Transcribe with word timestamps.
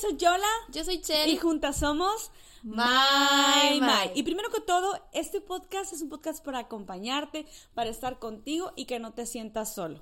Soy 0.00 0.16
Yola. 0.16 0.48
Yo 0.72 0.82
soy 0.82 1.02
Chel. 1.02 1.28
Y 1.28 1.36
juntas 1.36 1.76
somos 1.76 2.30
My 2.62 3.80
My. 3.80 4.12
Y 4.14 4.22
primero 4.22 4.48
que 4.48 4.62
todo, 4.62 4.98
este 5.12 5.42
podcast 5.42 5.92
es 5.92 6.00
un 6.00 6.08
podcast 6.08 6.42
para 6.42 6.60
acompañarte, 6.60 7.44
para 7.74 7.90
estar 7.90 8.18
contigo 8.18 8.72
y 8.76 8.86
que 8.86 8.98
no 8.98 9.12
te 9.12 9.26
sientas 9.26 9.74
solo. 9.74 10.00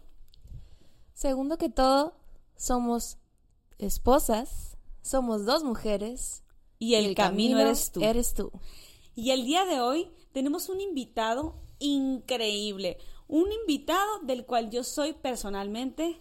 Segundo 1.14 1.58
que 1.58 1.68
todo, 1.68 2.14
somos 2.56 3.18
esposas, 3.78 4.76
somos 5.02 5.44
dos 5.44 5.64
mujeres. 5.64 6.44
Y 6.78 6.94
el, 6.94 7.16
camino, 7.16 7.58
eres 7.58 7.90
tú. 7.90 8.00
Eres 8.00 8.34
tú. 8.34 8.52
Y 9.16 9.32
el 9.32 9.44
día 9.46 9.64
de 9.64 9.80
hoy 9.80 10.12
tenemos 10.30 10.68
un 10.68 10.80
invitado 10.80 11.56
increíble. 11.80 12.98
Un 13.26 13.50
invitado 13.50 14.20
del 14.20 14.46
cual 14.46 14.70
yo 14.70 14.84
soy 14.84 15.12
personalmente 15.12 16.20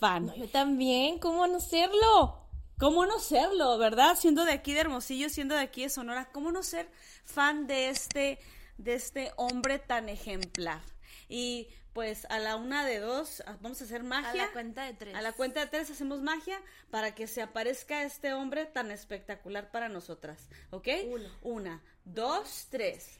fan. 0.00 0.32
yo 0.34 0.48
también, 0.48 1.18
¿cómo 1.18 1.46
no 1.46 1.60
serlo? 1.60 2.47
¿Cómo 2.78 3.04
no 3.06 3.18
serlo, 3.18 3.76
verdad? 3.76 4.16
Siendo 4.16 4.44
de 4.44 4.52
aquí 4.52 4.72
de 4.72 4.78
Hermosillo, 4.80 5.28
siendo 5.28 5.56
de 5.56 5.62
aquí 5.62 5.82
de 5.82 5.88
Sonora, 5.88 6.30
¿cómo 6.30 6.52
no 6.52 6.62
ser 6.62 6.88
fan 7.24 7.66
de 7.66 7.88
este, 7.88 8.38
de 8.76 8.94
este 8.94 9.32
hombre 9.36 9.80
tan 9.80 10.08
ejemplar? 10.08 10.80
Y 11.28 11.66
pues 11.92 12.24
a 12.30 12.38
la 12.38 12.54
una 12.54 12.86
de 12.86 13.00
dos 13.00 13.42
ah, 13.46 13.56
vamos 13.60 13.80
a 13.80 13.84
hacer 13.84 14.04
magia. 14.04 14.30
A 14.30 14.46
la 14.46 14.52
cuenta 14.52 14.84
de 14.84 14.94
tres. 14.94 15.12
A 15.16 15.22
la 15.22 15.32
cuenta 15.32 15.58
de 15.58 15.66
tres 15.66 15.90
hacemos 15.90 16.22
magia 16.22 16.62
para 16.90 17.16
que 17.16 17.26
se 17.26 17.42
aparezca 17.42 18.04
este 18.04 18.32
hombre 18.32 18.66
tan 18.66 18.92
espectacular 18.92 19.72
para 19.72 19.88
nosotras. 19.88 20.48
¿Ok? 20.70 20.86
Uno. 21.08 21.28
Una, 21.42 21.82
dos, 22.04 22.68
tres. 22.70 23.18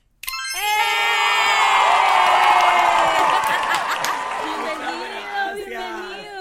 bienvenido, 4.45 5.55
bienvenido, 5.55 6.38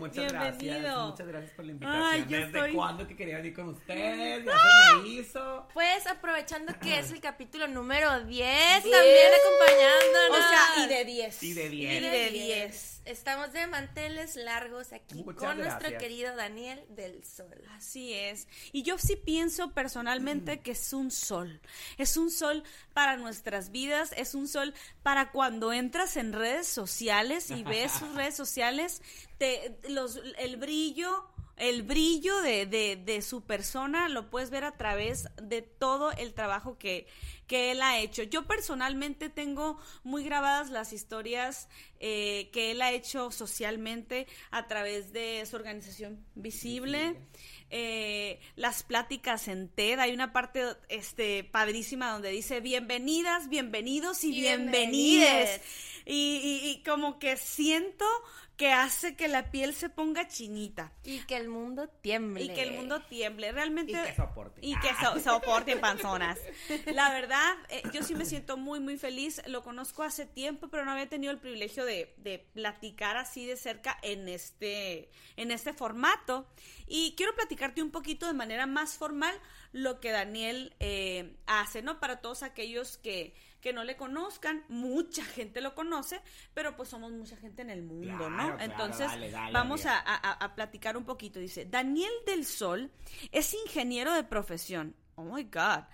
Muchas 0.00 0.32
Bienvenido. 0.32 0.70
gracias, 0.80 1.06
muchas 1.10 1.26
gracias 1.28 1.52
por 1.52 1.64
la 1.64 1.72
invitación. 1.72 2.02
Ay, 2.04 2.22
¿Desde 2.22 2.44
estoy- 2.46 2.72
cuándo 2.74 3.06
que 3.06 3.16
quería 3.16 3.36
venir 3.36 3.54
con 3.54 3.68
ustedes? 3.68 4.44
Ya 4.44 4.52
se 4.52 4.96
me 5.02 5.08
hizo. 5.08 5.68
Pues 5.72 6.06
aprovechando 6.06 6.78
que 6.80 6.98
es 6.98 7.10
el 7.12 7.20
capítulo 7.20 7.68
número 7.68 8.24
10, 8.24 8.82
también 8.82 9.30
acompañándonos. 9.40 10.38
O 10.38 10.48
sea, 10.48 10.84
y 10.84 10.88
de 10.88 11.04
10. 11.04 11.42
Y 11.42 11.52
de 11.54 11.66
Y 11.66 11.68
10. 11.68 12.02
de 12.02 12.30
10. 12.30 13.02
Estamos 13.06 13.52
de 13.52 13.66
manteles 13.66 14.36
largos 14.36 14.92
aquí 14.92 15.22
Muchas 15.24 15.42
con 15.42 15.58
nuestro 15.58 15.96
querido 15.98 16.36
Daniel 16.36 16.84
del 16.90 17.24
Sol. 17.24 17.62
Así 17.76 18.12
es. 18.12 18.46
Y 18.72 18.82
yo 18.82 18.98
sí 18.98 19.16
pienso 19.16 19.72
personalmente 19.72 20.60
que 20.60 20.72
es 20.72 20.92
un 20.92 21.10
sol. 21.10 21.60
Es 21.98 22.16
un 22.16 22.30
sol 22.30 22.62
para 22.92 23.16
nuestras 23.16 23.70
vidas, 23.70 24.12
es 24.16 24.34
un 24.34 24.46
sol 24.48 24.74
para 25.02 25.30
cuando 25.32 25.72
entras 25.72 26.16
en 26.16 26.32
redes 26.32 26.68
sociales 26.68 27.50
y 27.50 27.62
ves 27.64 27.90
sus 27.92 28.14
redes 28.14 28.36
sociales, 28.36 29.02
te, 29.40 29.76
los, 29.88 30.20
el 30.38 30.56
brillo. 30.56 31.26
El 31.56 31.82
brillo 31.82 32.40
de, 32.40 32.64
de, 32.64 32.96
de 32.96 33.20
su 33.20 33.42
persona 33.44 34.08
lo 34.08 34.30
puedes 34.30 34.48
ver 34.48 34.64
a 34.64 34.78
través 34.78 35.28
de 35.42 35.60
todo 35.60 36.10
el 36.12 36.32
trabajo 36.32 36.78
que, 36.78 37.06
que 37.46 37.70
él 37.72 37.82
ha 37.82 37.98
hecho. 37.98 38.22
Yo 38.22 38.46
personalmente 38.46 39.28
tengo 39.28 39.78
muy 40.02 40.24
grabadas 40.24 40.70
las 40.70 40.94
historias 40.94 41.68
eh, 41.98 42.48
que 42.54 42.70
él 42.70 42.80
ha 42.80 42.92
hecho 42.92 43.30
socialmente 43.30 44.26
a 44.50 44.68
través 44.68 45.12
de 45.12 45.44
su 45.44 45.56
organización 45.56 46.24
visible. 46.34 47.16
eh, 47.68 48.40
las 48.56 48.82
pláticas 48.82 49.46
en 49.46 49.68
TED, 49.68 49.98
hay 49.98 50.12
una 50.14 50.32
parte 50.32 50.64
este 50.88 51.44
padrísima 51.44 52.10
donde 52.10 52.30
dice 52.30 52.60
bienvenidas, 52.60 53.50
bienvenidos 53.50 54.24
y, 54.24 54.30
bienvenides. 54.30 54.80
bienvenides. 54.80 55.60
Y, 56.06 56.40
y- 56.64 56.70
y 56.70 56.82
como 56.84 57.18
que 57.18 57.36
siento 57.36 58.06
que 58.60 58.72
hace 58.72 59.16
que 59.16 59.26
la 59.26 59.50
piel 59.50 59.72
se 59.74 59.88
ponga 59.88 60.28
chinita 60.28 60.92
Y 61.02 61.20
que 61.20 61.34
el 61.38 61.48
mundo 61.48 61.88
tiemble. 61.88 62.44
y 62.44 62.50
que 62.50 62.62
el 62.62 62.72
mundo 62.74 63.00
tiemble. 63.08 63.50
Realmente. 63.52 63.92
Y 63.92 63.94
que 63.94 64.14
soporte. 64.14 64.60
Y 64.62 64.78
que 64.80 64.90
so- 65.02 65.18
soporten 65.18 65.80
panzonas. 65.80 66.38
La 66.92 67.10
verdad, 67.10 67.54
eh, 67.70 67.82
yo 67.94 68.02
sí 68.02 68.14
me 68.14 68.26
siento 68.26 68.58
muy, 68.58 68.78
muy 68.78 68.98
feliz. 68.98 69.40
Lo 69.46 69.62
conozco 69.62 70.02
hace 70.02 70.26
tiempo, 70.26 70.68
pero 70.68 70.84
no 70.84 70.90
había 70.92 71.08
tenido 71.08 71.32
el 71.32 71.38
privilegio 71.38 71.86
de, 71.86 72.12
de 72.18 72.38
platicar 72.52 73.16
así 73.16 73.46
de 73.46 73.56
cerca 73.56 73.96
en 74.02 74.28
este, 74.28 75.08
en 75.36 75.52
este 75.52 75.72
formato. 75.72 76.46
Y 76.86 77.14
quiero 77.16 77.34
platicarte 77.34 77.82
un 77.82 77.90
poquito 77.90 78.26
de 78.26 78.34
manera 78.34 78.66
más 78.66 78.98
formal 78.98 79.34
lo 79.72 80.00
que 80.00 80.10
Daniel 80.10 80.74
eh, 80.80 81.34
hace, 81.46 81.80
¿no? 81.80 81.98
Para 81.98 82.20
todos 82.20 82.42
aquellos 82.42 82.98
que, 82.98 83.32
que 83.60 83.72
no 83.72 83.84
le 83.84 83.96
conozcan, 83.96 84.64
mucha 84.68 85.24
gente 85.24 85.60
lo 85.60 85.74
conoce, 85.74 86.20
pero 86.54 86.76
pues 86.76 86.88
somos 86.88 87.12
mucha 87.12 87.36
gente 87.36 87.62
en 87.62 87.70
el 87.70 87.82
mundo, 87.82 88.08
Claro, 88.16 88.30
¿no? 88.30 88.36
claro, 88.56 88.58
Entonces, 88.60 89.06
dale, 89.08 89.30
dale, 89.30 89.52
vamos 89.52 89.86
a- 89.86 89.98
a 89.98 90.54
platicar 90.54 90.96
un 90.96 91.04
poquito. 91.04 91.38
Dice, 91.40 91.64
Daniel 91.66 92.12
del 92.26 92.44
Sol 92.44 92.90
es 93.32 93.54
ingeniero 93.54 94.12
de 94.14 94.24
profesión. 94.24 94.94
Oh 95.16 95.24
my 95.24 95.44
God. 95.44 95.84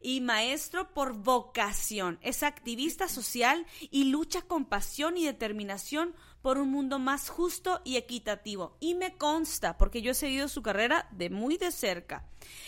Y 0.00 0.20
maestro 0.20 0.92
por 0.92 1.14
vocación. 1.14 2.18
Es 2.22 2.42
activista 2.42 3.08
social 3.08 3.66
y 3.90 4.04
lucha 4.04 4.42
con 4.42 4.64
pasión 4.66 5.16
y 5.16 5.24
determinación 5.24 6.14
por 6.42 6.58
un 6.58 6.70
mundo 6.70 7.00
más 7.00 7.28
justo 7.28 7.80
y 7.84 7.96
equitativo. 7.96 8.76
Y 8.78 8.94
me 8.94 9.16
consta, 9.16 9.76
porque 9.78 10.02
yo 10.02 10.12
he 10.12 10.14
seguido 10.14 10.46
su 10.46 10.62
carrera 10.62 11.08
de 11.10 11.28
muy 11.30 11.56
de 11.56 11.72
cerca. 11.72 12.24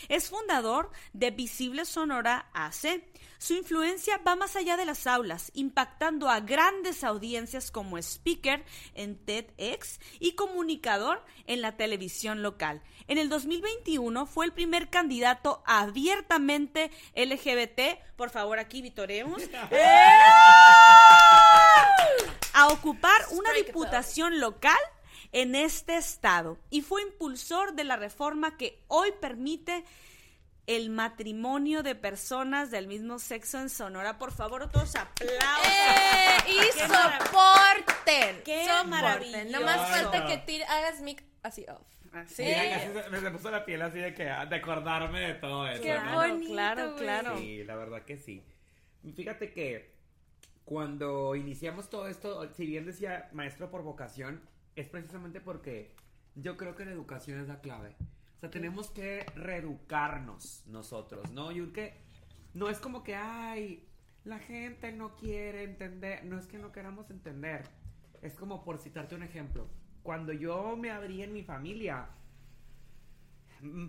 Es 0.09 0.29
fundador 0.29 0.91
de 1.13 1.31
Visible 1.31 1.85
Sonora 1.85 2.49
AC. 2.53 3.05
Su 3.39 3.53
influencia 3.53 4.19
va 4.27 4.35
más 4.35 4.57
allá 4.57 4.75
de 4.75 4.83
las 4.83 5.07
aulas, 5.07 5.49
impactando 5.53 6.29
a 6.29 6.41
grandes 6.41 7.05
audiencias 7.05 7.71
como 7.71 7.97
speaker 7.97 8.65
en 8.95 9.15
TEDx 9.15 10.01
y 10.19 10.33
comunicador 10.33 11.23
en 11.47 11.61
la 11.61 11.77
televisión 11.77 12.43
local. 12.43 12.81
En 13.07 13.17
el 13.17 13.29
2021 13.29 14.25
fue 14.25 14.45
el 14.45 14.51
primer 14.51 14.89
candidato 14.89 15.63
abiertamente 15.65 16.91
LGBT, 17.15 17.97
por 18.17 18.29
favor 18.29 18.59
aquí 18.59 18.81
vitoremos, 18.81 19.41
a 22.53 22.67
ocupar 22.67 23.21
una 23.31 23.53
diputación 23.53 24.41
local 24.41 24.77
en 25.31 25.55
este 25.55 25.95
estado 25.95 26.57
y 26.69 26.81
fue 26.81 27.03
impulsor 27.03 27.73
de 27.73 27.85
la 27.85 27.95
reforma 27.95 28.57
que 28.57 28.83
hoy 28.89 29.13
permite 29.21 29.85
el 30.75 30.91
matrimonio 30.91 31.81
de 31.81 31.95
personas 31.95 32.69
del 32.69 32.87
mismo 32.87 33.17
sexo 33.17 33.59
en 33.59 33.69
Sonora. 33.69 34.19
Por 34.19 34.31
favor, 34.31 34.69
todos 34.69 34.95
aplausos. 34.95 35.39
¡Eh! 35.65 36.37
Y 36.47 36.59
¡Qué 36.59 36.81
soporten. 36.87 38.43
¡Qué 38.45 38.65
soporten. 38.65 38.89
maravilloso! 38.89 39.49
No 39.59 39.61
más 39.65 39.89
falta 39.89 40.27
que 40.27 40.37
tire- 40.45 40.65
hagas 40.67 41.01
mic 41.01 41.23
así 41.41 41.65
off. 41.67 41.81
Así 42.13 42.43
Mira, 42.43 42.65
es. 42.65 42.91
casi 42.91 43.03
se- 43.03 43.09
me, 43.09 43.19
se 43.19 43.31
puso 43.31 43.49
la 43.51 43.65
piel 43.65 43.81
así 43.81 43.97
de 43.99 44.13
que 44.13 44.23
de 44.25 44.55
acordarme 44.55 45.21
de 45.21 45.33
todo 45.35 45.67
eso. 45.67 45.81
Qué 45.81 45.97
¿no? 45.99 46.13
bonito, 46.15 46.51
claro, 46.51 46.95
claro. 46.95 47.37
Sí, 47.39 47.63
la 47.63 47.75
verdad 47.75 48.03
que 48.03 48.17
sí. 48.17 48.43
Fíjate 49.15 49.51
que 49.51 49.93
cuando 50.65 51.35
iniciamos 51.35 51.89
todo 51.89 52.07
esto, 52.07 52.47
si 52.53 52.65
bien 52.67 52.85
decía 52.85 53.27
maestro 53.33 53.71
por 53.71 53.81
vocación, 53.81 54.41
es 54.75 54.87
precisamente 54.87 55.41
porque 55.41 55.95
yo 56.35 56.57
creo 56.57 56.75
que 56.75 56.85
la 56.85 56.91
educación 56.91 57.39
es 57.41 57.47
la 57.47 57.59
clave. 57.59 57.95
O 58.39 58.41
sea, 58.41 58.49
tenemos 58.49 58.89
que 58.89 59.25
reeducarnos 59.35 60.63
nosotros, 60.65 61.29
¿no? 61.33 61.51
Yo 61.51 61.73
creo 61.73 61.73
que 61.73 61.97
no 62.53 62.69
es 62.69 62.79
como 62.79 63.03
que, 63.03 63.13
ay, 63.13 63.85
la 64.23 64.39
gente 64.39 64.93
no 64.93 65.17
quiere 65.17 65.63
entender, 65.63 66.23
no 66.23 66.39
es 66.39 66.47
que 66.47 66.57
no 66.57 66.71
queramos 66.71 67.09
entender. 67.09 67.67
Es 68.21 68.35
como 68.35 68.63
por 68.63 68.77
citarte 68.77 69.13
un 69.13 69.23
ejemplo. 69.23 69.67
Cuando 70.03 70.31
yo 70.31 70.77
me 70.77 70.89
abrí 70.89 71.21
en 71.21 71.33
mi 71.33 71.43
familia, 71.43 72.07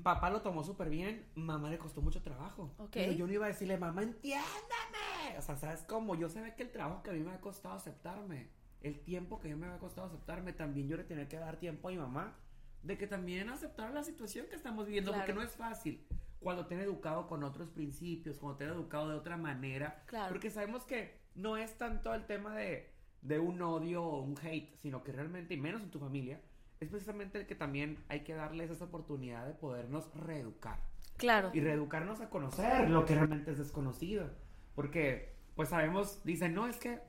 papá 0.03 0.31
lo 0.31 0.43
tomó 0.43 0.65
súper 0.65 0.91
bien, 0.91 1.27
mamá 1.37 1.71
le 1.71 1.79
costó 1.79 2.03
mucho 2.03 2.21
trabajo. 2.21 2.75
Ok. 2.79 2.91
Pero 2.91 3.13
yo 3.13 3.29
no 3.29 3.33
iba 3.33 3.45
a 3.47 3.51
decirle, 3.51 3.79
mamá, 3.79 4.03
entiéndame. 4.03 5.39
O 5.39 5.43
sea, 5.43 5.57
¿sabes 5.59 5.83
cómo? 5.83 6.17
Yo 6.17 6.29
sabía 6.29 6.57
que 6.57 6.65
el 6.65 6.73
trabajo 6.73 7.05
que 7.05 7.11
a 7.11 7.13
mí 7.13 7.21
me 7.21 7.31
ha 7.31 7.41
costado 7.41 7.77
aceptarme, 7.77 8.49
el 8.81 8.99
tiempo 8.99 9.39
que 9.39 9.53
a 9.53 9.55
mí 9.55 9.61
me 9.61 9.69
ha 9.69 9.79
costado 9.79 10.09
aceptarme, 10.09 10.53
también 10.53 10.89
yo 10.89 10.97
le 10.97 11.05
tenía 11.05 11.29
que 11.29 11.37
dar 11.37 11.57
tiempo 11.59 11.87
a 11.87 11.93
mi 11.93 11.99
mamá 11.99 12.37
de 12.83 12.97
que 12.99 13.07
también 13.07 13.49
aceptara 13.51 13.91
la 13.91 14.03
situación 14.03 14.47
que 14.49 14.57
estamos 14.57 14.87
viviendo, 14.87 15.13
porque 15.13 15.33
no 15.33 15.43
es 15.43 15.53
fácil. 15.57 16.07
Cuando 16.41 16.67
te 16.67 16.75
han 16.75 16.81
educado 16.81 17.27
con 17.27 17.45
otros 17.45 17.69
principios, 17.71 18.39
cuando 18.39 18.57
te 18.59 18.65
han 18.65 18.71
educado 18.71 19.11
de 19.11 19.17
otra 19.17 19.37
manera, 19.37 20.03
Claro. 20.07 20.31
porque 20.33 20.51
sabemos 20.51 20.85
que 20.85 21.19
no 21.35 21.57
es 21.59 21.77
tanto 21.77 22.15
el 22.15 22.25
tema 22.27 22.57
de, 22.57 22.91
de 23.21 23.39
un 23.39 23.61
odio 23.61 24.03
o 24.03 24.23
un 24.23 24.35
hate, 24.43 24.75
sino 24.81 25.03
que 25.05 25.13
realmente, 25.13 25.53
y 25.55 25.59
menos 25.59 25.83
en 25.83 25.91
tu 25.91 25.99
familia, 25.99 26.41
es 26.81 26.89
precisamente 26.89 27.39
el 27.39 27.47
que 27.47 27.55
también 27.55 27.99
hay 28.09 28.21
que 28.21 28.33
darles 28.33 28.71
esa 28.71 28.87
oportunidad 28.87 29.47
de 29.47 29.53
podernos 29.53 30.11
reeducar 30.15 30.79
Claro. 31.19 31.51
y 31.53 31.61
reeducarnos 31.61 32.23
a 32.23 32.31
conocer 32.31 32.89
lo 32.89 33.05
que 33.05 33.15
realmente 33.15 33.51
es 33.51 33.59
desconocido. 33.59 34.31
Porque, 34.75 35.35
pues 35.55 35.69
sabemos, 35.69 36.25
dicen, 36.25 36.55
no, 36.55 36.67
es 36.67 36.79
que 36.79 37.01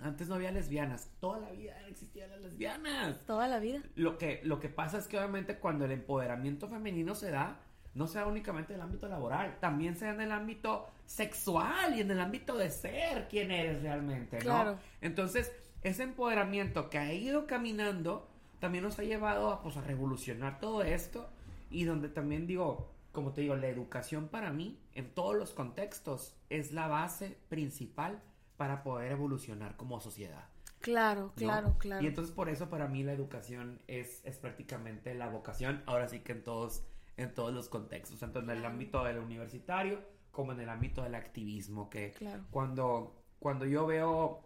antes 0.00 0.28
no 0.28 0.36
había 0.36 0.52
lesbianas. 0.52 1.10
Toda 1.20 1.40
la 1.40 1.50
vida 1.50 1.74
existían 1.88 2.30
las 2.30 2.40
lesbianas. 2.40 3.18
Toda 3.26 3.48
la 3.48 3.58
vida. 3.58 3.80
Lo 3.96 4.16
que, 4.16 4.40
lo 4.44 4.60
que 4.60 4.68
pasa 4.68 4.98
es 4.98 5.08
que 5.08 5.18
obviamente 5.18 5.58
cuando 5.58 5.84
el 5.84 5.92
empoderamiento 5.92 6.68
femenino 6.68 7.14
se 7.14 7.30
da, 7.30 7.60
no 7.94 8.06
se 8.06 8.18
da 8.18 8.26
únicamente 8.26 8.72
en 8.72 8.80
el 8.80 8.86
ámbito 8.86 9.08
laboral, 9.08 9.58
también 9.60 9.96
se 9.96 10.04
da 10.04 10.12
en 10.12 10.20
el 10.20 10.32
ámbito 10.32 10.86
sexual 11.04 11.96
y 11.96 12.00
en 12.00 12.10
el 12.10 12.20
ámbito 12.20 12.56
de 12.56 12.70
ser 12.70 13.26
quién 13.28 13.50
eres 13.50 13.82
realmente, 13.82 14.38
¿no? 14.38 14.44
Claro. 14.44 14.78
Entonces, 15.00 15.52
ese 15.82 16.04
empoderamiento 16.04 16.90
que 16.90 16.98
ha 16.98 17.12
ido 17.12 17.46
caminando, 17.46 18.28
también 18.60 18.84
nos 18.84 18.98
ha 18.98 19.02
llevado 19.02 19.50
a, 19.50 19.62
pues, 19.62 19.76
a 19.76 19.80
revolucionar 19.80 20.60
todo 20.60 20.82
esto 20.82 21.28
y 21.70 21.84
donde 21.84 22.08
también 22.08 22.46
digo, 22.46 22.92
como 23.10 23.32
te 23.32 23.40
digo, 23.40 23.56
la 23.56 23.66
educación 23.66 24.28
para 24.28 24.52
mí, 24.52 24.78
en 24.94 25.12
todos 25.12 25.34
los 25.34 25.52
contextos, 25.52 26.36
es 26.50 26.72
la 26.72 26.86
base 26.86 27.36
principal 27.48 28.22
para 28.58 28.82
poder 28.82 29.12
evolucionar 29.12 29.76
como 29.76 29.98
sociedad. 30.00 30.44
Claro, 30.80 31.22
¿no? 31.28 31.32
claro, 31.34 31.76
claro. 31.78 32.04
Y 32.04 32.06
entonces 32.06 32.34
por 32.34 32.50
eso 32.50 32.68
para 32.68 32.86
mí 32.88 33.02
la 33.02 33.12
educación 33.12 33.80
es, 33.86 34.20
es 34.24 34.36
prácticamente 34.38 35.14
la 35.14 35.28
vocación, 35.28 35.82
ahora 35.86 36.06
sí 36.08 36.20
que 36.20 36.32
en 36.32 36.44
todos, 36.44 36.84
en 37.16 37.32
todos 37.34 37.54
los 37.54 37.68
contextos, 37.70 38.20
tanto 38.20 38.40
en 38.40 38.50
el 38.50 38.58
Claro. 38.58 38.74
ámbito 38.74 39.02
del 39.04 39.18
universitario 39.18 40.00
como 40.30 40.52
en 40.52 40.60
el 40.60 40.68
ámbito 40.68 41.02
del 41.02 41.14
activismo, 41.14 41.88
que 41.88 42.12
Claro. 42.12 42.44
cuando, 42.50 43.24
cuando 43.38 43.64
yo 43.64 43.86
veo 43.86 44.44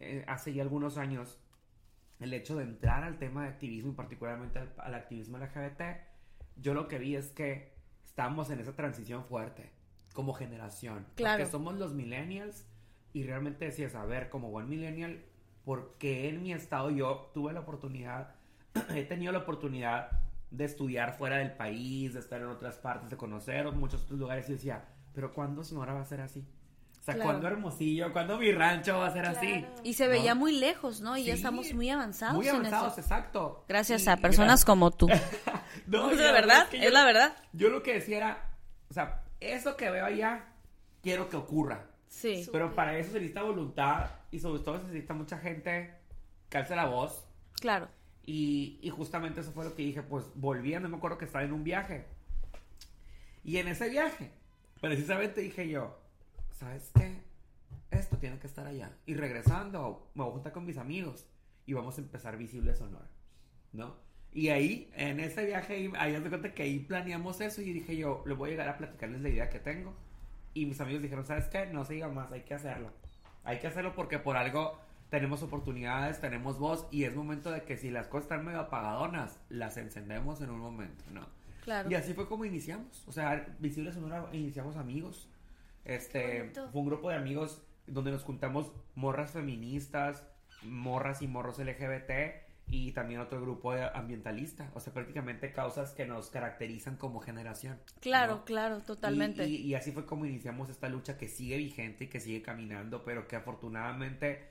eh, 0.00 0.24
hace 0.26 0.52
ya 0.54 0.62
algunos 0.62 0.96
años 0.96 1.38
el 2.20 2.32
hecho 2.34 2.56
de 2.56 2.64
entrar 2.64 3.04
al 3.04 3.18
tema 3.18 3.42
de 3.44 3.48
activismo 3.50 3.92
y 3.92 3.94
particularmente 3.94 4.58
al, 4.60 4.72
al 4.78 4.94
activismo 4.94 5.38
LGBT, 5.38 5.82
yo 6.56 6.74
lo 6.74 6.88
que 6.88 6.98
vi 6.98 7.14
es 7.16 7.30
que 7.30 7.72
estamos 8.04 8.50
en 8.50 8.58
esa 8.60 8.74
transición 8.74 9.24
fuerte 9.24 9.70
como 10.12 10.32
generación. 10.34 11.06
Claro. 11.14 11.38
Porque 11.38 11.50
somos 11.52 11.74
los 11.74 11.94
millennials 11.94 12.66
y 13.12 13.24
realmente 13.24 13.64
decías, 13.66 13.94
a 13.94 14.04
ver, 14.04 14.28
como 14.28 14.50
buen 14.50 14.68
millennial, 14.68 15.22
porque 15.64 16.28
en 16.28 16.42
mi 16.42 16.52
estado 16.52 16.90
yo 16.90 17.30
tuve 17.34 17.52
la 17.52 17.60
oportunidad, 17.60 18.34
he 18.94 19.04
tenido 19.04 19.32
la 19.32 19.38
oportunidad 19.40 20.10
de 20.50 20.64
estudiar 20.64 21.16
fuera 21.18 21.38
del 21.38 21.52
país, 21.52 22.14
de 22.14 22.20
estar 22.20 22.40
en 22.40 22.46
otras 22.48 22.76
partes, 22.78 23.10
de 23.10 23.16
conocer 23.16 23.70
muchos 23.72 24.04
otros 24.04 24.18
lugares 24.18 24.48
y 24.48 24.52
decía, 24.52 24.84
pero 25.14 25.34
¿cuándo 25.34 25.62
Sonora 25.64 25.92
va 25.94 26.00
a 26.00 26.04
ser 26.06 26.20
así? 26.22 26.46
O 27.00 27.02
sea, 27.02 27.14
Claro. 27.14 27.30
¿cuándo 27.30 27.46
Hermosillo? 27.48 28.12
¿Cuándo 28.12 28.38
mi 28.38 28.52
rancho 28.52 28.98
va 28.98 29.06
a 29.06 29.12
ser 29.12 29.26
así? 29.26 29.46
Claro. 29.46 29.74
Y 29.82 29.94
se 29.94 30.08
veía 30.08 30.34
¿no? 30.34 30.40
muy 30.40 30.52
lejos, 30.58 31.00
¿no? 31.00 31.16
Y 31.16 31.24
ya 31.24 31.32
Sí, 31.34 31.38
estamos 31.38 31.72
muy 31.74 31.88
avanzados 31.90 32.36
Muy 32.36 32.48
en 32.48 32.56
avanzados, 32.56 32.92
eso. 32.92 33.00
exacto. 33.00 33.64
Gracias 33.68 34.04
Y- 34.06 34.08
a 34.10 34.16
personas 34.18 34.62
gra- 34.62 34.66
como 34.66 34.90
tú. 34.90 35.08
No, 35.86 36.10
es 36.10 36.18
la 36.18 36.32
verdad, 36.32 36.68
que 36.68 36.78
es 36.78 36.84
yo- 36.84 36.90
la 36.90 37.04
verdad. 37.04 37.36
Yo 37.52 37.68
lo 37.70 37.82
que 37.82 37.94
decía 37.94 38.16
era, 38.18 38.50
o 38.90 38.94
sea, 38.94 39.22
eso 39.40 39.76
que 39.76 39.90
veo 39.90 40.04
allá, 40.04 40.46
quiero 41.02 41.28
que 41.28 41.36
ocurra. 41.36 41.86
Sí. 42.08 42.44
Su- 42.44 42.52
Pero 42.52 42.74
para 42.74 42.98
eso 42.98 43.12
se 43.12 43.18
necesita 43.20 43.42
voluntad 43.42 44.10
y 44.30 44.38
sobre 44.40 44.62
todo 44.62 44.78
se 44.80 44.86
necesita 44.86 45.14
mucha 45.14 45.38
gente 45.38 45.94
que 46.48 46.58
alce 46.58 46.74
la 46.76 46.86
voz. 46.86 47.24
Claro. 47.60 47.88
Y, 48.24 48.78
y 48.82 48.90
justamente 48.90 49.40
eso 49.40 49.52
fue 49.52 49.64
lo 49.64 49.74
que 49.74 49.82
dije, 49.82 50.02
pues 50.02 50.24
volviendo, 50.34 50.88
me 50.88 50.96
acuerdo 50.96 51.18
que 51.18 51.24
estaba 51.24 51.44
en 51.44 51.52
un 51.52 51.64
viaje. 51.64 52.06
Y 53.44 53.56
en 53.58 53.68
ese 53.68 53.88
viaje, 53.88 54.30
precisamente 54.80 55.40
dije 55.40 55.68
yo, 55.68 55.98
¿sabes 56.58 56.90
qué? 56.94 57.22
Esto 57.90 58.16
tiene 58.18 58.38
que 58.38 58.46
estar 58.46 58.66
allá. 58.66 58.92
Y 59.06 59.14
regresando, 59.14 60.10
me 60.14 60.22
voy 60.24 60.30
a 60.30 60.34
juntar 60.34 60.52
con 60.52 60.66
mis 60.66 60.76
amigos 60.76 61.26
y 61.64 61.72
vamos 61.72 61.96
a 61.96 62.00
empezar 62.02 62.36
Visible 62.36 62.74
Sonora, 62.74 63.08
¿no? 63.72 63.96
Y 64.32 64.48
ahí, 64.48 64.90
en 64.94 65.20
ese 65.20 65.46
viaje, 65.46 65.74
ahí, 65.74 65.92
ahí 65.98 66.20
de 66.20 66.28
cuenta 66.28 66.52
que 66.52 66.62
ahí 66.62 66.80
planeamos 66.80 67.40
eso 67.40 67.62
y 67.62 67.72
dije 67.72 67.96
yo, 67.96 68.22
le 68.26 68.34
voy 68.34 68.48
a 68.48 68.52
llegar 68.52 68.68
a 68.68 68.76
platicarles 68.76 69.22
la 69.22 69.28
idea 69.30 69.48
que 69.48 69.58
tengo. 69.58 69.94
Y 70.54 70.66
mis 70.66 70.80
amigos 70.80 71.02
dijeron, 71.02 71.24
¿sabes 71.26 71.46
qué? 71.48 71.66
No 71.66 71.84
se 71.84 71.94
diga 71.94 72.08
más, 72.08 72.32
hay 72.32 72.42
que 72.42 72.54
hacerlo. 72.54 72.90
Hay 73.44 73.58
que 73.58 73.66
hacerlo 73.66 73.94
porque 73.94 74.18
por 74.18 74.36
algo 74.36 74.78
tenemos 75.10 75.42
oportunidades, 75.42 76.20
tenemos 76.20 76.58
voz 76.58 76.86
y 76.90 77.04
es 77.04 77.14
momento 77.14 77.50
de 77.50 77.62
que 77.62 77.76
si 77.76 77.90
las 77.90 78.08
cosas 78.08 78.24
están 78.24 78.44
medio 78.44 78.60
apagadonas, 78.60 79.38
las 79.48 79.76
encendemos 79.76 80.40
en 80.40 80.50
un 80.50 80.60
momento, 80.60 81.04
¿no? 81.12 81.26
Claro. 81.64 81.90
Y 81.90 81.94
así 81.94 82.14
fue 82.14 82.26
como 82.28 82.44
iniciamos. 82.44 83.06
O 83.06 83.12
sea, 83.12 83.46
Visible 83.58 83.92
Sonora 83.92 84.26
iniciamos 84.32 84.76
amigos. 84.76 85.28
Este, 85.84 86.50
fue 86.50 86.80
un 86.80 86.86
grupo 86.86 87.08
de 87.10 87.16
amigos 87.16 87.62
donde 87.86 88.10
nos 88.10 88.22
juntamos 88.22 88.72
morras 88.94 89.32
feministas, 89.32 90.24
morras 90.62 91.22
y 91.22 91.28
morros 91.28 91.58
LGBT 91.58 92.47
y 92.70 92.92
también 92.92 93.20
otro 93.20 93.40
grupo 93.40 93.72
ambientalista. 93.72 94.70
O 94.74 94.80
sea, 94.80 94.92
prácticamente 94.92 95.52
causas 95.52 95.92
que 95.92 96.06
nos 96.06 96.28
caracterizan 96.30 96.96
como 96.96 97.20
generación. 97.20 97.80
Claro, 98.00 98.36
¿no? 98.36 98.44
claro, 98.44 98.80
totalmente. 98.82 99.46
Y, 99.46 99.56
y- 99.56 99.60
y 99.68 99.74
así 99.74 99.92
fue 99.92 100.04
como 100.06 100.26
iniciamos 100.26 100.68
esta 100.68 100.88
lucha 100.88 101.16
que 101.16 101.28
sigue 101.28 101.56
vigente 101.56 102.04
y 102.04 102.08
que 102.08 102.20
sigue 102.20 102.42
caminando, 102.42 103.04
pero 103.04 103.26
que 103.26 103.36
afortunadamente, 103.36 104.48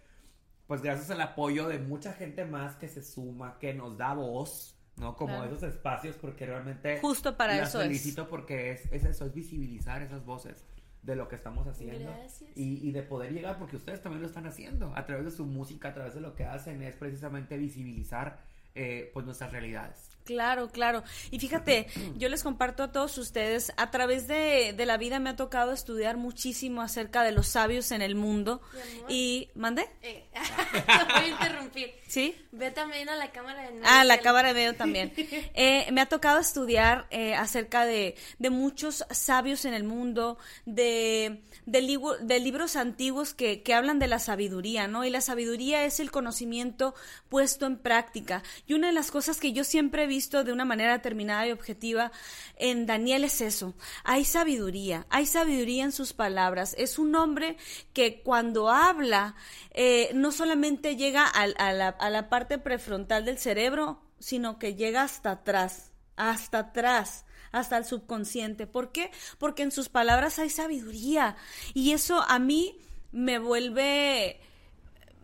pues 0.67 0.81
gracias 0.81 1.11
al 1.11 1.21
apoyo 1.21 1.67
de 1.67 1.79
mucha 1.79 2.13
gente 2.13 2.45
más 2.45 2.75
que 2.75 2.87
se 2.87 3.03
suma, 3.03 3.57
que 3.59 3.73
nos 3.73 3.97
da 3.97 4.13
voz, 4.13 4.75
¿no? 4.97 5.15
Como 5.15 5.35
Claro. 5.35 5.55
esos 5.55 5.63
espacios, 5.63 6.15
porque 6.17 6.45
realmente... 6.45 6.99
Justo 6.99 7.37
para 7.37 7.55
las 7.55 7.69
eso 7.69 7.81
es. 7.81 7.87
felicito 7.87 8.27
porque 8.27 8.71
es, 8.71 8.91
es 8.91 9.05
eso, 9.05 9.25
es 9.25 9.33
visibilizar 9.33 10.01
esas 10.01 10.25
voces 10.25 10.65
de 11.03 11.15
lo 11.15 11.27
que 11.27 11.35
estamos 11.35 11.67
haciendo. 11.67 12.11
Gracias. 12.11 12.49
Y, 12.55 12.87
y 12.87 12.91
de 12.91 13.03
poder 13.03 13.31
llegar, 13.31 13.57
porque 13.57 13.77
ustedes 13.77 14.01
también 14.01 14.21
lo 14.21 14.27
están 14.27 14.45
haciendo, 14.45 14.93
a 14.95 15.05
través 15.05 15.25
de 15.25 15.31
su 15.31 15.45
música, 15.45 15.89
a 15.89 15.93
través 15.93 16.13
de 16.13 16.21
lo 16.21 16.35
que 16.35 16.43
hacen, 16.43 16.81
es 16.81 16.95
precisamente 16.95 17.57
visibilizar 17.57 18.39
eh, 18.75 19.09
pues 19.13 19.25
nuestras 19.25 19.51
realidades. 19.51 20.16
Claro, 20.27 20.69
claro. 20.69 21.03
Y 21.31 21.39
fíjate, 21.39 21.87
yo 22.17 22.29
les 22.29 22.43
comparto 22.43 22.83
a 22.83 22.91
todos 22.91 23.17
ustedes, 23.17 23.71
a 23.77 23.89
través 23.89 24.27
de, 24.27 24.73
de 24.77 24.85
la 24.85 24.97
vida 24.97 25.19
me 25.19 25.29
ha 25.31 25.35
tocado 25.35 25.71
estudiar 25.71 26.17
muchísimo 26.17 26.81
acerca 26.81 27.23
de 27.23 27.31
los 27.31 27.47
sabios 27.47 27.91
en 27.91 28.01
el 28.03 28.13
mundo. 28.15 28.61
Y, 29.09 29.49
¿mandé? 29.55 29.89
Eh, 30.01 30.25
voy 31.15 31.23
a 31.23 31.27
interrumpir. 31.27 31.93
¿Sí? 32.07 32.35
Ve 32.51 32.71
también 32.71 33.09
a 33.09 33.15
la 33.15 33.31
cámara 33.31 33.63
de 33.69 33.79
Ah, 33.83 34.03
la 34.03 34.19
cámara 34.19 34.49
de 34.49 34.53
medio 34.53 34.75
también. 34.75 35.13
Eh, 35.59 35.87
me 35.91 36.01
ha 36.01 36.05
tocado 36.07 36.39
estudiar 36.39 37.07
eh, 37.09 37.33
acerca 37.33 37.85
de, 37.85 38.15
de 38.39 38.49
muchos 38.49 39.05
sabios 39.11 39.65
en 39.65 39.73
el 39.73 39.83
mundo, 39.83 40.37
de, 40.65 41.41
de, 41.65 41.81
libu- 41.81 42.17
de 42.19 42.39
libros 42.39 42.75
antiguos 42.75 43.33
que, 43.33 43.63
que 43.63 43.73
hablan 43.73 43.97
de 43.99 44.07
la 44.07 44.19
sabiduría, 44.19 44.87
¿no? 44.87 45.05
Y 45.05 45.09
la 45.09 45.21
sabiduría 45.21 45.85
es 45.85 45.99
el 45.99 46.11
conocimiento 46.11 46.93
puesto 47.29 47.65
en 47.65 47.77
práctica. 47.77 48.43
Y 48.67 48.73
una 48.73 48.87
de 48.87 48.93
las 48.93 49.09
cosas 49.11 49.39
que 49.39 49.51
yo 49.53 49.63
siempre 49.63 50.03
he 50.03 50.07
visto 50.07 50.16
de 50.17 50.51
una 50.51 50.65
manera 50.65 50.93
determinada 50.93 51.47
y 51.47 51.51
objetiva 51.51 52.11
en 52.57 52.85
Daniel 52.85 53.23
es 53.23 53.41
eso. 53.41 53.75
Hay 54.03 54.25
sabiduría, 54.25 55.05
hay 55.09 55.25
sabiduría 55.25 55.83
en 55.83 55.91
sus 55.91 56.13
palabras. 56.13 56.75
Es 56.77 56.99
un 56.99 57.15
hombre 57.15 57.57
que 57.93 58.21
cuando 58.23 58.69
habla 58.69 59.35
eh, 59.71 60.09
no 60.13 60.31
solamente 60.31 60.95
llega 60.95 61.25
a 61.25 62.09
la 62.09 62.29
parte 62.29 62.57
prefrontal 62.57 63.25
del 63.25 63.37
cerebro, 63.37 64.01
sino 64.19 64.57
que 64.59 64.75
llega 64.75 65.03
hasta 65.03 65.31
atrás, 65.31 65.91
hasta 66.15 66.59
atrás 66.59 67.25
hasta 67.51 67.77
el 67.77 67.85
subconsciente. 67.85 68.67
¿Por 68.67 68.91
qué? 68.91 69.11
Porque 69.37 69.63
en 69.63 69.71
sus 69.71 69.89
palabras 69.89 70.39
hay 70.39 70.49
sabiduría 70.49 71.35
y 71.73 71.91
eso 71.93 72.21
a 72.27 72.39
mí 72.39 72.79
me 73.11 73.39
vuelve 73.39 74.39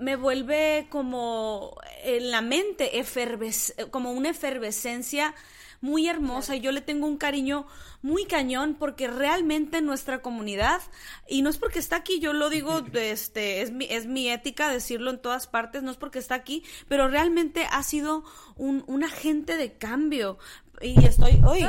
me 0.04 0.16
vuelve 0.16 0.88
como 0.90 1.78
en 2.04 2.30
la 2.32 2.42
mente 2.42 3.04
como 3.90 4.12
una 4.12 4.30
efervescencia 4.30 5.34
muy 5.84 6.08
hermosa 6.08 6.56
y 6.56 6.62
yo 6.62 6.72
le 6.72 6.80
tengo 6.80 7.08
un 7.08 7.18
cariño 7.18 7.68
muy 8.02 8.26
cañón 8.26 8.78
porque 8.80 9.08
realmente 9.08 9.82
nuestra 9.82 10.22
comunidad 10.22 10.82
y 11.28 11.42
no 11.42 11.50
es 11.50 11.58
porque 11.58 11.80
está 11.80 11.98
aquí 11.98 12.22
yo 12.22 12.32
lo 12.32 12.50
digo 12.50 12.82
este 12.94 13.62
es 13.62 13.72
mi 13.72 13.86
es 13.86 14.08
mi 14.08 14.30
ética 14.30 14.70
decirlo 14.70 15.12
en 15.12 15.22
todas 15.22 15.46
partes 15.48 15.84
no 15.84 15.92
es 15.92 15.98
porque 15.98 16.20
está 16.20 16.36
aquí 16.36 16.64
pero 16.88 17.10
realmente 17.10 17.68
ha 17.70 17.84
sido 17.84 18.24
un, 18.56 18.84
un 18.88 19.04
agente 19.04 19.58
de 19.58 19.74
cambio. 19.78 20.38
Y 20.82 21.06
estoy 21.06 21.40
hoy 21.46 21.66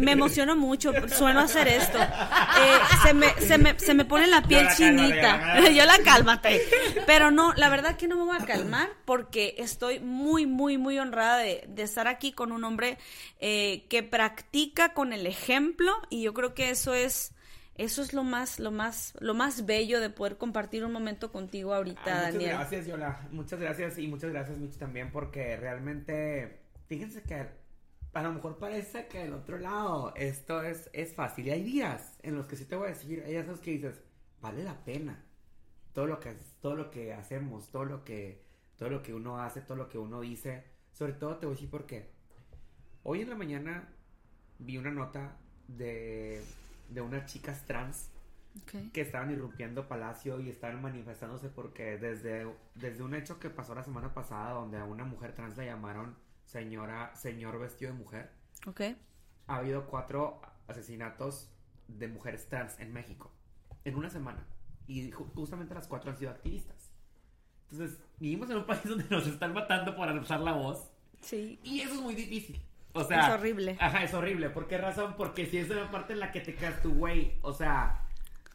me 0.00 0.12
emociono 0.12 0.54
mucho 0.54 0.92
sueno 1.08 1.40
a 1.40 1.44
hacer 1.44 1.68
esto. 1.68 1.98
Eh, 1.98 2.78
se, 3.02 3.14
me, 3.14 3.28
se, 3.40 3.56
me, 3.56 3.78
se 3.78 3.94
me 3.94 4.04
pone 4.04 4.26
la 4.26 4.42
piel 4.42 4.64
la 4.64 4.74
chinita. 4.74 5.70
Yo 5.70 5.86
la 5.86 5.98
cálmate. 6.04 6.60
Pero 7.06 7.30
no 7.30 7.54
la 7.54 7.70
verdad 7.70 7.96
que 7.96 8.06
no 8.06 8.16
me 8.16 8.24
voy 8.24 8.36
a 8.38 8.44
calmar 8.44 8.90
porque 9.06 9.54
estoy 9.56 10.00
muy 10.00 10.46
muy 10.46 10.76
muy 10.76 10.98
honrada 10.98 11.38
de, 11.38 11.64
de 11.68 11.82
estar 11.84 12.06
aquí 12.06 12.32
con 12.32 12.52
un 12.52 12.64
hombre 12.64 12.98
eh, 13.38 13.49
que 13.88 14.02
practica 14.02 14.94
con 14.94 15.12
el 15.12 15.26
ejemplo 15.26 15.92
y 16.08 16.22
yo 16.22 16.34
creo 16.34 16.54
que 16.54 16.70
eso 16.70 16.94
es 16.94 17.34
eso 17.76 18.02
es 18.02 18.12
lo 18.12 18.24
más 18.24 18.58
lo 18.58 18.70
más 18.70 19.14
lo 19.20 19.32
más 19.32 19.64
bello 19.64 20.00
de 20.00 20.10
poder 20.10 20.36
compartir 20.36 20.84
un 20.84 20.92
momento 20.92 21.32
contigo 21.32 21.72
ahorita 21.72 22.02
Ay, 22.04 22.12
muchas 22.12 22.32
Daniel 22.32 22.50
gracias, 22.50 22.86
Yola. 22.86 23.28
Muchas 23.30 23.60
gracias 23.60 23.98
y 23.98 24.06
muchas 24.06 24.30
gracias, 24.30 24.58
Mitch, 24.58 24.76
también, 24.76 25.10
porque 25.10 25.56
realmente, 25.56 26.60
fíjense 26.86 27.22
que 27.22 27.48
a 28.12 28.22
lo 28.22 28.32
mejor 28.32 28.58
parece 28.58 29.06
que 29.06 29.20
del 29.20 29.34
otro 29.34 29.58
lado 29.58 30.12
esto 30.16 30.62
es, 30.62 30.90
es 30.92 31.14
fácil. 31.14 31.46
Y 31.46 31.50
hay 31.50 31.62
días 31.62 32.18
en 32.22 32.36
los 32.36 32.46
que 32.46 32.56
sí 32.56 32.64
te 32.64 32.76
voy 32.76 32.86
a 32.86 32.90
decir, 32.90 33.22
hay 33.24 33.32
días 33.32 33.60
que 33.60 33.70
dices, 33.70 34.02
vale 34.40 34.64
la 34.64 34.84
pena. 34.84 35.24
Todo 35.92 36.06
lo 36.06 36.20
que, 36.20 36.36
todo 36.60 36.76
lo 36.76 36.90
que 36.90 37.12
hacemos, 37.14 37.70
todo 37.70 37.84
lo 37.84 38.04
que, 38.04 38.44
todo 38.76 38.90
lo 38.90 39.02
que 39.02 39.14
uno 39.14 39.40
hace, 39.40 39.60
todo 39.60 39.76
lo 39.76 39.88
que 39.88 39.98
uno 39.98 40.20
dice. 40.20 40.64
Sobre 40.92 41.12
todo 41.12 41.36
te 41.36 41.46
voy 41.46 41.54
a 41.54 41.56
decir 41.56 41.70
por 41.70 41.86
qué. 41.86 42.10
Hoy 43.02 43.22
en 43.22 43.30
la 43.30 43.36
mañana 43.36 43.88
vi 44.58 44.76
una 44.76 44.90
nota 44.90 45.36
de, 45.68 46.42
de 46.90 47.00
unas 47.00 47.26
chicas 47.30 47.64
trans 47.66 48.10
que 48.92 49.00
estaban 49.00 49.30
irrumpiendo 49.30 49.86
Palacio 49.88 50.40
y 50.40 50.48
estaban 50.50 50.82
manifestándose 50.82 51.48
porque 51.48 51.96
desde, 51.98 52.52
desde 52.74 53.02
un 53.02 53.14
hecho 53.14 53.38
que 53.38 53.48
pasó 53.48 53.74
la 53.74 53.84
semana 53.84 54.12
pasada 54.12 54.50
donde 54.52 54.76
a 54.78 54.84
una 54.84 55.04
mujer 55.04 55.34
trans 55.34 55.56
la 55.56 55.64
llamaron 55.64 56.16
señora, 56.44 57.14
señor 57.14 57.58
vestido 57.60 57.92
de 57.92 57.98
mujer, 57.98 58.30
ha 59.46 59.56
habido 59.56 59.86
cuatro 59.86 60.40
asesinatos 60.66 61.48
de 61.86 62.08
mujeres 62.08 62.48
trans 62.48 62.78
en 62.80 62.92
México 62.92 63.30
en 63.84 63.94
una 63.94 64.10
semana 64.10 64.44
y 64.88 65.10
ju- 65.12 65.32
justamente 65.34 65.74
las 65.74 65.86
cuatro 65.86 66.10
han 66.10 66.16
sido 66.18 66.30
activistas. 66.32 66.90
Entonces, 67.70 67.98
vivimos 68.18 68.50
en 68.50 68.56
un 68.58 68.66
país 68.66 68.82
donde 68.88 69.04
nos 69.08 69.26
están 69.28 69.54
matando 69.54 69.94
por 69.94 70.08
alzar 70.08 70.40
la 70.40 70.52
voz 70.52 70.90
Sí. 71.22 71.60
Y 71.62 71.80
eso 71.82 71.94
es 71.94 72.00
muy 72.00 72.14
difícil. 72.14 72.60
O 72.92 73.04
sea, 73.04 73.26
Es 73.28 73.34
horrible. 73.34 73.76
Ajá, 73.80 74.02
es 74.02 74.14
horrible. 74.14 74.50
¿Por 74.50 74.66
qué 74.66 74.78
razón? 74.78 75.14
Porque 75.16 75.46
si 75.46 75.58
es 75.58 75.70
una 75.70 75.90
parte 75.90 76.12
en 76.12 76.20
la 76.20 76.32
que 76.32 76.40
te 76.40 76.54
quedas 76.54 76.82
tu 76.82 76.92
güey, 76.94 77.34
o 77.42 77.52
sea, 77.52 78.02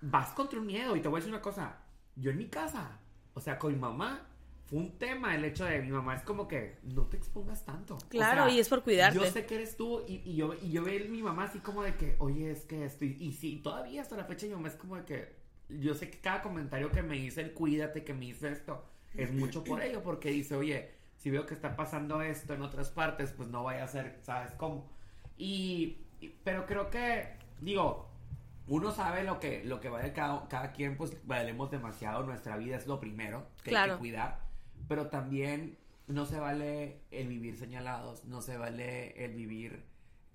vas 0.02 0.30
contra 0.30 0.60
un 0.60 0.68
miedo. 0.68 0.96
Y 0.96 1.02
te 1.02 1.08
voy 1.08 1.18
a 1.18 1.20
decir 1.20 1.34
una 1.34 1.42
cosa. 1.42 1.78
Yo 2.16 2.32
en 2.32 2.38
mi 2.38 2.48
casa, 2.48 3.00
o 3.34 3.40
sea, 3.42 3.58
con 3.58 3.74
mi 3.74 3.80
mamá, 3.80 4.28
fue 4.66 4.80
un 4.80 4.98
tema 4.98 5.36
el 5.36 5.46
hecho 5.46 5.66
de 5.66 5.82
mi 5.82 5.90
mamá. 5.90 6.16
Es 6.16 6.24
como 6.24 6.48
que 6.48 6.78
no 6.84 7.04
te 7.04 7.18
expongas 7.18 7.64
tanto. 7.66 7.96
O 7.96 8.10
Claro, 8.10 8.50
y 8.50 8.60
es 8.60 8.68
por 8.68 8.84
cuidarte. 8.84 9.20
Yo 9.20 9.26
sé 9.26 9.46
que 9.46 9.56
eres 9.56 9.78
tú 9.78 10.04
y, 10.08 10.22
y 10.26 10.36
yo, 10.36 10.54
y 10.62 10.72
yo 10.72 10.84
veo 10.84 11.06
a 11.06 11.08
mi 11.08 11.22
mamá 11.22 11.46
así 11.46 11.60
como 11.60 11.84
de 11.84 11.96
que, 11.96 12.16
oye, 12.20 12.52
es 12.52 12.66
que 12.66 12.86
estoy. 12.86 13.16
Y 13.20 13.34
sí, 13.34 13.62
todavía 13.64 14.02
hasta 14.02 14.18
la 14.18 14.26
fecha 14.26 14.48
mi 14.48 14.54
mamá 14.54 14.68
es 14.68 14.76
como 14.76 14.96
de 14.96 15.06
que. 15.06 15.46
Yo 15.68 15.96
sé 15.96 16.12
que 16.12 16.20
cada 16.20 16.44
comentario 16.44 16.92
que 16.92 17.02
me 17.02 17.16
dice 17.16 17.42
el 17.42 17.54
cuídate, 17.54 18.04
que 18.04 18.14
me 18.14 18.26
dice 18.26 18.52
esto, 18.52 18.86
es 19.16 19.32
mucho 19.34 19.64
por 19.64 19.82
ello, 19.82 20.04
porque 20.04 20.30
dice, 20.30 20.56
oye, 20.56 20.92
si 21.26 21.32
veo 21.32 21.48
que 21.48 21.56
está 21.56 21.76
pasando 21.76 22.22
esto 22.22 22.54
en 22.54 22.62
otras 22.62 22.92
partes, 22.92 23.32
pues 23.32 23.50
no 23.50 23.64
vaya 23.64 23.84
a 23.84 23.88
ser, 23.88 24.20
¿sabes 24.22 24.52
cómo? 24.52 24.88
Y, 25.40 25.98
y- 26.22 26.30
pero 26.44 26.68
creo 26.68 26.92
que, 26.92 27.30
digo, 27.62 28.08
uno 28.68 28.92
sabe 28.92 29.24
lo 29.24 29.40
que, 29.40 29.64
lo 29.66 29.80
que 29.82 29.90
vale 29.90 30.14
cada, 30.14 30.48
cada 30.48 30.72
quien, 30.72 30.96
pues 30.98 31.18
valemos 31.26 31.72
demasiado, 31.72 32.22
nuestra 32.28 32.58
vida 32.58 32.76
es 32.78 32.86
lo 32.86 33.00
primero 33.00 33.48
que 33.64 33.72
hay 33.72 33.74
Claro. 33.74 33.94
que 33.94 34.00
cuidar, 34.02 34.38
pero 34.88 35.08
también 35.08 35.80
no 36.06 36.28
se 36.28 36.40
vale 36.40 37.00
el 37.10 37.28
vivir 37.28 37.58
señalados, 37.58 38.24
no 38.26 38.40
se 38.42 38.56
vale 38.58 39.26
el 39.26 39.34
vivir 39.34 39.84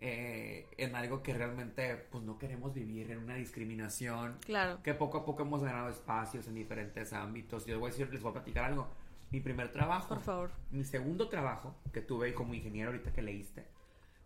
eh, 0.00 0.66
en 0.76 0.96
algo 0.96 1.22
que 1.22 1.34
realmente 1.34 1.94
pues 2.10 2.24
no 2.24 2.36
queremos 2.36 2.74
vivir, 2.74 3.12
en 3.12 3.18
una 3.18 3.34
discriminación, 3.36 4.38
Claro. 4.44 4.82
que 4.82 4.94
poco 4.94 5.18
a 5.18 5.24
poco 5.24 5.42
hemos 5.42 5.62
ganado 5.62 5.88
espacios 5.88 6.48
en 6.48 6.56
diferentes 6.56 7.12
ámbitos. 7.12 7.64
Yo 7.64 7.74
les 7.74 7.80
voy 7.80 7.90
a 7.90 7.92
decir, 7.92 8.12
les 8.12 8.20
voy 8.22 8.30
a 8.30 8.32
platicar 8.32 8.64
algo. 8.64 8.88
Mi 9.30 9.40
primer 9.40 9.72
trabajo, 9.72 10.08
Por 10.08 10.20
favor. 10.22 10.50
mi 10.70 10.84
segundo 10.84 11.28
trabajo 11.28 11.76
que 11.92 12.00
tuve 12.00 12.34
como 12.34 12.54
ingeniero 12.54 12.90
ahorita 12.90 13.12
que 13.12 13.22
leíste, 13.22 13.64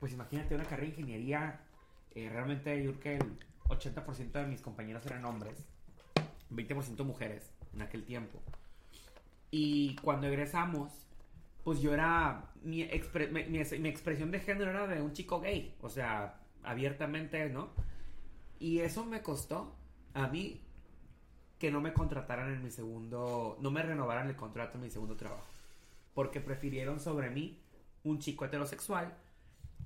pues 0.00 0.12
imagínate 0.12 0.54
una 0.54 0.64
carrera 0.64 0.82
de 0.94 1.00
ingeniería, 1.00 1.60
eh, 2.14 2.28
realmente 2.30 2.82
yo 2.82 2.92
creo 2.98 3.00
que 3.00 3.16
el 3.24 3.38
80% 3.68 4.32
de 4.32 4.46
mis 4.46 4.60
compañeros 4.62 5.04
eran 5.06 5.24
hombres, 5.26 5.62
20% 6.50 7.04
mujeres 7.04 7.50
en 7.74 7.82
aquel 7.82 8.04
tiempo. 8.04 8.40
Y 9.50 9.96
cuando 9.96 10.26
egresamos, 10.26 10.92
pues 11.64 11.80
yo 11.80 11.92
era, 11.92 12.50
mi, 12.62 12.82
expre- 12.84 13.30
mi, 13.30 13.44
mi- 13.44 13.78
mi 13.78 13.88
expresión 13.88 14.30
de 14.30 14.40
género 14.40 14.70
era 14.70 14.86
de 14.86 15.02
un 15.02 15.12
chico 15.12 15.40
gay, 15.40 15.74
o 15.80 15.88
sea, 15.90 16.40
abiertamente, 16.62 17.48
¿no? 17.50 17.68
Y 18.58 18.80
eso 18.80 19.04
me 19.04 19.20
costó 19.22 19.74
a 20.14 20.28
mí 20.28 20.60
que 21.64 21.70
no 21.70 21.80
me 21.80 21.94
contrataran 21.94 22.52
en 22.52 22.62
mi 22.62 22.70
segundo, 22.70 23.56
no 23.58 23.70
me 23.70 23.80
renovaran 23.80 24.28
el 24.28 24.36
contrato 24.36 24.76
en 24.76 24.82
mi 24.82 24.90
segundo 24.90 25.16
trabajo. 25.16 25.46
Porque 26.12 26.38
prefirieron 26.38 27.00
sobre 27.00 27.30
mí 27.30 27.58
un 28.02 28.18
chico 28.18 28.44
heterosexual 28.44 29.14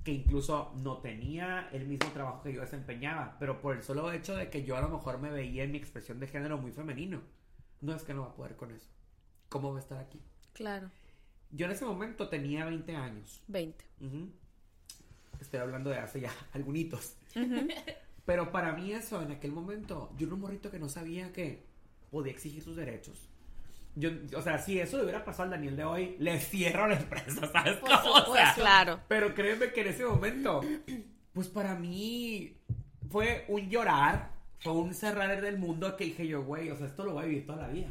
que 0.02 0.10
incluso 0.10 0.72
no 0.82 0.96
tenía 0.98 1.68
el 1.70 1.86
mismo 1.86 2.10
trabajo 2.10 2.42
que 2.42 2.52
yo 2.52 2.62
desempeñaba, 2.62 3.36
pero 3.38 3.60
por 3.60 3.76
el 3.76 3.84
solo 3.84 4.10
hecho 4.10 4.34
de 4.34 4.50
que 4.50 4.64
yo 4.64 4.76
a 4.76 4.80
lo 4.80 4.88
mejor 4.88 5.20
me 5.20 5.30
veía 5.30 5.62
en 5.62 5.70
mi 5.70 5.78
expresión 5.78 6.18
de 6.18 6.26
género 6.26 6.58
muy 6.58 6.72
femenino. 6.72 7.20
No 7.80 7.94
es 7.94 8.02
que 8.02 8.12
no 8.12 8.22
va 8.22 8.30
a 8.30 8.34
poder 8.34 8.56
con 8.56 8.72
eso. 8.72 8.88
¿Cómo 9.48 9.70
va 9.70 9.78
a 9.78 9.80
estar 9.80 9.98
aquí? 9.98 10.20
Claro. 10.54 10.90
Yo 11.52 11.66
en 11.66 11.70
ese 11.70 11.84
momento 11.84 12.28
tenía 12.28 12.64
20 12.64 12.96
años. 12.96 13.40
20. 13.46 13.84
Ujú. 14.00 14.32
Estoy 15.40 15.60
hablando 15.60 15.90
de 15.90 15.98
hace 15.98 16.22
ya 16.22 16.32
algunitos. 16.54 17.14
Pero 18.26 18.50
para 18.50 18.72
mí 18.72 18.90
eso, 18.92 19.22
en 19.22 19.30
aquel 19.30 19.52
momento, 19.52 20.12
yo 20.18 20.26
era 20.26 20.34
un 20.34 20.40
morrito 20.40 20.72
que 20.72 20.80
no 20.80 20.88
sabía 20.88 21.32
que 21.32 21.67
podía 22.10 22.32
exigir 22.32 22.62
sus 22.62 22.76
derechos. 22.76 23.28
Yo, 23.94 24.10
o 24.36 24.42
sea, 24.42 24.58
si 24.58 24.78
eso 24.78 24.96
le 24.96 25.04
hubiera 25.04 25.24
pasado 25.24 25.44
al 25.44 25.50
Daniel 25.50 25.76
de 25.76 25.84
hoy, 25.84 26.16
le 26.18 26.38
cierro 26.38 26.86
la 26.86 26.94
empresa, 26.94 27.46
¿sabes? 27.52 27.76
Por 27.78 27.90
cómo? 28.00 28.14
O 28.14 28.34
sea. 28.34 28.54
Claro. 28.54 29.00
pero 29.08 29.34
créeme 29.34 29.72
que 29.72 29.80
en 29.80 29.88
ese 29.88 30.04
momento, 30.04 30.60
pues 31.32 31.48
para 31.48 31.74
mí 31.74 32.56
fue 33.10 33.44
un 33.48 33.68
llorar, 33.68 34.30
fue 34.60 34.72
un 34.72 34.94
cerrar 34.94 35.40
del 35.40 35.58
mundo 35.58 35.96
que 35.96 36.04
dije 36.04 36.26
yo, 36.26 36.44
güey, 36.44 36.70
o 36.70 36.76
sea, 36.76 36.86
esto 36.86 37.04
lo 37.04 37.14
voy 37.14 37.24
a 37.24 37.26
vivir 37.26 37.46
toda 37.46 37.62
la 37.62 37.68
vida. 37.68 37.88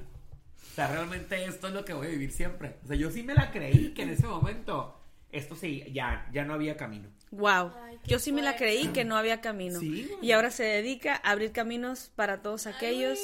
O 0.71 0.75
sea, 0.75 0.87
realmente 0.87 1.43
esto 1.43 1.67
es 1.67 1.73
lo 1.73 1.83
que 1.83 1.93
voy 1.93 2.07
a 2.07 2.11
vivir 2.11 2.31
siempre. 2.31 2.77
O 2.83 2.87
sea, 2.87 2.95
yo 2.95 3.09
sí 3.09 3.23
me 3.23 3.33
la 3.33 3.51
creí 3.51 3.93
que 3.93 4.03
en 4.03 4.09
ese 4.09 4.27
momento, 4.27 4.99
esto 5.31 5.55
sí, 5.55 5.83
ya, 5.91 6.27
ya 6.31 6.45
no 6.45 6.53
había 6.53 6.77
camino. 6.77 7.09
Wow. 7.31 7.71
Ay, 7.83 7.99
Yo 8.05 8.19
sí 8.19 8.31
me 8.31 8.41
la 8.41 8.55
creí 8.55 8.87
que 8.87 9.03
no 9.03 9.17
había 9.17 9.41
camino. 9.41 9.79
Sí, 9.79 10.09
y 10.21 10.31
ahora 10.31 10.49
se 10.51 10.63
dedica 10.63 11.15
a 11.23 11.31
abrir 11.31 11.51
caminos 11.51 12.11
para 12.15 12.41
todos 12.41 12.67
aquellos. 12.67 13.19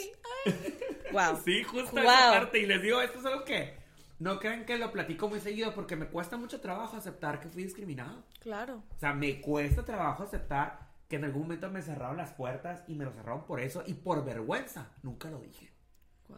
Wow. 1.12 1.42
Sí, 1.46 1.64
justo 1.64 1.94
Wow. 1.96 2.04
esa 2.04 2.32
parte. 2.32 2.60
Y 2.60 2.66
les 2.66 2.82
digo, 2.82 3.02
esto 3.02 3.20
es 3.20 3.26
algo 3.26 3.46
que 3.46 3.74
no 4.20 4.40
crean 4.40 4.66
que 4.66 4.78
lo 4.78 4.92
platico 4.92 5.30
muy 5.30 5.40
seguido 5.40 5.74
porque 5.74 5.96
me 5.96 6.08
cuesta 6.08 6.38
mucho 6.38 6.60
trabajo 6.60 6.98
aceptar 6.98 7.40
que 7.40 7.50
fui 7.50 7.64
discriminado. 7.64 8.24
Claro. 8.40 8.84
O 8.96 9.00
sea, 9.00 9.14
me 9.14 9.40
cuesta 9.42 9.86
trabajo 9.86 10.24
aceptar 10.24 10.92
que 11.08 11.18
en 11.18 11.26
algún 11.26 11.44
momento 11.44 11.70
me 11.70 11.82
cerraron 11.82 12.18
las 12.18 12.32
puertas 12.32 12.84
y 12.88 12.96
me 12.96 13.06
lo 13.06 13.12
cerraron 13.12 13.46
por 13.46 13.60
eso 13.60 13.84
y 13.86 13.94
por 13.94 14.26
vergüenza. 14.26 14.90
Nunca 15.04 15.30
lo 15.30 15.40
dije. 15.40 15.72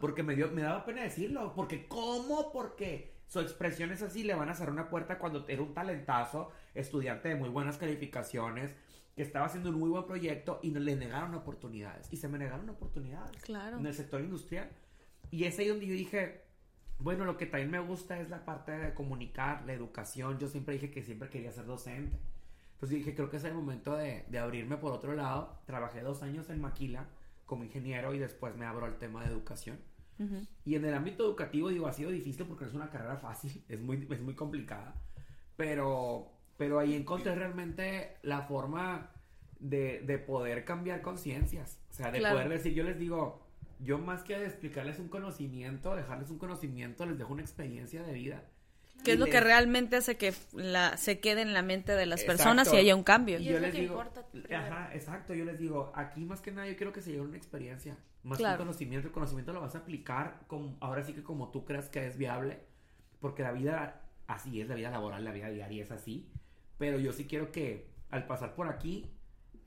Porque 0.00 0.22
me, 0.22 0.36
dio, 0.36 0.50
me 0.50 0.62
daba 0.62 0.84
pena 0.84 1.02
decirlo. 1.02 1.52
Porque, 1.54 1.86
¿cómo? 1.88 2.52
Porque 2.52 3.15
su 3.26 3.40
expresión 3.40 3.90
es 3.90 4.02
así. 4.02 4.22
Le 4.22 4.34
van 4.34 4.48
a 4.48 4.54
cerrar 4.54 4.72
una 4.72 4.88
puerta 4.88 5.18
cuando 5.18 5.44
era 5.48 5.62
un 5.62 5.74
talentazo, 5.74 6.50
estudiante 6.74 7.28
de 7.28 7.34
muy 7.34 7.48
buenas 7.48 7.76
calificaciones, 7.76 8.74
que 9.14 9.22
estaba 9.22 9.46
haciendo 9.46 9.70
un 9.70 9.78
muy 9.78 9.90
buen 9.90 10.06
proyecto 10.06 10.60
y 10.62 10.70
no, 10.70 10.80
le 10.80 10.96
negaron 10.96 11.34
oportunidades. 11.34 12.12
Y 12.12 12.16
se 12.16 12.28
me 12.28 12.38
negaron 12.38 12.68
oportunidades. 12.68 13.42
Claro. 13.42 13.78
En 13.78 13.86
el 13.86 13.94
sector 13.94 14.20
industrial. 14.20 14.70
Y 15.30 15.44
es 15.44 15.58
ahí 15.58 15.68
donde 15.68 15.86
yo 15.86 15.94
dije, 15.94 16.44
bueno, 16.98 17.24
lo 17.24 17.36
que 17.36 17.46
también 17.46 17.70
me 17.70 17.80
gusta 17.80 18.20
es 18.20 18.30
la 18.30 18.44
parte 18.44 18.72
de 18.72 18.94
comunicar, 18.94 19.64
la 19.66 19.72
educación. 19.72 20.38
Yo 20.38 20.48
siempre 20.48 20.74
dije 20.74 20.90
que 20.90 21.02
siempre 21.02 21.28
quería 21.28 21.52
ser 21.52 21.66
docente. 21.66 22.16
Entonces 22.74 22.98
dije, 22.98 23.14
creo 23.14 23.30
que 23.30 23.38
es 23.38 23.44
el 23.44 23.54
momento 23.54 23.96
de, 23.96 24.24
de 24.28 24.38
abrirme 24.38 24.76
por 24.76 24.92
otro 24.92 25.14
lado. 25.14 25.58
Trabajé 25.64 26.02
dos 26.02 26.22
años 26.22 26.50
en 26.50 26.60
Maquila 26.60 27.08
como 27.46 27.64
ingeniero 27.64 28.12
y 28.12 28.18
después 28.18 28.54
me 28.56 28.66
abro 28.66 28.86
al 28.86 28.98
tema 28.98 29.24
de 29.24 29.30
educación. 29.30 29.78
Y 30.64 30.74
en 30.74 30.84
el 30.84 30.94
ámbito 30.94 31.24
educativo, 31.24 31.68
digo, 31.68 31.86
ha 31.86 31.92
sido 31.92 32.10
difícil 32.10 32.46
porque 32.46 32.64
no 32.64 32.70
es 32.70 32.76
una 32.76 32.90
carrera 32.90 33.16
fácil, 33.18 33.62
es 33.68 33.80
muy, 33.80 34.06
es 34.10 34.20
muy 34.20 34.34
complicada. 34.34 34.94
Pero, 35.56 36.30
pero 36.56 36.78
ahí 36.78 36.94
encontré 36.94 37.34
realmente 37.34 38.16
la 38.22 38.42
forma 38.42 39.10
de, 39.58 40.00
de 40.00 40.18
poder 40.18 40.64
cambiar 40.64 41.02
conciencias. 41.02 41.78
O 41.90 41.94
sea, 41.94 42.10
de 42.10 42.18
Claro. 42.18 42.36
poder 42.36 42.48
decir, 42.50 42.74
yo 42.74 42.84
les 42.84 42.98
digo, 42.98 43.40
yo 43.80 43.98
más 43.98 44.22
que 44.22 44.44
explicarles 44.44 44.98
un 44.98 45.08
conocimiento, 45.08 45.94
dejarles 45.96 46.30
un 46.30 46.38
conocimiento, 46.38 47.06
les 47.06 47.18
dejo 47.18 47.32
una 47.32 47.42
experiencia 47.42 48.02
de 48.02 48.12
vida. 48.12 48.42
¿Qué 49.04 49.12
es 49.12 49.18
lo 49.18 49.26
que 49.26 49.32
les- 49.32 49.44
realmente 49.44 49.96
hace 49.96 50.16
que 50.16 50.32
la, 50.52 50.96
se 50.96 51.20
quede 51.20 51.42
en 51.42 51.52
la 51.52 51.62
mente 51.62 51.92
de 51.92 52.06
las 52.06 52.22
Exacto. 52.22 52.38
personas 52.42 52.72
y 52.72 52.76
haya 52.78 52.96
un 52.96 53.02
cambio? 53.02 53.38
Y 53.38 53.42
Y 53.44 53.48
es 53.48 53.52
yo 53.54 53.60
lo 53.60 53.66
les 53.66 53.74
que 53.74 53.80
digo, 53.82 53.94
importa 53.94 54.26
ajá, 54.54 54.90
exacto, 54.94 55.34
yo 55.34 55.44
les 55.44 55.58
digo, 55.58 55.92
aquí 55.94 56.24
más 56.24 56.40
que 56.40 56.50
nada 56.50 56.66
yo 56.66 56.76
quiero 56.76 56.92
que 56.92 57.02
se 57.02 57.12
lleven 57.12 57.28
una 57.28 57.36
experiencia, 57.36 57.96
más 58.26 58.38
Claro. 58.38 58.56
que 58.56 58.62
un 58.62 58.66
conocimiento, 58.68 59.06
el 59.08 59.12
conocimiento 59.14 59.52
lo 59.52 59.60
vas 59.60 59.74
a 59.74 59.78
aplicar 59.78 60.40
como, 60.46 60.76
ahora 60.80 61.02
sí 61.02 61.12
que 61.14 61.22
como 61.22 61.50
tú 61.50 61.64
creas 61.64 61.88
que 61.88 62.06
es 62.06 62.16
viable, 62.18 62.60
porque 63.20 63.42
la 63.42 63.52
vida 63.52 64.02
así 64.26 64.60
es, 64.60 64.68
la 64.68 64.74
vida 64.74 64.90
laboral, 64.90 65.24
la 65.24 65.32
vida 65.32 65.48
diaria 65.48 65.82
es 65.82 65.90
así, 65.90 66.28
pero 66.78 66.98
yo 66.98 67.12
sí 67.12 67.26
quiero 67.26 67.52
que 67.52 67.88
al 68.10 68.26
pasar 68.26 68.54
por 68.54 68.68
aquí 68.68 69.10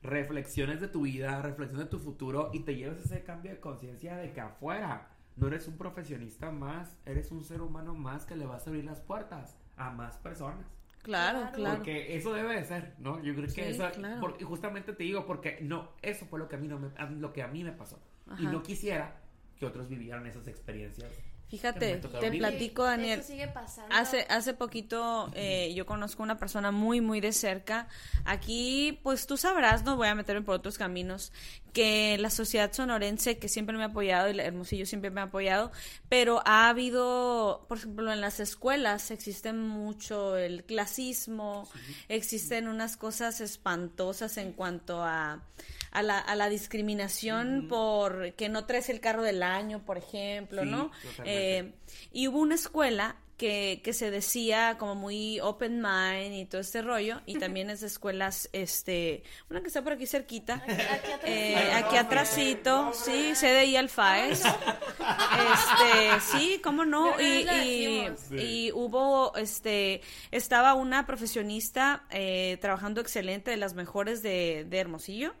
reflexiones 0.02 0.80
de 0.80 0.88
tu 0.88 1.02
vida, 1.02 1.42
reflexiones 1.42 1.86
de 1.86 1.90
tu 1.90 1.98
futuro 1.98 2.50
y 2.52 2.60
te 2.60 2.76
lleves 2.76 3.04
ese 3.04 3.22
cambio 3.22 3.50
de 3.50 3.60
conciencia 3.60 4.16
de 4.16 4.32
que 4.32 4.40
afuera 4.40 5.08
no 5.36 5.46
eres 5.48 5.68
un 5.68 5.76
profesionista 5.76 6.50
más, 6.50 6.96
eres 7.06 7.30
un 7.30 7.44
ser 7.44 7.60
humano 7.60 7.94
más 7.94 8.24
que 8.24 8.36
le 8.36 8.46
vas 8.46 8.66
a 8.66 8.70
abrir 8.70 8.84
las 8.84 9.00
puertas 9.00 9.56
a 9.76 9.90
más 9.90 10.16
personas. 10.18 10.66
Claro, 11.02 11.50
Claro. 11.54 11.76
Porque 11.76 12.14
eso 12.14 12.34
debe 12.34 12.56
de 12.56 12.64
ser, 12.64 12.94
¿no? 12.98 13.22
Yo 13.22 13.32
creo 13.34 13.46
que 13.46 13.50
Sí, 13.52 13.60
eso, 13.62 13.90
claro. 13.92 14.20
porque 14.20 14.44
justamente 14.44 14.92
te 14.92 15.02
digo, 15.04 15.24
porque 15.24 15.58
no, 15.62 15.88
eso 16.02 16.26
fue 16.26 16.38
lo 16.38 16.46
que 16.48 16.56
a 16.56 16.58
mí 16.58 16.68
no 16.68 16.78
me, 16.78 16.90
lo 17.18 17.32
que 17.32 17.42
a 17.42 17.48
mí 17.48 17.64
me 17.64 17.72
pasó. 17.72 17.98
Y 18.38 18.46
no 18.46 18.62
quisiera 18.62 19.20
que 19.58 19.66
otros 19.66 19.88
vivieran 19.88 20.26
esas 20.26 20.46
experiencias. 20.46 21.10
Fíjate, 21.50 21.96
te 21.96 22.30
vivir. 22.30 22.38
platico, 22.38 22.84
Daniel. 22.84 23.18
Eso 23.18 23.28
sigue 23.28 23.48
pasando. 23.48 23.92
Hace, 23.92 24.24
hace 24.30 24.54
poquito 24.54 25.32
eh, 25.34 25.74
yo 25.74 25.84
conozco 25.84 26.22
una 26.22 26.38
persona 26.38 26.70
muy, 26.70 27.00
muy 27.00 27.20
de 27.20 27.32
cerca. 27.32 27.88
Aquí, 28.24 29.00
pues 29.02 29.26
tú 29.26 29.36
sabrás, 29.36 29.84
no 29.84 29.96
voy 29.96 30.06
a 30.06 30.14
meterme 30.14 30.42
por 30.42 30.54
otros 30.54 30.78
caminos, 30.78 31.32
que 31.72 32.18
la 32.18 32.30
sociedad 32.30 32.72
sonorense, 32.72 33.38
que 33.38 33.48
siempre 33.48 33.76
me 33.76 33.84
ha 33.84 33.86
apoyado, 33.86 34.30
y 34.30 34.38
Hermosillo 34.38 34.86
siempre 34.86 35.10
me 35.10 35.20
ha 35.20 35.24
apoyado, 35.24 35.70
pero 36.08 36.42
ha 36.44 36.68
habido, 36.68 37.64
por 37.68 37.78
ejemplo, 37.78 38.12
en 38.12 38.20
las 38.20 38.40
escuelas 38.40 39.10
existe 39.10 39.52
mucho 39.52 40.36
el 40.36 40.64
clasismo, 40.64 41.68
existen 42.08 42.68
unas 42.68 42.96
cosas 42.96 43.40
espantosas 43.40 44.36
en 44.36 44.52
cuanto 44.52 45.02
a, 45.02 45.42
a, 45.90 46.02
la, 46.02 46.18
a 46.18 46.34
la 46.36 46.48
discriminación 46.48 47.66
por 47.68 48.32
que 48.34 48.48
no 48.48 48.64
traes 48.66 48.88
el 48.88 49.00
carro 49.00 49.22
del 49.22 49.42
año, 49.42 49.84
por 49.84 49.98
ejemplo, 49.98 50.62
Sí, 50.62 50.68
¿no? 50.68 50.90
Eh, 51.24 51.72
y 52.12 52.28
hubo 52.28 52.38
una 52.40 52.54
escuela 52.54 53.16
que, 53.40 53.80
que 53.82 53.94
se 53.94 54.10
decía 54.10 54.76
como 54.78 54.94
muy 54.94 55.40
open 55.40 55.80
mind 55.80 56.34
y 56.34 56.44
todo 56.44 56.60
este 56.60 56.82
rollo, 56.82 57.22
y 57.24 57.38
también 57.38 57.70
es 57.70 57.80
de 57.80 57.86
escuelas, 57.86 58.50
este, 58.52 59.22
una 59.48 59.62
que 59.62 59.68
está 59.68 59.80
por 59.82 59.94
aquí 59.94 60.06
cerquita, 60.06 60.56
Aquí, 60.56 60.72
aquí 60.72 61.12
atrás. 61.12 61.20
eh, 61.24 61.72
aquí 61.72 61.96
atrásito, 61.96 62.92
sí, 62.92 63.32
CDI 63.34 63.76
Alfaes. 63.76 64.42
Este, 65.00 66.20
sí, 66.20 66.60
cómo 66.62 66.84
no. 66.84 67.18
Y, 67.20 68.06
y 68.36 68.72
hubo, 68.72 69.34
este, 69.36 70.02
estaba 70.30 70.74
una 70.74 71.06
profesionista 71.06 72.04
eh, 72.10 72.58
trabajando 72.60 73.00
excelente, 73.00 73.50
de 73.50 73.56
las 73.56 73.72
mejores 73.74 74.22
de, 74.22 74.66
de 74.68 74.78
Hermosillo. 74.78 75.34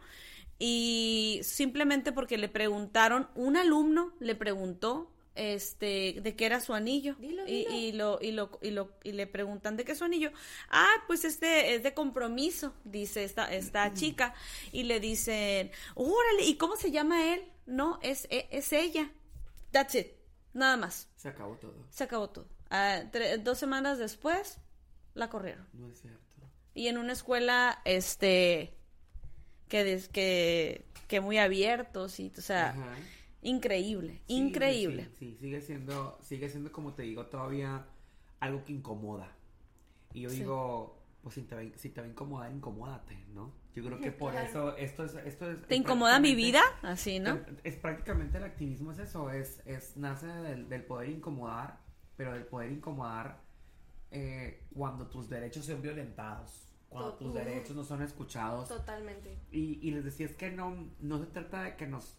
Y 0.58 1.40
simplemente 1.42 2.12
porque 2.12 2.38
le 2.38 2.48
preguntaron, 2.48 3.28
un 3.34 3.56
alumno 3.58 4.12
le 4.20 4.34
preguntó 4.34 5.10
este 5.40 6.20
de 6.20 6.36
qué 6.36 6.46
era 6.46 6.60
su 6.60 6.74
anillo. 6.74 7.14
Dilo, 7.18 7.46
y, 7.46 7.64
dilo. 7.66 7.70
y 7.70 7.92
lo 7.92 8.18
y 8.20 8.30
lo 8.32 8.58
y 8.62 8.70
lo 8.70 8.90
y 9.02 9.12
le 9.12 9.26
preguntan 9.26 9.76
de 9.76 9.84
qué 9.84 9.92
es 9.92 9.98
su 9.98 10.04
anillo. 10.04 10.30
Ah 10.68 10.92
pues 11.06 11.24
este 11.24 11.74
es 11.74 11.82
de 11.82 11.94
compromiso 11.94 12.74
dice 12.84 13.24
esta 13.24 13.52
esta 13.52 13.92
chica. 13.94 14.34
Y 14.72 14.82
le 14.84 15.00
dicen 15.00 15.70
órale 15.94 16.44
y 16.44 16.56
cómo 16.56 16.76
se 16.76 16.90
llama 16.90 17.32
él 17.34 17.42
no 17.66 17.98
es 18.02 18.26
e- 18.30 18.48
es 18.50 18.72
ella. 18.72 19.10
That's 19.70 19.94
it 19.94 20.08
nada 20.52 20.76
más. 20.76 21.08
Se 21.16 21.28
acabó 21.28 21.54
todo. 21.56 21.86
se 21.90 22.04
acabó 22.04 22.28
todo. 22.30 22.46
Ah, 22.70 23.02
dos 23.40 23.58
semanas 23.58 23.98
después 23.98 24.58
la 25.14 25.28
corrieron. 25.30 25.66
No 25.72 25.88
es 25.90 26.00
cierto. 26.00 26.20
y 26.74 26.88
en 26.88 26.98
una 26.98 27.12
escuela 27.12 27.80
este 27.84 28.76
que 29.68 30.02
que 30.12 30.84
que 31.08 31.20
muy 31.20 31.38
abiertos 31.38 32.20
y 32.20 32.32
o 32.36 32.40
sea 32.40 32.70
Ajá. 32.70 32.96
Increíble 33.42 34.20
Sí, 34.26 34.34
increíble 34.36 35.04
Sí, 35.18 35.32
sí, 35.32 35.36
sigue 35.40 35.60
siendo, 35.60 36.18
sigue 36.22 36.48
siendo 36.48 36.70
como 36.72 36.94
te 36.94 37.02
digo, 37.02 37.26
todavía 37.26 37.86
algo 38.40 38.64
que 38.64 38.72
incomoda. 38.72 39.32
Y 40.12 40.22
yo 40.22 40.30
Sí. 40.30 40.38
digo, 40.40 40.98
pues 41.22 41.34
si 41.34 41.42
te, 41.42 41.54
va, 41.54 41.62
si 41.76 41.90
te 41.90 42.00
va 42.00 42.06
a 42.06 42.10
incomodar, 42.10 42.52
incomódate, 42.52 43.16
¿no? 43.34 43.52
Yo 43.74 43.84
creo 43.84 44.00
que 44.00 44.10
por 44.10 44.32
Claro. 44.32 44.48
eso 44.48 44.76
esto 44.76 45.04
es, 45.04 45.14
esto 45.14 45.50
es. 45.50 45.62
te 45.66 45.74
es 45.74 45.80
incomoda 45.80 46.18
mi 46.18 46.34
vida 46.34 46.60
así 46.82 47.20
no 47.20 47.38
Es 47.62 47.76
prácticamente 47.76 48.38
el 48.38 48.44
activismo 48.44 48.90
es 48.92 48.98
eso, 48.98 49.30
es, 49.30 49.62
es 49.66 49.96
nace 49.96 50.26
del, 50.26 50.68
del 50.68 50.82
poder 50.84 51.08
incomodar, 51.10 51.78
pero 52.16 52.32
del 52.32 52.44
poder 52.46 52.72
incomodar 52.72 53.40
eh, 54.10 54.64
cuando 54.74 55.06
tus 55.06 55.28
derechos 55.28 55.66
son 55.66 55.80
violentados, 55.82 56.66
cuando 56.88 57.14
tus 57.14 57.32
derechos 57.32 57.76
no 57.76 57.84
son 57.84 58.02
escuchados. 58.02 58.68
Totalmente. 58.68 59.38
Y, 59.52 59.78
y 59.86 59.92
les 59.92 60.04
decía, 60.04 60.26
es 60.26 60.34
que 60.34 60.50
no, 60.50 60.88
no 60.98 61.18
se 61.20 61.26
trata 61.26 61.62
de 61.62 61.76
que 61.76 61.86
nos, 61.86 62.16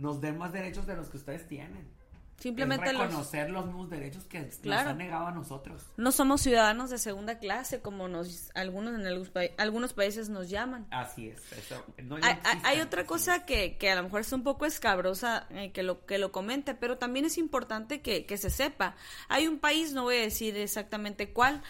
nos 0.00 0.20
den 0.20 0.38
más 0.38 0.52
derechos 0.52 0.86
de 0.86 0.96
los 0.96 1.08
que 1.08 1.18
ustedes 1.18 1.46
tienen. 1.46 1.99
Simplemente 2.40 2.86
es 2.88 2.92
los 2.94 3.02
reconocer 3.02 3.50
los 3.50 3.66
mismos 3.66 3.88
derechos 3.90 4.24
que 4.24 4.48
Claro. 4.62 4.82
nos 4.82 4.90
han 4.92 4.98
negado 4.98 5.26
a 5.28 5.30
nosotros. 5.32 5.82
no 5.96 6.10
somos 6.10 6.40
ciudadanos 6.40 6.90
de 6.90 6.98
segunda 6.98 7.38
clase 7.38 7.80
como 7.80 8.08
nos 8.08 8.50
algunos 8.54 8.94
en 8.98 9.06
algunos, 9.06 9.30
pa- 9.30 9.42
algunos 9.58 9.92
países 9.92 10.28
nos 10.28 10.50
llaman 10.50 10.86
Así 10.90 11.28
es. 11.28 11.40
Eso, 11.52 11.84
no, 12.02 12.16
hay, 12.16 12.22
hay- 12.24 12.32
existen, 12.32 12.60
hay 12.66 12.80
otra 12.80 13.04
cosa 13.06 13.44
que, 13.46 13.76
que 13.76 13.90
a 13.90 13.94
lo 13.94 14.02
mejor 14.02 14.22
es 14.22 14.32
un 14.32 14.42
poco 14.42 14.66
escabrosa 14.66 15.46
eh, 15.50 15.70
que 15.72 15.82
lo 15.84 16.04
que 16.06 16.18
lo 16.18 16.32
comente, 16.32 16.74
pero 16.74 16.98
también 16.98 17.24
es 17.26 17.38
importante 17.38 18.00
que, 18.00 18.26
que 18.26 18.36
se 18.36 18.50
sepa. 18.50 18.96
Hay 19.28 19.46
un 19.46 19.58
país, 19.58 19.92
no 19.92 20.02
voy 20.04 20.16
a 20.16 20.20
decir 20.22 20.56
exactamente 20.56 21.32
cuál, 21.32 21.62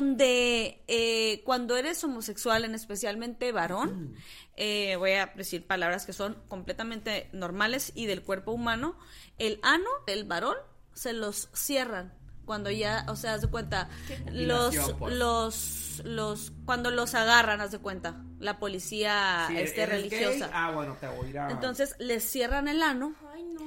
donde 0.00 0.82
eh, 0.88 1.42
cuando 1.44 1.76
eres 1.76 2.02
homosexual, 2.04 2.64
en 2.64 2.74
especialmente 2.74 3.52
varón, 3.52 4.14
eh, 4.56 4.96
voy 4.96 5.12
a 5.12 5.26
decir 5.36 5.66
palabras 5.66 6.06
que 6.06 6.12
son 6.12 6.36
completamente 6.48 7.28
normales 7.32 7.92
y 7.94 8.06
del 8.06 8.22
cuerpo 8.22 8.52
humano, 8.52 8.96
el 9.38 9.58
ano 9.62 9.88
del 10.06 10.24
varón 10.24 10.56
se 10.94 11.12
los 11.12 11.48
cierran 11.52 12.14
cuando 12.44 12.70
ya, 12.70 13.04
o 13.08 13.16
sea, 13.16 13.34
haz 13.34 13.40
de 13.42 13.48
cuenta, 13.48 13.88
los, 14.30 14.76
pues. 14.98 15.14
los, 15.16 16.02
los, 16.04 16.52
cuando 16.64 16.92
los 16.92 17.14
agarran, 17.16 17.60
haz 17.60 17.72
de 17.72 17.78
cuenta, 17.80 18.22
la 18.38 18.58
policía 18.60 19.46
Si 19.48 19.56
este, 19.58 19.82
eres 19.82 19.96
religiosa. 19.96 20.46
gay, 20.46 20.50
ah, 20.54 20.70
bueno, 20.72 20.96
te 21.00 21.08
voy 21.08 21.26
a 21.26 21.30
ir 21.30 21.38
a... 21.40 21.50
Entonces 21.50 21.96
les 21.98 22.22
cierran 22.22 22.68
el 22.68 22.82
ano 22.84 23.14
Ay, 23.34 23.42
no. 23.44 23.60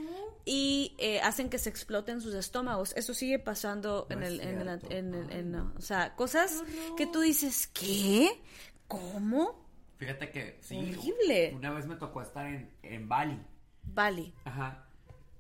y 0.45 0.95
eh, 0.97 1.19
hacen 1.19 1.49
que 1.49 1.57
se 1.59 1.69
exploten 1.69 2.21
sus 2.21 2.33
estómagos. 2.33 2.93
Eso 2.95 3.13
sigue 3.13 3.37
pasando 3.37 4.07
No 4.09 4.15
en 4.15 4.23
es 4.23 4.29
el, 4.29 4.39
en 4.39 4.61
el, 4.61 4.69
en 4.91 5.13
el- 5.13 5.31
en- 5.33 5.51
no. 5.51 5.73
o 5.77 5.81
sea, 5.81 6.15
cosas 6.15 6.63
que 6.95 7.05
tú 7.05 7.19
dices, 7.19 7.67
¿qué? 7.67 8.41
¿Cómo? 8.87 9.67
Fíjate 9.97 10.31
que 10.31 10.57
sí. 10.61 10.77
Horrible. 10.97 11.51
Una 11.53 11.71
vez 11.71 11.85
me 11.85 11.95
tocó 11.97 12.21
estar 12.21 12.45
en, 12.47 12.71
en 12.81 13.09
Bali. 13.09 13.37
Vale. 13.83 14.31
Ajá. 14.45 14.85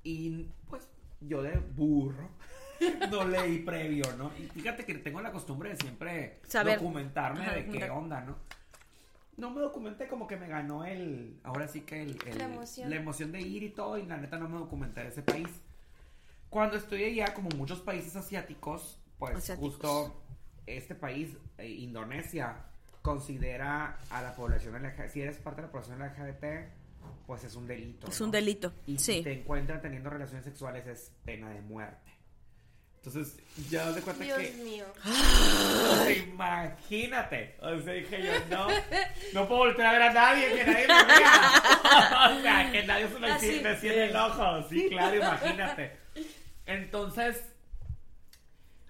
Y 0.03 0.47
pues 0.69 0.87
yo 1.21 1.41
de 1.41 1.57
burro 1.57 2.29
no 3.11 3.25
leí 3.25 3.59
previo, 3.59 4.05
¿no? 4.17 4.31
Y 4.37 4.43
fíjate 4.47 4.85
que 4.85 4.95
tengo 4.95 5.21
la 5.21 5.31
costumbre 5.31 5.69
de 5.69 5.77
siempre 5.77 6.39
Saber. 6.47 6.77
documentarme 6.79 7.41
Ajá, 7.41 7.55
de 7.55 7.67
qué 7.67 7.89
onda, 7.89 8.21
¿no? 8.21 8.37
No 9.37 9.51
me 9.51 9.61
documenté 9.61 10.07
como 10.07 10.27
que 10.27 10.35
me 10.37 10.47
ganó 10.47 10.83
el, 10.85 11.39
ahora 11.43 11.67
sí 11.67 11.81
que 11.81 12.01
el, 12.03 12.17
el- 12.25 12.37
La 12.37 12.45
emoción. 12.45 12.89
la 12.89 12.95
emoción 12.97 13.31
de 13.31 13.41
ir 13.41 13.63
y 13.63 13.69
todo 13.69 13.97
y 13.97 14.05
la 14.05 14.17
neta 14.17 14.37
no 14.37 14.49
me 14.49 14.57
documenté 14.57 15.01
de 15.01 15.09
ese 15.09 15.21
país. 15.21 15.47
Cuando 16.49 16.75
estoy 16.77 17.03
allá, 17.03 17.33
como 17.33 17.49
muchos 17.51 17.79
países 17.79 18.15
asiáticos, 18.15 18.99
pues 19.17 19.35
Asiáticos. 19.37 19.73
justo 19.73 20.21
este 20.65 20.93
país, 20.95 21.29
eh, 21.57 21.67
Indonesia, 21.69 22.65
considera 23.01 23.97
a 24.09 24.21
la 24.21 24.33
población 24.35 24.73
LGBT, 24.81 25.07
si 25.09 25.21
eres 25.21 25.37
parte 25.37 25.61
de 25.61 25.67
la 25.67 25.71
población 25.71 25.99
LGBT, 25.99 26.69
pues 27.27 27.43
es 27.43 27.55
un 27.55 27.67
delito. 27.67 28.07
Es 28.07 28.19
¿no? 28.19 28.25
un 28.27 28.31
delito. 28.31 28.73
Y 28.87 28.97
si 28.97 29.15
Sí. 29.17 29.23
te 29.23 29.33
encuentran 29.33 29.81
teniendo 29.81 30.09
relaciones 30.09 30.45
sexuales 30.45 30.85
es 30.87 31.11
pena 31.25 31.49
de 31.49 31.61
muerte. 31.61 32.09
Entonces, 32.97 33.37
ya 33.69 33.91
de 33.93 34.01
cuenta 34.01 34.23
Dios 34.25 34.37
que. 34.39 34.51
mío. 34.61 34.85
o 35.05 35.95
sea, 36.03 36.11
imagínate. 36.11 37.55
O 37.61 37.79
sea, 37.79 37.93
dije 37.93 38.21
yo, 38.23 38.31
no. 38.49 38.67
No 39.33 39.47
puedo 39.47 39.59
volver 39.61 39.85
a 39.85 39.91
ver 39.93 40.01
a 40.01 40.13
nadie, 40.13 40.47
que 40.53 40.65
nadie 40.65 40.87
me 40.87 41.03
vea. 41.05 42.29
o 42.37 42.41
sea, 42.41 42.71
que 42.71 42.83
nadie 42.83 43.07
se 43.07 43.19
me, 43.19 43.61
me 43.61 43.75
cierre 43.77 44.09
el 44.09 44.15
ojo. 44.15 44.67
Sí, 44.69 44.87
claro, 44.89 45.15
imagínate. 45.15 45.97
Entonces, 46.65 47.41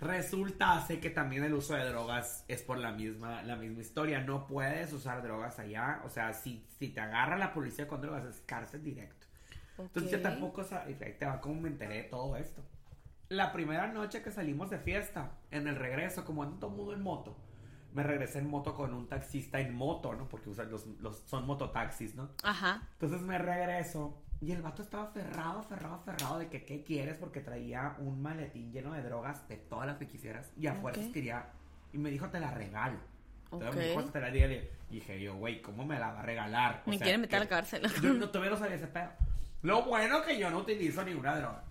resulta 0.02 0.86
sé 0.86 1.00
que 1.00 1.10
también 1.10 1.44
el 1.44 1.54
uso 1.54 1.74
de 1.76 1.86
drogas 1.86 2.46
es 2.48 2.62
por 2.62 2.78
la 2.78 2.92
misma, 2.92 3.44
la 3.44 3.56
misma 3.56 3.82
historia. 3.82 4.22
No 4.22 4.48
puedes 4.48 4.94
usar 4.94 5.22
drogas 5.22 5.60
allá. 5.60 6.02
O 6.06 6.10
sea, 6.10 6.34
si, 6.34 6.66
si 6.78 6.90
te 6.90 7.00
agarra 7.00 7.38
la 7.38 7.54
policía 7.54 7.88
con 7.88 8.02
drogas, 8.02 8.26
es 8.26 8.42
cárcel 8.46 8.84
directo. 8.84 9.28
Entonces 9.78 10.12
yo 10.12 10.22
tampoco 10.22 10.64
te 10.66 11.26
va 11.26 11.40
como 11.40 11.62
me 11.62 11.70
enteré 11.70 11.96
de 11.96 12.04
todo 12.04 12.36
esto. 12.36 12.62
La 13.30 13.54
primera 13.54 13.88
noche 13.88 14.22
que 14.22 14.32
salimos 14.32 14.70
de 14.70 14.80
fiesta, 14.80 15.32
en 15.52 15.68
el 15.68 15.76
regreso, 15.76 16.26
como 16.26 16.44
ando 16.44 16.58
todo 16.58 16.72
mundo 16.72 16.94
en 16.94 17.02
moto, 17.02 17.38
me 17.94 18.04
regresé 18.04 18.40
en 18.40 18.50
moto 18.50 18.76
con 18.76 18.94
un 18.94 19.08
taxista 19.08 19.60
en 19.60 19.74
moto, 19.74 20.14
¿no? 20.16 20.28
Porque 20.28 20.50
los, 20.50 20.86
los, 21.00 21.20
son 21.26 21.46
mototaxis, 21.46 22.16
¿no? 22.16 22.30
Ajá. 22.44 22.88
Entonces 22.94 23.22
me 23.22 23.38
regreso 23.38 24.22
y 24.42 24.52
el 24.52 24.62
vato 24.62 24.82
estaba 24.82 25.04
aferrado, 25.04 25.60
aferrado, 25.60 25.96
aferrado 25.96 26.40
de 26.40 26.48
que 26.48 26.64
qué 26.64 26.84
quieres 26.84 27.18
porque 27.18 27.42
traía 27.42 27.96
un 28.00 28.22
maletín 28.22 28.72
lleno 28.72 28.94
de 28.94 29.02
drogas 29.02 29.48
de 29.50 29.58
todas 29.58 29.86
las 29.88 29.98
que 29.98 30.08
quisieras 30.08 30.50
y 30.58 30.68
a 30.68 30.74
Ok. 30.74 30.80
fuerzas 30.82 31.06
quería 31.14 31.48
y 31.92 31.98
me 31.98 32.10
dijo 32.10 32.28
te 32.30 32.40
la 32.40 32.52
regalo. 32.52 32.98
Entonces 33.52 33.76
me 33.76 33.82
Ok. 33.94 33.98
dijo 34.00 34.12
te 34.12 34.20
la 34.22 34.30
regalo. 34.30 34.54
y 34.54 34.94
dije 34.96 35.22
yo, 35.22 35.36
güey, 35.36 35.62
¿cómo 35.62 35.86
me 35.86 36.00
la 36.00 36.12
va 36.14 36.20
a 36.22 36.24
regalar? 36.24 36.84
O 36.86 36.90
Me 36.90 36.98
sea, 36.98 37.06
quieren 37.06 37.22
meter 37.22 37.36
a 37.38 37.40
la 37.40 37.46
que- 37.46 37.50
cárcel. 37.50 37.82
yo 38.02 38.14
no, 38.14 38.30
todavía 38.30 38.52
no 38.52 38.58
sabía 38.58 38.76
ese 38.76 38.88
pedo. 38.88 39.10
Lo 39.62 39.84
bueno 39.84 40.22
que 40.24 40.40
yo 40.40 40.50
no 40.50 40.60
utilizo 40.60 41.04
ninguna 41.04 41.36
droga. 41.36 41.64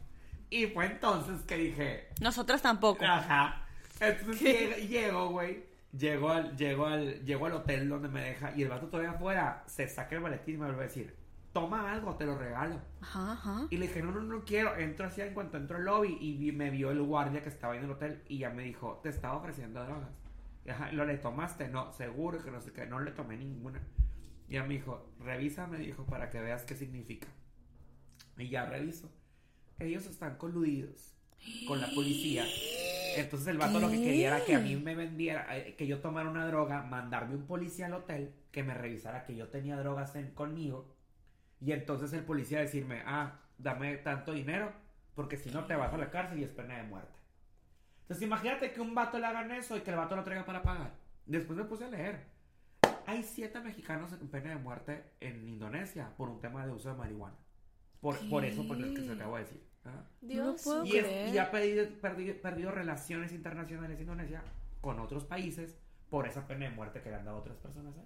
Y 0.51 0.67
fue 0.67 0.87
entonces 0.87 1.43
que 1.47 1.57
dije, 1.57 2.09
Nosotras 2.21 2.61
tampoco. 2.63 3.05
ajá. 3.05 3.63
Entonces 4.01 4.41
llego, 4.43 4.77
llego, 4.77 5.29
güey. 5.31 5.65
Llego 5.97 6.29
al, 6.31 6.55
llego, 6.57 6.87
al, 6.87 7.25
llego 7.25 7.47
al 7.47 7.53
hotel 7.55 7.89
donde 7.89 8.09
me 8.09 8.21
deja 8.23 8.53
y 8.55 8.63
el 8.63 8.69
vato 8.69 8.89
todavía 8.89 9.13
afuera 9.13 9.63
se 9.67 9.89
saca 9.89 10.15
el 10.15 10.21
maletín 10.21 10.57
y 10.57 10.59
me 10.59 10.67
vuelve 10.67 10.83
a 10.83 10.87
decir, 10.87 11.17
toma 11.61 11.92
algo, 11.92 12.14
te 12.16 12.27
lo 12.27 12.37
regalo. 12.38 12.81
Ajá, 13.01 13.33
ajá. 13.33 13.66
Y 13.71 13.77
le 13.77 13.87
dije, 13.88 14.03
no, 14.03 14.12
no, 14.12 14.21
no 14.21 14.44
quiero. 14.44 14.77
Entro 14.77 15.07
así 15.07 15.21
en 15.21 15.35
cuanto 15.35 15.57
entro 15.57 15.77
al 15.77 15.85
lobby 15.85 16.16
y 16.21 16.37
vi- 16.37 16.53
me 16.53 16.71
vio 16.71 16.90
el 16.90 17.03
guardia 17.03 17.42
que 17.42 17.49
estaba 17.49 17.77
en 17.77 17.85
el 17.85 17.90
hotel 17.90 18.23
y 18.29 18.38
ya 18.38 18.51
me 18.51 18.62
dijo, 18.62 19.01
te 19.03 19.09
estaba 19.09 19.37
ofreciendo 19.37 19.83
drogas. 19.85 20.11
Y, 20.64 20.71
Ajá, 20.71 20.92
¿lo 20.92 21.05
le 21.05 21.16
tomaste? 21.18 21.68
No, 21.68 21.92
seguro 21.92 22.42
que 22.42 22.51
no 22.51 22.61
sé 22.61 22.73
qué, 22.73 22.87
no 22.87 23.01
le 23.01 23.11
tomé 23.12 23.37
ninguna. 23.37 23.81
Y 24.49 24.55
ya 24.55 24.62
me 24.64 24.75
dijo, 24.75 25.11
revisa, 25.21 25.66
me 25.66 25.79
dijo, 25.79 26.05
para 26.07 26.31
que 26.31 26.40
veas 26.40 26.64
qué 26.64 26.75
significa. 26.75 27.29
Y 28.37 28.49
ya 28.49 28.64
reviso. 28.66 29.11
Ellos 29.79 30.07
están 30.07 30.37
coludidos 30.37 31.14
con 31.66 31.81
la 31.81 31.88
policía. 31.94 32.44
Entonces 33.16 33.49
el 33.49 33.59
vato 33.59 33.79
lo 33.81 33.88
que 33.90 34.03
quería 34.03 34.29
era 34.29 34.44
que 34.44 34.55
a 34.55 34.59
mí 34.61 34.77
me 34.77 34.94
vendiera, 34.94 35.57
eh, 35.57 35.75
que 35.77 35.87
yo 35.87 36.01
tomara 36.01 36.29
una 36.31 36.47
droga, 36.47 36.83
mandarme 36.83 37.35
un 37.37 37.47
policía 37.47 37.87
al 37.87 37.94
hotel, 37.94 38.33
que 38.53 38.62
me 38.62 38.75
revisara 38.75 39.25
que 39.25 39.35
yo 39.37 39.49
tenía 39.49 39.77
drogas 39.77 40.14
en, 40.16 40.31
conmigo. 40.33 40.94
Y 41.61 41.73
entonces 41.73 42.12
el 42.12 42.25
policía 42.25 42.61
decirme, 42.61 43.03
ah, 43.07 43.38
dame 43.59 43.97
tanto 43.99 44.33
dinero, 44.33 44.73
porque 45.14 45.37
si 45.37 45.51
no 45.51 45.64
te 45.66 45.75
vas 45.75 45.92
a 45.92 45.97
la 45.99 46.11
cárcel 46.11 46.38
y 46.38 46.44
es 46.44 46.51
pena 46.53 46.77
de 46.77 46.85
muerte. 46.85 47.18
Entonces 48.03 48.25
imagínate 48.27 48.73
que 48.73 48.81
un 48.81 48.94
vato 48.94 49.18
le 49.18 49.27
hagan 49.27 49.51
eso 49.51 49.77
y 49.77 49.81
que 49.81 49.90
el 49.90 49.97
vato 49.97 50.16
lo 50.16 50.25
traiga 50.25 50.44
para 50.44 50.62
pagar. 50.62 50.92
Después 51.27 51.59
me 51.59 51.64
puse 51.64 51.85
a 51.85 51.88
leer. 51.88 52.25
Hay 53.07 53.23
siete 53.23 53.61
mexicanos 53.61 54.12
en 54.12 54.29
pena 54.29 54.51
de 54.51 54.57
muerte 54.57 55.03
en 55.21 55.47
Indonesia 55.49 56.11
por 56.16 56.29
un 56.29 56.40
tema 56.40 56.64
de 56.66 56.73
uso 56.73 56.90
de 56.90 56.94
marihuana. 56.97 57.37
Por, 58.01 58.16
por 58.31 58.44
eso, 58.44 58.66
por 58.66 58.79
lo 58.79 58.94
que 58.94 59.03
se 59.03 59.12
acabo 59.12 59.37
de 59.37 59.42
decir. 59.44 59.62
¿ah? 59.85 60.05
Dios. 60.21 60.47
No 60.47 60.62
puedo 60.62 60.85
Y, 60.85 60.97
es- 60.99 61.05
creer. 61.05 61.35
y 61.35 61.38
ha 61.38 61.51
perdido, 61.51 61.87
perdido, 62.01 62.35
perdido 62.40 62.71
relaciones 62.71 63.33
internacionales 63.33 64.01
Indonesia 64.01 64.42
con 64.81 65.01
otros 65.01 65.25
países 65.25 65.77
por 66.09 66.27
esa 66.27 66.47
pena 66.47 66.66
de 66.66 66.71
muerte 66.71 67.03
que 67.03 67.11
le 67.11 67.16
han 67.16 67.25
dado 67.25 67.38
a 67.38 67.40
otras 67.40 67.57
personas. 67.59 67.97
¿eh? 67.97 68.05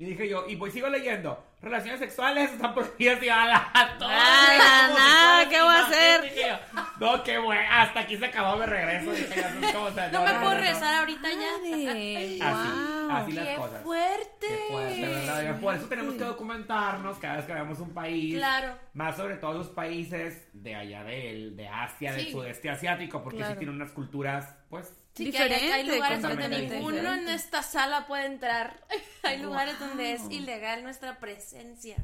Y 0.00 0.04
dije 0.04 0.28
yo, 0.28 0.44
y 0.48 0.54
voy, 0.54 0.70
sigo 0.70 0.88
leyendo, 0.88 1.44
relaciones 1.60 1.98
sexuales 1.98 2.52
están 2.52 2.72
prohibidas 2.72 3.20
y 3.20 3.28
a 3.28 3.46
la 3.46 3.72
todos 3.98 4.10
Nada, 4.12 4.88
nada, 4.94 5.48
¿qué 5.48 5.60
voy 5.60 5.74
a 5.74 5.86
hacer? 5.86 6.22
dije 6.22 6.42
yo, 6.48 6.80
No, 7.00 7.22
qué 7.24 7.36
bueno, 7.38 7.62
hasta 7.68 8.00
aquí 8.00 8.16
se 8.16 8.26
acabó, 8.26 8.56
me 8.58 8.66
regreso. 8.66 9.10
Dije, 9.10 9.40
ya, 9.40 9.50
no, 9.50 9.72
¿cómo 9.72 9.90
se- 9.90 10.12
No 10.12 10.24
me 10.24 10.34
puedo 10.34 10.54
rezar 10.54 10.94
ahorita 11.00 11.28
ya. 11.32 11.48
Así, 11.58 12.38
wow. 12.40 13.10
así 13.10 13.32
las 13.32 13.48
¡Qué 13.48 13.56
cosas. 13.56 13.82
fuerte! 13.82 14.46
Qué 14.46 14.58
fuerte, 14.70 15.00
¿verdad? 15.08 15.60
Por 15.60 15.74
eso 15.74 15.86
tenemos 15.86 16.14
que 16.14 16.24
documentarnos 16.24 17.18
cada 17.18 17.36
vez 17.36 17.46
que 17.46 17.52
veamos 17.54 17.80
un 17.80 17.92
país. 17.92 18.34
Claro. 18.36 18.74
Más 18.94 19.16
sobre 19.16 19.36
todo 19.36 19.54
los 19.54 19.68
países 19.68 20.46
de 20.52 20.74
allá 20.76 21.02
del, 21.02 21.56
de 21.56 21.66
Asia, 21.68 22.12
del 22.12 22.26
Sí. 22.26 22.30
sudeste 22.32 22.70
asiático, 22.70 23.22
porque 23.22 23.38
Claro. 23.38 23.54
sí 23.54 23.58
tienen 23.58 23.74
unas 23.76 23.90
culturas, 23.90 24.54
pues, 24.70 24.92
Sí, 25.18 25.32
que 25.32 25.38
hay, 25.38 25.84
lugares 25.84 26.22
donde 26.22 26.48
ninguno 26.48 26.96
diferente. 26.96 27.22
en 27.22 27.28
esta 27.28 27.62
sala 27.62 28.06
puede 28.06 28.26
entrar. 28.26 28.84
hay 29.24 29.42
lugares 29.42 29.78
donde 29.80 30.12
es 30.12 30.22
ilegal 30.30 30.84
nuestra 30.84 31.18
presencia 31.18 31.96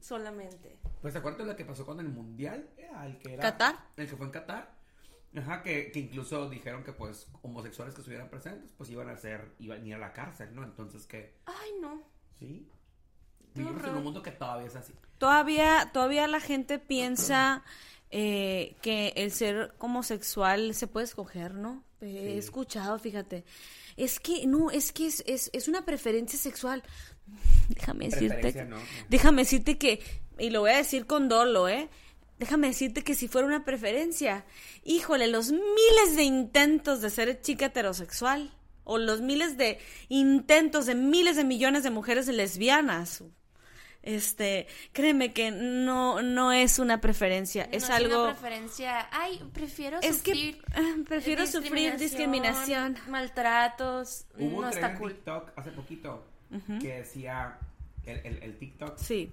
solamente. 0.00 0.78
Pues 1.00 1.14
¿se 1.14 1.18
acuerdan 1.18 1.46
de 1.46 1.52
lo 1.52 1.56
que 1.56 1.64
pasó 1.64 1.86
con 1.86 2.00
el 2.00 2.08
mundial? 2.08 2.68
Era 2.76 3.06
el 3.06 3.18
que 3.18 3.32
era. 3.32 3.42
¿Qatar? 3.42 3.76
El 3.96 4.08
que 4.08 4.16
fue 4.16 4.26
en 4.26 4.32
Qatar. 4.32 4.74
Ajá, 5.36 5.62
que, 5.62 5.90
que 5.90 6.00
incluso 6.00 6.50
dijeron 6.50 6.84
que 6.84 6.92
pues 6.92 7.28
homosexuales 7.40 7.94
que 7.94 8.00
estuvieran 8.00 8.28
presentes, 8.28 8.72
pues 8.76 8.90
iban 8.90 9.08
a 9.08 9.16
ser, 9.16 9.54
iban 9.58 9.82
a 9.82 9.86
ir 9.86 9.94
a 9.94 9.98
la 9.98 10.12
cárcel, 10.12 10.54
¿no? 10.54 10.62
Entonces 10.62 11.06
que, 11.06 11.36
Ay, 11.46 11.70
no. 11.80 12.02
sí. 12.38 12.68
Qué 13.54 13.60
Vivimos 13.60 13.84
en 13.84 13.96
un 13.96 14.04
mundo 14.04 14.22
que 14.22 14.32
todavía 14.32 14.66
es 14.66 14.76
así. 14.76 14.92
Todavía, 15.18 15.90
todavía 15.92 16.26
la 16.28 16.40
gente 16.40 16.78
piensa 16.78 17.64
eh, 18.10 18.76
que 18.82 19.12
el 19.16 19.30
ser 19.30 19.72
homosexual 19.78 20.74
se 20.74 20.86
puede 20.86 21.04
escoger, 21.04 21.54
¿no? 21.54 21.84
He 22.00 22.06
Sí. 22.32 22.38
escuchado, 22.38 22.98
fíjate. 22.98 23.44
Es 23.96 24.20
que, 24.20 24.46
no, 24.46 24.70
es 24.70 24.92
que 24.92 25.06
es, 25.06 25.22
es, 25.26 25.50
es 25.52 25.68
una 25.68 25.84
preferencia 25.84 26.38
sexual. 26.38 26.82
Déjame 27.68 28.06
decirte. 28.06 28.28
Preferencia, 28.28 28.64
¿no? 28.64 28.76
Déjame 29.08 29.42
decirte 29.42 29.78
que, 29.78 30.00
y 30.38 30.50
lo 30.50 30.60
voy 30.60 30.70
a 30.70 30.76
decir 30.78 31.06
con 31.06 31.28
dolo, 31.28 31.68
¿eh? 31.68 31.88
Déjame 32.38 32.68
decirte 32.68 33.02
que 33.04 33.14
si 33.14 33.28
fuera 33.28 33.46
una 33.46 33.64
preferencia, 33.66 34.46
híjole, 34.82 35.26
los 35.26 35.52
miles 35.52 36.16
de 36.16 36.22
intentos 36.22 37.02
de 37.02 37.10
ser 37.10 37.40
chica 37.42 37.66
heterosexual, 37.66 38.56
o 38.84 38.96
los 38.96 39.20
miles 39.20 39.58
de 39.58 39.78
intentos 40.08 40.86
de 40.86 40.94
miles 40.94 41.36
de 41.36 41.44
millones 41.44 41.82
de 41.82 41.90
mujeres 41.90 42.26
lesbianas, 42.28 43.22
este, 44.02 44.66
créeme 44.92 45.32
que 45.32 45.50
no, 45.50 46.22
no 46.22 46.52
es 46.52 46.78
una 46.78 47.00
preferencia, 47.00 47.68
es 47.70 47.88
no 47.88 47.94
algo... 47.94 48.22
una 48.24 48.32
preferencia. 48.32 49.08
Ay, 49.12 49.42
prefiero 49.52 49.98
Es 50.00 50.22
que, 50.22 50.32
sufrir. 50.32 50.62
ah, 50.74 50.94
prefiero 51.08 51.46
sufrir 51.46 51.96
discriminación. 51.96 52.96
Maltratos. 53.08 54.24
Hubo 54.38 54.56
un 54.56 54.62
no 54.62 54.68
está 54.70 54.94
cool. 54.96 55.12
TikTok 55.14 55.52
hace 55.56 55.70
poquito 55.72 56.26
que 56.80 56.94
decía 56.98 57.58
el, 58.04 58.18
el, 58.26 58.42
el 58.42 58.58
TikTok 58.58 58.98
Sí. 58.98 59.30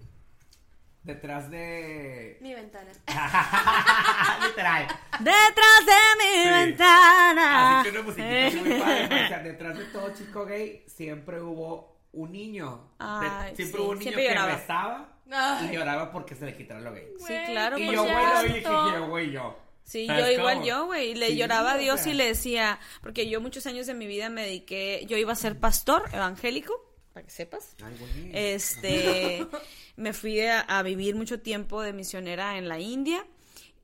detrás 1.04 1.50
de 1.50 2.38
Mi 2.42 2.54
ventana. 2.54 2.92
literal 4.48 4.88
Detrás 5.20 5.86
de 5.86 5.94
mi 6.20 6.44
Sí. 6.44 6.50
ventana. 6.50 7.80
así 7.80 7.90
que 7.90 7.98
una 7.98 8.06
musiquita 8.06 8.48
así 8.48 8.58
muy 8.58 8.80
padre, 8.80 9.10
¿no? 9.10 9.16
O 9.16 9.28
sea, 9.28 9.40
detrás 9.44 9.78
de 9.78 9.86
todo 9.86 10.14
chico 10.14 10.46
gay 10.46 10.84
siempre 10.88 11.42
hubo 11.42 11.97
un 12.14 12.32
niño 12.32 12.92
Ay, 13.00 13.56
siempre 13.56 13.78
sí, 13.78 13.84
hubo 13.84 13.90
un 13.92 14.00
niño 14.00 14.02
siempre 14.04 14.24
que 14.24 14.30
lloraba. 14.30 14.56
rezaba 14.56 15.20
Ay. 15.32 15.68
y 15.70 15.74
lloraba 15.76 16.12
porque 16.12 16.36
se 16.36 16.46
le 16.46 16.56
quitara 16.58 16.80
lo 16.82 16.94
gay 16.94 17.08
Sí, 17.20 17.34
claro, 17.48 17.78
y 17.78 17.86
por 17.86 17.96
yo 17.96 18.04
güey 18.04 18.16
lo 18.34 18.44
dije 18.44 18.62
yo 18.64 19.08
güey 19.10 19.32
yo 19.32 19.58
Sí, 19.84 20.06
¿Sabes 20.06 20.26
yo 20.26 20.32
igual 20.34 20.56
cómo? 20.56 20.66
yo, 20.68 20.86
güey, 20.88 21.16
le 21.16 21.28
Sí, 21.28 21.38
lloraba 21.38 21.72
a 21.72 21.76
o 21.76 21.78
Dios 21.78 22.02
sea. 22.02 22.12
y 22.12 22.16
le 22.16 22.26
decía, 22.26 22.78
porque 23.02 23.30
yo 23.30 23.40
muchos 23.40 23.66
años 23.68 23.88
de 23.88 23.94
mi 23.94 24.06
vida 24.06 24.30
me 24.30 24.42
dediqué, 24.44 25.06
yo 25.08 25.16
iba 25.16 25.32
a 25.32 25.36
ser 25.38 25.58
pastor 25.62 26.04
evangélico, 26.12 26.74
para 27.14 27.26
que 27.26 27.32
sepas. 27.32 27.74
Ay, 27.82 27.96
güey. 27.98 28.32
Este, 28.34 29.48
me 29.96 30.12
fui 30.12 30.42
a, 30.42 30.60
a 30.60 30.84
vivir 30.84 31.16
mucho 31.16 31.40
tiempo 31.40 31.82
de 31.82 31.94
misionera 31.94 32.58
en 32.58 32.68
la 32.68 32.80
India 32.82 33.26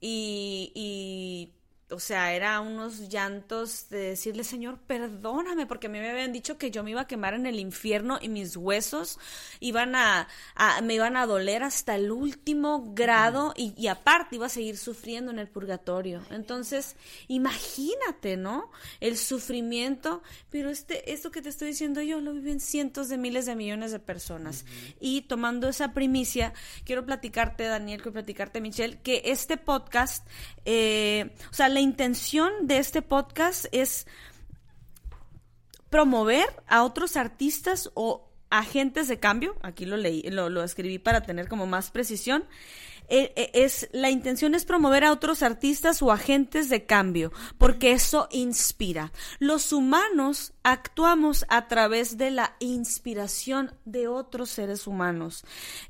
y, 0.01 0.73
y, 0.75 1.53
o 1.93 1.99
sea, 1.99 2.33
era 2.33 2.59
unos 2.59 3.09
llantos 3.09 3.89
de 3.89 3.97
decirle, 4.09 4.43
Señor, 4.43 4.79
perdóname, 4.87 5.65
porque 5.65 5.87
a 5.87 5.89
mí 5.89 5.99
me 5.99 6.09
habían 6.09 6.33
dicho 6.33 6.57
que 6.57 6.71
yo 6.71 6.83
me 6.83 6.91
iba 6.91 7.01
a 7.01 7.07
quemar 7.07 7.33
en 7.33 7.45
el 7.45 7.59
infierno 7.59 8.19
y 8.21 8.29
mis 8.29 8.57
huesos 8.57 9.19
iban 9.59 9.95
a, 9.95 10.27
a- 10.55 10.81
me 10.81 10.95
iban 10.95 11.15
a 11.17 11.25
doler 11.25 11.63
hasta 11.63 11.95
el 11.95 12.11
último 12.11 12.93
grado 12.93 13.53
y, 13.55 13.73
y 13.77 13.87
aparte 13.87 14.35
iba 14.35 14.47
a 14.47 14.49
seguir 14.49 14.77
sufriendo 14.77 15.31
en 15.31 15.39
el 15.39 15.47
purgatorio. 15.47 16.21
Entonces, 16.31 16.95
imagínate, 17.27 18.37
¿no? 18.37 18.71
El 18.99 19.17
sufrimiento, 19.17 20.23
pero 20.49 20.69
este, 20.69 21.11
esto 21.13 21.31
que 21.31 21.41
te 21.41 21.49
estoy 21.49 21.69
diciendo 21.69 22.01
yo 22.01 22.19
lo 22.19 22.33
viven 22.33 22.59
cientos 22.59 23.09
de 23.09 23.17
miles 23.17 23.45
de 23.45 23.55
millones 23.55 23.91
de 23.91 23.99
personas. 23.99 24.65
Y 24.99 25.21
tomando 25.23 25.69
esa 25.69 25.93
primicia, 25.93 26.53
quiero 26.85 27.05
platicarte, 27.05 27.63
Daniel, 27.65 28.01
quiero 28.01 28.13
platicarte, 28.13 28.61
Michelle, 28.61 28.99
que 29.01 29.21
este 29.25 29.57
podcast, 29.57 30.27
eh, 30.65 31.31
o 31.51 31.53
sea, 31.53 31.69
la 31.69 31.79
intención 31.83 32.51
de 32.63 32.79
este 32.79 33.01
podcast 33.01 33.65
es 33.71 34.07
promover 35.89 36.47
a 36.67 36.83
otros 36.83 37.15
artistas 37.15 37.91
o 37.93 38.27
agentes 38.49 39.07
de 39.07 39.19
cambio, 39.19 39.55
aquí 39.61 39.85
lo 39.85 39.97
leí, 39.97 40.23
lo, 40.23 40.63
escribí 40.63 40.99
para 40.99 41.21
tener 41.21 41.47
como 41.47 41.65
más 41.65 41.91
precisión, 41.91 42.45
eh, 43.09 43.33
eh, 43.35 43.51
es 43.53 43.89
la 43.91 44.09
intención 44.09 44.55
es 44.55 44.63
promover 44.63 45.03
a 45.03 45.11
otros 45.11 45.43
artistas 45.43 46.01
o 46.01 46.11
agentes 46.11 46.69
de 46.69 46.85
cambio, 46.85 47.31
porque 47.57 47.91
eso 47.91 48.27
inspira. 48.31 49.11
Los 49.39 49.73
humanos 49.73 50.53
actuamos 50.63 51.45
a 51.49 51.67
través 51.67 52.17
de 52.17 52.31
la 52.31 52.55
inspiración 52.59 53.75
de 53.85 54.07
otros 54.07 54.49
seres 54.49 54.87
humanos 54.87 55.43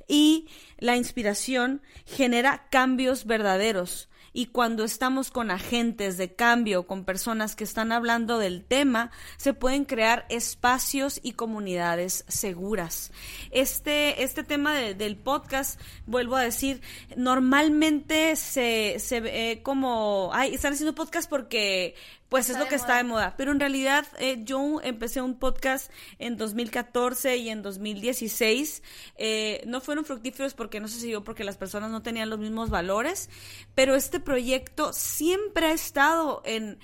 y 0.08 0.48
la 0.78 0.96
inspiración 0.96 1.82
genera 2.04 2.66
cambios 2.70 3.26
verdaderos. 3.26 4.08
Y 4.36 4.46
cuando 4.46 4.82
estamos 4.84 5.30
con 5.30 5.50
agentes 5.52 6.18
de 6.18 6.34
cambio, 6.34 6.86
con 6.88 7.04
personas 7.04 7.54
que 7.54 7.62
están 7.64 7.92
hablando 7.92 8.38
del 8.38 8.64
tema, 8.64 9.12
se 9.36 9.54
pueden 9.54 9.84
crear 9.84 10.26
espacios 10.28 11.20
y 11.22 11.32
comunidades 11.32 12.24
seguras. 12.26 13.12
Este, 13.52 14.24
este 14.24 14.42
tema 14.42 14.74
de- 14.74 14.94
del 14.94 15.16
podcast, 15.16 15.80
vuelvo 16.04 16.34
a 16.34 16.42
decir, 16.42 16.82
normalmente 17.16 18.34
se, 18.36 18.96
se 18.98 19.20
ve 19.20 19.60
como, 19.62 20.30
ay, 20.34 20.52
están 20.54 20.72
haciendo 20.72 20.94
podcast 20.96 21.30
porque 21.30 21.94
pues 22.28 22.50
es 22.50 22.58
lo 22.58 22.66
que 22.66 22.74
está 22.74 22.96
de 22.96 23.04
moda. 23.04 23.26
moda. 23.26 23.34
Pero 23.36 23.52
en 23.52 23.60
realidad 23.60 24.06
eh, 24.18 24.40
yo 24.42 24.80
empecé 24.82 25.20
un 25.20 25.38
podcast 25.38 25.90
en 26.18 26.36
2014 26.36 27.36
y 27.36 27.48
en 27.48 27.62
2016. 27.62 28.82
Eh, 29.16 29.62
no 29.66 29.80
fueron 29.80 30.04
fructíferos 30.04 30.54
porque 30.54 30.80
no 30.80 30.88
se 30.88 30.98
siguió 30.98 31.22
porque 31.22 31.44
las 31.44 31.56
personas 31.56 31.90
no 31.90 32.02
tenían 32.02 32.30
los 32.30 32.38
mismos 32.38 32.70
valores. 32.70 33.30
Pero 33.74 33.94
este 33.94 34.20
proyecto 34.20 34.92
siempre 34.92 35.66
ha 35.66 35.72
estado 35.72 36.42
en, 36.44 36.78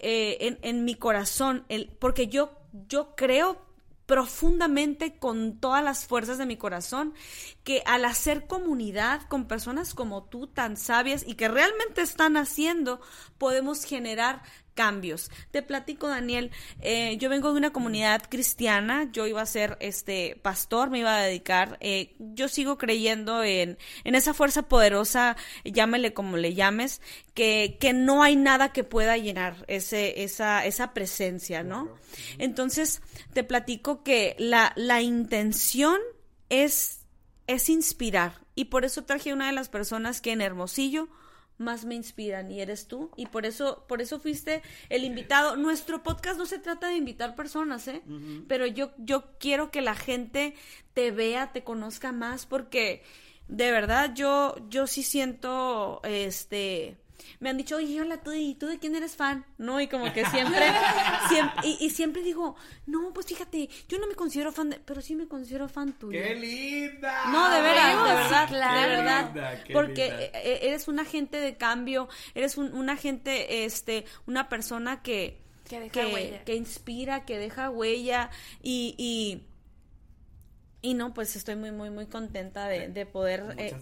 eh, 0.00 0.38
en, 0.40 0.58
en 0.62 0.84
mi 0.84 0.94
corazón. 0.94 1.64
El, 1.68 1.88
porque 1.98 2.26
yo, 2.26 2.52
yo 2.88 3.14
creo 3.16 3.70
profundamente 4.10 5.20
con 5.20 5.60
todas 5.60 5.84
las 5.84 6.04
fuerzas 6.04 6.36
de 6.36 6.44
mi 6.44 6.56
corazón 6.56 7.14
que 7.62 7.84
al 7.86 8.04
hacer 8.04 8.48
comunidad 8.48 9.22
con 9.28 9.46
personas 9.46 9.94
como 9.94 10.24
tú 10.24 10.48
tan 10.48 10.76
sabias 10.76 11.22
y 11.24 11.34
que 11.34 11.46
realmente 11.46 12.02
están 12.02 12.36
haciendo 12.36 13.00
podemos 13.38 13.84
generar 13.84 14.42
cambios. 14.74 15.30
Te 15.50 15.62
platico, 15.62 16.08
Daniel, 16.08 16.50
eh, 16.80 17.16
yo 17.18 17.28
vengo 17.28 17.52
de 17.52 17.58
una 17.58 17.72
comunidad 17.72 18.22
cristiana, 18.28 19.08
yo 19.12 19.26
iba 19.26 19.42
a 19.42 19.46
ser 19.46 19.76
este 19.80 20.38
pastor, 20.42 20.90
me 20.90 21.00
iba 21.00 21.16
a 21.16 21.22
dedicar, 21.22 21.76
eh, 21.80 22.14
yo 22.18 22.48
sigo 22.48 22.78
creyendo 22.78 23.42
en, 23.42 23.78
en 24.04 24.14
esa 24.14 24.34
fuerza 24.34 24.68
poderosa, 24.68 25.36
llámele 25.64 26.14
como 26.14 26.36
le 26.36 26.54
llames, 26.54 27.00
que, 27.34 27.76
que 27.80 27.92
no 27.92 28.22
hay 28.22 28.36
nada 28.36 28.72
que 28.72 28.84
pueda 28.84 29.16
llenar 29.16 29.64
ese, 29.68 30.22
esa, 30.22 30.64
esa 30.64 30.92
presencia, 30.94 31.62
¿no? 31.62 31.94
Entonces, 32.38 33.02
te 33.32 33.44
platico 33.44 34.02
que 34.02 34.36
la, 34.38 34.72
la 34.76 35.02
intención 35.02 35.98
es, 36.48 37.00
es 37.46 37.68
inspirar. 37.68 38.40
Y 38.54 38.66
por 38.66 38.84
eso 38.84 39.04
traje 39.04 39.30
a 39.30 39.34
una 39.34 39.46
de 39.46 39.52
las 39.52 39.68
personas 39.68 40.20
que 40.20 40.32
en 40.32 40.40
Hermosillo 40.40 41.08
más 41.60 41.84
me 41.84 41.94
inspiran 41.94 42.50
y 42.50 42.60
eres 42.60 42.86
tú. 42.86 43.10
Y 43.16 43.26
por 43.26 43.46
eso, 43.46 43.84
por 43.86 44.00
eso 44.02 44.18
fuiste 44.18 44.62
el 44.88 45.04
invitado. 45.04 45.56
Nuestro 45.56 46.02
podcast 46.02 46.38
no 46.38 46.46
se 46.46 46.58
trata 46.58 46.88
de 46.88 46.96
invitar 46.96 47.34
personas, 47.34 47.86
¿eh? 47.88 48.02
Pero 48.48 48.66
yo, 48.66 48.92
yo 48.98 49.24
quiero 49.38 49.70
que 49.70 49.82
la 49.82 49.94
gente 49.94 50.54
te 50.94 51.10
vea, 51.10 51.52
te 51.52 51.62
conozca 51.62 52.12
más, 52.12 52.46
porque 52.46 53.02
de 53.48 53.70
verdad 53.70 54.12
yo, 54.14 54.56
yo 54.68 54.86
sí 54.86 55.02
siento 55.02 56.00
este 56.04 56.96
me 57.38 57.50
han 57.50 57.56
dicho, 57.56 57.76
oye, 57.76 58.00
hola, 58.00 58.18
¿tú, 58.22 58.32
¿y 58.32 58.54
tú 58.54 58.66
de 58.66 58.78
quién 58.78 58.96
eres 58.96 59.16
fan? 59.16 59.44
¿No? 59.58 59.80
Y 59.80 59.86
como 59.86 60.12
que 60.12 60.24
siempre, 60.30 60.66
siempre 61.28 61.68
y, 61.68 61.76
y 61.86 61.90
siempre 61.90 62.22
digo, 62.22 62.56
no, 62.86 63.12
pues 63.12 63.26
fíjate, 63.26 63.68
yo 63.88 63.98
no 63.98 64.06
me 64.06 64.14
considero 64.14 64.52
fan 64.52 64.70
de, 64.70 64.80
pero 64.80 65.00
sí 65.00 65.14
me 65.14 65.28
considero 65.28 65.68
fan 65.68 65.92
tuyo. 65.98 66.20
¡Qué 66.22 66.34
linda! 66.34 67.26
No, 67.30 67.50
de 67.50 67.60
veras, 67.62 67.86
de 67.86 68.10
Sí, 68.10 68.14
verdad, 68.16 68.48
claro. 68.48 68.80
de 68.80 68.86
Qué 68.88 68.96
verdad. 68.96 69.24
linda, 69.34 69.64
porque 69.72 70.04
linda. 70.08 70.22
eh, 70.24 70.30
eh, 70.34 70.58
eres 70.62 70.88
un 70.88 70.98
agente 70.98 71.36
de 71.38 71.56
cambio, 71.56 72.08
eres 72.34 72.56
un, 72.56 72.72
un 72.74 72.90
agente, 72.90 73.64
este, 73.64 74.04
una 74.26 74.48
persona 74.48 75.02
que, 75.02 75.40
Que 75.68 75.80
deja 75.80 75.92
que, 75.92 76.06
huella. 76.14 76.44
que 76.44 76.54
inspira, 76.56 77.24
que 77.24 77.38
deja 77.38 77.70
huella 77.70 78.30
y, 78.62 78.94
y, 78.98 79.42
y 80.82 80.94
no, 80.94 81.12
pues 81.14 81.36
estoy 81.36 81.56
muy, 81.56 81.70
muy, 81.72 81.90
muy 81.90 82.06
contenta 82.06 82.66
de, 82.68 82.88
de 82.88 83.06
poder 83.06 83.54
eh, 83.58 83.74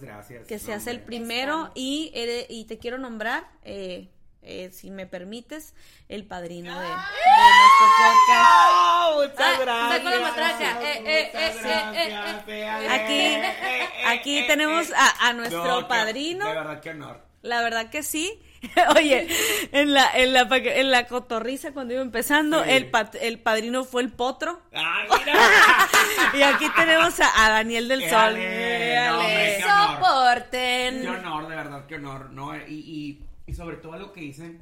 que 0.47 0.55
No, 0.57 0.61
seas 0.61 0.87
el 0.87 0.99
primero 1.01 1.71
y, 1.75 2.11
ere- 2.13 2.45
y 2.49 2.65
te 2.65 2.77
quiero 2.77 2.97
nombrar, 2.97 3.47
eh, 3.63 4.09
eh, 4.41 4.69
si 4.73 4.89
me 4.91 5.05
permites, 5.05 5.73
el 6.07 6.25
padrino 6.25 6.73
de, 6.79 6.85
de 6.87 6.91
nuestro 6.91 7.87
podcast. 7.97 9.15
Muchas 9.15 9.33
Ah, 9.37 9.57
gracias. 9.59 9.97
sacó 9.97 10.09
la 10.09 10.19
matraca. 10.21 10.81
Eh, 10.81 11.01
eh, 11.05 11.31
eh, 11.33 11.53
eh, 11.65 12.43
eh, 12.47 12.69
Aquí, 12.89 13.13
eh, 13.13 13.53
eh, 13.61 13.87
aquí 14.07 14.37
eh, 14.39 14.45
tenemos 14.47 14.89
eh. 14.89 14.93
a, 14.95 15.27
a 15.29 15.33
nuestro 15.33 15.63
No, 15.65 15.79
qué- 15.79 15.85
padrino. 15.85 16.47
De 16.47 16.53
verdad, 16.55 16.79
qué 16.81 16.89
honor. 16.91 17.28
La 17.41 17.61
verdad 17.61 17.89
que 17.89 18.03
sí. 18.03 18.41
Oye, 18.97 19.27
en 19.71 19.93
la, 19.93 20.11
en 20.17 20.33
la, 20.33 20.41
en 20.51 20.91
la 20.91 21.07
cotorriza 21.07 21.71
cuando 21.71 21.93
iba 21.93 22.01
empezando, 22.01 22.61
Sí. 22.65 22.71
el, 22.71 22.89
pat- 22.91 23.15
el 23.21 23.39
padrino 23.39 23.85
fue 23.85 24.01
el 24.01 24.11
potro. 24.11 24.61
¡Ay, 24.73 25.07
mira! 25.19 25.33
Y 26.37 26.41
aquí 26.43 26.65
tenemos 26.75 27.19
a, 27.21 27.45
a 27.45 27.49
Daniel 27.49 27.87
del 27.87 28.01
Sol. 28.09 28.35
Éale, 28.35 29.07
no, 29.09 29.17
hombre, 29.17 29.55
Éale. 29.55 29.57
qué 29.57 29.63
honor. 29.71 29.95
Soporten. 29.95 31.01
Qué 31.01 31.07
honor, 31.09 31.47
de 31.47 31.55
verdad, 31.55 31.85
qué 31.87 31.95
honor, 31.95 32.29
¿no? 32.31 32.55
Y, 32.67 32.73
y, 32.73 33.25
y 33.47 33.53
sobre 33.53 33.77
todo 33.77 33.97
lo 33.97 34.11
que 34.11 34.21
dicen, 34.21 34.61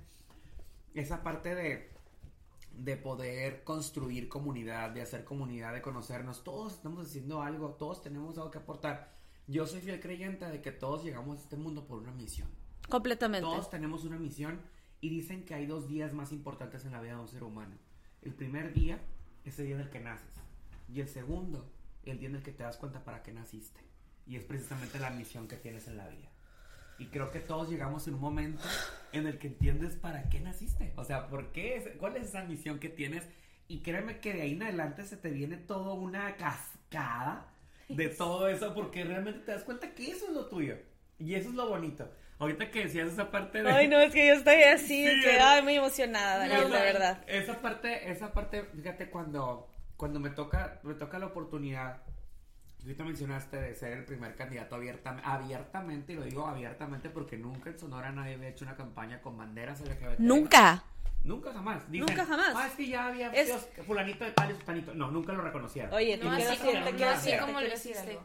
esa 0.93 1.23
parte 1.23 1.55
de, 1.55 1.91
de 2.73 2.95
poder 2.97 3.63
construir 3.63 4.29
comunidad, 4.29 4.91
de 4.91 5.01
hacer 5.01 5.23
comunidad, 5.25 5.73
de 5.73 5.81
conocernos. 5.81 6.43
Todos 6.43 6.73
estamos 6.75 7.07
haciendo 7.07 7.41
algo, 7.41 7.71
todos 7.71 8.01
tenemos 8.03 8.37
algo 8.37 8.51
que 8.51 8.59
aportar. 8.59 9.11
Yo 9.47 9.65
soy 9.65 9.81
fiel 9.81 9.99
creyente 9.99 10.45
de 10.45 10.61
que 10.61 10.71
todos 10.71 11.03
llegamos 11.03 11.39
a 11.39 11.41
este 11.41 11.55
mundo 11.57 11.85
por 11.87 11.97
una 11.99 12.11
misión. 12.11 12.47
Completamente. 12.89 13.45
Todos 13.47 13.69
tenemos 13.69 14.04
una 14.06 14.17
misión 14.17 14.60
y 15.02 15.10
dicen 15.10 15.45
que 15.45 15.54
hay 15.54 15.65
dos 15.65 15.88
días 15.88 16.13
más 16.13 16.32
importantes 16.32 16.86
en 16.86 16.91
la 16.91 17.02
vida 17.02 17.13
de 17.15 17.19
un 17.21 17.28
ser 17.28 17.43
humano. 17.43 17.76
El 18.21 18.34
primer 18.34 18.73
día 18.73 19.00
es 19.45 19.60
el 19.60 19.65
día 19.67 19.76
en 19.76 19.82
el 19.82 19.89
que 19.89 20.00
naces. 20.00 20.30
Y 20.93 21.02
el 21.02 21.08
segundo, 21.08 21.69
el 22.04 22.19
día 22.19 22.30
en 22.30 22.36
el 22.36 22.43
que 22.43 22.52
te 22.52 22.63
das 22.63 22.78
cuenta 22.78 23.04
para 23.04 23.23
qué 23.23 23.32
naciste. 23.34 23.82
Y 24.26 24.36
es 24.36 24.43
precisamente 24.43 25.00
la 25.00 25.10
misión 25.10 25.47
que 25.47 25.56
tienes 25.58 25.88
en 25.88 25.97
la 25.97 26.08
vida. 26.08 26.30
Y 27.00 27.08
creo 27.08 27.30
que 27.32 27.39
todos 27.39 27.69
llegamos 27.69 28.08
en 28.08 28.15
un 28.15 28.21
momento 28.21 28.63
en 29.12 29.28
el 29.28 29.38
que 29.38 29.47
entiendes 29.47 29.95
para 29.95 30.30
qué 30.30 30.39
naciste. 30.39 30.93
O 30.95 31.04
sea, 31.04 31.28
¿por 31.30 31.52
qué? 31.52 31.78
es- 31.78 31.89
¿Cuál 31.97 32.15
es 32.17 32.30
esa 32.30 32.43
misión 32.43 32.80
que 32.80 32.89
tienes? 32.89 33.23
Y 33.67 33.82
créeme 33.82 34.19
que 34.19 34.34
de 34.34 34.41
ahí 34.41 34.54
en 34.54 34.63
adelante 34.63 35.04
se 35.06 35.17
te 35.17 35.30
viene 35.30 35.58
toda 35.58 35.93
una 35.93 36.36
cascada 36.38 37.54
de 37.89 38.10
todo 38.17 38.47
eso 38.47 38.73
porque 38.73 39.04
realmente 39.04 39.39
te 39.41 39.52
das 39.52 39.63
cuenta 39.63 39.93
que 39.93 40.10
eso 40.12 40.28
es 40.28 40.34
lo 40.34 40.47
tuyo. 40.47 40.76
Y 41.19 41.36
eso 41.36 41.50
es 41.50 41.56
lo 41.56 41.67
bonito. 41.69 42.10
Ahorita 42.39 42.69
que 42.69 42.84
decías 42.84 43.08
esa 43.10 43.32
parte 43.32 43.63
de... 43.63 43.69
Ay, 43.71 43.88
no, 43.88 43.97
es 44.00 44.13
que 44.13 44.28
yo 44.28 44.34
estoy 44.34 44.62
así, 44.63 45.08
Sí, 45.08 45.21
que, 45.23 45.62
muy 45.63 45.76
emocionada, 45.76 46.38
Daniel, 46.38 46.62
No, 46.62 46.65
de 46.69 46.80
no. 46.80 46.86
verdad. 46.86 47.23
Esa 47.28 47.62
parte, 47.62 48.12
esa 48.12 48.32
parte, 48.32 48.63
fíjate, 48.76 49.10
cuando, 49.10 49.67
cuando 49.95 50.19
me 50.19 50.30
toca, 50.30 50.80
me 50.84 50.93
toca 50.93 51.17
la 51.17 51.26
oportunidad, 51.28 51.97
ahorita 52.84 53.04
mencionaste 53.04 53.58
de 53.58 53.73
ser 53.73 53.93
el 53.93 54.06
primer 54.06 54.36
candidato 54.36 54.76
abierta, 54.76 55.17
abiertamente, 55.23 56.13
y 56.13 56.15
lo 56.15 56.23
digo 56.23 56.45
abiertamente 56.45 57.10
porque 57.10 57.38
nunca 57.38 57.71
en 57.71 57.80
Sonora 57.80 58.12
nadie 58.12 58.36
había 58.36 58.50
hecho 58.50 58.65
una 58.65 58.76
campaña 58.76 59.19
con 59.21 59.36
banderas 59.36 59.82
LGBT. 59.82 60.19
Nunca. 60.19 60.84
Nunca 61.23 61.52
jamás. 61.52 61.89
Dicen, 61.91 62.06
Nunca 62.08 62.23
jamás. 62.26 62.54
Ah, 62.56 62.67
es 62.67 62.73
que 62.76 62.88
ya 62.88 63.08
había 63.08 63.32
Es- 63.32 63.47
sido 63.47 63.60
fulanito 63.84 64.23
de 64.23 64.32
tal 64.32 64.52
y 64.52 64.54
sustanito. 64.54 64.93
No, 64.93 65.10
nunca 65.10 65.34
lo 65.34 65.41
reconocieron. 65.41 65.91
Oye, 65.91 66.17
No, 66.17 66.32
así 66.32 66.45
te 66.56 66.91
quiero 66.95 67.12
así 67.12 67.32
como 67.38 67.60
lo 67.60 67.67
hiciste. 67.73 68.19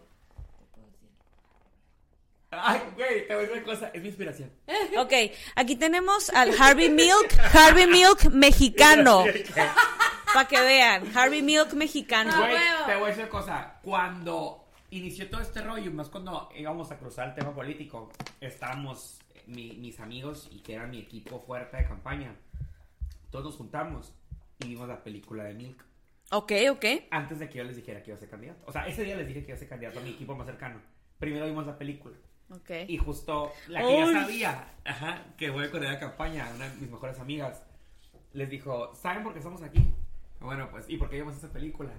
Ay, 2.54 2.80
güey, 2.96 3.26
te 3.26 3.34
voy 3.34 3.44
a 3.44 3.48
decir 3.48 3.62
una 3.62 3.72
cosa, 3.72 3.90
es 3.94 4.02
mi 4.02 4.08
inspiración. 4.08 4.52
Ok, 4.98 5.12
aquí 5.56 5.76
tenemos 5.76 6.28
al 6.30 6.52
Harvey 6.60 6.90
Milk, 6.90 7.34
Harvey 7.54 7.86
Milk 7.86 8.24
mexicano. 8.30 9.24
Para 10.34 10.48
que 10.48 10.60
vean, 10.60 11.16
Harvey 11.16 11.42
Milk 11.42 11.72
mexicano. 11.74 12.30
Ah, 12.34 12.38
Güey, 12.38 12.52
huevo. 12.52 12.84
te 12.86 12.94
voy 12.96 13.04
a 13.04 13.06
decir 13.08 13.22
una 13.24 13.30
cosa. 13.30 13.78
Cuando 13.82 14.66
inició 14.90 15.28
todo 15.30 15.40
este 15.40 15.62
rollo, 15.62 15.90
más 15.92 16.08
cuando 16.10 16.48
íbamos 16.56 16.90
a 16.90 16.98
cruzar 16.98 17.28
el 17.28 17.34
tema 17.34 17.54
político, 17.54 18.10
estábamos 18.40 19.18
eh, 19.34 19.42
mi- 19.46 19.72
mis 19.76 19.98
amigos 20.00 20.48
y 20.50 20.60
que 20.60 20.74
era 20.74 20.86
mi 20.86 21.00
equipo 21.00 21.40
fuerte 21.40 21.76
de 21.78 21.84
campaña. 21.86 22.34
Todos 23.30 23.44
nos 23.46 23.56
juntamos 23.56 24.12
y 24.60 24.68
vimos 24.68 24.88
la 24.88 25.02
película 25.02 25.44
de 25.44 25.54
Milk. 25.54 25.84
Ok, 26.30 26.52
ok. 26.70 26.84
Antes 27.10 27.38
de 27.38 27.48
que 27.48 27.58
yo 27.58 27.64
les 27.64 27.76
dijera 27.76 28.02
que 28.02 28.10
iba 28.10 28.16
a 28.16 28.20
ser 28.20 28.28
candidato. 28.30 28.62
O 28.66 28.72
sea, 28.72 28.86
ese 28.86 29.04
día 29.04 29.16
les 29.16 29.26
dije 29.26 29.40
que 29.40 29.48
iba 29.48 29.56
a 29.56 29.58
ser 29.58 29.68
candidato 29.68 30.00
a 30.00 30.02
mi 30.02 30.10
equipo 30.10 30.34
más 30.34 30.46
cercano. 30.46 30.80
Primero 31.18 31.44
vimos 31.46 31.66
la 31.66 31.76
película. 31.78 32.16
Ok. 32.54 32.70
Y 32.88 32.98
justo 32.98 33.52
la 33.68 33.80
que 33.80 33.98
ya 33.98 34.12
sabía, 34.20 34.74
ajá, 34.84 35.24
que 35.36 35.50
voy 35.50 35.64
a 35.64 35.78
la 35.78 35.98
campaña, 35.98 36.50
una 36.54 36.68
de 36.68 36.76
mis 36.80 36.90
mejores 36.90 37.18
amigas, 37.18 37.62
les 38.32 38.48
dijo, 38.50 38.94
¿saben 38.94 39.22
por 39.22 39.32
qué 39.32 39.38
estamos 39.38 39.62
aquí? 39.62 39.92
Bueno, 40.40 40.68
pues, 40.70 40.88
¿y 40.88 40.96
por 40.96 41.08
qué 41.08 41.16
vimos 41.16 41.36
esa 41.36 41.50
película? 41.52 41.92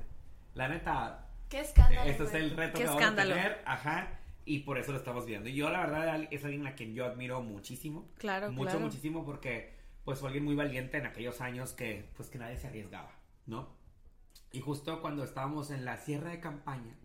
La 0.54 0.68
neta, 0.68 1.28
Qué 1.50 1.62
escándalo. 1.62 2.10
este 2.10 2.24
es 2.24 2.34
el 2.34 2.56
reto 2.56 2.78
que 2.78 2.86
vamos 2.86 3.02
escándalo. 3.02 3.32
a 3.34 3.36
tener, 3.38 3.62
ajá, 3.66 4.20
y 4.46 4.60
por 4.60 4.78
eso 4.78 4.92
lo 4.92 4.98
estamos 4.98 5.26
viendo. 5.26 5.50
Y 5.50 5.56
yo, 5.56 5.70
la 5.70 5.80
verdad, 5.80 6.28
es 6.30 6.44
alguien 6.44 6.68
a 6.68 6.76
quien 6.76 6.94
yo 6.94 7.06
admiro 7.06 7.42
muchísimo. 7.42 8.10
Claro, 8.18 8.52
Mucho, 8.52 8.72
claro. 8.72 8.80
muchísimo, 8.82 9.26
porque, 9.26 9.74
pues, 10.04 10.20
fue 10.20 10.30
alguien 10.30 10.44
muy 10.44 10.56
valiente 10.56 10.98
en 10.98 11.06
aquellos 11.06 11.42
años 11.42 11.72
que, 11.74 12.10
pues, 12.18 12.30
que 12.30 12.38
nadie 12.38 12.58
se 12.58 12.68
arriesgaba, 12.68 13.12
¿no? 13.46 13.70
Y 14.52 14.60
justo 14.62 15.02
cuando 15.02 15.24
estábamos 15.24 15.72
en 15.72 15.86
la 15.86 15.98
cierre 15.98 16.30
de 16.32 16.40
campaña, 16.40 16.96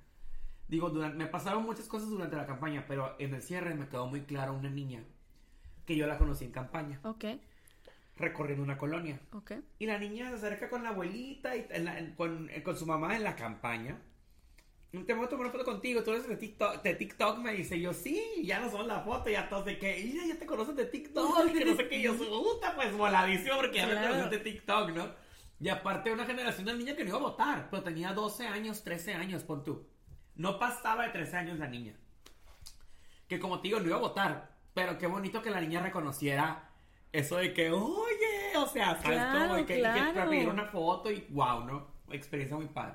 digo, 0.69 0.91
durante, 0.91 1.17
me 1.19 1.27
pasaron 1.27 1.65
muchas 1.65 1.87
cosas 1.87 2.11
durante 2.11 2.37
la 2.37 2.47
campaña, 2.47 2.85
pero 2.87 3.17
en 3.19 3.35
el 3.35 3.43
cierre 3.43 3.75
me 3.75 3.89
quedó 3.89 4.07
muy 4.07 4.23
clara 4.23 4.53
una 4.53 4.71
niña 4.71 5.03
que 5.87 5.97
yo 5.97 6.07
la 6.07 6.19
conocí 6.19 6.45
en 6.45 6.53
campaña, 6.53 7.01
Ok, 7.05 7.25
recorriendo 8.17 8.63
una 8.65 8.77
colonia. 8.79 9.21
ok. 9.33 9.53
Y 9.79 9.87
la 9.87 9.99
niña 9.99 10.29
se 10.31 10.35
acerca 10.37 10.69
con 10.69 10.83
la 10.83 10.91
abuelita 10.91 11.57
y 11.57 11.67
en 11.71 11.85
la- 11.85 11.99
en- 11.99 12.15
con, 12.15 12.51
eh, 12.51 12.63
con 12.63 12.77
su 12.77 12.85
mamá 12.87 13.17
en 13.17 13.23
la 13.25 13.37
campaña. 13.37 13.99
Y 14.93 14.99
Te 15.05 15.13
voy 15.15 15.27
a 15.27 15.29
tomar 15.29 15.47
una 15.47 15.53
foto 15.53 15.65
contigo, 15.67 16.03
tú 16.03 16.13
eres 16.13 16.27
de 16.27 16.37
TikTok, 16.37 16.83
de 16.83 16.95
TikTok, 16.95 17.39
me 17.39 17.53
dice 17.53 17.79
yo, 17.79 17.93
sí, 17.93 18.23
ya 18.43 18.59
nos 18.59 18.71
somos 18.73 18.87
la 18.87 19.01
foto, 19.01 19.29
ya 19.29 19.49
todos 19.49 19.67
de 19.67 19.79
que, 19.79 20.03
mira, 20.03 20.25
ya 20.27 20.39
te 20.39 20.47
conocen 20.47 20.77
de 20.77 20.87
TikTok, 20.87 21.47
y 21.49 21.53
que 21.53 21.65
no 21.67 21.77
sé 21.77 21.89
qué, 21.89 22.01
yo, 22.01 22.17
puta, 22.19 22.75
pues 22.75 22.97
voladísimo, 22.97 23.57
porque 23.57 23.77
ya 23.79 23.87
me 23.87 23.93
Claro. 23.93 24.09
conocen 24.15 24.31
de 24.31 24.39
TikTok, 24.39 24.91
¿no? 24.93 25.09
Y 25.61 25.69
aparte 25.69 26.11
una 26.13 26.25
generación 26.25 26.65
de 26.67 26.75
niña 26.75 26.97
que 26.97 27.03
no 27.05 27.11
iba 27.11 27.19
a 27.19 27.23
votar, 27.23 27.69
pero 27.71 27.83
tenía 27.83 28.13
12 28.15 28.47
años, 28.47 28.83
13 28.83 29.13
años, 29.13 29.43
pon 29.43 29.63
tú. 29.63 29.87
No 30.39 30.59
pasaba 30.59 31.05
de 31.05 31.11
13 31.11 31.37
años 31.37 31.59
la 31.59 31.67
niña. 31.69 31.95
Que 33.29 33.39
como 33.39 33.61
te 33.61 33.69
digo, 33.69 33.81
no 33.81 33.87
iba 33.89 33.97
a 33.97 34.01
votar, 34.01 34.57
pero 34.73 34.97
qué 34.97 35.07
bonito 35.07 35.43
que 35.43 35.51
la 35.51 35.61
niña 35.61 35.83
reconociera 35.83 36.71
eso 37.13 37.37
de 37.37 37.53
que, 37.53 37.71
oye, 37.71 38.57
o 38.57 38.67
sea, 38.67 39.01
¿sabes 39.03 39.19
Claro, 39.19 39.49
cómo? 39.49 39.59
Y 39.61 39.65
que, 39.67 39.75
y 39.75 39.77
que 39.77 39.83
claro. 39.83 40.23
te 40.23 40.29
pidieron 40.29 40.55
una 40.55 40.67
foto 40.67 41.11
y 41.11 41.27
wow, 41.31 41.65
¿no? 41.65 41.87
Experiencia 42.11 42.57
muy 42.57 42.69
padre. 42.69 42.95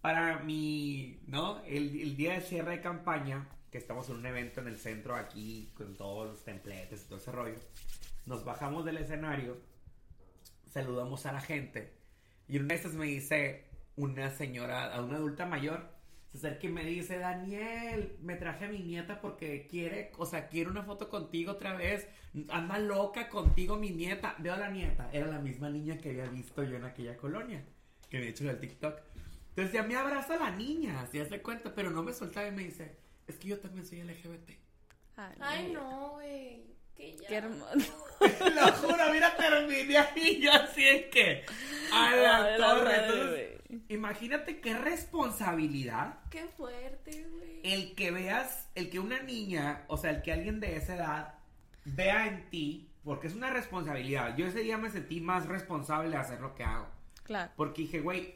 Para 0.00 0.38
mi, 0.38 1.20
¿no? 1.26 1.60
El, 1.64 2.00
el 2.00 2.16
día 2.16 2.34
de 2.34 2.40
cierre 2.40 2.72
de 2.72 2.80
campaña, 2.80 3.48
que 3.70 3.78
estamos 3.78 4.08
en 4.08 4.16
un 4.16 4.26
evento 4.26 4.60
en 4.60 4.68
el 4.68 4.78
centro 4.78 5.16
aquí, 5.16 5.72
con 5.76 5.96
todos 5.96 6.28
los 6.28 6.44
templetes 6.44 7.02
y 7.02 7.08
todo 7.08 7.18
ese 7.18 7.32
rollo, 7.32 7.58
nos 8.26 8.44
bajamos 8.44 8.84
del 8.84 8.98
escenario, 8.98 9.58
saludamos 10.70 11.26
a 11.26 11.32
la 11.32 11.40
gente, 11.40 11.98
y 12.46 12.58
una 12.58 12.68
de 12.68 12.74
estas 12.76 12.94
me 12.94 13.06
dice 13.06 13.66
una 13.96 14.30
señora, 14.30 14.94
a 14.94 15.02
una 15.02 15.16
adulta 15.16 15.44
mayor, 15.44 15.97
se 16.30 16.38
acerca 16.38 16.66
y 16.66 16.70
me 16.70 16.84
dice, 16.84 17.18
Daniel, 17.18 18.16
me 18.20 18.36
traje 18.36 18.66
a 18.66 18.68
mi 18.68 18.80
nieta 18.80 19.20
porque 19.20 19.66
quiere, 19.66 20.12
o 20.18 20.26
sea, 20.26 20.48
quiere 20.48 20.68
una 20.70 20.82
foto 20.82 21.08
contigo 21.08 21.52
otra 21.52 21.74
vez, 21.74 22.06
anda 22.50 22.78
loca 22.78 23.28
contigo 23.28 23.76
mi 23.76 23.90
nieta. 23.90 24.34
Veo 24.38 24.54
a 24.54 24.58
la 24.58 24.70
nieta, 24.70 25.08
era 25.12 25.26
la 25.26 25.38
misma 25.38 25.70
niña 25.70 25.98
que 25.98 26.10
había 26.10 26.26
visto 26.26 26.62
yo 26.62 26.76
en 26.76 26.84
aquella 26.84 27.16
colonia, 27.16 27.64
que 28.10 28.18
había 28.18 28.30
hecho 28.30 28.48
el 28.48 28.58
TikTok. 28.60 29.00
Entonces 29.50 29.72
ya 29.72 29.82
me 29.82 29.96
abraza 29.96 30.36
la 30.36 30.50
niña, 30.50 31.06
se 31.10 31.20
hace 31.20 31.40
cuenta, 31.40 31.74
pero 31.74 31.90
no 31.90 32.02
me 32.02 32.12
soltaba 32.12 32.46
y 32.46 32.52
me 32.52 32.62
dice, 32.64 32.96
es 33.26 33.36
que 33.36 33.48
yo 33.48 33.58
también 33.58 33.86
soy 33.86 34.02
LGBT. 34.02 34.50
Ay, 35.40 35.72
no, 35.72 36.10
güey. 36.12 36.62
Que 36.94 37.16
ya. 37.16 37.28
Qué 37.28 37.34
hermoso. 37.36 38.06
Lo 38.20 38.72
juro, 38.72 39.12
mira, 39.12 39.36
terminé 39.36 39.98
ahí 39.98 40.40
yo 40.40 40.52
así 40.52 40.84
es 40.84 41.06
que 41.06 41.44
a 41.92 42.16
la 42.16 42.56
torre. 42.56 42.84
madre, 42.84 43.04
Entonces, 43.04 43.57
imagínate 43.88 44.60
qué 44.60 44.76
responsabilidad 44.78 46.18
Qué 46.30 46.46
fuerte, 46.56 47.26
güey. 47.30 47.60
el 47.64 47.94
que 47.94 48.10
veas, 48.10 48.68
el 48.74 48.90
que 48.90 48.98
una 48.98 49.22
niña, 49.22 49.84
o 49.88 49.96
sea, 49.96 50.10
el 50.10 50.22
que 50.22 50.32
alguien 50.32 50.60
de 50.60 50.76
esa 50.76 50.96
edad 50.96 51.34
vea 51.84 52.26
en 52.26 52.48
ti, 52.50 52.90
porque 53.04 53.26
es 53.26 53.34
una 53.34 53.50
responsabilidad. 53.50 54.36
Yo 54.36 54.46
ese 54.46 54.60
día 54.60 54.78
me 54.78 54.90
sentí 54.90 55.20
más 55.20 55.46
responsable 55.46 56.10
de 56.10 56.16
hacer 56.16 56.40
lo 56.40 56.54
que 56.54 56.64
hago. 56.64 56.86
Claro. 57.22 57.52
Porque 57.56 57.82
dije, 57.82 58.00
güey, 58.00 58.34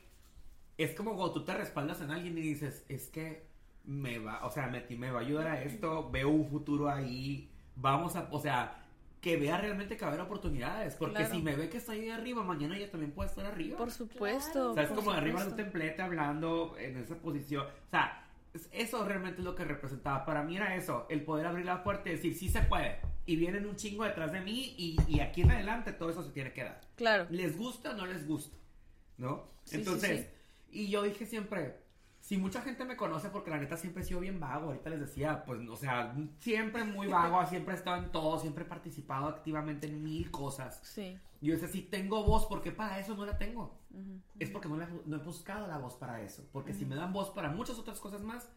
es 0.79 0.95
como 0.95 1.15
cuando 1.17 1.33
tú 1.35 1.45
te 1.45 1.55
respaldas 1.55 2.01
en 2.01 2.11
alguien 2.11 2.37
y 2.37 2.43
dices, 2.43 2.85
es 2.89 3.09
que 3.09 3.47
me 3.85 4.19
va, 4.19 4.45
o 4.47 4.51
sea, 4.51 4.69
me, 4.69 4.85
me 4.97 5.11
va 5.11 5.21
a 5.21 5.23
ayudar 5.23 5.47
a 5.49 5.63
esto, 5.63 6.11
veo 6.11 6.29
un 6.29 6.49
futuro 6.49 6.89
ahí, 6.89 7.51
vamos 7.75 8.17
a, 8.17 8.29
o 8.31 8.39
sea, 8.41 8.82
que 9.23 9.37
vea 9.37 9.57
realmente 9.57 9.97
que 9.97 10.05
va 10.05 10.11
a 10.11 10.15
haber 10.15 10.27
oportunidades. 10.27 10.97
Porque 10.97 11.15
Claro. 11.15 11.35
si 11.35 11.41
me 11.41 11.55
ve 11.57 11.69
que 11.71 11.77
estoy 11.79 12.01
ahí 12.01 12.11
arriba, 12.11 12.43
mañana 12.43 12.77
ella 12.77 12.91
también 12.91 13.13
puede 13.13 13.31
estar 13.31 13.47
arriba. 13.47 13.79
Por 13.79 13.91
supuesto. 13.93 14.73
O 14.73 14.75
sea, 14.75 14.83
es 14.83 14.91
como 14.91 15.13
arriba 15.13 15.43
de 15.45 15.51
un 15.51 15.57
templete 15.57 16.03
hablando 16.03 16.77
en 16.77 16.97
esa 16.99 17.15
posición. 17.17 17.65
O 17.67 17.91
sea, 17.91 18.27
es- 18.53 18.69
eso 18.73 19.05
realmente 19.07 19.39
es 19.39 19.45
lo 19.45 19.55
que 19.55 19.65
representaba. 19.65 20.25
Para 20.27 20.43
mí 20.43 20.57
era 20.57 20.75
eso, 20.75 21.07
el 21.09 21.23
poder 21.25 21.47
abrir 21.47 21.65
la 21.65 21.85
puerta 21.85 22.09
y 22.09 22.13
decir, 22.13 22.35
sí 22.35 22.49
se 22.49 22.63
puede. 22.63 22.99
Y 23.25 23.37
vienen 23.37 23.65
un 23.67 23.77
chingo 23.77 24.03
detrás 24.03 24.33
de 24.33 24.41
mí 24.41 24.75
y, 24.77 24.97
y 25.07 25.21
aquí 25.21 25.43
en 25.43 25.53
adelante 25.53 25.93
todo 25.93 26.11
eso 26.11 26.25
se 26.25 26.33
tiene 26.33 26.53
que 26.53 26.65
dar. 26.65 26.81
Claro. 26.97 27.27
¿Les 27.31 27.57
gusta 27.57 27.91
o 27.93 27.95
no 27.95 28.05
les 28.07 28.27
gusta? 28.27 28.57
¿No? 29.19 29.47
Sí, 29.63 29.77
Entonces, 29.77 30.29
sí, 30.69 30.81
y 30.81 30.89
yo 30.91 31.05
dije 31.05 31.27
siempre, 31.27 31.77
si 32.33 32.39
mucha 32.39 32.63
gente 32.63 32.87
me 32.87 32.97
conoce 32.97 33.29
porque 33.29 33.51
la 33.51 33.59
neta 33.59 33.77
siempre 33.77 34.03
he 34.03 34.07
sido 34.07 34.21
bien 34.21 34.41
vago, 34.41 34.69
ahorita 34.69 34.89
les 34.89 35.01
decía, 35.01 35.45
pues, 35.45 35.69
o 35.69 35.77
sea, 35.77 36.17
siempre 36.39 36.83
muy 36.83 37.07
vago, 37.07 37.45
siempre 37.51 37.75
he 37.75 37.77
estado 37.77 38.03
en 38.03 38.11
todo, 38.11 38.39
siempre 38.39 38.65
he 38.65 38.67
participado 38.67 39.27
activamente 39.29 39.87
en 39.87 40.03
mil 40.03 40.31
cosas. 40.31 40.81
Sí. 40.83 41.19
Yo 41.43 41.53
decía, 41.53 41.69
si 41.69 41.83
tengo 41.83 42.25
voz, 42.25 42.47
¿por 42.47 42.63
qué 42.63 42.73
para 42.73 42.99
eso 42.99 43.15
no 43.15 43.27
la 43.27 43.37
tengo? 43.37 43.79
Es 44.39 44.49
porque 44.49 44.67
no, 44.67 44.79
la- 44.79 44.89
no 45.05 45.17
he 45.17 45.19
buscado 45.19 45.67
la 45.67 45.77
voz 45.77 45.95
para 45.97 46.23
eso. 46.23 46.49
Porque 46.53 46.73
si 46.73 46.87
me 46.87 46.97
dan 46.97 47.13
voz 47.13 47.29
para 47.29 47.51
muchas 47.51 47.79
otras 47.79 48.01
cosas 48.01 48.23
más, 48.23 48.49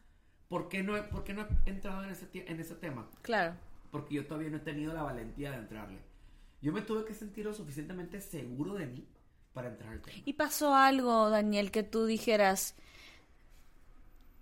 ¿por 0.47 0.69
qué 0.69 0.81
no 0.81 0.95
he, 0.95 1.03
por 1.03 1.25
qué 1.25 1.33
no 1.33 1.45
he 1.65 1.69
entrado 1.69 2.01
en 2.05 2.11
ese, 2.11 2.29
en 2.33 2.57
ese 2.61 2.75
tema? 2.75 3.09
Claro. 3.23 3.55
Porque 3.91 4.15
yo 4.15 4.25
todavía 4.25 4.51
no 4.51 4.55
he 4.55 4.61
tenido 4.61 4.93
la 4.93 5.03
valentía 5.03 5.51
de 5.51 5.57
entrarle. 5.57 5.99
Yo 6.61 6.71
me 6.71 6.81
tuve 6.81 7.03
que 7.03 7.13
sentir 7.13 7.43
lo 7.43 7.53
suficientemente 7.53 8.21
seguro 8.21 8.75
de 8.75 8.87
mí 8.87 9.05
para 9.51 9.67
entrar 9.67 9.91
al 9.91 10.01
tema. 10.01 10.17
¿Y 10.23 10.31
pasó 10.31 10.73
algo, 10.75 11.29
Daniel, 11.29 11.71
que 11.71 11.83
tú 11.83 12.05
dijeras, 12.05 12.73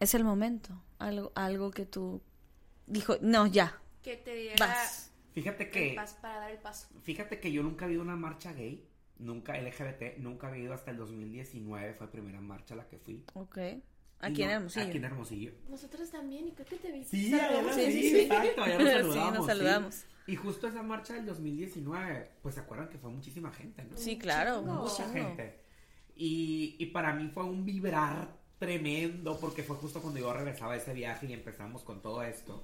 es 0.03 0.13
el 0.13 0.23
momento? 0.23 0.81
Algo, 0.99 1.31
algo 1.35 1.71
que 1.71 1.85
tú 1.85 2.21
dijo, 2.87 3.17
no, 3.21 3.47
ya, 3.47 3.79
Que 4.01 4.17
te 4.17 4.35
diera 4.35 4.55
vas. 4.67 5.11
Fíjate 5.33 5.63
el 5.63 5.71
que, 5.71 5.93
paso 5.95 6.17
para 6.21 6.39
dar 6.39 6.51
el 6.51 6.59
paso. 6.59 6.87
fíjate 7.01 7.39
que 7.39 7.51
yo 7.51 7.63
nunca 7.63 7.85
a 7.85 8.01
una 8.01 8.15
marcha 8.15 8.53
gay, 8.53 8.87
nunca 9.17 9.57
LGBT, 9.59 10.17
nunca 10.19 10.47
había 10.47 10.63
ido 10.65 10.73
hasta 10.73 10.91
el 10.91 10.97
2019, 10.97 11.93
fue 11.95 12.05
la 12.07 12.11
primera 12.11 12.39
marcha 12.41 12.75
a 12.75 12.77
la 12.77 12.87
que 12.87 12.97
fui. 12.99 13.23
Ok. 13.33 13.57
Aquí 14.19 14.41
en 14.43 14.49
no- 14.49 14.55
Hermosillo. 14.55 14.85
Aquí 14.87 14.97
en 14.97 15.03
Hermosillo. 15.05 15.51
Nosotros 15.69 16.09
también, 16.11 16.47
y 16.47 16.51
creo 16.51 16.67
que 16.67 16.77
te 16.77 16.91
vi. 16.91 17.03
Sí, 17.03 17.31
Saludamos. 17.31 17.75
sí, 17.75 17.85
vi, 17.87 17.91
sí, 17.93 18.09
sí. 18.11 18.19
exacto, 18.21 18.63
allá 18.63 18.77
nos 18.77 18.87
Sí, 18.87 18.93
saludamos. 18.93 19.33
nos 19.33 19.43
sí. 19.45 19.47
saludamos. 19.51 20.05
Y 20.27 20.35
justo 20.37 20.67
esa 20.67 20.83
marcha 20.83 21.13
del 21.15 21.25
2019, 21.25 22.31
pues 22.41 22.55
se 22.55 22.61
acuerdan 22.61 22.87
que 22.89 22.97
fue 22.97 23.09
muchísima 23.09 23.51
gente, 23.51 23.83
¿no? 23.83 23.97
Sí, 23.97 24.17
claro. 24.17 24.61
Mucha 24.61 25.09
gente. 25.11 25.59
Y, 26.15 26.75
y 26.79 26.85
para 26.87 27.13
mí 27.13 27.29
fue 27.29 27.43
un 27.43 27.65
vibrar 27.65 28.37
tremendo 28.63 29.37
porque 29.39 29.61
fue 29.61 29.75
justo 29.75 30.01
cuando 30.01 30.21
yo 30.21 30.31
regresaba 30.31 30.73
de 30.73 30.79
ese 30.79 30.93
viaje 30.93 31.25
y 31.27 31.33
empezamos 31.33 31.83
con 31.83 32.01
todo 32.01 32.23
esto. 32.23 32.63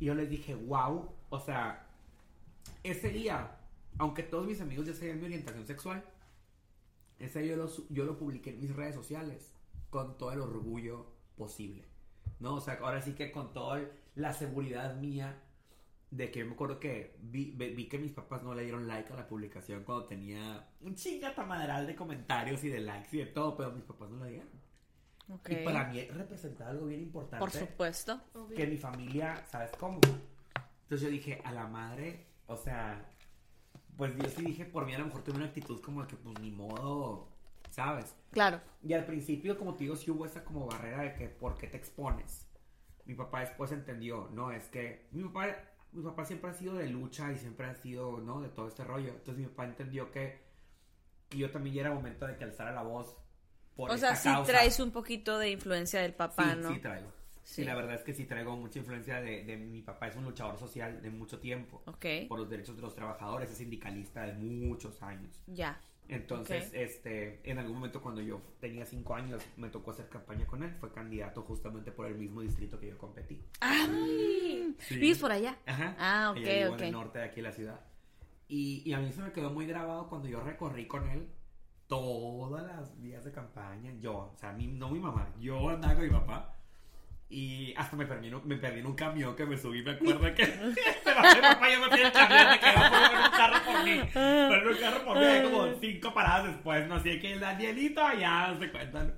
Y 0.00 0.06
yo 0.06 0.14
les 0.14 0.30
dije, 0.30 0.54
wow, 0.54 1.06
o 1.28 1.40
sea, 1.40 1.86
ese 2.82 3.10
día, 3.10 3.58
aunque 3.98 4.22
todos 4.22 4.46
mis 4.46 4.60
amigos 4.60 4.86
ya 4.86 4.94
sabían 4.94 5.18
mi 5.18 5.26
orientación 5.26 5.66
sexual, 5.66 6.02
ese 7.18 7.40
día 7.40 7.56
yo 7.56 7.64
lo, 7.64 7.70
yo 7.90 8.04
lo 8.04 8.16
publiqué 8.16 8.50
en 8.50 8.60
mis 8.60 8.74
redes 8.74 8.94
sociales 8.94 9.52
con 9.90 10.16
todo 10.16 10.32
el 10.32 10.40
orgullo 10.40 11.06
posible. 11.36 11.84
¿No? 12.40 12.54
O 12.54 12.60
sea, 12.60 12.78
ahora 12.80 13.02
sí 13.02 13.12
que 13.12 13.30
con 13.30 13.52
toda 13.52 13.82
la 14.14 14.32
seguridad 14.32 14.96
mía 14.96 15.42
de 16.10 16.30
que 16.30 16.38
yo 16.38 16.46
me 16.46 16.52
acuerdo 16.52 16.80
que 16.80 17.16
vi, 17.20 17.50
vi 17.50 17.86
que 17.86 17.98
mis 17.98 18.12
papás 18.12 18.42
no 18.42 18.54
le 18.54 18.62
dieron 18.62 18.88
like 18.88 19.12
a 19.12 19.16
la 19.16 19.28
publicación 19.28 19.84
cuando 19.84 20.06
tenía 20.06 20.70
un 20.80 20.94
chingata 20.94 21.44
madral 21.44 21.86
de 21.86 21.94
comentarios 21.94 22.64
y 22.64 22.70
de 22.70 22.80
likes 22.80 23.14
y 23.14 23.18
de 23.18 23.26
todo, 23.26 23.54
pero 23.56 23.72
mis 23.72 23.84
papás 23.84 24.08
no 24.08 24.24
le 24.24 24.30
dieron. 24.30 24.67
Ok. 25.28 25.50
Y 25.50 25.56
para 25.56 25.88
mí 25.88 26.00
representaba 26.06 26.70
algo 26.70 26.86
bien 26.86 27.02
importante 27.02 27.38
Por 27.38 27.50
supuesto. 27.50 28.20
Que 28.54 28.66
mi 28.66 28.76
familia, 28.76 29.44
¿sabes 29.46 29.70
cómo? 29.78 30.00
Entonces 30.82 31.06
yo 31.06 31.10
dije, 31.10 31.40
a 31.44 31.52
la 31.52 31.66
madre, 31.66 32.26
o 32.46 32.56
sea, 32.56 33.12
pues 33.96 34.16
yo 34.16 34.28
sí 34.28 34.42
dije, 34.42 34.64
por 34.64 34.86
mí 34.86 34.94
a 34.94 34.98
lo 34.98 35.06
mejor 35.06 35.22
tuve 35.22 35.36
una 35.36 35.46
actitud 35.46 35.80
como 35.82 36.02
de 36.02 36.08
que 36.08 36.16
pues 36.16 36.38
ni 36.40 36.50
modo, 36.50 37.28
¿sabes? 37.70 38.14
Claro. 38.30 38.60
Y 38.82 38.94
al 38.94 39.04
principio, 39.04 39.58
como 39.58 39.74
te 39.74 39.84
digo, 39.84 39.96
sí 39.96 40.10
hubo 40.10 40.24
esa 40.24 40.44
como 40.44 40.66
barrera 40.66 41.02
de 41.02 41.14
que, 41.14 41.28
¿por 41.28 41.58
qué 41.58 41.66
te 41.66 41.76
expones? 41.76 42.48
Mi 43.04 43.14
papá 43.14 43.40
después 43.40 43.72
entendió, 43.72 44.30
no, 44.32 44.50
es 44.50 44.68
que 44.68 45.08
mi 45.10 45.24
papá, 45.24 45.56
mi 45.92 46.02
papá 46.02 46.24
siempre 46.24 46.50
ha 46.50 46.54
sido 46.54 46.74
de 46.74 46.88
lucha 46.88 47.32
y 47.32 47.38
siempre 47.38 47.66
ha 47.66 47.74
sido, 47.74 48.18
¿no? 48.18 48.40
De 48.40 48.48
todo 48.48 48.68
este 48.68 48.84
rollo. 48.84 49.10
Entonces 49.10 49.38
mi 49.38 49.46
papá 49.46 49.64
entendió 49.64 50.10
que, 50.10 50.40
que 51.28 51.38
yo 51.38 51.50
también 51.50 51.74
ya 51.74 51.80
era 51.82 51.92
momento 51.92 52.26
de 52.26 52.36
que 52.36 52.44
alzara 52.44 52.72
la 52.72 52.82
voz 52.82 53.14
por 53.78 53.92
O 53.92 53.94
esta 53.94 54.08
sea, 54.08 54.16
sí 54.16 54.28
causa. 54.28 54.52
traes 54.52 54.80
un 54.80 54.90
poquito 54.90 55.38
de 55.38 55.50
influencia 55.52 56.00
del 56.00 56.12
papá, 56.12 56.54
sí, 56.54 56.60
¿no? 56.60 56.74
sí 56.74 56.80
traigo. 56.80 57.12
Sí. 57.44 57.54
Sí. 57.54 57.64
la 57.64 57.76
verdad 57.76 57.94
es 57.94 58.02
que 58.02 58.12
sí 58.12 58.24
traigo 58.24 58.56
mucha 58.56 58.80
influencia 58.80 59.20
de, 59.20 59.44
de 59.44 59.56
mi 59.56 59.82
papá. 59.82 60.08
Es 60.08 60.16
un 60.16 60.24
luchador 60.24 60.58
social 60.58 61.00
de 61.00 61.10
mucho 61.10 61.38
tiempo. 61.38 61.80
Ok. 61.86 62.04
Por 62.28 62.40
los 62.40 62.50
derechos 62.50 62.74
de 62.74 62.82
los 62.82 62.94
trabajadores. 62.96 63.48
Es 63.52 63.56
sindicalista 63.58 64.22
de 64.26 64.32
muchos 64.34 65.00
años. 65.00 65.40
Ya. 65.46 65.80
Entonces, 66.08 66.66
Ok. 66.70 66.74
este, 66.74 67.40
en 67.48 67.58
algún 67.58 67.76
momento 67.76 68.02
cuando 68.02 68.20
yo 68.20 68.42
tenía 68.60 68.84
cinco 68.84 69.14
años, 69.14 69.42
me 69.56 69.68
tocó 69.68 69.92
hacer 69.92 70.08
campaña 70.08 70.44
con 70.44 70.62
él. 70.64 70.74
Fue 70.80 70.90
candidato 70.92 71.42
justamente 71.42 71.92
por 71.92 72.06
el 72.06 72.16
mismo 72.16 72.40
distrito 72.40 72.80
que 72.80 72.88
yo 72.88 72.98
competí. 72.98 73.40
¡Ay! 73.60 74.74
Sí. 74.80 74.96
¿Vives 74.98 75.18
por 75.18 75.30
allá? 75.30 75.56
Ajá. 75.66 75.94
Ah, 75.98 76.30
ok, 76.32 76.36
ok. 76.72 76.80
en 76.80 76.84
el 76.86 76.92
norte 76.92 77.18
de 77.20 77.24
aquí 77.26 77.36
de 77.36 77.42
la 77.42 77.52
ciudad. 77.52 77.80
Y, 78.48 78.82
y 78.84 78.92
a 78.94 78.98
mí 78.98 79.12
se 79.12 79.20
me 79.22 79.32
quedó 79.32 79.50
muy 79.50 79.66
grabado 79.66 80.08
cuando 80.08 80.28
yo 80.28 80.40
recorrí 80.40 80.86
con 80.86 81.08
él 81.08 81.28
todas 81.88 82.64
las 82.66 83.00
días 83.02 83.24
de 83.24 83.32
campaña. 83.32 83.92
Yo, 84.00 84.30
o 84.32 84.36
sea, 84.36 84.52
mi, 84.52 84.66
no 84.68 84.90
mi 84.90 85.00
mamá, 85.00 85.28
yo 85.40 85.68
andaba 85.70 85.94
con 85.94 86.04
mi 86.04 86.10
papá. 86.10 86.54
Y 87.30 87.74
hasta 87.76 87.94
me 87.96 88.06
perdí, 88.06 88.28
en 88.28 88.36
un- 88.36 88.48
me 88.48 88.56
perdí 88.56 88.80
en 88.80 88.86
un 88.86 88.94
camión 88.94 89.36
que 89.36 89.44
me 89.44 89.58
subí, 89.58 89.82
me 89.82 89.90
acuerdo 89.90 90.34
que 90.34 90.46
se 91.04 91.14
bajó 91.14 91.34
mi 91.36 91.42
papá 91.42 91.68
y 91.68 91.72
yo 91.74 91.80
me 91.80 91.88
fui 91.90 92.00
el 92.00 92.12
camión, 92.12 92.46
me 92.50 92.60
quedó 92.60 92.74
por 92.90 93.12
en 93.12 93.24
un 93.24 93.30
carro 93.36 93.64
por 93.66 93.84
mí. 93.84 94.00
Pero 94.14 94.54
en 94.62 94.68
un 94.68 94.76
carro 94.80 95.04
por 95.04 95.18
mí, 95.18 95.42
como 95.50 95.80
cinco 95.80 96.14
paradas 96.14 96.46
después, 96.54 96.88
no 96.88 96.94
así 96.94 97.10
de 97.10 97.20
que 97.20 97.32
el 97.34 97.40
Danielito 97.40 98.02
allá, 98.02 98.56
se 98.58 98.70
cuentan. 98.70 99.14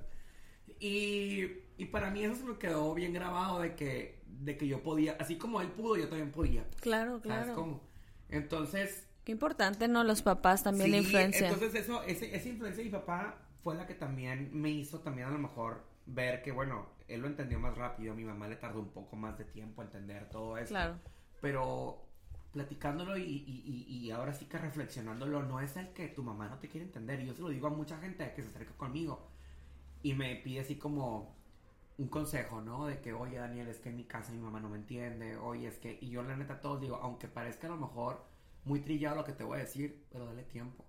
Y, 0.79 1.43
y 1.77 1.85
para 1.85 2.09
mí 2.09 2.23
eso 2.23 2.35
se 2.35 2.43
me 2.43 2.57
quedó 2.57 2.93
bien 2.93 3.13
grabado 3.13 3.59
de 3.61 3.75
que, 3.75 4.19
de 4.25 4.57
que 4.57 4.67
yo 4.67 4.81
podía, 4.83 5.15
así 5.19 5.37
como 5.37 5.61
él 5.61 5.67
pudo, 5.69 5.95
yo 5.95 6.09
también 6.09 6.31
podía. 6.31 6.65
Claro, 6.81 7.21
¿Sabes 7.21 7.45
claro. 7.45 7.55
cómo? 7.55 7.81
Entonces, 8.29 9.07
Qué 9.23 9.31
importante, 9.31 9.87
¿no? 9.87 10.03
Los 10.03 10.21
papás 10.21 10.63
también 10.63 10.91
la 10.91 10.97
sí, 10.97 11.03
influencia. 11.03 11.47
Entonces 11.49 11.75
eso, 11.75 12.03
ese- 12.03 12.35
esa 12.35 12.49
influencia 12.49 12.83
de 12.83 12.89
mi 12.89 12.95
papá 12.95 13.37
fue 13.63 13.75
la 13.75 13.85
que 13.85 13.93
también 13.93 14.49
me 14.53 14.69
hizo 14.69 14.99
también 14.99 15.27
a 15.27 15.31
lo 15.31 15.37
mejor 15.37 15.83
ver 16.07 16.41
que, 16.41 16.51
bueno, 16.51 16.87
él 17.07 17.21
lo 17.21 17.27
entendió 17.27 17.59
más 17.59 17.77
rápido, 17.77 18.15
mi 18.15 18.23
mamá 18.25 18.47
le 18.47 18.55
tardó 18.55 18.79
un 18.79 18.89
poco 18.89 19.15
más 19.15 19.37
de 19.37 19.45
tiempo 19.45 19.81
a 19.81 19.85
entender 19.85 20.29
todo 20.29 20.57
eso. 20.57 20.69
Claro. 20.69 20.95
Pero 21.39 22.03
platicándolo 22.51 23.15
y, 23.17 23.21
y- 23.23 23.85
y- 23.87 23.97
y 24.07 24.11
ahora 24.11 24.33
sí 24.33 24.45
que 24.45 24.57
reflexionándolo, 24.57 25.43
no 25.43 25.59
es 25.61 25.77
el 25.77 25.89
que 25.93 26.07
tu 26.07 26.23
mamá 26.23 26.49
no 26.49 26.57
te 26.57 26.67
quiere 26.67 26.85
entender. 26.87 27.21
Y 27.21 27.27
yo 27.27 27.33
se 27.33 27.41
lo 27.41 27.49
digo 27.49 27.67
a 27.67 27.69
mucha 27.69 27.97
gente 27.99 28.33
que 28.35 28.41
se 28.43 28.49
acerca 28.49 28.73
conmigo 28.75 29.27
y 30.03 30.13
me 30.15 30.35
pide 30.37 30.61
así 30.61 30.75
como 30.77 31.35
un 31.97 32.07
consejo, 32.07 32.61
¿no? 32.61 32.87
De 32.87 32.99
que, 32.99 33.13
oye, 33.13 33.37
Daniel, 33.37 33.67
es 33.67 33.77
que 33.79 33.89
en 33.89 33.97
mi 33.97 34.05
casa 34.05 34.31
mi 34.31 34.39
mamá 34.39 34.59
no 34.59 34.69
me 34.69 34.77
entiende, 34.77 35.37
oye, 35.37 35.67
es 35.67 35.77
que... 35.77 35.99
Y 36.01 36.09
yo 36.09 36.23
la 36.23 36.35
neta 36.35 36.59
todos 36.59 36.81
digo, 36.81 36.95
aunque 36.97 37.27
parezca 37.27 37.67
a 37.67 37.69
lo 37.69 37.77
mejor 37.77 38.25
muy 38.65 38.79
trillado 38.81 39.15
lo 39.17 39.23
que 39.23 39.33
te 39.33 39.43
voy 39.43 39.57
a 39.57 39.61
decir, 39.61 40.05
pero 40.11 40.25
dale 40.25 40.43
tiempo. 40.43 40.85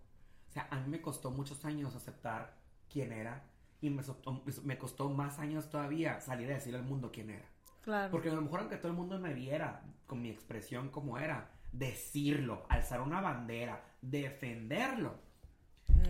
O 0.48 0.52
sea, 0.52 0.68
a 0.70 0.80
mí 0.80 0.88
me 0.88 1.00
costó 1.00 1.30
muchos 1.30 1.64
años 1.64 1.94
aceptar 1.94 2.54
quién 2.90 3.12
era 3.12 3.44
y 3.80 3.90
me, 3.90 4.02
so- 4.02 4.20
me 4.64 4.78
costó 4.78 5.08
más 5.11 5.38
años 5.38 5.70
todavía 5.70 6.20
salir 6.20 6.50
a 6.50 6.54
decirle 6.54 6.78
al 6.78 6.85
mundo 6.85 7.11
quién 7.12 7.30
era. 7.30 7.48
Claro. 7.82 8.11
Porque 8.11 8.28
a 8.28 8.35
lo 8.35 8.42
mejor 8.42 8.61
aunque 8.61 8.76
todo 8.76 8.88
el 8.88 8.96
mundo 8.96 9.18
me 9.18 9.35
viera 9.35 9.82
con 10.06 10.20
mi 10.22 10.30
expresión 10.30 10.90
como 10.90 11.18
era, 11.18 11.50
decirlo, 11.72 12.66
alzar 12.68 13.00
una 13.00 13.20
bandera, 13.20 13.82
defenderlo, 14.02 15.14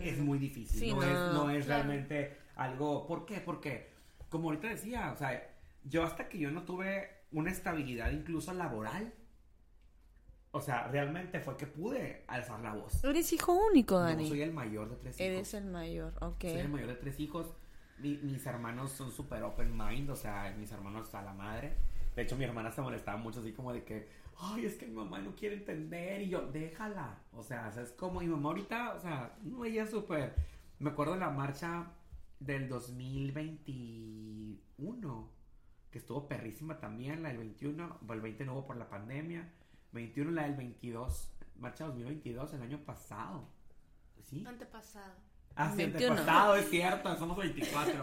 es 0.01 0.19
muy 0.19 0.39
difícil. 0.39 0.77
Mm. 0.79 0.81
Sí, 0.81 0.91
no, 0.91 0.97
no, 0.97 1.03
es, 1.03 1.35
no 1.35 1.51
es 1.51 1.65
claro. 1.67 1.85
realmente 1.85 2.37
algo... 2.57 3.07
¿Por 3.07 3.25
qué? 3.25 3.41
Porque, 3.41 3.93
como 4.29 4.49
ahorita 4.49 4.69
decía, 4.69 5.13
o 5.13 5.17
sea, 5.17 5.49
yo 5.85 6.03
hasta 6.05 6.29
que 6.29 6.39
yo 6.39 6.51
no 6.51 6.65
tuve 6.65 7.09
una 7.31 7.51
estabilidad 7.51 8.11
incluso 8.11 8.53
laboral, 8.53 9.15
o 10.53 10.61
sea, 10.61 10.87
realmente 10.89 11.41
fue 11.41 11.57
que 11.57 11.67
pude 11.67 12.23
alzar 12.29 12.61
la 12.61 12.75
voz. 12.75 13.03
Eres 13.05 13.33
hijo 13.33 13.53
único, 13.55 13.95
No, 13.95 14.01
Dani. 14.03 14.29
soy 14.29 14.43
el 14.43 14.53
mayor 14.53 14.91
de 14.91 14.97
tres 14.97 15.19
hijos. 15.19 15.27
Eres 15.33 15.55
el 15.55 15.65
mayor, 15.67 16.13
ok. 16.21 16.41
Soy 16.43 16.59
el 16.61 16.69
mayor 16.69 16.89
de 16.89 16.95
tres 16.97 17.19
hijos. 17.21 17.55
Mi- 17.99 18.19
mis 18.19 18.45
hermanos 18.47 18.93
son 18.93 19.11
súper 19.11 19.43
open 19.43 19.75
mind, 19.77 20.11
o 20.11 20.17
sea, 20.17 20.55
mis 20.59 20.71
hermanos 20.73 21.15
a 21.15 21.23
la 21.23 21.33
madre. 21.33 21.75
De 22.15 22.21
hecho, 22.23 22.37
mi 22.37 22.45
hermana 22.45 22.71
se 22.71 22.83
molestaba 22.83 23.17
mucho 23.17 23.41
así 23.41 23.53
como 23.53 23.73
de 23.73 23.83
que, 23.85 24.09
ay, 24.39 24.67
es 24.67 24.75
que 24.75 24.87
mi 24.87 24.93
mamá 24.95 25.19
no 25.21 25.35
quiere 25.35 25.55
entender. 25.57 26.21
Y 26.21 26.29
yo, 26.29 26.43
déjala. 26.53 27.19
O 27.33 27.43
sea, 27.43 27.69
es 27.71 27.93
como 27.93 28.21
mi 28.21 28.27
mamá 28.27 28.51
ahorita, 28.51 28.93
o 28.95 29.01
sea, 29.01 29.35
no, 29.43 29.65
ella 29.65 29.87
súper. 29.87 30.35
Me 30.81 30.91
acuerdo 30.91 31.15
de 31.15 31.21
la 31.21 31.31
marcha 31.31 31.87
del 32.41 32.69
2021, 32.69 35.31
que 35.91 35.99
estuvo 35.99 36.29
perrísima 36.29 36.79
también, 36.79 37.23
la 37.23 37.31
del 37.31 37.39
21, 37.39 37.99
o 38.07 38.13
el 38.13 38.21
20 38.21 38.45
no 38.45 38.53
hubo 38.55 38.67
por 38.67 38.77
la 38.77 38.91
pandemia. 38.91 39.51
21, 39.93 40.31
la 40.33 40.43
del 40.45 40.55
22, 40.57 41.31
marcha 41.59 41.85
2022, 41.87 42.53
el 42.55 42.63
año 42.63 42.79
pasado. 42.85 43.49
¿Sí? 44.23 44.45
Antepasado. 44.47 45.13
Ah, 45.55 45.71
sí, 45.71 45.77
21. 45.85 46.13
antepasado, 46.13 46.57
es 46.57 46.71
cierto, 46.71 47.17
somos 47.19 47.37
24. 47.37 48.03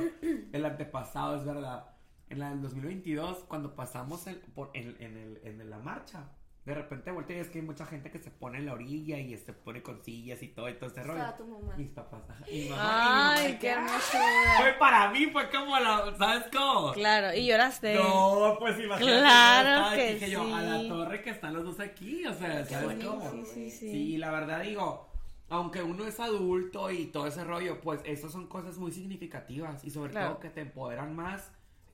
El 0.52 0.66
antepasado, 0.66 1.38
es 1.38 1.46
verdad. 1.46 1.86
En 2.30 2.40
la 2.40 2.50
del 2.52 2.62
2022, 2.62 3.40
cuando 3.46 3.76
pasamos 3.76 4.28
el- 4.28 4.38
por, 4.38 4.70
en, 4.76 4.96
en 5.02 5.18
el- 5.18 5.40
en 5.44 5.70
la 5.70 5.80
marcha 5.80 6.30
de 6.70 6.76
repente 6.76 7.10
volteo 7.12 7.36
y 7.38 7.40
es 7.40 7.50
que 7.50 7.60
hay 7.60 7.66
mucha 7.66 7.86
gente 7.86 8.12
que 8.12 8.20
se 8.20 8.30
pone 8.30 8.60
en 8.60 8.68
la 8.68 8.74
orilla 8.74 9.18
y 9.18 9.36
se 9.38 9.54
pone 9.54 9.82
con 9.82 10.04
sillas 10.04 10.42
y 10.44 10.50
todo, 10.50 10.70
y 10.70 10.76
todo 10.76 10.90
ese 10.90 11.02
rollo. 11.04 11.20
Estaba 11.20 11.38
tu 11.38 11.46
mamá. 11.48 11.76
Mis 11.76 11.90
papás. 11.90 12.22
y 12.48 12.60
mi 12.62 12.70
mamá, 12.70 12.70
y 12.70 12.70
mi 12.70 12.70
mamá 12.70 13.34
Ay, 13.34 13.58
qué 13.60 13.70
hermosura. 13.72 14.24
Fue 14.60 14.74
para 14.80 15.10
mí, 15.12 15.26
fue 15.32 15.50
como 15.50 15.80
la, 15.80 16.16
¿sabes 16.18 16.46
cómo? 16.56 16.94
Claro, 16.94 17.34
y 17.36 17.48
lloraste. 17.48 17.96
No, 17.96 18.56
pues 18.60 18.80
imagínate. 18.80 19.20
Claro 19.20 19.96
que 19.96 20.14
dije 20.14 20.30
yo, 20.30 20.44
a 20.56 20.62
la 20.62 20.80
sí. 20.80 20.90
torre 20.90 21.22
que 21.24 21.30
están 21.32 21.54
los 21.54 21.64
dos 21.64 21.80
aquí, 21.80 22.26
o 22.28 22.34
sea, 22.34 22.66
¿sabes 22.66 22.86
bonito, 22.86 23.10
cómo? 23.18 23.32
Sí, 23.32 23.46
sí, 23.46 23.72
sí. 23.72 23.92
Sí, 23.92 24.18
la 24.18 24.30
verdad 24.32 24.62
digo, 24.62 25.10
aunque 25.50 25.82
uno 25.82 26.06
es 26.06 26.20
adulto 26.20 26.92
y 26.92 27.08
todo 27.08 27.26
ese 27.26 27.44
rollo, 27.44 27.82
pues 27.82 28.00
esas 28.06 28.32
son 28.32 28.46
cosas 28.48 28.78
muy 28.78 28.92
significativas 28.92 29.84
y 29.84 29.90
sobre 29.90 30.12
Claro. 30.12 30.32
todo 30.34 30.40
que 30.42 30.50
te 30.52 30.62
empoderan 30.62 31.16
más 31.16 31.52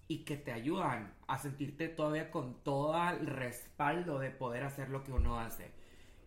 y 0.07 0.19
que 0.25 0.37
te 0.37 0.51
ayudan 0.51 1.13
a 1.27 1.37
sentirte 1.39 1.87
todavía 1.87 2.29
con 2.31 2.63
todo 2.63 2.95
el 3.09 3.25
respaldo 3.27 4.19
de 4.19 4.29
poder 4.31 4.63
hacer 4.63 4.89
lo 4.89 5.03
que 5.03 5.11
uno 5.11 5.39
hace. 5.39 5.71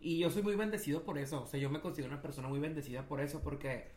Y 0.01 0.19
yo 0.19 0.29
soy 0.29 0.41
muy 0.43 0.55
bendecido 0.55 1.03
por 1.03 1.17
eso, 1.17 1.43
o 1.43 1.47
sea, 1.47 1.59
yo 1.59 1.69
me 1.69 1.81
considero 1.81 2.11
una 2.11 2.21
persona 2.21 2.47
muy 2.47 2.59
bendecida 2.59 3.03
por 3.07 3.21
eso 3.21 3.41
porque... 3.41 3.91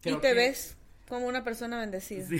Y 0.00 0.02
creo 0.02 0.20
te 0.20 0.28
que- 0.28 0.34
ves 0.34 0.78
como 1.08 1.26
una 1.26 1.44
persona 1.44 1.78
bendecida. 1.78 2.26
Sí. 2.26 2.38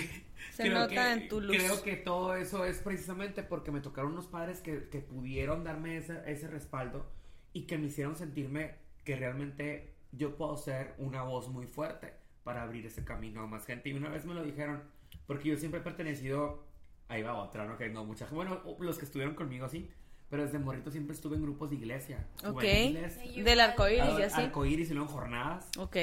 Se 0.53 0.69
nota 0.69 0.89
que- 0.89 1.13
en 1.13 1.29
tu 1.29 1.41
luz. 1.41 1.57
Creo 1.57 1.83
que 1.83 1.97
todo 1.97 2.35
eso 2.37 2.65
es 2.65 2.79
precisamente 2.81 3.43
porque 3.43 3.71
me 3.71 3.81
tocaron 3.81 4.13
unos 4.13 4.27
padres 4.27 4.61
que, 4.61 4.89
que 4.89 5.01
pudieron 5.01 5.65
darme 5.65 5.97
ese, 5.99 6.21
ese 6.27 6.49
respaldo 6.49 7.11
y 7.53 7.63
que 7.67 7.79
me 7.79 7.87
hicieron 7.87 8.17
sentirme 8.17 8.75
que 9.05 9.17
realmente 9.17 9.95
yo 10.13 10.37
puedo 10.37 10.57
ser 10.57 10.95
una 10.99 11.23
voz 11.23 11.49
muy 11.49 11.67
fuerte 11.67 12.15
para 12.43 12.63
abrir 12.63 12.85
ese 12.87 13.05
camino 13.05 13.43
a 13.43 13.47
más 13.47 13.65
gente. 13.67 13.89
Y 13.89 13.93
una 13.95 14.09
vez 14.09 14.25
me 14.25 14.35
lo 14.35 14.43
dijeron, 14.45 14.83
porque 15.27 15.49
yo 15.51 15.57
siempre 15.57 15.81
he 15.81 15.83
pertenecido, 15.83 16.65
ahí 17.09 17.23
va 17.23 17.35
otra, 17.35 17.65
no 17.65 17.77
que 17.77 17.89
no 17.89 18.05
mucha 18.05 18.27
bueno, 18.27 18.63
los 18.81 18.99
que 18.99 19.05
estuvieron 19.05 19.35
conmigo 19.35 19.69
sí, 19.69 19.91
pero 20.29 20.45
desde 20.45 20.59
morrito 20.59 20.91
siempre 20.91 21.15
estuve 21.15 21.37
en 21.37 21.43
grupos 21.43 21.71
de 21.71 21.77
iglesia. 21.77 22.27
Ok. 22.45 22.63
Del 22.63 23.61
arco 23.61 23.89
iris 23.89 24.19
y 24.19 24.23
así. 24.23 24.41
arcoíris 24.41 24.91
y 24.91 24.95
luego 24.95 25.09
en 25.09 25.15
jornadas. 25.15 25.69
Ok. 25.79 25.97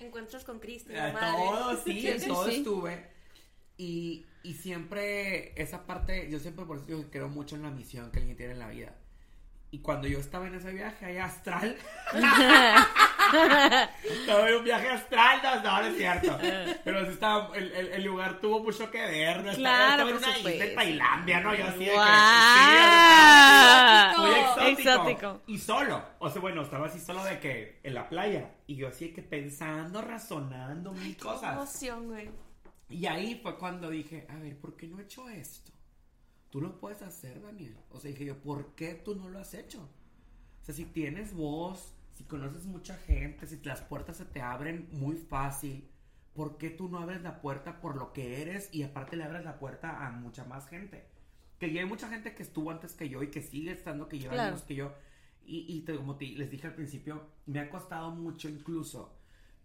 Encuentros 0.00 0.44
con 0.44 0.60
Cristo. 0.60 0.92
Madre. 0.92 1.18
todo, 1.20 1.76
sí, 1.82 2.06
en 2.06 2.28
todo 2.28 2.46
sí. 2.46 2.56
estuve. 2.56 3.08
Y, 3.76 4.26
y 4.44 4.54
siempre, 4.54 5.60
esa 5.60 5.86
parte, 5.86 6.30
yo 6.30 6.38
siempre 6.38 6.64
por 6.66 6.76
eso 6.76 6.86
digo 6.86 7.02
que 7.02 7.10
creo 7.10 7.28
mucho 7.28 7.56
en 7.56 7.62
la 7.62 7.70
misión 7.70 8.10
que 8.12 8.20
alguien 8.20 8.36
tiene 8.36 8.52
en 8.52 8.58
la 8.60 8.68
vida. 8.68 8.94
Y 9.70 9.80
cuando 9.80 10.08
yo 10.08 10.18
estaba 10.18 10.46
en 10.46 10.54
ese 10.54 10.72
viaje 10.72 11.04
allá 11.04 11.24
astral, 11.26 11.76
en 13.32 14.54
un 14.56 14.64
viaje 14.64 14.88
astral, 14.88 15.40
no, 15.42 15.62
no, 15.62 15.80
no 15.82 15.86
es 15.88 15.96
cierto. 15.96 16.38
Pero 16.84 17.04
sí 17.06 17.12
estaba, 17.12 17.56
el, 17.56 17.72
el, 17.72 17.86
el 17.88 18.04
lugar 18.04 18.40
tuvo 18.40 18.60
mucho 18.62 18.90
que 18.90 18.98
ver, 19.00 19.44
¿no? 19.44 19.52
Claro, 19.54 20.08
estaba 20.08 20.10
en 20.10 20.16
una 20.16 20.28
isla 20.28 20.50
supuesto. 20.50 20.74
Tailandia, 20.74 21.40
¿no? 21.40 21.54
Yo 21.54 21.64
así 21.66 21.78
de 21.78 21.90
que, 21.90 21.98
muy 24.18 24.30
exótico. 24.30 24.90
Exótico. 24.90 25.40
Y 25.46 25.58
solo. 25.58 26.02
O 26.18 26.30
sea, 26.30 26.40
bueno, 26.40 26.62
estaba 26.62 26.86
así 26.86 26.98
solo 27.00 27.24
de 27.24 27.38
que 27.40 27.80
en 27.82 27.94
la 27.94 28.08
playa. 28.08 28.50
Y 28.66 28.76
yo 28.76 28.88
así 28.88 29.08
de 29.08 29.14
que 29.14 29.22
pensando, 29.22 30.02
razonando 30.02 30.92
mil 30.92 31.16
Qué 31.16 31.22
cosas. 31.22 31.54
emoción, 31.54 32.06
güey. 32.08 32.30
Y 32.90 33.06
ahí 33.06 33.38
fue 33.42 33.58
cuando 33.58 33.90
dije, 33.90 34.26
a 34.30 34.36
ver, 34.36 34.58
¿por 34.58 34.76
qué 34.76 34.86
no 34.86 34.98
he 34.98 35.02
hecho 35.02 35.28
esto? 35.28 35.72
Tú 36.50 36.60
lo 36.60 36.78
puedes 36.78 37.02
hacer, 37.02 37.42
Daniel. 37.42 37.76
O 37.90 38.00
sea, 38.00 38.10
dije 38.10 38.24
yo, 38.24 38.38
¿por 38.40 38.74
qué 38.74 38.94
tú 38.94 39.14
no 39.14 39.28
lo 39.28 39.38
has 39.38 39.52
hecho? 39.52 39.80
O 39.82 40.64
sea, 40.64 40.74
si 40.74 40.86
tienes 40.86 41.34
voz, 41.34 41.94
si 42.18 42.24
conoces 42.24 42.66
mucha 42.66 42.96
gente, 42.96 43.46
si 43.46 43.60
las 43.64 43.80
puertas 43.80 44.16
se 44.16 44.24
te 44.24 44.40
abren 44.40 44.88
muy 44.90 45.16
fácil, 45.16 45.88
¿por 46.34 46.58
qué 46.58 46.68
tú 46.68 46.88
no 46.88 46.98
abres 46.98 47.22
la 47.22 47.40
puerta 47.40 47.80
por 47.80 47.94
lo 47.96 48.12
que 48.12 48.42
eres 48.42 48.68
y 48.72 48.82
aparte 48.82 49.16
le 49.16 49.22
abres 49.22 49.44
la 49.44 49.58
puerta 49.60 50.04
a 50.04 50.10
mucha 50.10 50.44
más 50.44 50.66
gente? 50.68 51.04
Que 51.60 51.72
ya 51.72 51.80
hay 51.80 51.86
mucha 51.86 52.08
gente 52.08 52.34
que 52.34 52.42
estuvo 52.42 52.70
antes 52.72 52.94
que 52.94 53.08
yo 53.08 53.22
y 53.22 53.30
que 53.30 53.40
sigue 53.40 53.70
estando, 53.70 54.08
que 54.08 54.18
lleva 54.18 54.34
Claro. 54.34 54.48
años 54.50 54.62
que 54.64 54.74
yo. 54.74 54.92
Y, 55.46 55.64
y 55.68 55.80
te- 55.82 55.94
como 55.96 56.16
te- 56.16 56.26
les 56.26 56.50
dije 56.50 56.66
al 56.66 56.74
principio, 56.74 57.22
me 57.46 57.60
ha 57.60 57.70
costado 57.70 58.10
mucho 58.10 58.48
incluso 58.48 59.14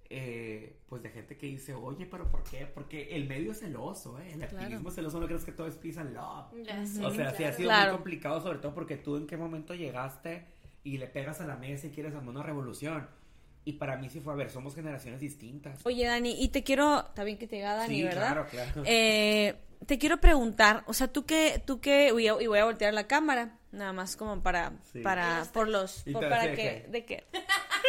eh, 0.09 0.79
pues 0.87 1.01
de 1.01 1.09
gente 1.09 1.37
que 1.37 1.47
dice, 1.47 1.73
oye, 1.73 2.05
pero 2.05 2.29
¿por 2.29 2.43
qué? 2.43 2.67
Porque 2.67 3.15
el 3.15 3.27
medio 3.27 3.51
es 3.51 3.59
celoso, 3.61 4.19
¿eh? 4.19 4.31
El 4.33 4.39
Claro. 4.39 4.57
activismo 4.59 4.91
celoso 4.91 5.19
no 5.19 5.25
crees 5.25 5.43
que 5.43 5.53
todo 5.53 5.65
es 5.65 5.75
peace 5.75 5.99
and 5.99 6.13
love. 6.13 6.53
O 7.03 7.09
sea, 7.11 7.31
sí 7.31 7.43
ha 7.45 7.51
sido 7.53 7.69
Claro. 7.69 7.91
muy 7.93 7.97
complicado, 7.97 8.39
sobre 8.41 8.59
todo 8.59 8.75
porque 8.75 8.97
tú 8.97 9.17
en 9.17 9.25
qué 9.25 9.37
momento 9.37 9.73
llegaste 9.73 10.45
y 10.83 10.97
le 10.97 11.07
pegas 11.07 11.39
a 11.41 11.45
la 11.47 11.55
mesa 11.55 11.87
y 11.87 11.91
quieres 11.91 12.13
hacer 12.13 12.27
una 12.27 12.43
revolución. 12.43 13.07
Y 13.65 13.73
para 13.73 13.95
mí 13.97 14.09
sí 14.09 14.19
fue, 14.19 14.33
a 14.33 14.35
ver, 14.35 14.49
somos 14.49 14.75
generaciones 14.75 15.21
distintas. 15.21 15.85
Oye, 15.85 16.05
Dani, 16.05 16.35
y 16.43 16.49
te 16.49 16.63
quiero, 16.63 16.99
está 17.07 17.23
bien 17.23 17.37
que 17.37 17.47
te 17.47 17.55
diga 17.57 17.75
Dani, 17.75 17.95
sí, 17.95 18.03
¿verdad? 18.03 18.21
claro, 18.33 18.47
claro. 18.49 18.83
Eh, 18.85 19.55
te 19.85 19.97
quiero 19.97 20.19
preguntar, 20.19 20.83
o 20.87 20.93
sea, 20.93 21.07
tú 21.07 21.25
que, 21.25 21.61
tú 21.65 21.79
que, 21.79 22.09
y 22.09 22.11
voy 22.11 22.27
a- 22.27 22.41
y 22.41 22.47
voy 22.47 22.59
a 22.59 22.65
voltear 22.65 22.93
la 22.93 23.07
cámara, 23.07 23.57
nada 23.73 23.91
más 23.93 24.15
como 24.15 24.41
para, 24.41 24.71
Sí. 24.93 24.99
para, 25.01 25.45
por 25.51 25.67
los, 25.67 26.03
por- 26.13 26.21
te 26.23 26.29
para 26.29 26.51
que, 26.51 26.55
que- 26.55 26.85
de 26.89 27.05
qué. 27.05 27.23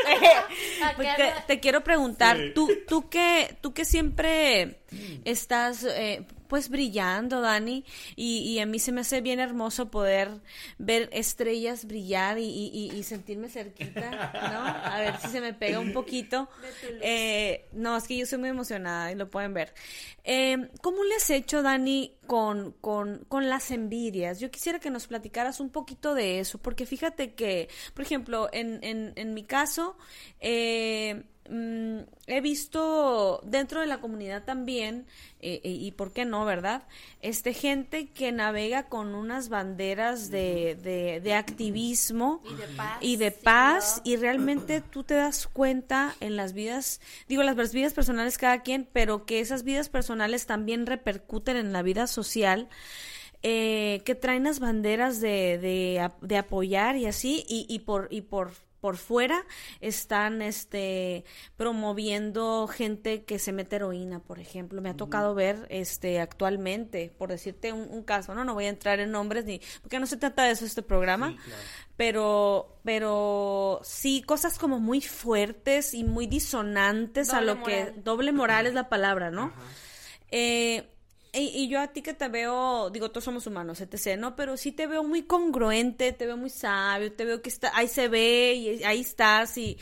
Pues 0.96 1.08
te, 1.46 1.60
quiero 1.60 1.82
preguntar, 1.84 2.36
Sí. 2.36 2.52
tú, 2.54 2.68
tú 2.88 3.08
que, 3.08 3.56
tú 3.60 3.72
que 3.72 3.84
siempre 3.84 4.80
estás, 5.24 5.84
eh, 5.84 6.26
pues 6.48 6.68
brillando, 6.68 7.40
Dani, 7.40 7.84
y, 8.16 8.38
y 8.40 8.58
a 8.60 8.66
mí 8.66 8.78
se 8.78 8.92
me 8.92 9.00
hace 9.00 9.20
bien 9.20 9.40
hermoso 9.40 9.90
poder 9.90 10.30
ver 10.78 11.08
estrellas 11.12 11.86
brillar 11.86 12.38
y, 12.38 12.44
y- 12.44 12.70
y- 12.92 12.96
y 12.96 13.02
sentirme 13.02 13.48
cerquita, 13.48 14.10
¿no? 14.52 14.64
A 14.64 14.98
ver 15.00 15.16
si 15.20 15.28
se 15.28 15.40
me 15.40 15.54
pega 15.54 15.78
un 15.78 15.92
poquito. 15.92 16.48
Eh, 17.00 17.66
no, 17.72 17.96
es 17.96 18.04
que 18.06 18.16
yo 18.16 18.26
soy 18.26 18.38
muy 18.38 18.48
emocionada 18.50 19.10
y 19.12 19.14
lo 19.14 19.28
pueden 19.30 19.52
ver. 19.54 19.74
Eh, 20.22 20.68
¿Cómo 20.82 21.02
le 21.04 21.14
has 21.16 21.28
hecho, 21.30 21.62
Dani, 21.62 22.14
con, 22.26 22.72
con, 22.80 23.24
con 23.28 23.48
las 23.48 23.70
envidias? 23.70 24.40
Yo 24.40 24.50
quisiera 24.50 24.78
que 24.78 24.90
nos 24.90 25.06
platicaras 25.06 25.60
un 25.60 25.70
poquito 25.70 26.14
de 26.14 26.40
eso, 26.40 26.58
porque 26.58 26.86
fíjate 26.86 27.34
que, 27.34 27.68
por 27.94 28.04
ejemplo, 28.04 28.48
en, 28.52 28.82
en, 28.82 29.12
en 29.16 29.34
mi 29.34 29.44
caso, 29.44 29.96
eh, 30.40 31.24
mm, 31.48 31.98
he 32.26 32.40
visto 32.40 33.40
dentro 33.44 33.80
de 33.80 33.86
la 33.86 33.98
comunidad 34.00 34.44
también, 34.44 35.06
eh, 35.40 35.60
eh, 35.62 35.70
y 35.70 35.92
por 35.92 36.12
qué 36.12 36.24
no, 36.24 36.44
¿verdad? 36.44 36.84
Este, 37.20 37.52
gente 37.52 38.08
que 38.08 38.32
navega 38.32 38.84
con 38.88 39.14
unas 39.14 39.48
banderas 39.50 40.30
de, 40.30 40.76
de, 40.82 41.20
de 41.20 41.34
activismo 41.34 42.42
Y 42.44 42.54
de 42.54 42.66
paz. 42.68 42.98
y 43.00 43.16
de 43.16 43.30
sí, 43.30 43.38
paz 43.42 43.96
¿no? 44.04 44.10
y 44.10 44.16
realmente 44.16 44.80
tú 44.80 45.04
te 45.04 45.14
das 45.14 45.46
cuenta 45.46 46.14
en 46.20 46.36
las 46.36 46.54
vidas, 46.54 47.00
digo 47.28 47.42
las 47.42 47.72
vidas 47.72 47.92
personales 47.92 48.38
cada 48.38 48.62
quien, 48.62 48.88
pero 48.92 49.26
que 49.26 49.40
esas 49.40 49.64
vidas 49.64 49.88
personales 49.90 50.46
también 50.46 50.86
repercuten 50.86 51.56
en 51.56 51.72
la 51.72 51.82
vida 51.82 52.06
social, 52.06 52.68
eh, 53.42 54.00
que 54.06 54.14
traen 54.14 54.44
las 54.44 54.58
banderas 54.58 55.20
de, 55.20 56.08
de 56.22 56.36
apoyar 56.38 56.96
y 56.96 57.04
así, 57.04 57.44
y, 57.46 57.66
y 57.68 57.80
por, 57.80 58.08
y 58.10 58.22
por 58.22 58.52
por 58.84 58.98
fuera 58.98 59.46
están 59.80 60.42
este 60.42 61.24
promoviendo 61.56 62.66
gente 62.68 63.24
que 63.24 63.38
se 63.38 63.50
mete 63.50 63.76
heroína, 63.76 64.18
por 64.20 64.38
ejemplo. 64.40 64.82
Me 64.82 64.90
ha 64.90 64.94
tocado 64.94 65.34
ver 65.34 65.66
este 65.70 66.20
actualmente, 66.20 67.10
por 67.16 67.30
decirte 67.30 67.72
un, 67.72 67.88
un 67.90 68.02
caso, 68.02 68.34
no, 68.34 68.44
no 68.44 68.52
voy 68.52 68.66
a 68.66 68.68
entrar 68.68 69.00
en 69.00 69.10
nombres 69.10 69.46
ni 69.46 69.58
porque 69.80 69.98
no 69.98 70.06
se 70.06 70.18
trata 70.18 70.44
de 70.44 70.50
eso 70.50 70.66
este 70.66 70.82
programa, 70.82 71.30
Sí, 71.30 71.36
claro. 71.46 71.62
pero 71.96 72.78
pero 72.84 73.80
sí 73.82 74.20
cosas 74.20 74.58
como 74.58 74.78
muy 74.80 75.00
fuertes 75.00 75.94
y 75.94 76.04
muy 76.04 76.26
disonantes 76.26 77.32
a 77.32 77.40
lo 77.40 77.62
que 77.62 77.84
moral. 77.86 78.04
doble 78.04 78.32
moral 78.32 78.66
es 78.66 78.74
la 78.74 78.90
palabra, 78.90 79.30
¿no? 79.30 79.44
Ajá. 79.44 79.62
Eh, 80.30 80.90
y, 81.34 81.68
yo 81.68 81.80
a 81.80 81.88
ti 81.88 82.02
que 82.02 82.14
te 82.14 82.28
veo, 82.28 82.90
digo, 82.90 83.10
todos 83.10 83.24
somos 83.24 83.46
humanos, 83.46 83.80
etc., 83.80 84.18
¿no? 84.18 84.36
Pero 84.36 84.56
sí 84.56 84.72
te 84.72 84.86
veo 84.86 85.02
muy 85.02 85.22
congruente, 85.22 86.12
te 86.12 86.26
veo 86.26 86.36
muy 86.36 86.50
sabio, 86.50 87.12
te 87.12 87.24
veo 87.24 87.42
que 87.42 87.48
está, 87.48 87.72
ahí 87.74 87.88
se 87.88 88.08
ve 88.08 88.54
y 88.54 88.84
ahí 88.84 89.00
estás 89.00 89.56
y... 89.58 89.78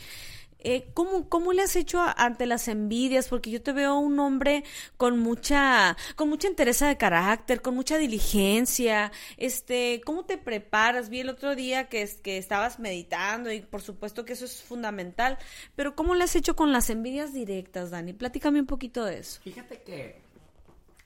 Eh, 0.65 0.87
¿cómo, 0.93 1.27
¿Cómo 1.27 1.51
le 1.51 1.61
has 1.61 1.75
hecho 1.75 2.01
ante 2.15 2.45
las 2.45 2.69
envidias? 2.69 3.27
Porque 3.27 3.51
yo 3.51 3.61
te 3.61 3.73
veo 3.73 3.97
un 3.97 4.17
hombre 4.19 4.63
con 4.95 5.19
mucha, 5.19 5.97
con 6.15 6.29
mucha 6.29 6.47
entereza 6.47 6.87
de 6.87 6.97
carácter, 6.97 7.61
con 7.61 7.75
mucha 7.75 7.97
diligencia. 7.97 9.11
Este, 9.35 10.01
¿cómo 10.05 10.23
te 10.23 10.37
preparas? 10.37 11.09
Vi 11.09 11.19
el 11.19 11.29
otro 11.29 11.55
día 11.55 11.89
que, 11.89 12.09
que 12.23 12.37
estabas 12.37 12.79
meditando 12.79 13.51
y 13.51 13.59
por 13.59 13.81
supuesto 13.81 14.23
que 14.23 14.33
eso 14.33 14.45
es 14.45 14.63
fundamental. 14.63 15.37
Pero 15.75 15.95
¿cómo 15.95 16.15
le 16.15 16.23
has 16.23 16.35
hecho 16.37 16.55
con 16.55 16.71
las 16.71 16.89
envidias 16.89 17.33
directas, 17.33 17.91
Dani? 17.91 18.13
Platícame 18.13 18.61
un 18.61 18.67
poquito 18.67 19.03
de 19.03 19.19
eso. 19.19 19.41
Fíjate 19.43 19.81
que, 19.81 20.22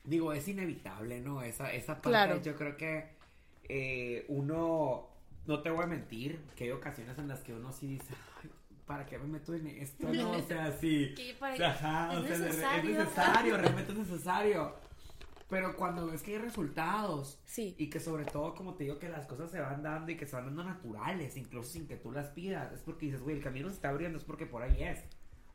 digo, 0.08 0.34
es 0.34 0.48
inevitable, 0.48 1.22
¿no? 1.22 1.42
Esa, 1.44 1.72
esa 1.72 1.94
parte, 1.96 2.10
Claro. 2.10 2.42
yo 2.42 2.56
creo 2.56 2.76
que 2.78 3.10
eh, 3.70 4.26
uno, 4.30 5.08
no 5.46 5.62
te 5.62 5.70
voy 5.70 5.84
a 5.84 5.88
mentir, 5.88 6.40
que 6.56 6.64
hay 6.66 6.72
ocasiones 6.72 7.18
en 7.18 7.28
las 7.28 7.42
que 7.42 7.54
uno 7.54 7.72
sí 7.72 7.88
dice, 7.88 8.14
"Ay, 8.42 8.50
¿para 8.86 9.06
qué 9.06 9.18
me 9.20 9.28
meto 9.28 9.54
en 9.54 9.68
esto? 9.68 10.12
No, 10.12 10.32
o 10.32 10.42
sea, 10.42 10.72
sí. 10.82 11.14
Ajá, 11.64 12.14
es 12.14 12.20
o 12.20 12.24
sea, 12.28 12.38
de- 12.38 12.46
necesario. 12.46 12.92
es 12.92 12.98
necesario, 12.98 13.58
realmente 13.62 13.92
es 13.92 13.98
necesario. 13.98 14.76
Pero 15.50 15.78
cuando 15.78 16.08
ves 16.08 16.24
que 16.24 16.32
hay 16.34 16.38
resultados 16.40 17.40
Sí. 17.46 17.74
y 17.78 17.90
que 17.90 18.02
sobre 18.02 18.26
todo, 18.26 18.54
como 18.54 18.74
te 18.76 18.84
digo, 18.84 19.00
que 19.00 19.08
las 19.08 19.26
cosas 19.28 19.50
se 19.50 19.62
van 19.62 19.82
dando 19.82 20.12
y 20.12 20.18
que 20.18 20.26
se 20.26 20.36
van 20.36 20.46
dando 20.48 20.64
naturales, 20.66 21.38
incluso 21.38 21.70
sin 21.72 21.88
que 21.88 21.96
tú 21.96 22.12
las 22.12 22.28
pidas, 22.32 22.72
es 22.74 22.82
porque 22.82 23.06
dices, 23.06 23.22
güey, 23.22 23.38
el 23.38 23.42
camino 23.44 23.70
se 23.70 23.76
está 23.76 23.88
abriendo, 23.90 24.18
es 24.18 24.26
porque 24.26 24.46
por 24.46 24.62
ahí 24.64 24.84
es. 24.84 25.04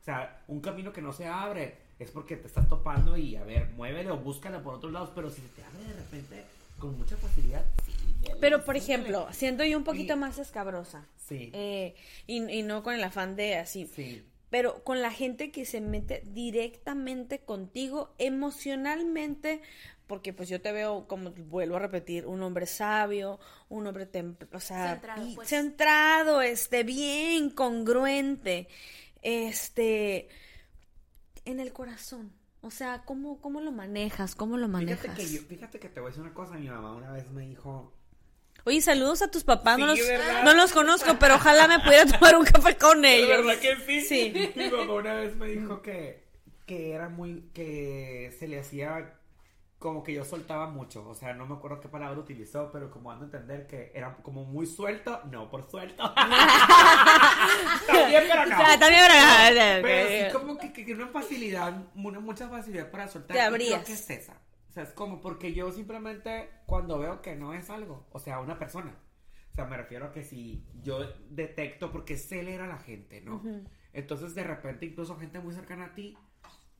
O 0.03 0.05
sea, 0.05 0.43
un 0.49 0.59
camino 0.59 0.91
que 0.91 1.01
no 1.01 1.13
se 1.13 1.27
abre 1.27 1.77
es 1.97 2.11
porque 2.11 2.35
te 2.35 2.47
estás 2.47 2.67
topando 2.67 3.15
y, 3.15 3.37
a 3.37 3.43
ver, 3.45 3.69
muévelo, 3.69 4.17
búscalo 4.17 4.61
por 4.61 4.73
otros 4.73 4.91
lados, 4.91 5.11
pero 5.15 5.29
si 5.29 5.39
se 5.39 5.47
te 5.47 5.63
abre 5.63 5.79
de 5.81 5.93
repente, 5.93 6.43
con 6.77 6.97
mucha 6.97 7.15
facilidad, 7.15 7.63
sí. 7.85 7.93
Pero, 8.41 8.65
por 8.65 8.75
ejemplo, 8.75 9.29
siendo 9.31 9.63
yo 9.63 9.77
un 9.77 9.85
poquito 9.85 10.15
Y- 10.15 10.17
más 10.17 10.39
escabrosa, 10.39 11.07
Sí. 11.15 11.51
eh, 11.53 11.95
y, 12.27 12.43
y 12.51 12.63
no 12.63 12.83
con 12.83 12.95
el 12.95 13.03
afán 13.05 13.37
de 13.37 13.55
así, 13.55 13.87
Sí. 13.95 14.25
pero 14.49 14.83
con 14.83 15.01
la 15.01 15.09
gente 15.09 15.51
que 15.51 15.63
se 15.65 15.79
mete 15.79 16.21
directamente 16.25 17.39
contigo 17.39 18.13
emocionalmente, 18.17 19.61
porque 20.07 20.33
pues 20.33 20.49
yo 20.49 20.59
te 20.59 20.73
veo, 20.73 21.07
como 21.07 21.31
vuelvo 21.31 21.77
a 21.77 21.79
repetir, 21.79 22.25
un 22.25 22.43
hombre 22.43 22.65
sabio, 22.65 23.39
un 23.69 23.87
hombre 23.87 24.05
o 24.51 24.59
sea, 24.59 24.91
Centrado, 24.95 25.27
y- 25.29 25.35
pues. 25.35 25.47
centrado, 25.47 26.41
este, 26.41 26.83
bien, 26.83 27.49
congruente, 27.51 28.67
este, 29.23 30.29
en 31.45 31.59
el 31.59 31.73
corazón. 31.73 32.31
O 32.61 32.71
sea, 32.71 33.03
¿cómo, 33.05 33.41
cómo 33.41 33.59
lo 33.59 33.71
manejas? 33.71 34.35
¿Cómo 34.35 34.57
lo 34.57 34.67
manejas? 34.67 35.01
Fíjate 35.01 35.21
que, 35.21 35.29
yo, 35.29 35.41
fíjate 35.41 35.79
que 35.79 35.89
te 35.89 35.99
voy 35.99 36.07
a 36.07 36.09
decir 36.11 36.23
una 36.23 36.33
cosa. 36.33 36.55
Mi 36.55 36.69
mamá 36.69 36.95
una 36.95 37.11
vez 37.11 37.29
me 37.31 37.47
dijo. 37.47 37.93
Oye, 38.65 38.79
saludos 38.81 39.21
a 39.21 39.29
tus 39.29 39.43
papás. 39.43 39.77
no, 39.77 39.87
los, 39.87 39.99
no 40.45 40.53
los 40.53 40.71
conozco, 40.71 41.17
pero 41.19 41.35
ojalá 41.35 41.67
me 41.67 41.79
pudiera 41.79 42.05
tomar 42.05 42.37
un 42.37 42.45
café 42.45 42.77
con 42.77 43.03
ellos. 43.03 43.45
¿Verdad 43.45 43.59
que 43.59 43.75
sí? 43.85 44.01
Sí. 44.01 44.53
Mi 44.55 44.69
mamá 44.69 44.93
una 44.93 45.13
vez 45.15 45.35
me 45.35 45.47
dijo 45.47 45.81
que, 45.81 46.23
que 46.65 46.91
era 46.91 47.09
muy. 47.09 47.49
que 47.53 48.33
se 48.39 48.47
le 48.47 48.59
hacía 48.59 49.19
como 49.83 50.01
que 50.01 50.13
yo 50.13 50.23
soltaba 50.23 50.67
mucho. 50.69 51.05
O 51.09 51.13
sea, 51.13 51.33
no 51.33 51.45
me 51.45 51.55
acuerdo 51.55 51.81
qué 51.81 51.89
palabra 51.89 52.17
utilizó, 52.17 52.71
pero 52.71 52.89
como 52.89 53.09
dando 53.09 53.25
a 53.25 53.27
entender 53.27 53.67
que 53.67 53.91
era 53.93 54.15
como 54.23 54.45
muy 54.45 54.65
suelto. 54.65 55.19
No, 55.29 55.49
por 55.51 55.69
suelto. 55.69 56.01
También, 57.87 58.23
pero 58.29 58.45
no. 58.45 58.55
O 58.55 58.59
sea, 58.65 58.79
también 58.79 59.01
habrá- 59.03 59.81
Pero 59.81 60.29
sí, 60.31 60.37
como 60.37 60.57
que, 60.57 60.71
que, 60.71 60.93
una 60.93 61.07
facilidad, 61.09 61.83
una 61.95 62.21
mucha 62.21 62.47
facilidad 62.47 62.89
para 62.91 63.09
soltar. 63.09 63.35
Te 63.35 63.41
abrías. 63.41 63.83
que 63.83 63.91
es 63.91 64.09
esa. 64.09 64.37
O 64.69 64.71
sea, 64.71 64.83
es 64.83 64.91
como 64.93 65.19
porque 65.19 65.53
yo 65.53 65.69
simplemente 65.73 66.49
cuando 66.65 66.97
veo 66.97 67.21
que 67.21 67.35
no 67.35 67.53
es 67.53 67.69
algo, 67.69 68.07
o 68.11 68.19
sea, 68.19 68.39
una 68.39 68.57
persona. 68.57 68.95
O 69.51 69.53
sea, 69.53 69.65
me 69.65 69.75
refiero 69.75 70.05
a 70.05 70.11
que 70.13 70.23
si 70.23 70.65
yo 70.81 70.99
detecto, 71.29 71.91
porque 71.91 72.15
sé 72.15 72.41
leer 72.41 72.61
a 72.61 72.67
la 72.67 72.77
gente, 72.77 73.19
¿no? 73.19 73.43
Entonces, 73.91 74.33
de 74.33 74.43
repente, 74.45 74.85
incluso 74.85 75.17
gente 75.17 75.41
muy 75.41 75.53
cercana 75.53 75.87
a 75.87 75.93
ti, 75.93 76.17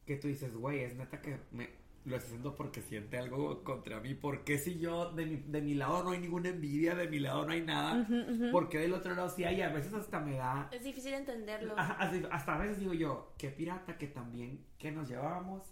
que 0.06 0.16
tú 0.16 0.30
dices, 0.30 0.56
güey, 0.56 0.80
es 0.80 0.96
neta 0.96 1.22
que 1.22 1.38
me 1.52 1.83
lo 2.06 2.16
estoy 2.18 2.28
haciendo 2.32 2.56
porque 2.56 2.82
siente 2.82 3.18
algo 3.18 3.64
contra 3.64 4.00
mí. 4.02 4.14
¿Por 4.14 4.44
qué 4.44 4.58
si 4.60 4.78
yo, 4.78 5.12
de 5.14 5.26
mi, 5.26 5.36
de 5.38 5.62
mi 5.62 5.74
lado 5.74 6.04
no 6.04 6.12
hay 6.12 6.20
ninguna 6.20 6.50
envidia, 6.50 6.96
de 6.96 7.08
mi 7.08 7.20
lado 7.20 7.46
no 7.46 7.54
hay 7.54 7.62
nada? 7.62 8.06
¿Por 8.52 8.68
qué 8.70 8.80
del 8.80 8.94
otro 8.94 9.16
lado 9.16 9.30
sí 9.30 9.44
hay? 9.46 9.62
A 9.62 9.70
veces 9.70 9.94
hasta 9.94 10.20
me 10.20 10.36
da 10.36 10.68
Es 10.72 10.84
difícil 10.84 11.14
entenderlo. 11.14 11.74
Así- 11.78 12.24
hasta 12.32 12.56
a 12.56 12.58
veces 12.58 12.80
digo 12.80 12.94
yo, 12.94 13.34
qué 13.38 13.50
pirata 13.50 13.98
que 13.98 14.08
también 14.08 14.66
que 14.78 14.92
nos 14.92 15.08
llevábamos 15.08 15.64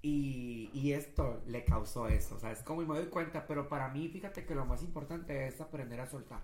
y, 0.00 0.70
y 0.74 0.92
esto 0.92 1.42
le 1.46 1.64
causó 1.64 2.08
eso, 2.08 2.36
o 2.36 2.38
sea, 2.38 2.52
es 2.52 2.62
como 2.62 2.82
y 2.82 2.86
me 2.86 2.94
doy 2.94 3.06
cuenta, 3.06 3.46
pero 3.46 3.68
para 3.70 3.88
mí 3.88 4.08
fíjate 4.08 4.44
que 4.44 4.54
lo 4.54 4.66
más 4.66 4.82
importante 4.82 5.46
es 5.48 5.60
aprender 5.60 5.98
a 6.00 6.06
soltar. 6.06 6.42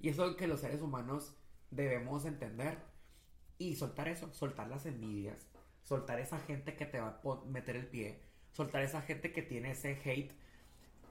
Y 0.00 0.08
eso 0.08 0.36
que 0.36 0.46
los 0.48 0.60
seres 0.60 0.82
humanos 0.82 1.36
debemos 1.70 2.24
entender 2.26 2.78
y 3.56 3.76
soltar 3.76 4.08
eso, 4.08 4.32
soltar 4.32 4.68
las 4.68 4.84
envidias, 4.84 5.46
soltar 5.84 6.18
esa 6.18 6.38
gente 6.40 6.74
que 6.74 6.86
te 6.86 6.98
va 7.00 7.20
a 7.22 7.36
meter 7.46 7.76
el 7.76 7.86
pie, 7.86 8.18
soltar 8.52 8.82
esa 8.82 9.02
gente 9.02 9.32
que 9.32 9.42
tiene 9.42 9.70
ese 9.72 9.98
hate. 10.04 10.32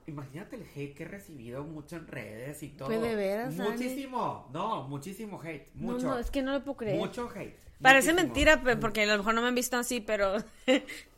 Imagínate 0.05 0.57
el 0.57 0.63
hate 0.75 0.93
que 0.95 1.03
he 1.03 1.07
recibido 1.07 1.63
mucho 1.63 1.95
en 1.95 2.07
redes 2.07 2.61
y 2.61 2.69
todo. 2.69 2.87
Pues, 2.89 3.01
¿de 3.01 3.15
veras? 3.15 3.55
Muchísimo, 3.55 4.49
no, 4.51 4.83
muchísimo 4.89 5.41
hate, 5.41 5.67
No, 5.75 5.93
mucho. 5.93 6.07
no, 6.07 6.19
es 6.19 6.29
que 6.29 6.41
no 6.41 6.51
lo 6.51 6.61
puedo 6.63 6.75
creer. 6.77 6.97
Mucho 6.97 7.29
hate. 7.33 7.55
Parece 7.81 8.11
muchísimo. 8.13 8.33
mentira, 8.33 8.79
porque 8.79 9.03
a 9.03 9.05
lo 9.05 9.17
mejor 9.17 9.33
no 9.33 9.41
me 9.41 9.47
han 9.47 9.55
visto 9.55 9.77
así, 9.77 10.01
pero 10.01 10.37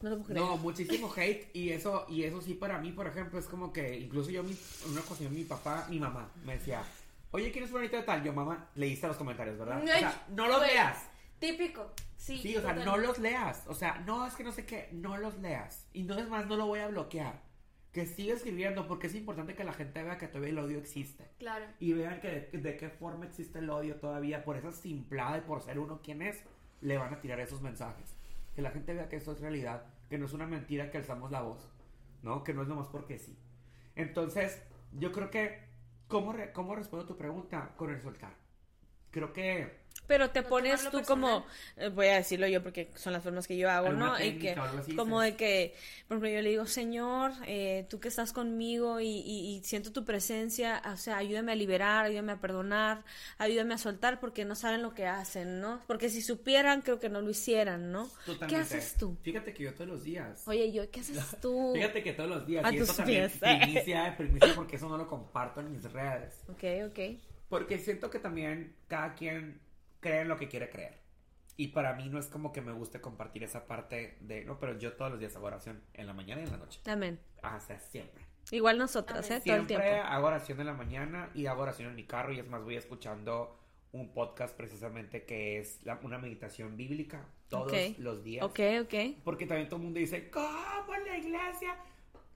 no 0.02 0.10
lo 0.10 0.18
puedo 0.18 0.24
creer. 0.24 0.42
No, 0.42 0.58
muchísimo 0.58 1.12
hate 1.16 1.50
y 1.56 1.70
eso 1.72 2.06
y 2.10 2.24
eso 2.24 2.42
sí 2.42 2.54
para 2.54 2.80
mí, 2.80 2.92
por 2.92 3.08
ejemplo, 3.08 3.40
es 3.40 3.46
como 3.48 3.72
que 3.74 3.98
incluso 4.00 4.30
yo 4.30 4.44
mi, 4.44 4.52
en 4.86 4.92
una 4.92 5.02
ocasión 5.02 5.34
mi 5.34 5.44
papá, 5.46 5.88
mi 5.90 6.00
mamá 6.00 6.30
me 6.44 6.54
decía, 6.54 6.84
"Oye, 7.32 7.52
¿quieres 7.52 7.72
bonito 7.72 7.96
de 7.98 8.04
tal?" 8.04 8.24
Yo, 8.24 8.34
"Mamá, 8.34 8.70
leíste 8.76 9.08
los 9.08 9.18
comentarios, 9.18 9.58
¿verdad?" 9.58 9.82
O 9.84 9.88
sea, 9.88 10.26
no 10.30 10.46
Güey, 10.58 10.72
leas. 10.72 11.08
Típico. 11.40 11.92
Sí, 12.26 12.38
Sí, 12.40 12.58
o 12.58 12.62
sea, 12.62 12.74
no 12.74 12.98
los 12.98 13.20
leas. 13.20 13.64
O 13.68 13.74
sea, 13.76 14.00
no, 14.06 14.26
es 14.26 14.34
que 14.36 14.44
no 14.44 14.52
sé 14.52 14.66
qué, 14.66 14.90
no 14.92 15.18
los 15.18 15.38
leas. 15.40 15.88
Y 15.94 16.04
no 16.04 16.18
es 16.18 16.28
más, 16.28 16.48
no 16.48 16.56
lo 16.58 16.66
voy 16.66 16.80
a 16.80 16.88
bloquear. 16.88 17.44
Que 17.92 18.06
siga 18.06 18.34
escribiendo 18.34 18.88
porque 18.88 19.08
es 19.08 19.16
importante 19.16 19.54
que 19.56 19.64
la 19.64 19.74
gente 19.74 20.04
vea 20.04 20.18
que 20.18 20.28
todavía 20.28 20.50
el 20.50 20.60
odio 20.60 20.80
existe. 20.80 21.30
Claro. 21.38 21.66
Y 21.80 21.94
vean 21.94 22.20
que 22.20 22.50
de, 22.52 22.58
de 22.58 22.78
qué 22.78 22.90
forma 22.90 23.26
existe 23.26 23.60
el 23.60 23.70
odio 23.70 23.96
todavía. 23.98 24.44
Por 24.44 24.58
esa 24.58 24.72
simplada 24.72 25.38
y 25.38 25.42
por 25.42 25.62
ser 25.62 25.80
uno 25.80 26.02
quien 26.02 26.22
es, 26.22 26.44
le 26.82 26.98
van 26.98 27.14
a 27.14 27.22
tirar 27.22 27.40
esos 27.40 27.62
mensajes. 27.62 28.16
Que 28.56 28.62
la 28.62 28.72
gente 28.72 28.94
vea 28.94 29.08
que 29.08 29.16
esto 29.18 29.32
es 29.32 29.40
realidad. 29.40 29.86
Que 30.10 30.18
no 30.18 30.26
es 30.26 30.34
una 30.34 30.48
mentira 30.48 30.90
que 30.92 30.98
alzamos 30.98 31.32
la 31.32 31.42
voz. 31.42 31.70
¿No? 32.24 32.44
Que 32.44 32.54
no 32.54 32.64
es 32.64 32.68
nomás 32.68 32.88
porque 32.88 33.20
sí. 33.20 33.38
Entonces, 33.96 34.62
yo 34.94 35.12
creo 35.12 35.30
que... 35.30 35.64
¿Cómo, 36.08 36.34
re- 36.34 36.52
cómo 36.52 36.76
respondo 36.76 37.06
tu 37.06 37.18
pregunta? 37.18 37.74
Con 37.78 37.92
el 37.92 38.02
soltar. 38.02 38.34
Creo 39.12 39.32
que... 39.32 39.85
Pero 40.08 40.30
te 40.30 40.42
No 40.42 40.48
pones 40.50 40.82
tú 40.92 41.02
como, 41.04 41.44
personal. 41.44 41.44
eh, 41.78 41.90
voy 41.90 42.08
a 42.08 42.16
decirlo 42.16 42.48
yo 42.48 42.62
porque 42.62 42.92
son 42.96 43.14
las 43.14 43.24
formas 43.24 43.48
que 43.48 43.58
yo 43.58 43.70
hago, 43.72 43.88
¿Alguna 43.88 44.08
¿no? 44.12 44.24
Y 44.24 44.38
que, 44.38 44.52
así 44.52 44.96
como 44.96 45.20
de 45.22 45.36
que, 45.36 45.74
por 46.08 46.18
ejemplo, 46.18 46.30
yo 46.30 46.42
le 46.44 46.50
digo, 46.50 46.66
Señor, 46.68 47.32
eh, 47.48 47.88
tú 47.90 48.00
que 48.00 48.08
estás 48.10 48.32
conmigo 48.34 49.00
y, 49.00 49.08
y- 49.08 49.56
y 49.58 49.64
siento 49.64 49.92
tu 49.92 50.06
presencia, 50.06 50.82
o 50.92 50.98
sea, 50.98 51.18
ayúdame 51.18 51.52
a 51.54 51.56
liberar, 51.56 52.06
ayúdame 52.06 52.34
a 52.34 52.40
perdonar, 52.42 53.04
ayúdame 53.38 53.74
a 53.74 53.78
soltar 53.78 54.20
porque 54.20 54.46
no 54.46 54.56
saben 54.56 54.82
lo 54.84 54.94
que 54.94 55.08
hacen, 55.08 55.60
¿no? 55.60 55.82
Porque 55.88 56.10
si 56.10 56.22
supieran, 56.22 56.82
creo 56.82 57.00
que 57.00 57.10
no 57.10 57.22
lo 57.22 57.30
hicieran, 57.30 57.92
¿no? 57.92 58.08
¿Qué 58.08 58.34
Totalmente. 58.34 58.62
haces 58.78 58.96
tú? 58.98 59.18
Fíjate 59.24 59.54
que 59.54 59.64
yo 59.64 59.74
todos 59.74 59.88
los 59.90 60.04
días... 60.04 60.44
Oye, 60.48 60.72
yo, 60.72 60.90
¿qué 60.92 61.00
haces 61.00 61.36
tú? 61.42 61.72
Fíjate 61.76 62.04
que 62.04 62.14
todos 62.14 62.30
los 62.30 62.46
días, 62.46 62.64
A 62.66 62.72
y 62.72 62.76
esto 62.78 62.86
tus 62.88 62.98
también 62.98 63.30
pies. 63.30 63.40
primicia, 63.40 64.16
primicia 64.18 64.54
porque 64.56 64.76
eso 64.76 64.88
no 64.88 64.98
lo 64.98 65.08
comparto 65.08 65.62
en 65.62 65.72
mis 65.72 65.84
redes. 65.92 66.44
Ok, 66.50 66.64
ok. 66.90 67.00
Porque 67.50 67.78
siento 67.78 68.10
que 68.10 68.20
también 68.20 68.76
cada 68.88 69.14
quien 69.16 69.60
cree 70.10 70.22
en 70.22 70.28
lo 70.28 70.38
que 70.38 70.48
quiere 70.48 70.70
creer. 70.70 71.00
Y 71.58 71.70
para 71.70 71.94
mí 71.94 72.10
no 72.10 72.20
es 72.20 72.28
como 72.28 72.52
que 72.52 72.62
me 72.62 72.74
guste 72.74 73.00
compartir 73.02 73.44
esa 73.44 73.66
parte 73.66 74.18
de, 74.22 74.44
no, 74.46 74.60
pero 74.60 74.78
yo 74.78 74.94
todos 74.94 75.12
los 75.12 75.20
días 75.20 75.36
hago 75.36 75.46
oración, 75.48 75.82
en 75.94 76.06
la 76.08 76.14
mañana 76.14 76.42
y 76.42 76.44
en 76.46 76.52
la 76.52 76.58
noche. 76.58 76.82
Amén. 76.86 77.20
Ah, 77.44 77.56
o 77.58 77.66
sea, 77.66 77.80
siempre. 77.80 78.24
Igual 78.52 78.78
nosotras, 78.78 79.26
¿eh? 79.26 79.40
Todo 79.44 79.56
el 79.56 79.66
Siempre 79.66 79.76
tiempo. 79.78 80.08
hago 80.08 80.28
oración 80.28 80.60
en 80.60 80.66
la 80.68 80.74
mañana 80.74 81.30
y 81.34 81.46
hago 81.48 81.62
oración 81.64 81.90
en 81.90 81.96
mi 81.96 82.04
carro 82.06 82.32
y 82.34 82.40
es 82.40 82.48
más, 82.48 82.62
voy 82.64 82.76
escuchando 82.76 83.58
un 83.94 84.14
podcast 84.14 84.56
precisamente 84.56 85.24
que 85.26 85.58
es 85.60 85.82
la- 85.84 86.00
una 86.04 86.18
meditación 86.20 86.76
bíblica 86.76 87.26
todos 87.50 87.72
Ok. 87.72 87.98
los 88.00 88.24
días. 88.24 88.44
Ok, 88.46 88.60
ok. 88.82 88.94
Porque 89.24 89.48
también 89.48 89.70
todo 89.70 89.78
el 89.78 89.84
mundo 89.86 90.00
dice, 90.00 90.30
¿cómo 90.30 90.94
la 91.08 91.18
iglesia? 91.18 91.76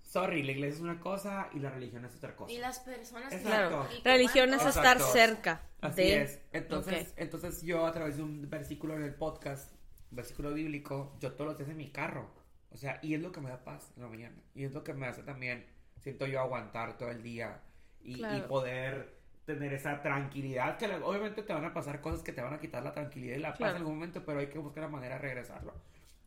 Sorry, 0.09 0.41
la 0.41 0.53
iglesia 0.53 0.75
es 0.77 0.81
una 0.81 0.99
cosa 0.99 1.49
y 1.53 1.59
la 1.59 1.69
religión 1.69 2.03
es 2.03 2.15
otra 2.15 2.35
cosa. 2.35 2.51
Y 2.51 2.57
las 2.57 2.79
personas. 2.79 3.31
Exacto. 3.31 3.47
Claro. 3.69 3.87
Y 3.95 4.01
Religión 4.03 4.49
es 4.55 4.65
estar 4.65 4.97
Exacto. 4.97 5.13
cerca 5.13 5.61
Así 5.81 6.01
de... 6.01 6.21
es. 6.23 6.39
Entonces, 6.51 7.09
Ok. 7.09 7.13
entonces 7.17 7.61
yo 7.61 7.85
a 7.85 7.91
través 7.91 8.17
de 8.17 8.23
un 8.23 8.49
versículo 8.49 8.95
en 8.95 9.03
el 9.03 9.13
podcast, 9.13 9.71
versículo 10.09 10.51
bíblico, 10.53 11.15
yo 11.19 11.33
todos 11.33 11.49
los 11.51 11.57
días 11.59 11.69
en 11.69 11.77
mi 11.77 11.91
carro. 11.91 12.27
O 12.71 12.77
sea, 12.77 12.99
y 13.03 13.13
es 13.13 13.21
lo 13.21 13.31
que 13.31 13.39
me 13.39 13.49
da 13.51 13.63
paz 13.63 13.91
en 13.97 14.01
la 14.01 14.09
mañana. 14.09 14.35
Y 14.55 14.63
es 14.63 14.73
lo 14.73 14.83
que 14.83 14.93
me 14.95 15.05
hace 15.05 15.21
también, 15.21 15.67
siento 16.01 16.25
yo, 16.25 16.39
aguantar 16.39 16.97
todo 16.97 17.11
el 17.11 17.21
día 17.21 17.61
y, 18.01 18.13
y 18.13 18.17
Claro. 18.17 18.47
poder 18.47 19.19
tener 19.45 19.73
esa 19.73 20.01
tranquilidad. 20.01 20.77
Que 20.79 20.87
obviamente 20.87 21.43
te 21.43 21.53
van 21.53 21.65
a 21.65 21.73
pasar 21.73 22.01
cosas 22.01 22.23
que 22.23 22.31
te 22.33 22.41
van 22.41 22.53
a 22.55 22.59
quitar 22.59 22.81
la 22.81 22.93
tranquilidad 22.93 23.35
y 23.35 23.39
la 23.41 23.49
paz 23.49 23.57
Claro. 23.57 23.71
en 23.73 23.77
algún 23.77 23.93
momento, 23.93 24.25
pero 24.25 24.39
hay 24.39 24.47
que 24.47 24.57
buscar 24.57 24.83
la 24.85 24.89
manera 24.89 25.15
de 25.15 25.21
regresarlo. 25.21 25.73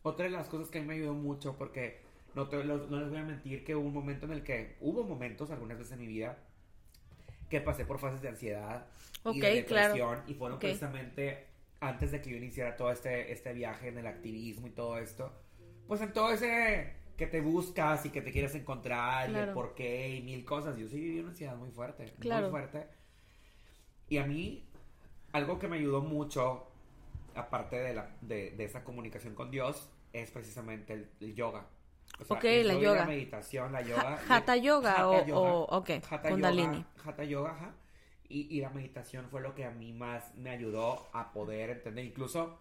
Otra 0.03 0.25
de 0.27 0.31
las 0.31 0.49
cosas 0.49 0.69
que 0.69 0.79
a 0.79 0.83
mí 0.83 0.87
me 0.87 0.95
ayudó 0.95 1.15
mucho, 1.15 1.57
porque 1.57 2.01
no, 2.35 2.49
te- 2.49 2.65
lo- 2.65 2.87
no 2.89 3.01
les 3.01 3.09
voy 3.11 3.19
a 3.19 3.25
mentir 3.25 3.65
que 3.65 3.75
hubo 3.77 3.87
un 3.87 3.95
momento 3.95 4.27
en 4.27 4.33
el 4.33 4.43
que, 4.43 4.77
hubo 4.81 5.05
momentos 5.05 5.51
algunas 5.51 5.79
veces 5.79 5.93
en 5.95 6.01
mi 6.01 6.07
vida, 6.07 6.39
que 7.51 7.61
pasé 7.61 7.85
por 7.85 7.99
fases 7.99 8.23
de 8.23 8.29
ansiedad 8.29 8.87
y 9.33 9.41
de 9.41 9.61
Ok, 9.61 9.67
claro. 9.69 9.95
depresión 9.95 10.23
y 10.27 10.35
fueron 10.35 10.57
Ok. 10.57 10.61
precisamente 10.63 11.47
antes 11.81 12.11
de 12.13 12.21
que 12.23 12.31
yo 12.31 12.37
iniciara 12.37 12.77
todo 12.77 12.91
este, 12.93 13.33
este 13.33 13.53
viaje 13.53 13.89
en 13.89 13.99
el 13.99 14.07
activismo 14.07 14.67
y 14.69 14.71
todo 14.71 14.99
esto, 14.99 15.33
pues 15.87 16.01
en 16.01 16.13
todo 16.13 16.33
ese 16.33 16.95
que 17.17 17.27
te 17.27 17.41
buscas 17.41 18.07
y 18.07 18.11
que 18.11 18.23
te 18.23 18.33
quieres 18.33 18.55
encontrar 18.55 19.25
y 19.29 19.33
el 19.33 19.37
Claro. 19.37 19.55
por 19.55 19.75
qué 19.75 20.17
y 20.17 20.23
mil 20.23 20.45
cosas. 20.45 20.77
Yo 20.79 20.89
sí 20.89 20.99
viví 20.99 21.19
una 21.21 21.31
ansiedad 21.31 21.57
muy 21.57 21.71
fuerte, 21.71 22.15
Claro. 22.21 22.43
muy 22.51 22.51
fuerte. 22.53 22.87
Y 24.09 24.17
a 24.19 24.27
mí, 24.27 24.65
algo 25.33 25.59
que 25.59 25.69
me 25.69 25.77
ayudó 25.77 26.01
mucho, 26.01 26.67
aparte 27.35 27.77
de, 27.77 27.95
la, 27.95 28.17
de, 28.23 28.53
de 28.53 28.65
esa 28.65 28.83
comunicación 28.85 29.35
con 29.35 29.51
Dios, 29.51 29.91
es 30.13 30.31
precisamente 30.31 30.95
el, 30.95 31.11
el 31.21 31.35
yoga. 31.35 31.67
O 32.21 32.25
sea, 32.25 32.37
Ok, 32.37 32.45
eso 32.45 32.69
la 32.69 32.75
yoga. 32.79 33.01
La 33.01 33.07
meditación, 33.07 33.73
la 33.73 33.83
yoga. 33.83 34.17
Ja- 34.27 34.37
Hatha 34.37 34.57
yoga 34.57 34.93
Hatha 34.93 35.09
o- 35.09 35.27
yoga. 35.27 35.41
o- 35.41 35.79
ok, 35.79 35.91
Hatha 36.09 36.29
Kundalini. 36.31 36.63
yoga, 36.79 36.87
Hatha 37.05 37.25
yoga, 37.25 37.51
ajá. 37.53 37.75
Y, 38.29 38.57
y 38.57 38.61
la 38.61 38.71
meditación 38.71 39.27
fue 39.31 39.41
lo 39.43 39.55
que 39.55 39.65
a 39.65 39.71
mí 39.71 39.93
más 39.93 40.35
me 40.37 40.51
ayudó 40.51 41.09
a 41.13 41.33
poder 41.33 41.71
entender. 41.71 42.05
Incluso 42.05 42.59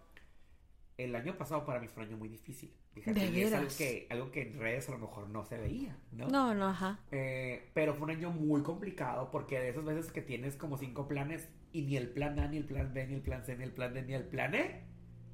el 0.98 1.14
año 1.16 1.36
pasado 1.38 1.64
para 1.64 1.80
mí 1.80 1.88
fue 1.88 2.02
un 2.02 2.08
año 2.10 2.18
muy 2.18 2.28
difícil. 2.28 2.74
Fíjate, 2.92 3.20
¿De 3.20 3.26
y 3.30 3.40
es 3.42 3.52
algo 3.54 3.70
que, 3.78 4.06
algo 4.10 4.30
que 4.30 4.42
en 4.42 4.58
redes 4.58 4.86
a 4.90 4.92
lo 4.92 4.98
mejor 4.98 5.26
no 5.30 5.44
se 5.46 5.56
veía, 5.56 5.96
¿no? 6.10 6.28
No, 6.28 6.54
no, 6.54 6.66
ajá. 6.68 6.98
Eh, 7.10 7.70
pero 7.72 7.94
fue 7.94 8.04
un 8.04 8.10
año 8.10 8.30
muy 8.30 8.62
complicado 8.62 9.30
porque 9.30 9.58
de 9.58 9.70
esas 9.70 9.84
veces 9.86 10.12
que 10.12 10.20
tienes 10.20 10.56
como 10.56 10.76
cinco 10.76 11.08
planes 11.08 11.48
y 11.72 11.82
ni 11.82 11.96
el 11.96 12.10
plan 12.10 12.38
A, 12.38 12.48
ni 12.48 12.58
el 12.58 12.66
plan 12.66 12.92
B, 12.92 13.06
ni 13.06 13.14
el 13.14 13.22
plan 13.22 13.42
C, 13.46 13.56
ni 13.56 13.64
el 13.64 13.72
plan 13.72 13.94
D, 13.94 14.02
ni 14.02 14.12
el 14.12 14.24
plan 14.26 14.54
E 14.54 14.82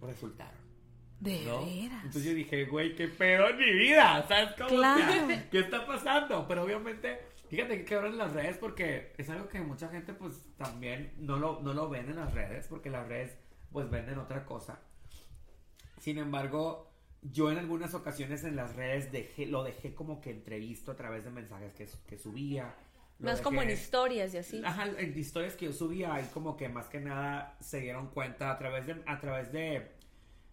resultaron. 0.00 0.67
De 1.20 1.44
¿no? 1.44 1.64
veras. 1.66 2.04
Entonces 2.04 2.24
yo 2.24 2.34
dije, 2.34 2.64
güey, 2.66 2.94
qué 2.94 3.08
pedo 3.08 3.48
en 3.48 3.58
mi 3.58 3.72
vida. 3.72 4.24
¿Sabes 4.28 4.50
cómo? 4.56 4.68
Claro. 4.70 5.24
O 5.24 5.26
sea, 5.28 5.50
¿Qué 5.50 5.58
está 5.58 5.84
pasando? 5.86 6.46
Pero 6.46 6.62
obviamente, 6.62 7.18
fíjate 7.48 7.78
que 7.78 7.84
cabrón 7.84 8.12
en 8.12 8.18
las 8.18 8.32
redes 8.32 8.56
porque 8.58 9.12
es 9.18 9.28
algo 9.30 9.48
que 9.48 9.60
mucha 9.60 9.88
gente 9.88 10.12
pues 10.14 10.34
también 10.56 11.12
no 11.18 11.36
lo, 11.36 11.60
no 11.60 11.74
lo 11.74 11.88
ven 11.88 12.08
en 12.08 12.16
las 12.16 12.32
redes 12.32 12.66
porque 12.68 12.88
las 12.90 13.08
redes 13.08 13.36
pues 13.72 13.90
venden 13.90 14.18
otra 14.18 14.44
cosa. 14.44 14.80
Sin 16.00 16.18
embargo, 16.18 16.90
yo 17.22 17.50
en 17.50 17.58
algunas 17.58 17.94
ocasiones 17.94 18.44
en 18.44 18.54
las 18.56 18.76
redes 18.76 19.10
dejé, 19.10 19.46
lo 19.46 19.64
dejé 19.64 19.94
como 19.94 20.20
que 20.20 20.30
entrevisto 20.30 20.92
a 20.92 20.96
través 20.96 21.24
de 21.24 21.30
mensajes 21.30 21.74
que, 21.74 21.88
que 22.06 22.16
subía. 22.18 22.74
Lo 23.18 23.30
Más 23.30 23.40
como 23.40 23.60
en 23.62 23.68
dejé- 23.68 23.80
historias 23.82 24.32
y 24.34 24.38
así. 24.38 24.62
Ajá, 24.64 24.86
en 24.96 25.18
historias 25.18 25.56
que 25.56 25.64
yo 25.66 25.72
subía, 25.72 26.14
ahí 26.14 26.30
como 26.32 26.56
que 26.56 26.68
más 26.68 26.86
que 26.86 27.00
nada 27.00 27.56
se 27.60 27.80
dieron 27.80 28.10
cuenta 28.10 28.52
a 28.52 28.58
través 28.58 28.86
de, 28.86 29.02
a 29.06 29.18
través 29.18 29.50
de, 29.52 29.90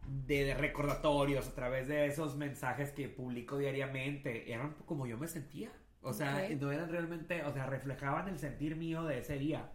de, 0.07 0.43
de 0.45 0.53
recordatorios, 0.53 1.47
a 1.47 1.53
través 1.55 1.87
de 1.87 2.05
esos 2.05 2.35
mensajes 2.35 2.91
que 2.91 3.07
publico 3.09 3.57
diariamente, 3.57 4.51
eran 4.51 4.73
como 4.85 5.07
yo 5.07 5.17
me 5.17 5.27
sentía. 5.27 5.71
O 6.01 6.13
sea, 6.13 6.43
Ok. 6.45 6.61
no 6.61 6.71
eran 6.71 6.89
realmente, 6.89 7.43
o 7.43 7.51
sea, 7.53 7.65
reflejaban 7.65 8.27
el 8.27 8.37
sentir 8.39 8.75
mío 8.75 9.03
de 9.03 9.19
ese 9.19 9.37
día. 9.39 9.71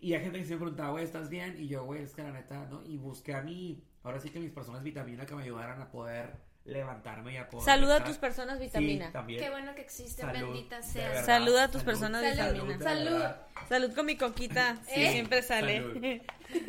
Y 0.00 0.14
hay 0.14 0.20
gente 0.22 0.38
que 0.38 0.44
se 0.44 0.52
me 0.54 0.58
preguntaba, 0.60 0.90
güey, 0.90 1.04
¿estás 1.04 1.28
bien? 1.30 1.56
Y 1.58 1.68
yo, 1.68 1.84
güey, 1.84 2.02
es 2.02 2.14
que 2.14 2.22
la 2.22 2.32
neta, 2.32 2.66
¿no? 2.70 2.82
Y 2.84 2.96
busqué 2.96 3.34
a 3.34 3.42
mí, 3.42 3.82
ahora 4.02 4.18
sí 4.20 4.30
que 4.30 4.38
mis 4.40 4.50
personas 4.50 4.82
vitamina 4.82 5.26
que 5.26 5.34
me 5.34 5.42
ayudaran 5.42 5.80
a 5.80 5.90
poder 5.90 6.34
levantarme 6.64 7.34
y 7.34 7.36
a 7.36 7.48
poder... 7.48 7.64
Saluda 7.64 7.94
a 7.94 7.96
estar- 7.98 8.08
tus 8.08 8.18
personas 8.18 8.58
Sí, 8.58 8.64
vitamina. 8.64 9.12
también. 9.12 9.40
Qué 9.40 9.50
bueno 9.50 9.74
que 9.74 9.82
existe, 9.82 10.22
Salud, 10.22 10.48
bendita 10.52 10.82
sea. 10.82 11.22
Saluda 11.22 11.64
a 11.64 11.66
tus 11.70 11.82
salud, 11.82 11.84
personas 11.92 12.36
Salud, 12.36 12.52
vitamina. 12.64 12.84
Salud. 12.84 13.24
Salud 13.68 13.94
con 13.94 14.06
mi 14.06 14.16
coquita. 14.16 14.76
Sí, 14.86 15.02
¿Eh? 15.02 15.12
siempre 15.12 15.42
sale. 15.42 15.76
Salud. 15.80 16.02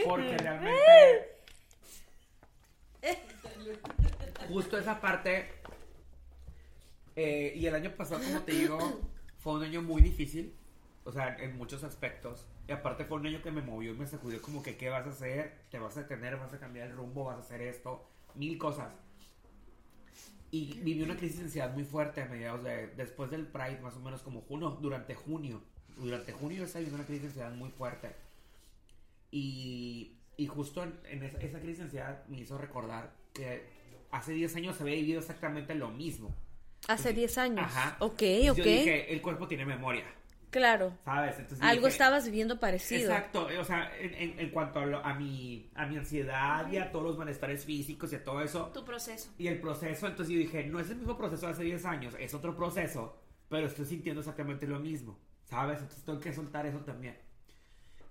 Porque 0.05 0.37
realmente. 0.37 1.36
Justo 4.49 4.77
esa 4.77 4.99
parte. 4.99 5.49
eh, 7.15 7.53
y 7.55 7.65
el 7.65 7.75
año 7.75 7.91
pasado, 7.95 8.21
como 8.23 8.41
te 8.41 8.51
digo, 8.53 9.01
fue 9.39 9.53
un 9.53 9.63
año 9.63 9.81
muy 9.81 10.01
difícil. 10.01 10.55
O 11.03 11.11
sea, 11.11 11.37
en 11.37 11.57
muchos 11.57 11.83
aspectos. 11.85 12.45
Y 12.67 12.73
aparte 12.73 13.05
fue 13.05 13.17
un 13.17 13.25
año 13.25 13.41
que 13.41 13.49
me 13.49 13.61
movió 13.61 13.93
y 13.93 13.97
me 13.97 14.05
sacudió 14.05 14.41
como 14.41 14.61
que 14.61 14.75
qué 14.75 14.89
vas 14.89 15.07
a 15.07 15.11
hacer, 15.11 15.61
te 15.71 15.79
vas 15.79 15.95
a 15.95 16.01
detener, 16.01 16.35
vas 16.35 16.53
a 16.53 16.59
cambiar 16.59 16.89
el 16.89 16.97
rumbo, 16.97 17.23
vas 17.23 17.37
a 17.37 17.39
hacer 17.39 17.61
esto, 17.61 18.05
mil 18.35 18.57
cosas. 18.57 18.91
Y 20.51 20.79
viví 20.81 21.03
una 21.03 21.15
crisis 21.15 21.37
de 21.37 21.43
ansiedad 21.45 21.73
muy 21.73 21.85
fuerte 21.85 22.21
a 22.21 22.25
mediados 22.25 22.61
de, 22.63 22.87
después 22.87 23.31
del 23.31 23.47
Pride, 23.47 23.79
más 23.79 23.95
o 23.95 24.01
menos 24.01 24.21
como 24.21 24.41
junio, 24.41 24.71
durante 24.81 25.15
junio. 25.15 25.61
Durante 25.95 26.33
junio 26.33 26.65
yo 26.65 26.73
viviendo 26.73 26.95
una 26.95 27.05
crisis 27.05 27.21
de 27.21 27.27
ansiedad 27.29 27.51
muy 27.53 27.69
fuerte. 27.71 28.13
Y, 29.31 30.16
y 30.37 30.47
justo 30.47 30.83
en, 30.83 30.93
en 31.09 31.23
esa, 31.23 31.37
esa 31.39 31.59
crisis 31.59 31.77
de 31.79 31.83
ansiedad 31.85 32.23
me 32.27 32.39
hizo 32.39 32.57
recordar 32.57 33.11
que 33.33 33.63
hace 34.11 34.33
10 34.33 34.55
años 34.55 34.79
había 34.79 34.95
vivido 34.95 35.19
exactamente 35.19 35.75
lo 35.75 35.89
mismo. 35.89 36.33
Hace 36.87 37.11
10 37.11 37.37
años. 37.39 37.65
Ajá. 37.65 37.97
Ok, 37.99 38.21
Yo 38.45 38.51
ok. 38.53 38.57
dije, 38.59 39.11
el 39.13 39.21
cuerpo 39.21 39.47
tiene 39.47 39.65
memoria, 39.65 40.05
Claro. 40.51 40.93
¿sabes? 41.03 41.37
Entonces 41.39 41.61
Algo 41.61 41.87
dije, 41.87 41.91
estabas 41.91 42.25
viviendo 42.25 42.59
parecido. 42.59 43.11
Exacto, 43.11 43.47
o 43.59 43.63
sea, 43.65 43.91
en, 43.99 44.13
en- 44.13 44.39
en 44.39 44.49
cuanto 44.51 44.79
a, 44.79 44.85
lo- 44.85 45.03
a, 45.05 45.13
mi, 45.15 45.69
a 45.75 45.85
mi 45.87 45.97
ansiedad 45.97 46.71
y 46.71 46.77
a 46.77 46.89
todos 46.91 47.03
los 47.05 47.17
malestares 47.17 47.65
físicos 47.65 48.13
y 48.13 48.15
a 48.15 48.23
todo 48.23 48.41
eso, 48.41 48.67
Tu 48.67 48.85
proceso. 48.85 49.29
y 49.37 49.47
el 49.47 49.59
proceso, 49.59 50.07
entonces 50.07 50.33
yo 50.33 50.39
dije, 50.39 50.65
no 50.67 50.79
es 50.79 50.89
el 50.89 50.97
mismo 50.97 51.17
proceso 51.17 51.47
de 51.47 51.51
hace 51.51 51.63
10 51.63 51.83
años, 51.85 52.15
es 52.17 52.33
otro 52.33 52.55
proceso, 52.55 53.17
pero 53.49 53.67
estoy 53.67 53.85
sintiendo 53.85 54.21
exactamente 54.21 54.65
lo 54.67 54.79
mismo, 54.79 55.19
¿sabes? 55.43 55.79
Entonces 55.81 56.05
tengo 56.05 56.19
que 56.19 56.31
soltar 56.31 56.65
eso 56.65 56.79
también. 56.79 57.17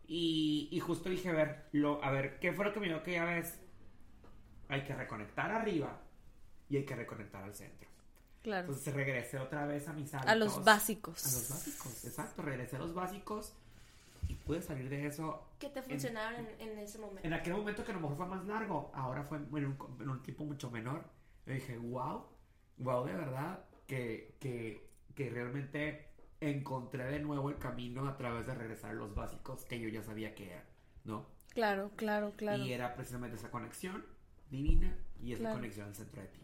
Y, 0.09 0.69
y 0.71 0.81
justo 0.81 1.09
dije, 1.09 1.29
a 1.31 1.33
ver, 1.33 1.69
lo, 1.73 2.03
a 2.03 2.11
ver, 2.11 2.39
¿qué 2.39 2.53
fue 2.53 2.65
lo 2.65 2.73
que 2.73 2.81
me 2.81 2.87
dio 2.87 2.97
aquella 2.97 3.25
vez? 3.25 3.61
Hay 4.69 4.85
que 4.85 4.95
reconectar 4.95 5.51
arriba 5.51 6.01
y 6.69 6.77
hay 6.77 6.85
que 6.85 6.95
reconectar 6.95 7.43
al 7.43 7.55
centro. 7.55 7.89
Claro. 8.43 8.69
Entonces 8.69 8.95
regresé 8.95 9.39
otra 9.39 9.67
vez 9.67 9.89
a 9.89 9.93
mis 9.93 10.15
hábitos. 10.15 10.33
A 10.33 10.37
los 10.37 10.65
básicos. 10.65 11.27
A 11.27 11.33
los 11.33 11.51
básicos, 11.51 12.05
exacto, 12.05 12.43
regresé 12.43 12.77
a 12.77 12.79
los 12.79 12.95
básicos 12.95 13.55
y 14.29 14.35
pude 14.35 14.63
salir 14.63 14.89
de 14.89 15.07
eso 15.07 15.49
¿Qué 15.59 15.69
te 15.69 15.83
funcionaron 15.83 16.47
en, 16.59 16.69
en 16.69 16.79
ese 16.79 16.99
momento? 16.99 17.27
en 17.27 17.33
aquel 17.33 17.55
momento 17.55 17.85
que 17.85 17.93
a 17.93 17.95
lo 17.95 18.01
mejor 18.01 18.17
fue 18.17 18.27
más 18.27 18.45
largo, 18.47 18.91
ahora 18.95 19.23
fue 19.25 19.39
en 19.39 19.53
un, 19.53 19.79
en 20.01 20.09
un 20.09 20.23
tiempo 20.23 20.45
mucho 20.45 20.71
menor. 20.71 21.05
Yo 21.47 21.55
dije, 21.55 21.79
wow, 21.79 22.27
wow, 22.79 23.05
de 23.05 23.15
verdad, 23.15 23.65
que, 23.87 24.35
que, 24.41 24.89
que 25.15 25.31
realmente 25.31 26.06
encontré 26.41 27.05
de 27.05 27.21
nuevo 27.21 27.51
el 27.51 27.59
camino 27.59 28.07
a 28.09 28.17
través 28.17 28.47
de 28.47 28.55
regresar 28.55 28.91
a 28.91 28.95
los 28.95 29.15
básicos 29.15 29.65
que 29.65 29.81
yo 29.81 29.89
ya 29.89 30.03
sabía 30.03 30.35
que 30.35 30.51
eran, 30.53 30.65
¿no? 31.05 31.27
Claro, 31.55 31.91
claro, 31.97 32.33
claro. 32.37 32.63
Y 32.63 32.73
era 32.73 32.95
precisamente 32.95 33.37
esa 33.37 33.51
conexión 33.51 34.05
divina 34.51 34.97
y 35.21 35.33
esa 35.33 35.41
Claro. 35.43 35.57
conexión 35.57 35.89
al 35.89 35.95
centro 35.95 36.23
de 36.23 36.29
ti, 36.29 36.41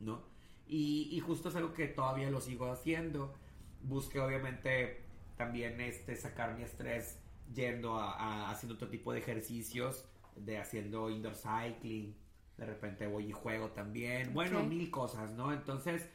¿no? 0.00 0.22
Y, 0.66 1.08
y 1.12 1.20
justo 1.20 1.48
es 1.50 1.56
algo 1.56 1.74
que 1.74 1.86
todavía 1.88 2.30
lo 2.30 2.40
sigo 2.40 2.70
haciendo. 2.70 3.34
Busqué 3.82 4.20
obviamente 4.20 5.04
también 5.36 5.80
este, 5.80 6.16
sacar 6.16 6.54
mi 6.56 6.62
estrés 6.62 7.18
yendo 7.52 7.98
a, 7.98 8.12
a- 8.12 8.50
haciendo 8.50 8.74
otro 8.76 8.88
tipo 8.88 9.12
de 9.12 9.18
ejercicios, 9.18 10.06
de 10.36 10.58
haciendo 10.58 11.10
indoor 11.10 11.34
cycling, 11.34 12.16
de 12.56 12.66
repente 12.66 13.06
voy 13.06 13.26
y 13.26 13.32
juego 13.32 13.70
también, 13.70 14.32
bueno, 14.32 14.60
Ok. 14.60 14.64
mil 14.64 14.90
cosas, 14.90 15.32
¿no? 15.32 15.52
Entonces, 15.52 16.08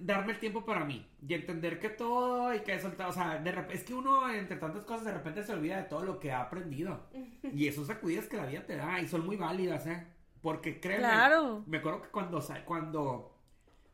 darme 0.00 0.32
el 0.32 0.38
tiempo 0.40 0.64
para 0.64 0.84
mí 0.84 1.06
y 1.26 1.34
entender 1.34 1.78
que 1.78 1.90
todo 1.90 2.48
hay 2.48 2.60
que 2.60 2.78
soltar, 2.80 3.08
o 3.08 3.12
sea, 3.12 3.38
de 3.38 3.54
rep- 3.54 3.70
es 3.70 3.84
que 3.84 3.94
uno 3.94 4.28
entre 4.30 4.56
tantas 4.56 4.84
cosas 4.84 5.04
de 5.06 5.12
repente 5.12 5.42
se 5.42 5.52
olvida 5.52 5.76
de 5.76 5.84
todo 5.84 6.02
lo 6.04 6.18
que 6.18 6.32
ha 6.32 6.40
aprendido. 6.42 7.06
Y 7.42 7.66
esos 7.68 7.86
sacudidas 7.86 8.26
que 8.26 8.36
la 8.36 8.46
vida 8.46 8.64
te 8.66 8.76
da 8.76 9.00
y 9.00 9.06
son 9.08 9.24
muy 9.26 9.36
válidas, 9.36 9.86
¿eh? 9.86 10.06
Porque 10.42 10.80
créeme, 10.80 11.02
Claro. 11.04 11.62
me 11.66 11.78
acuerdo 11.78 12.02
que 12.02 12.08
cuando 12.08 12.42
cuando 12.64 13.36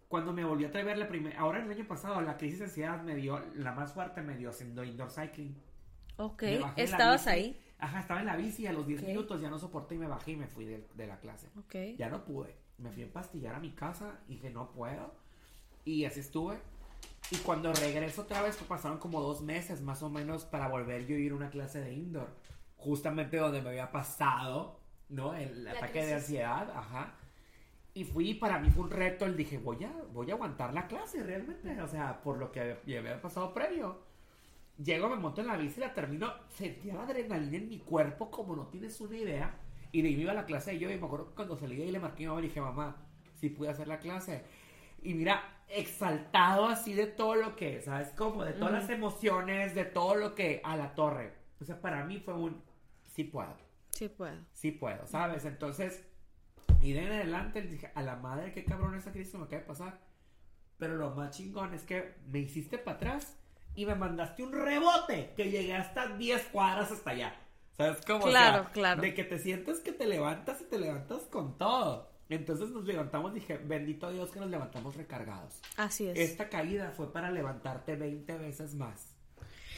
cuando 0.09 0.33
me 0.33 0.45
volví 0.45 0.65
a 0.65 0.69
atrever 0.69 0.97
la 0.99 1.09
primera, 1.09 1.39
ahora 1.41 1.61
el 1.63 1.69
año 1.71 1.85
pasado 1.89 2.21
la 2.21 2.37
crisis 2.37 2.61
de 2.61 2.65
ansiedad 2.67 3.03
me 3.03 3.17
dio 3.17 3.43
la 3.57 3.73
más 3.73 3.93
fuerte 3.93 4.23
me 4.23 4.37
dio 4.37 4.51
haciendo 4.51 4.85
indoor 4.85 5.11
cycling. 5.11 5.57
Ok. 6.19 6.45
Estabas 6.77 7.27
ahí. 7.27 7.61
Ajá, 7.79 8.01
estaba 8.01 8.21
en 8.21 8.27
la 8.27 8.37
bici 8.37 8.63
y 8.63 8.67
a 8.69 8.73
los 8.73 8.87
10 8.87 9.03
Ok. 9.03 9.09
minutos 9.09 9.41
ya 9.41 9.51
no 9.51 9.59
soporté 9.59 9.97
y 9.97 9.99
me 9.99 10.07
bajé 10.07 10.31
y 10.33 10.37
me 10.37 10.47
fui 10.47 10.65
de, 10.65 10.87
de 10.95 11.07
la 11.07 11.19
clase. 11.19 11.51
Ok. 11.59 11.75
Ya 11.99 12.09
no 12.09 12.25
pude. 12.25 12.55
Me 12.79 12.91
fui 12.91 13.03
a 13.03 13.13
pastillar 13.13 13.55
a 13.57 13.59
mi 13.61 13.73
casa 13.73 14.21
y 14.29 14.35
dije, 14.35 14.49
no 14.51 14.71
puedo. 14.71 15.13
Y 15.87 16.05
así 16.05 16.21
estuve. 16.21 16.59
Y 17.31 17.37
cuando 17.39 17.73
regreso 17.73 18.23
otra 18.23 18.43
vez, 18.43 18.57
pues, 18.57 18.69
pasaron 18.69 18.99
como 18.99 19.21
dos 19.23 19.41
meses 19.41 19.81
más 19.81 20.03
o 20.03 20.11
menos 20.11 20.45
para 20.45 20.69
volver 20.69 21.07
yo 21.07 21.17
a 21.17 21.19
ir 21.19 21.33
a 21.33 21.37
una 21.37 21.49
clase 21.49 21.81
de 21.81 21.95
indoor. 21.95 22.29
Justamente 22.77 23.39
donde 23.39 23.63
me 23.63 23.71
había 23.71 23.91
pasado, 23.91 24.81
¿no? 25.09 25.35
El 25.35 25.65
La 25.65 25.73
ataque 25.73 26.05
de 26.05 26.13
crisis. 26.13 26.13
ansiedad, 26.15 26.71
ajá. 26.77 27.15
Y 27.95 28.05
fui, 28.05 28.35
para 28.35 28.59
mí 28.59 28.71
fue 28.71 28.85
un 28.85 28.91
reto, 28.91 29.25
el 29.25 29.37
dije, 29.37 29.59
voy 29.59 29.85
a, 29.85 29.93
voy 30.13 30.31
a 30.31 30.35
aguantar 30.35 30.75
la 30.75 30.87
clase 30.87 31.23
realmente, 31.23 31.81
o 31.81 31.89
sea, 31.89 32.21
por 32.23 32.37
lo 32.39 32.53
que 32.53 32.79
ya 32.87 32.99
había 32.99 33.21
pasado 33.23 33.55
previo. 33.55 34.03
Llego, 34.77 35.09
me 35.09 35.17
monto 35.17 35.41
en 35.41 35.47
la 35.47 35.57
bici, 35.57 35.81
la 35.81 35.95
termino, 35.95 36.33
sentía 36.51 36.95
la 36.95 37.05
adrenalina 37.05 37.57
en 37.57 37.69
mi 37.69 37.79
cuerpo 37.79 38.31
como 38.31 38.55
no 38.57 38.67
tienes 38.67 39.01
una 39.01 39.17
idea. 39.17 39.59
Y 39.93 40.03
de 40.03 40.09
ahí 40.09 40.17
me 40.17 40.23
iba 40.23 40.33
a 40.33 40.35
la 40.35 40.45
clase 40.47 40.75
y 40.75 40.79
yo, 40.79 40.91
y 40.91 40.99
me 40.99 41.07
acuerdo 41.07 41.29
que 41.29 41.35
cuando 41.35 41.57
salí 41.57 41.77
de 41.77 41.85
ahí 41.85 41.91
le 41.93 42.01
marqué 42.01 42.25
a 42.25 42.27
mi 42.27 42.29
mamá 42.29 42.41
y 42.41 42.49
dije, 42.49 42.61
mamá, 42.61 42.97
si 43.35 43.49
pude 43.49 43.71
hacer 43.71 43.89
la 43.89 43.99
clase. 43.99 44.45
Y 45.07 45.15
mira, 45.15 45.43
exaltado 45.69 46.67
así 46.67 46.93
de 46.95 47.07
todo 47.07 47.35
lo 47.37 47.57
que, 47.57 47.81
¿sabes? 47.81 48.09
Como 48.11 48.45
de 48.45 48.53
todas 48.53 48.73
las 48.73 48.91
emociones, 48.91 49.75
de 49.75 49.85
todo 49.85 50.15
lo 50.15 50.35
que 50.35 50.61
a 50.65 50.77
la 50.77 50.95
torre. 50.95 51.33
O 51.61 51.65
sea, 51.65 51.81
para 51.81 52.05
mí 52.05 52.19
fue 52.21 52.35
un, 52.35 52.63
sí 53.15 53.25
puedo 53.25 53.57
Sí 53.91 54.09
puedo. 54.09 54.37
sí 54.53 54.73
puedo, 54.73 55.07
¿sabes? 55.07 55.45
Entonces, 55.47 56.05
y 56.83 56.93
de 56.93 57.05
en 57.07 57.13
adelante 57.13 57.63
le 57.63 57.69
dije, 57.71 57.91
a 57.95 58.03
la 58.03 58.17
madre, 58.17 58.53
qué 58.53 58.65
cabrón 58.65 58.95
esa 58.95 59.13
crisis 59.13 59.35
me 59.35 59.45
acaba 59.45 59.63
de 59.63 59.67
pasar. 59.69 60.01
Pero 60.79 60.97
lo 60.97 61.11
más 61.13 61.31
chingón 61.37 61.73
es 61.73 61.85
que 61.85 62.15
me 62.27 62.41
hiciste 62.41 62.77
para 62.79 62.97
atrás 62.99 63.37
y 63.75 63.87
me 63.87 63.95
mandaste 63.95 64.43
un 64.43 64.53
rebote 64.53 65.33
que 65.37 65.51
llegué 65.51 65.75
hasta 65.75 66.09
10 66.17 66.47
cuadras 66.53 66.91
hasta 66.93 67.11
allá. 67.11 67.35
¿Sabes 67.77 68.05
cómo? 68.07 68.25
O 68.25 68.29
Claro, 68.29 68.65
sea, 68.65 68.73
claro. 68.73 69.01
De 69.03 69.15
que 69.15 69.25
te 69.25 69.39
sientes 69.39 69.81
que 69.81 69.93
te 69.93 70.07
levantas 70.07 70.61
y 70.61 70.65
te 70.65 70.79
levantas 70.79 71.23
con 71.23 71.57
todo. 71.59 72.11
Entonces 72.29 72.71
nos 72.71 72.85
levantamos, 72.85 73.33
dije, 73.33 73.57
bendito 73.59 74.11
Dios 74.11 74.31
que 74.31 74.41
nos 74.41 74.51
levantamos 74.51 74.97
recargados. 74.97 75.61
Así 75.77 76.09
es. 76.09 76.19
Esta 76.19 76.49
caída 76.49 76.91
fue 76.91 77.13
para 77.13 77.31
levantarte 77.31 77.97
20 77.97 78.39
veces 78.39 78.75
más. 78.75 79.16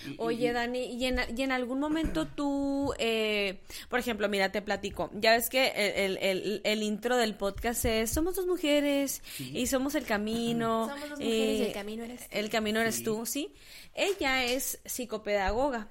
Y- 0.07 0.11
y- 0.11 0.15
Oye, 0.19 0.53
Dani, 0.53 0.85
¿y 0.85 1.05
en, 1.07 1.19
y 1.37 1.43
en 1.43 1.53
algún 1.53 1.81
momento 1.81 2.27
tú, 2.27 2.93
eh, 2.99 3.61
por 3.89 3.99
ejemplo, 3.99 4.29
mira, 4.29 4.51
te 4.53 4.63
platico, 4.63 5.11
ya 5.15 5.33
ves 5.33 5.49
que 5.49 5.69
el, 5.69 6.17
el- 6.17 6.39
el- 6.43 6.61
el 6.65 6.83
intro 6.83 7.17
del 7.17 7.35
podcast 7.35 7.85
es 7.85 8.11
Somos 8.11 8.37
dos 8.37 8.47
mujeres 8.47 9.23
Sí. 9.37 9.51
y 9.57 9.67
somos 9.67 9.95
el 9.95 10.05
camino. 10.05 10.87
Somos 10.89 11.01
dos 11.11 11.19
mujeres 11.21 11.59
y 11.59 11.63
eh, 11.63 11.67
el 11.69 11.73
camino 11.73 12.05
eres 12.05 12.21
tú. 12.21 12.27
El 12.31 12.51
camino 12.51 12.81
eres 12.81 12.95
Sí. 12.97 13.05
tú, 13.05 13.27
¿sí? 13.27 13.53
Ella 13.95 14.45
es 14.45 14.81
psicopedagoga. 14.85 15.89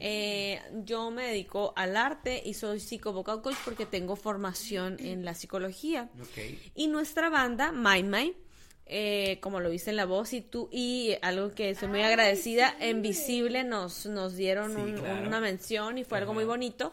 Eh, 0.00 0.60
yo 0.84 1.10
me 1.10 1.26
dedico 1.26 1.72
al 1.76 1.96
arte 1.96 2.42
y 2.44 2.54
soy 2.54 2.80
psicovocal 2.80 3.42
coach 3.42 3.56
porque 3.64 3.84
tengo 3.86 4.16
formación 4.16 4.96
en 5.00 5.24
la 5.24 5.34
psicología. 5.34 6.08
Y 6.74 6.86
nuestra 6.88 7.28
banda, 7.28 7.72
My 7.72 8.02
My, 8.02 8.34
eh, 8.92 9.38
como 9.40 9.60
lo 9.60 9.70
viste 9.70 9.90
en 9.90 9.96
la 9.96 10.04
voz 10.04 10.32
y 10.32 10.40
tú, 10.40 10.68
y 10.72 11.14
algo 11.22 11.52
que 11.52 11.70
estoy 11.70 11.88
muy 11.88 12.02
agradecida, 12.02 12.74
en 12.80 13.00
Visible 13.02 13.62
nos, 13.64 14.04
nos 14.06 14.34
dieron 14.36 14.74
Sí, 14.74 14.80
un- 14.80 14.94
claro. 14.98 15.26
una 15.26 15.40
mención 15.40 15.96
y 15.96 16.04
fue 16.04 16.18
algo 16.18 16.34
muy 16.34 16.44
bonito. 16.44 16.92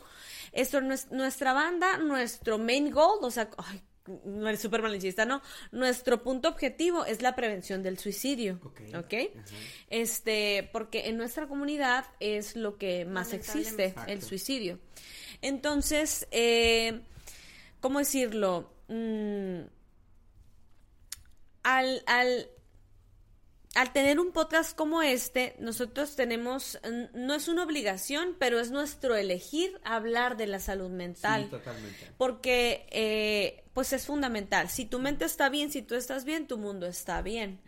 Esto 0.53 0.79
no 0.79 0.93
es 0.93 1.11
nuestra 1.11 1.53
banda, 1.53 1.97
nuestro 1.97 2.57
main 2.59 2.91
goal, 2.91 3.19
o 3.21 3.31
sea, 3.31 3.49
ay, 3.57 3.81
no 4.23 4.47
es 4.47 4.61
súper 4.61 4.81
malinchista, 4.81 5.25
¿no? 5.25 5.41
Nuestro 5.73 6.23
punto 6.23 6.47
objetivo 6.47 7.03
es 7.03 7.21
la 7.21 7.35
prevención 7.35 7.83
del 7.83 7.97
suicidio. 7.99 8.57
Ok. 8.63 8.79
¿Ok? 8.97 9.13
Ajá. 9.35 9.55
Este, 9.89 10.69
porque 10.71 11.07
en 11.09 11.17
nuestra 11.17 11.47
comunidad 11.47 12.05
es 12.21 12.55
lo 12.55 12.77
que 12.77 13.03
más 13.05 13.33
existe, 13.33 13.85
Exacto. 13.87 14.11
el 14.11 14.21
suicidio. 14.21 14.79
Entonces, 15.41 16.27
eh, 16.31 17.01
¿cómo 17.81 17.99
decirlo? 17.99 18.71
Mm, 18.87 19.61
al, 21.63 22.03
al, 22.05 22.47
al 23.75 23.93
tener 23.93 24.19
un 24.19 24.31
podcast 24.31 24.75
como 24.75 25.01
este, 25.03 25.55
nosotros 25.59 26.15
tenemos, 26.15 26.79
no 27.13 27.33
es 27.35 27.47
una 27.47 27.63
obligación, 27.63 28.35
pero 28.39 28.59
es 28.59 28.71
nuestro 28.71 29.15
elegir 29.15 29.79
hablar 29.83 30.35
de 30.37 30.47
la 30.47 30.59
salud 30.59 30.89
mental 30.89 31.43
Sí, 31.43 31.49
totalmente. 31.49 32.11
porque 32.17 32.87
eh, 32.91 33.63
pues 33.73 33.93
es 33.93 34.07
fundamental. 34.07 34.69
Si 34.69 34.85
tu 34.85 34.97
mente 34.99 35.25
está 35.25 35.49
bien, 35.49 35.69
si 35.71 35.83
tú 35.83 35.93
estás 35.93 36.25
bien, 36.25 36.47
tu 36.47 36.57
mundo 36.57 36.87
está 36.87 37.21
bien. 37.21 37.59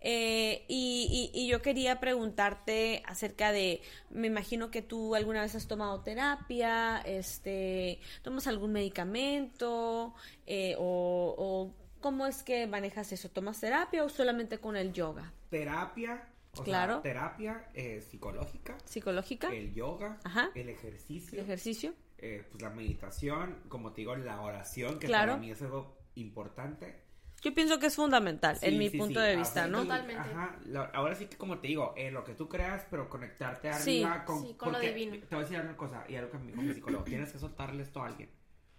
Eh, 0.00 0.64
y, 0.66 1.30
y- 1.32 1.40
y 1.40 1.46
yo 1.46 1.62
quería 1.62 2.00
preguntarte 2.00 3.02
acerca 3.06 3.52
de, 3.52 3.80
me 4.10 4.26
imagino 4.26 4.70
que 4.72 4.82
tú 4.82 5.14
alguna 5.14 5.42
vez 5.42 5.54
has 5.54 5.68
tomado 5.68 6.00
terapia, 6.02 7.00
este, 7.06 8.00
tomas 8.22 8.48
algún 8.48 8.72
medicamento 8.72 10.14
eh, 10.46 10.74
o, 10.78 11.34
o 11.38 11.83
cómo 12.04 12.26
es 12.26 12.42
que 12.42 12.66
manejas 12.66 13.10
eso, 13.12 13.30
¿tomas 13.30 13.58
terapia 13.58 14.04
o 14.04 14.10
solamente 14.10 14.58
con 14.58 14.76
el 14.76 14.92
yoga? 14.92 15.32
Terapia, 15.48 16.28
o 16.54 16.62
Claro. 16.62 16.96
sea, 16.96 17.02
terapia 17.02 17.70
eh, 17.72 18.02
psicológica, 18.02 18.76
¿Psicológica? 18.84 19.48
el 19.48 19.72
yoga, 19.72 20.18
Ajá. 20.22 20.50
el 20.54 20.68
ejercicio, 20.68 21.38
¿El 21.38 21.44
ejercicio? 21.46 21.94
eh, 22.18 22.46
pues 22.50 22.60
la 22.62 22.68
meditación, 22.68 23.56
como 23.70 23.94
te 23.94 24.02
digo, 24.02 24.14
la 24.16 24.38
oración, 24.42 24.98
que 24.98 25.06
Claro. 25.06 25.32
para 25.32 25.40
mí 25.40 25.50
es 25.50 25.62
algo 25.62 25.96
importante. 26.16 27.02
Yo 27.40 27.54
pienso 27.54 27.78
que 27.78 27.86
es 27.86 27.96
fundamental, 27.96 28.58
en 28.60 28.72
Sí, 28.72 28.76
mi 28.78 28.90
sí, 28.90 28.98
punto 28.98 29.20
sí. 29.20 29.26
de 29.26 29.36
vista, 29.36 29.66
¿no? 29.66 29.80
Totalmente. 29.80 30.20
Ajá, 30.20 30.58
ahora 30.92 31.14
sí 31.14 31.24
que 31.24 31.38
como 31.38 31.58
te 31.58 31.68
digo, 31.68 31.94
eh, 31.96 32.10
lo 32.10 32.22
que 32.22 32.34
tú 32.34 32.50
creas, 32.50 32.86
pero 32.90 33.08
conectarte 33.08 33.72
Sí, 33.72 34.02
arriba 34.02 34.26
con, 34.26 34.42
sí, 34.42 34.54
con 34.58 34.72
lo 34.72 34.78
porque 34.78 34.92
divino. 34.92 35.26
Te 35.26 35.34
voy 35.34 35.44
a 35.44 35.48
decir 35.48 35.58
una 35.64 35.74
cosa, 35.74 36.04
y 36.06 36.16
algo 36.16 36.30
que 36.30 36.36
me 36.38 36.50
dijo 36.52 36.60
mi 36.60 36.74
psicólogo, 36.74 37.04
tienes 37.04 37.32
que 37.32 37.38
soltarle 37.38 37.82
esto 37.82 38.02
a 38.02 38.08
alguien. 38.08 38.28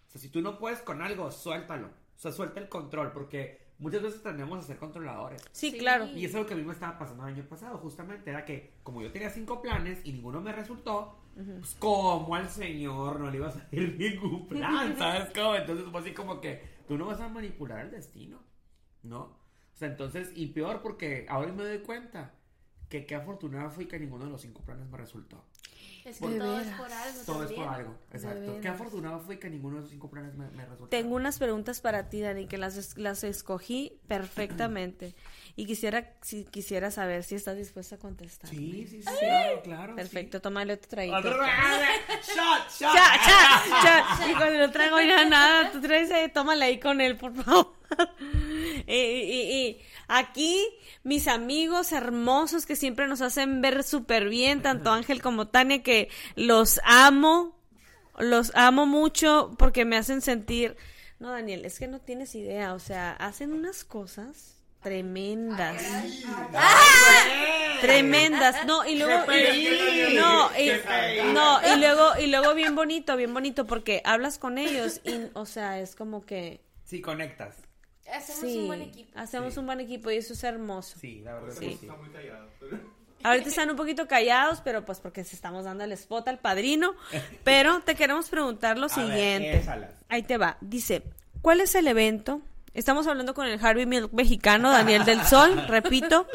O 0.08 0.12
sea, 0.12 0.22
si 0.22 0.30
tú 0.30 0.42
no 0.42 0.60
puedes 0.60 0.84
con 0.84 1.02
algo, 1.02 1.32
suéltalo. 1.32 1.90
O 2.16 2.20
sea, 2.20 2.32
suelta 2.32 2.60
el 2.60 2.70
control, 2.70 3.12
porque 3.12 3.66
muchas 3.78 4.02
veces 4.02 4.24
tendemos 4.24 4.60
a 4.60 4.62
ser 4.68 4.78
controladores. 4.78 5.42
Sí, 5.52 5.72
Sí. 5.72 5.78
claro. 5.78 6.06
Y 6.06 6.26
eso 6.26 6.38
es 6.38 6.44
lo 6.44 6.48
que 6.48 6.54
a 6.54 6.58
mí 6.58 6.64
me 6.64 6.74
estaba 6.74 6.98
pasando 6.98 7.28
el 7.28 7.34
año 7.34 7.44
pasado, 7.48 7.78
justamente, 7.78 8.30
era 8.30 8.46
que 8.46 8.76
como 8.84 9.02
yo 9.02 9.12
tenía 9.12 9.30
cinco 9.30 9.62
planes 9.62 10.00
y 10.06 10.14
ninguno 10.14 10.40
me 10.42 10.52
resultó, 10.54 11.20
pues 11.36 11.76
como 11.76 12.34
al 12.36 12.50
señor 12.50 13.20
no 13.20 13.30
le 13.30 13.38
iba 13.38 13.48
a 13.48 13.52
salir 13.52 13.96
ningún 14.00 14.48
plan, 14.48 14.96
¿sabes 14.98 15.30
cómo? 15.36 15.56
Entonces 15.56 15.86
fue 15.92 16.00
así 16.02 16.14
como 16.14 16.40
que 16.40 16.64
tú 16.88 16.98
no 16.98 17.06
vas 17.08 17.20
a 17.20 17.28
manipular 17.28 17.80
el 17.82 17.92
destino, 17.92 18.42
¿no? 19.04 19.20
O 19.22 19.78
sea, 19.78 19.90
entonces, 19.90 20.32
y 20.36 20.48
peor 20.48 20.82
porque 20.82 21.26
ahora 21.28 21.52
me 21.52 21.64
doy 21.66 21.80
cuenta 21.80 22.34
que 23.02 23.06
qué 23.06 23.16
afortunada 23.16 23.70
fui 23.70 23.86
que 23.88 24.00
ninguno 24.00 24.26
de 24.26 24.32
los 24.32 24.42
cinco 24.42 24.62
planes 24.62 24.88
me 24.90 24.98
resultó. 24.98 25.44
Es 26.06 26.20
que 26.20 26.28
todo 26.38 26.60
es 26.60 26.68
por 26.68 26.92
algo 26.94 27.22
Todo 27.26 27.42
es 27.44 27.48
también. 27.50 27.64
por 27.66 27.74
algo, 27.74 27.96
exacto. 28.14 28.58
Qué 28.62 28.68
afortunado 28.68 29.20
fui 29.22 29.38
que 29.38 29.50
ninguno 29.50 29.78
de 29.78 29.82
los 29.82 29.90
cinco 29.90 30.08
planes 30.08 30.36
me, 30.36 30.48
me 30.52 30.64
resultó. 30.64 30.88
Tengo 30.90 31.16
unas 31.16 31.40
preguntas 31.40 31.82
para 31.82 32.10
ti, 32.10 32.22
Dani, 32.22 32.46
que 32.46 32.60
las, 32.60 32.78
es- 32.78 32.96
las 32.98 33.24
escogí 33.24 33.98
perfectamente. 34.08 35.16
Y 35.56 35.66
quisiera, 35.66 36.14
si 36.22 36.44
quisiera 36.46 36.92
saber 36.92 37.24
si 37.24 37.34
estás 37.34 37.58
dispuesta 37.58 37.96
a 37.96 37.98
contestar. 37.98 38.50
Sí, 38.52 38.86
sí, 38.88 39.02
sí, 39.02 39.10
claro, 39.20 39.62
claro. 39.64 39.96
Perfecto, 39.96 40.42
tómale 40.42 40.74
otro 40.74 40.90
traguito. 40.90 41.18
Otro- 41.18 41.32
Shot, 42.36 42.70
shot. 42.70 42.94
Cha, 42.94 43.20
cha, 43.26 43.64
cha. 44.18 44.32
Y 44.32 44.36
cuando 44.36 44.60
no 44.60 44.72
traigo 44.72 45.02
ya 45.02 45.26
nada, 45.26 45.72
tú 45.72 45.82
traes, 45.82 46.12
eh, 46.12 46.30
tómale 46.32 46.66
ahí 46.66 46.80
con 46.80 47.02
él, 47.02 47.18
por 47.18 47.34
favor. 47.34 47.74
y, 48.88 48.94
y- 48.94 49.56
y 49.56 49.82
aquí, 50.08 50.66
mis 51.04 51.28
amigos 51.28 51.92
hermosos 51.92 52.66
que 52.66 52.76
siempre 52.76 53.08
nos 53.08 53.22
hacen 53.22 53.62
ver 53.62 53.84
súper 53.84 54.30
bien, 54.30 54.62
tanto 54.62 54.92
Ángel 54.92 55.22
como 55.22 55.48
Tania, 55.48 55.84
que 55.84 56.10
los 56.36 56.80
amo, 56.84 57.58
los 58.18 58.52
amo 58.56 58.86
mucho 58.86 59.56
porque 59.58 59.86
me 59.86 59.98
hacen 59.98 60.22
sentir... 60.22 60.76
No, 61.20 61.32
Daniel, 61.32 61.64
es 61.66 61.80
que 61.80 61.88
no 61.88 62.00
tienes 62.00 62.36
idea, 62.36 62.74
o 62.74 62.80
sea, 62.80 63.14
hacen 63.14 63.54
unas 63.54 63.86
cosas 63.86 64.58
tremendas. 64.84 65.82
Tremendas, 67.82 68.66
no, 68.66 68.86
y 68.86 68.96
luego, 68.98 69.26
y- 69.32 70.16
no, 70.16 70.50
y, 70.58 70.72
no, 71.34 71.60
y 71.74 71.80
luego, 71.80 72.18
y 72.20 72.28
luego 72.28 72.54
bien 72.54 72.76
bonito, 72.76 73.16
bien 73.16 73.34
bonito, 73.34 73.66
porque 73.66 74.02
hablas 74.06 74.38
con 74.40 74.58
ellos 74.58 75.02
y, 75.04 75.22
o 75.34 75.46
sea, 75.46 75.80
es 75.80 75.96
como 75.96 76.26
que, 76.26 76.62
Sí, 76.84 77.02
conectas. 77.02 77.56
Hacemos 78.18 78.42
sí, 78.42 78.58
un 78.60 78.68
buen 78.68 78.82
equipo. 78.82 79.12
hacemos 79.20 79.54
Sí. 79.54 79.60
un 79.60 79.66
buen 79.66 79.80
equipo 79.80 80.12
y 80.12 80.18
eso 80.18 80.34
es 80.34 80.44
hermoso. 80.44 80.98
Sí, 81.00 81.22
la 81.24 81.34
verdad 81.36 81.54
Sí. 81.54 81.60
que 81.60 81.78
sí. 81.78 81.86
Está 81.86 81.96
muy 81.96 82.10
pero- 82.60 82.96
Ahorita 83.24 83.50
están 83.50 83.70
un 83.72 83.76
poquito 83.76 84.08
callados, 84.08 84.62
pero 84.62 84.86
pues 84.86 85.00
porque 85.00 85.24
se 85.24 85.36
estamos 85.36 85.66
dando 85.66 85.84
el 85.84 85.92
spot 85.94 86.28
al 86.28 86.38
padrino, 86.40 86.94
pero 87.44 87.80
te 87.82 87.96
queremos 87.96 88.30
preguntar 88.30 88.78
lo 88.78 88.86
A 88.86 88.90
siguiente. 88.90 89.64
Ahí 90.10 90.22
te 90.24 90.38
va, 90.38 90.58
dice, 90.62 91.02
¿cuál 91.42 91.60
es 91.62 91.74
el 91.76 91.88
evento? 91.88 92.42
Estamos 92.76 93.08
hablando 93.08 93.34
con 93.34 93.48
el 93.48 93.64
Harvey 93.66 93.86
Milk 93.86 94.12
mexicano, 94.14 94.70
Daniel 94.70 95.06
del 95.06 95.22
Sol, 95.24 95.66
repito. 95.68 96.28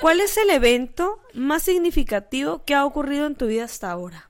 ¿Cuál 0.00 0.20
es 0.20 0.36
el 0.36 0.50
evento 0.50 1.20
más 1.34 1.62
significativo 1.64 2.64
que 2.64 2.74
ha 2.74 2.84
ocurrido 2.84 3.26
en 3.26 3.34
tu 3.34 3.46
vida 3.46 3.64
hasta 3.64 3.90
ahora? 3.90 4.29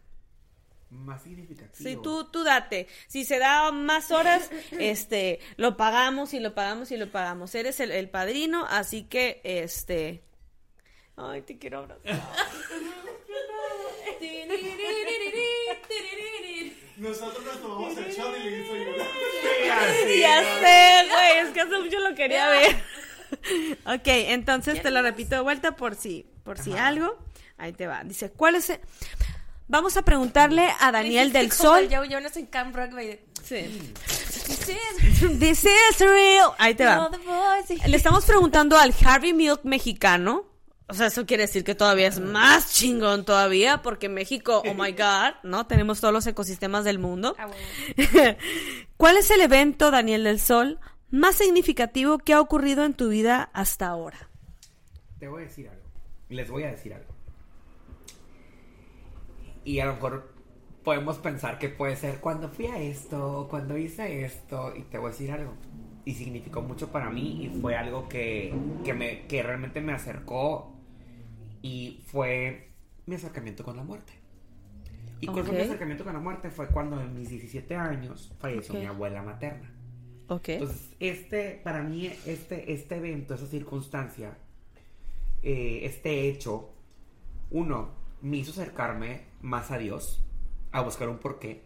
Más 0.91 1.23
significativo. 1.23 1.89
Sí, 1.89 1.97
tú, 2.03 2.25
tú 2.31 2.43
date. 2.43 2.89
Si 3.07 3.25
se 3.25 3.39
da 3.39 3.71
más 3.71 4.11
horas, 4.11 4.51
este, 4.73 5.39
lo 5.57 5.77
pagamos 5.77 6.35
y 6.35 6.41
lo 6.41 6.55
pagamos 6.55 6.91
y 6.91 6.97
lo 6.97 7.11
pagamos. 7.11 7.55
Eres 7.55 7.79
el, 7.81 7.93
el 7.93 8.11
padrino, 8.11 8.67
así 8.69 9.05
que, 9.05 9.41
este... 9.45 10.23
Ay, 11.17 11.43
te 11.43 11.59
quiero 11.59 11.79
abrazar. 11.79 12.21
Nosotros 16.97 17.45
nos 17.45 17.63
tomamos 17.63 17.97
el 17.97 18.13
shot 18.13 18.37
y 18.39 18.51
le 18.51 18.63
hizo 18.63 18.75
llorar. 18.75 19.07
Ya 20.19 20.43
sé, 20.61 21.09
güey, 21.09 21.39
es 21.47 21.49
que 21.51 21.61
hace 21.61 21.79
mucho 21.79 21.99
lo 22.01 22.15
quería 22.15 22.49
ver. 22.49 22.77
ok, 23.87 24.07
entonces 24.07 24.83
te 24.83 24.91
lo 24.91 25.03
repito 25.03 25.37
de 25.37 25.41
vuelta 25.43 25.77
por 25.77 25.95
si, 25.95 26.27
por 26.43 26.59
si 26.59 26.73
algo. 26.73 27.19
Ahí 27.57 27.73
te 27.73 27.87
va. 27.87 28.03
Dice, 28.05 28.31
¿cuál 28.31 28.55
es 28.57 28.71
el... 28.71 28.81
Vamos 29.71 29.97
a 29.97 30.03
preguntarle 30.03 30.69
a 30.81 30.91
Daniel 30.91 31.33
del 31.33 31.53
Sol. 31.53 31.87
Joe 31.89 32.09
Jonas 32.09 32.37
en 32.37 32.47
Camp 32.47 32.75
Rock. 32.75 32.91
Sí. 33.45 33.93
This 34.05 34.69
is 35.23 35.39
This 35.39 35.65
is 35.65 36.01
real. 36.01 36.51
Ahí 36.59 36.75
te 36.75 36.85
va. 36.85 37.09
Le 37.87 37.97
estamos 37.97 38.25
preguntando 38.25 38.77
al 38.77 38.93
Harvey 39.05 39.33
Milk 39.33 39.61
mexicano. 39.63 40.45
O 40.89 40.95
sea, 40.95 41.07
eso 41.07 41.25
quiere 41.25 41.45
decir 41.45 41.63
que 41.63 41.77
todavía 41.77 42.09
es 42.09 42.19
más 42.19 42.75
chingón 42.75 43.25
todavía, 43.25 43.81
porque 43.81 44.09
México, 44.09 44.61
oh 44.67 44.75
my 44.75 44.91
god, 44.91 45.35
¿no? 45.45 45.69
Tenemos 45.69 46.01
todos 46.01 46.13
los 46.13 46.27
ecosistemas 46.27 46.83
del 46.83 46.99
mundo. 46.99 47.37
Ah, 47.39 47.47
bueno. 47.47 48.37
¿Cuál 48.97 49.19
es 49.19 49.31
el 49.31 49.41
evento, 49.41 49.93
Daniel 49.93 50.25
del 50.25 50.41
Sol, 50.41 50.81
más 51.11 51.37
significativo 51.37 52.19
que 52.19 52.33
ha 52.33 52.41
ocurrido 52.41 52.85
en 52.85 52.95
tu 52.95 53.09
vida 53.09 53.51
hasta 53.53 53.87
ahora? 53.87 54.31
Te 55.21 55.29
voy 55.29 55.43
a 55.43 55.45
decir 55.45 55.69
algo. 55.69 55.85
Les 56.29 56.51
voy 56.51 56.65
a 56.65 56.73
decir 56.73 56.93
algo. 56.93 57.10
Y 59.65 59.81
a 59.81 59.87
lo 59.87 59.95
mejor 59.95 60.35
podemos 60.85 61.19
pensar 61.19 61.59
que 61.59 61.69
puede 61.69 61.97
ser 61.97 62.21
cuando 62.21 62.49
fui 62.49 62.67
a 62.67 62.81
esto, 62.81 63.47
cuando 63.51 63.77
hice 63.77 64.25
esto, 64.25 64.75
y 64.77 64.83
te 64.83 64.99
voy 64.99 65.09
a 65.09 65.11
decir 65.13 65.31
algo. 65.33 65.55
Y 66.05 66.15
significó 66.15 66.63
mucho 66.63 66.91
para 66.91 67.11
mí 67.11 67.45
y 67.45 67.61
fue 67.61 67.77
algo 67.77 68.09
que, 68.09 68.55
que, 68.85 68.95
me, 68.95 69.27
que 69.27 69.43
realmente 69.43 69.81
me 69.81 69.93
acercó 69.93 70.73
y 71.63 72.03
fue 72.07 72.71
mi 73.07 73.17
acercamiento 73.17 73.65
con 73.65 73.77
la 73.77 73.85
muerte. 73.85 74.15
¿Y 75.21 75.27
cuál 75.27 75.45
fue 75.45 75.55
mi 75.55 75.61
acercamiento 75.61 76.05
con 76.05 76.15
la 76.15 76.21
muerte? 76.21 76.51
Fue 76.51 76.69
cuando 76.69 77.01
en 77.01 77.15
mis 77.15 77.29
17 77.29 77.77
años 77.77 78.35
falleció 78.39 78.75
Ok. 78.75 78.81
mi 78.81 78.87
abuela 78.87 79.23
materna. 79.23 79.71
Ok. 80.29 80.49
Entonces, 80.49 80.91
este, 80.99 81.61
para 81.63 81.83
mí, 81.83 82.07
este, 82.25 82.73
este 82.73 82.97
evento, 82.97 83.35
esa 83.35 83.47
circunstancia, 83.47 84.39
eh, 85.43 85.81
este 85.83 86.29
hecho, 86.29 86.73
uno, 87.51 87.91
me 88.23 88.39
hizo 88.39 88.51
acercarme 88.53 89.23
más 89.43 89.71
a 89.71 89.79
Dios, 89.79 90.23
a 90.73 90.81
buscar 90.83 91.09
un 91.09 91.19
porqué, 91.19 91.63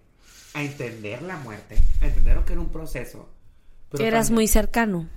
a 0.55 0.62
entender 0.62 1.22
la 1.22 1.36
muerte, 1.38 1.76
a 2.00 2.07
entender 2.07 2.36
lo 2.36 2.44
que 2.44 2.52
era 2.52 2.61
un 2.61 2.70
proceso. 2.70 3.28
pero 3.90 4.05
Eras 4.05 4.26
también- 4.26 4.34
muy 4.34 4.48
cercano. 4.48 5.09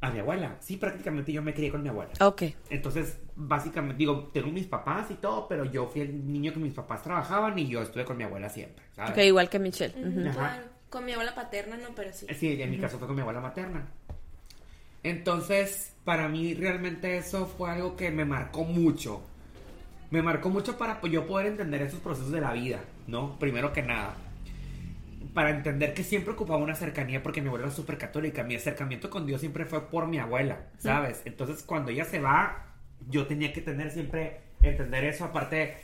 A 0.00 0.10
mi 0.10 0.20
abuela. 0.20 0.56
Sí, 0.60 0.76
prácticamente 0.76 1.32
yo 1.32 1.42
me 1.42 1.52
crié 1.54 1.70
con 1.72 1.82
mi 1.82 1.88
abuela. 1.88 2.12
Ok. 2.20 2.42
Entonces, 2.70 3.18
básicamente, 3.34 3.96
digo, 3.98 4.30
tengo 4.32 4.48
mis 4.52 4.66
papás 4.66 5.10
y 5.10 5.14
todo, 5.14 5.46
pero 5.48 5.64
yo 5.64 5.86
fui 5.88 6.02
el 6.02 6.32
niño 6.32 6.52
que 6.52 6.60
mis 6.60 6.72
papás 6.74 7.02
trabajaban 7.02 7.58
y 7.58 7.66
yo 7.68 7.82
estuve 7.82 8.04
con 8.04 8.16
mi 8.16 8.22
abuela 8.24 8.48
siempre, 8.48 8.84
¿sabes? 8.94 9.12
Ok, 9.12 9.18
igual 9.24 9.48
que 9.50 9.58
Michelle. 9.58 9.94
Ujú. 10.08 10.20
Ajá. 10.28 10.32
Claro. 10.34 10.62
Con 10.88 11.04
mi 11.04 11.12
abuela 11.12 11.34
paterna, 11.34 11.76
no, 11.76 11.88
pero 11.94 12.12
sí. 12.12 12.26
Sí, 12.38 12.62
en 12.62 12.70
mi 12.70 12.78
caso 12.78 12.96
fue 12.98 13.06
con 13.08 13.14
mi 13.16 13.22
abuela 13.22 13.40
materna. 13.40 13.86
Entonces, 15.02 15.94
para 16.04 16.28
mí 16.28 16.54
realmente 16.54 17.16
eso 17.16 17.46
fue 17.46 17.70
algo 17.70 17.96
que 17.96 18.10
me 18.10 18.24
marcó 18.24 18.64
mucho. 18.64 19.22
Me 20.10 20.22
marcó 20.22 20.48
mucho 20.48 20.78
para 20.78 21.00
pues, 21.00 21.12
yo 21.12 21.26
poder 21.26 21.46
entender 21.46 21.82
esos 21.82 22.00
procesos 22.00 22.32
de 22.32 22.40
la 22.40 22.52
vida, 22.52 22.80
¿no? 23.06 23.38
Primero 23.38 23.72
que 23.72 23.82
nada. 23.82 24.16
para 25.34 25.50
entender 25.50 25.94
que 25.94 26.02
siempre 26.02 26.32
ocupaba 26.32 26.58
una 26.58 26.74
cercanía 26.74 27.22
porque 27.22 27.42
mi 27.42 27.48
abuela 27.48 27.66
era 27.66 27.74
súper 27.74 27.98
católica. 27.98 28.42
Mi 28.42 28.56
acercamiento 28.56 29.10
con 29.10 29.26
Dios 29.26 29.40
siempre 29.40 29.66
fue 29.66 29.88
por 29.90 30.06
mi 30.08 30.18
abuela, 30.18 30.68
¿sabes? 30.78 31.22
Entonces, 31.26 31.62
cuando 31.62 31.90
ella 31.90 32.04
se 32.04 32.20
va, 32.20 32.66
yo 33.08 33.26
tenía 33.26 33.52
que 33.52 33.60
tener 33.60 33.90
siempre, 33.90 34.40
entender 34.62 35.04
eso. 35.04 35.24
Aparte, 35.24 35.76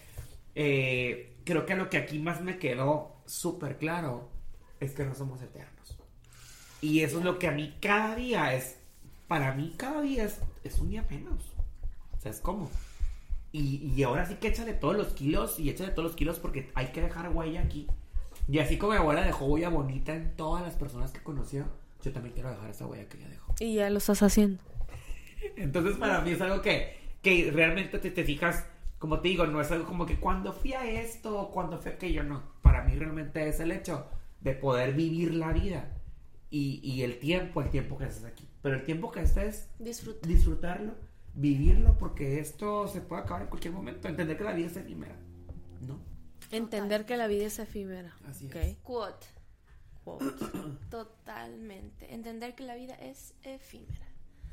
eh, 0.54 1.36
creo 1.44 1.66
que 1.66 1.74
lo 1.74 1.90
que 1.90 1.98
aquí 1.98 2.18
más 2.18 2.40
me 2.40 2.58
quedó 2.58 3.16
súper 3.26 3.76
claro 3.76 4.30
es 4.80 4.92
que 4.92 5.04
no 5.04 5.14
somos 5.14 5.42
eternos. 5.42 5.98
Y 6.80 7.00
eso 7.00 7.18
es 7.18 7.24
lo 7.24 7.38
que 7.38 7.48
a 7.48 7.52
mí 7.52 7.76
cada 7.80 8.14
día 8.16 8.54
es, 8.54 8.78
para 9.28 9.52
mí 9.54 9.74
cada 9.76 10.00
día 10.02 10.24
es, 10.24 10.40
es 10.64 10.78
un 10.78 10.90
día 10.90 11.04
menos. 11.10 11.52
O 12.16 12.20
sea, 12.20 12.30
es 12.30 12.40
como... 12.40 12.70
Y, 13.54 13.92
y 13.96 14.02
ahora 14.02 14.26
sí 14.26 14.34
que 14.40 14.48
échale 14.48 14.72
todos 14.72 14.96
los 14.96 15.12
kilos 15.14 15.60
y 15.60 15.70
échale 15.70 15.92
todos 15.92 16.08
los 16.08 16.16
kilos 16.16 16.40
porque 16.40 16.72
hay 16.74 16.88
que 16.88 17.00
dejar 17.00 17.28
huella 17.28 17.60
aquí. 17.60 17.86
Y 18.48 18.58
así 18.58 18.78
como 18.78 18.92
mi 18.94 18.98
abuela 18.98 19.22
dejó 19.22 19.44
huella 19.46 19.68
bonita 19.68 20.12
en 20.12 20.34
todas 20.34 20.64
las 20.64 20.74
personas 20.74 21.12
que 21.12 21.22
conoció, 21.22 21.64
yo 22.02 22.12
también 22.12 22.34
quiero 22.34 22.50
dejar 22.50 22.68
esa 22.70 22.84
huella 22.86 23.08
que 23.08 23.16
ella 23.18 23.28
dejó. 23.28 23.54
Y 23.60 23.76
ya 23.76 23.88
lo 23.90 23.98
estás 23.98 24.24
haciendo. 24.24 24.60
Entonces 25.56 25.96
para 25.98 26.20
mí 26.22 26.32
es 26.32 26.40
algo 26.40 26.62
que, 26.62 26.96
que 27.22 27.52
realmente 27.52 28.00
te, 28.00 28.10
te 28.10 28.24
fijas, 28.24 28.66
como 28.98 29.20
te 29.20 29.28
digo, 29.28 29.46
no 29.46 29.60
es 29.60 29.70
algo 29.70 29.86
como 29.86 30.04
que 30.04 30.16
cuando 30.18 30.52
fui 30.52 30.72
a 30.72 30.84
esto 30.84 31.38
o 31.38 31.52
cuando 31.52 31.78
fui 31.78 31.92
a 31.92 31.94
aquello, 31.94 32.24
no. 32.24 32.42
Para 32.60 32.82
mí 32.82 32.96
realmente 32.96 33.48
es 33.48 33.60
el 33.60 33.70
hecho 33.70 34.06
de 34.40 34.54
poder 34.54 34.94
vivir 34.94 35.32
la 35.32 35.52
vida 35.52 35.92
y, 36.50 36.80
y 36.82 37.02
el 37.02 37.20
tiempo, 37.20 37.62
el 37.62 37.70
tiempo 37.70 37.96
que 37.96 38.06
estés 38.06 38.24
aquí. 38.24 38.48
Pero 38.62 38.74
el 38.74 38.84
tiempo 38.84 39.12
que 39.12 39.20
estés, 39.20 39.68
Disfruta. 39.78 40.26
disfrutarlo, 40.26 40.94
vivirlo, 41.34 41.96
porque 41.98 42.38
esto 42.40 42.86
se 42.88 43.00
puede 43.00 43.22
acabar 43.22 43.42
en 43.42 43.48
cualquier 43.48 43.72
momento. 43.74 44.08
Entender 44.08 44.36
que 44.36 44.44
la 44.44 44.52
vida 44.52 44.66
es 44.68 44.76
efímera, 44.76 45.14
¿no? 45.80 46.00
Entender 46.50 47.04
que 47.06 47.16
la 47.16 47.26
vida 47.26 47.46
es 47.46 47.58
efímera. 47.58 48.14
Así 48.28 48.46
Ok. 48.46 48.54
es. 48.56 48.76
Quote. 48.82 49.26
Quote. 50.04 50.24
Totalmente. 50.90 52.12
Entender 52.14 52.54
que 52.54 52.64
la 52.64 52.74
vida 52.74 52.94
es 52.94 53.34
efímera. 53.42 54.06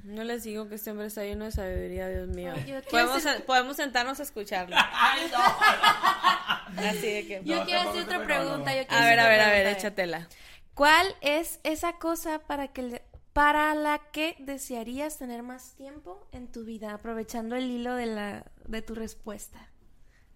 No 0.03 0.23
les 0.23 0.43
digo 0.43 0.67
que 0.67 0.75
este 0.75 0.89
hombre 0.89 1.05
está 1.05 1.23
lleno 1.23 1.45
de 1.45 1.51
sabiduría, 1.51 2.09
Dios 2.09 2.27
mío. 2.29 2.53
Ay, 2.55 2.82
podemos, 2.89 3.17
hacer- 3.17 3.45
podemos 3.45 3.75
sentarnos 3.77 4.19
a 4.19 4.23
escucharlo. 4.23 4.75
¡Ay, 4.93 5.29
no! 5.32 6.82
Así 6.89 7.07
de 7.11 7.27
que. 7.27 7.41
Yo 7.45 7.57
No, 7.59 7.65
quiero 7.65 7.82
hacer 7.89 8.03
otra 8.03 8.23
pregunta. 8.23 8.71
no. 8.71 8.77
yo 8.82 8.88
quiero 8.88 9.03
A 9.03 9.05
ver, 9.05 9.19
a 9.19 9.27
ver, 9.27 9.39
a 9.41 9.49
ver, 9.49 9.67
échatela. 9.67 10.27
¿Cuál 10.73 11.05
es 11.21 11.59
esa 11.63 11.93
cosa 11.99 12.39
para 12.39 12.69
que 12.69 12.82
le- 12.82 13.01
para 13.34 13.73
la 13.75 13.99
que 14.11 14.36
desearías 14.39 15.17
tener 15.17 15.41
más 15.43 15.75
tiempo 15.75 16.27
en 16.32 16.51
tu 16.51 16.65
vida, 16.65 16.93
aprovechando 16.93 17.55
el 17.55 17.69
hilo 17.71 17.95
de 17.95 18.05
la 18.07 18.51
de 18.67 18.82
tu 18.82 18.93
respuesta? 18.95 19.69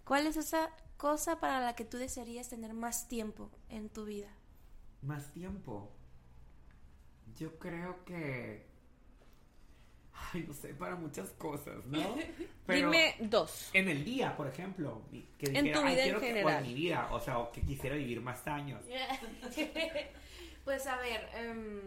¿Cuál 0.05 0.27
es 0.27 0.37
esa 0.37 0.69
cosa 0.97 1.39
para 1.39 1.59
la 1.59 1.75
que 1.75 1.83
tú 1.85 1.97
desearías 1.97 2.47
tener 2.49 2.73
más 2.73 3.07
tiempo 3.07 3.51
en 3.69 3.89
tu 3.89 4.05
vida? 4.05 4.29
Más 5.01 5.31
tiempo. 5.33 5.91
Yo 7.35 7.57
creo 7.59 8.03
que. 8.05 8.65
Ay, 10.31 10.45
no 10.47 10.53
sé, 10.53 10.73
para 10.73 10.95
muchas 10.95 11.29
cosas, 11.31 11.85
¿no? 11.87 11.99
Pero 12.65 12.89
Dime 12.91 13.15
dos. 13.19 13.69
En 13.73 13.89
el 13.89 14.05
día, 14.05 14.35
por 14.37 14.47
ejemplo. 14.47 15.01
Que 15.37 15.47
En 15.47 15.73
tu 15.73 15.79
"Ay, 15.79 15.93
vida 15.95 16.05
en 16.05 16.19
que- 16.19 16.27
general". 16.27 16.63
en 16.63 16.69
mi 16.69 16.73
vida, 16.73 17.09
o 17.11 17.19
sea, 17.19 17.39
o 17.39 17.51
que 17.51 17.61
quisiera 17.61 17.95
vivir 17.97 18.21
más 18.21 18.47
años. 18.47 18.81
pues 20.63 20.87
a 20.87 20.97
ver, 20.97 21.29
em, 21.35 21.81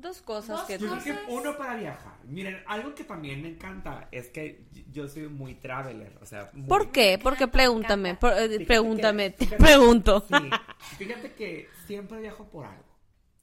Dos 0.00 0.22
cosas 0.22 0.56
Dos 0.58 0.66
que 0.66 0.78
Yo 0.78 0.86
tú. 0.88 0.92
creo 1.00 1.04
que 1.04 1.10
cosas. 1.24 1.26
uno 1.28 1.56
para 1.58 1.74
viajar. 1.76 2.14
Miren, 2.24 2.62
algo 2.66 2.94
que 2.94 3.04
también 3.04 3.42
me 3.42 3.48
encanta 3.48 4.08
es 4.10 4.28
que 4.28 4.66
yo 4.90 5.06
soy 5.08 5.28
muy 5.28 5.54
traveler, 5.56 6.16
o 6.22 6.26
sea, 6.26 6.50
muy- 6.54 6.68
¿Por 6.68 6.90
qué? 6.90 7.18
Porque 7.22 7.48
pregúntame. 7.48 8.14
por- 8.14 8.32
eh, 8.32 8.64
pregúntame. 8.66 9.32
que- 9.32 9.38
te 9.38 9.44
fíjate- 9.46 9.62
pregunto. 9.64 10.24
Sí, 10.28 10.50
fíjate 10.98 11.32
que 11.34 11.68
siempre 11.86 12.20
viajo 12.20 12.48
por 12.48 12.66
algo. 12.66 12.84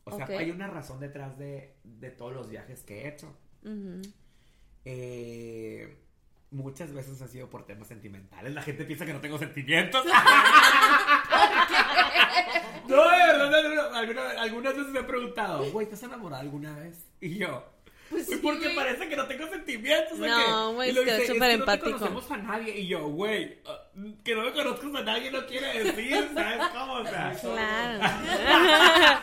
O 0.05 0.15
sea, 0.15 0.25
hay 0.25 0.51
una 0.51 0.67
razón 0.67 0.99
detrás 1.01 1.37
de, 1.37 1.75
de 1.83 2.09
todos 2.11 2.33
los 2.33 2.49
viajes 2.49 2.81
que 2.83 3.01
he 3.03 3.07
hecho. 3.09 3.35
Eh, 4.85 5.97
muchas 6.51 6.93
veces 6.93 7.21
ha 7.21 7.27
sido 7.27 7.49
por 7.49 7.65
temas 7.65 7.87
sentimentales. 7.89 8.53
La 8.53 8.61
gente 8.61 8.85
piensa 8.85 9.05
que 9.05 9.13
no 9.13 9.19
tengo 9.19 9.37
sentimientos. 9.37 10.05
no, 12.87 13.09
de 13.09 13.17
verdad, 13.17 13.49
no, 13.51 13.69
no, 13.69 13.89
no. 13.89 13.95
Alguna- 13.97 14.41
algunas 14.41 14.75
veces 14.75 14.91
me 14.91 14.99
he 14.99 15.03
preguntado, 15.03 15.65
güey, 15.71 15.87
¿te 15.87 15.95
has 15.95 16.03
enamorado 16.03 16.41
alguna 16.41 16.75
vez? 16.77 17.05
Y 17.21 17.37
yo, 17.37 17.63
Pues 18.09 18.25
"Güey, 18.27 18.37
sí, 18.39 18.43
porque 18.43 18.63
güey. 18.65 18.75
parece 18.75 19.09
que 19.09 19.15
no 19.17 19.25
tengo 19.27 19.47
sentimientos. 19.47 20.13
¿o 20.19 20.25
No, 20.25 20.69
qué?". 20.69 20.75
güey, 20.75 20.89
Y 20.89 20.93
lo 20.93 21.01
es 21.01 21.05
que 21.07 21.11
dice, 21.13 21.23
es 21.23 21.29
súper 21.33 21.51
que 21.51 21.57
No 21.57 21.65
te 21.65 21.79
conocemos 21.79 22.31
a 22.31 22.37
nadie. 22.37 22.77
Y 22.79 22.87
yo, 22.87 23.07
güey, 23.09 23.59
ah, 23.65 23.79
que 24.23 24.35
no 24.35 24.43
me 24.43 24.53
conozcas 24.53 24.95
a 24.95 25.01
nadie 25.03 25.31
no 25.31 25.45
quiere 25.45 25.83
decir, 25.83 26.29
¿sabes 26.33 26.61
cómo? 26.73 26.93
O 26.93 27.05
sea, 27.05 27.33
Claro. 27.41 27.99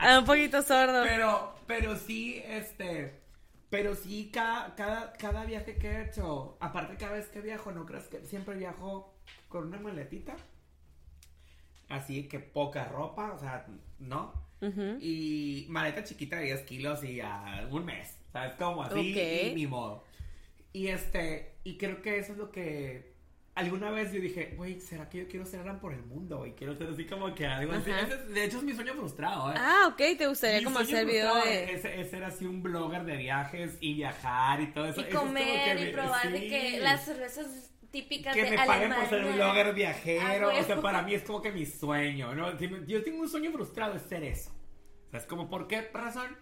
Ah, 0.00 0.16
Un 0.20 0.24
poquito 0.26 0.62
sordo. 0.62 1.02
pero, 1.04 1.54
pero 1.66 1.96
sí, 1.96 2.42
este, 2.46 3.18
pero 3.70 3.94
sí, 3.94 4.30
cada, 4.32 4.74
cada, 4.74 5.12
cada 5.14 5.44
viaje 5.44 5.76
que 5.76 5.88
he 5.88 6.04
hecho, 6.04 6.56
aparte 6.60 6.96
cada 6.96 7.12
vez 7.14 7.26
que 7.28 7.40
viajo, 7.40 7.72
¿no 7.72 7.84
crees 7.86 8.04
que 8.08 8.20
siempre 8.24 8.56
viajo 8.56 9.14
con 9.48 9.66
una 9.68 9.78
maletita? 9.78 10.34
Así 11.88 12.28
que 12.28 12.38
poca 12.38 12.84
ropa, 12.84 13.32
o 13.32 13.38
sea, 13.38 13.66
¿no? 13.98 14.32
Y 15.00 15.66
maleta 15.68 16.02
chiquita 16.04 16.36
de 16.36 16.46
10 16.46 16.62
kilos 16.62 17.04
y 17.04 17.20
a 17.20 17.66
un 17.70 17.84
mes, 17.84 18.16
¿sabes? 18.32 18.54
Como 18.54 18.82
así, 18.82 19.12
Ok. 19.12 19.46
y 19.52 19.54
ni 19.54 19.66
modo. 19.66 20.04
Y 20.72 20.88
este, 20.88 21.54
y 21.64 21.78
creo 21.78 22.02
que 22.02 22.18
eso 22.18 22.32
es 22.32 22.38
lo 22.38 22.50
que 22.50 23.16
alguna 23.54 23.90
vez 23.90 24.12
yo 24.12 24.20
dije, 24.20 24.54
güey, 24.56 24.80
¿será 24.80 25.08
que 25.08 25.18
yo 25.18 25.28
quiero 25.28 25.44
ser 25.46 25.60
Alan 25.60 25.80
por 25.80 25.92
el 25.92 26.02
mundo? 26.04 26.44
Y 26.46 26.52
quiero 26.52 26.76
ser 26.76 26.88
así 26.90 27.06
como 27.06 27.34
que 27.34 27.46
algo 27.46 27.72
así. 27.72 27.90
Ese- 27.90 28.16
de 28.32 28.44
hecho, 28.44 28.58
es 28.58 28.62
mi 28.64 28.72
sueño 28.74 28.94
frustrado, 28.94 29.50
¿eh? 29.52 29.56
Ah, 29.58 29.88
ok, 29.90 29.96
te 30.18 30.26
gustaría 30.28 30.58
Mi 30.58 30.64
como 30.64 30.78
hacer 30.80 31.06
video 31.06 31.34
de. 31.44 31.72
es, 31.72 31.84
es 31.84 32.10
ser 32.10 32.22
así 32.24 32.44
un 32.44 32.62
blogger 32.62 33.04
de 33.04 33.16
viajes 33.16 33.76
y 33.80 33.94
viajar 33.94 34.60
y 34.60 34.66
todo 34.72 34.86
eso. 34.86 35.00
y 35.00 35.04
Eso 35.04 35.08
es 35.08 35.14
como 35.14 35.26
comer 35.28 35.78
y 35.80 35.84
mi- 35.86 35.90
probar 35.92 36.30
de 36.30 36.38
sí. 36.40 36.48
que 36.48 36.78
las 36.80 37.04
cervezas 37.04 37.67
típicas 37.90 38.34
Que 38.34 38.44
de 38.44 38.50
me 38.50 38.66
paguen 38.66 38.92
por 38.92 39.06
ser 39.06 39.24
un 39.24 39.34
blogger 39.34 39.74
viajero. 39.74 40.50
Ah, 40.50 40.60
o 40.60 40.64
sea, 40.64 40.80
para 40.80 41.02
mí 41.02 41.14
es 41.14 41.22
como 41.26 41.42
que 41.42 41.52
mi 41.52 41.66
sueño, 41.66 42.34
¿no? 42.34 42.58
Yo 42.58 43.02
tengo 43.02 43.20
un 43.20 43.28
sueño 43.28 43.52
frustrado, 43.52 43.94
es 43.94 44.02
ser 44.02 44.24
eso. 44.24 44.50
O 45.06 45.10
sea, 45.10 45.20
es 45.20 45.26
como, 45.26 45.48
¿por 45.48 45.66
qué 45.66 45.82
razón? 45.92 46.36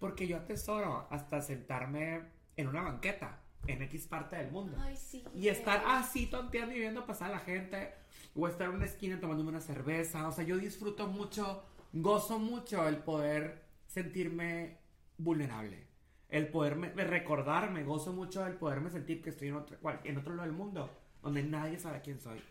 Porque 0.00 0.26
yo 0.26 0.36
atesoro 0.36 1.06
hasta 1.10 1.40
sentarme 1.40 2.22
en 2.56 2.68
una 2.68 2.82
banqueta 2.82 3.40
en 3.66 3.82
X 3.82 4.06
parte 4.06 4.36
del 4.36 4.50
mundo. 4.50 4.76
Ay, 4.80 4.96
sí. 4.96 5.24
Y 5.34 5.48
estar 5.48 5.82
así 5.86 6.26
tonteando 6.26 6.74
y 6.74 6.78
viendo 6.78 7.06
pasar 7.06 7.30
a 7.30 7.34
la 7.34 7.40
gente. 7.40 7.94
O 8.34 8.46
estar 8.46 8.68
en 8.68 8.76
una 8.76 8.84
esquina 8.84 9.20
tomándome 9.20 9.50
una 9.50 9.60
cerveza. 9.60 10.28
O 10.28 10.32
sea, 10.32 10.44
yo 10.44 10.56
disfruto 10.56 11.06
mucho, 11.06 11.64
gozo 11.92 12.38
mucho 12.38 12.86
el 12.86 12.98
poder 12.98 13.64
sentirme 13.86 14.78
vulnerable. 15.16 15.87
El 16.28 16.48
poderme 16.48 16.90
de 16.90 17.04
recordarme, 17.04 17.84
gozo 17.84 18.12
mucho 18.12 18.46
el 18.46 18.54
poderme 18.54 18.90
sentir 18.90 19.22
que 19.22 19.30
estoy 19.30 19.48
en 19.48 19.54
otro, 19.54 19.78
cual- 19.80 20.00
en 20.04 20.18
otro 20.18 20.34
lado 20.34 20.46
del 20.48 20.56
mundo. 20.56 20.90
Donde 21.22 21.42
nadie 21.42 21.78
sabe 21.78 22.00
quién 22.02 22.20
soy. 22.20 22.42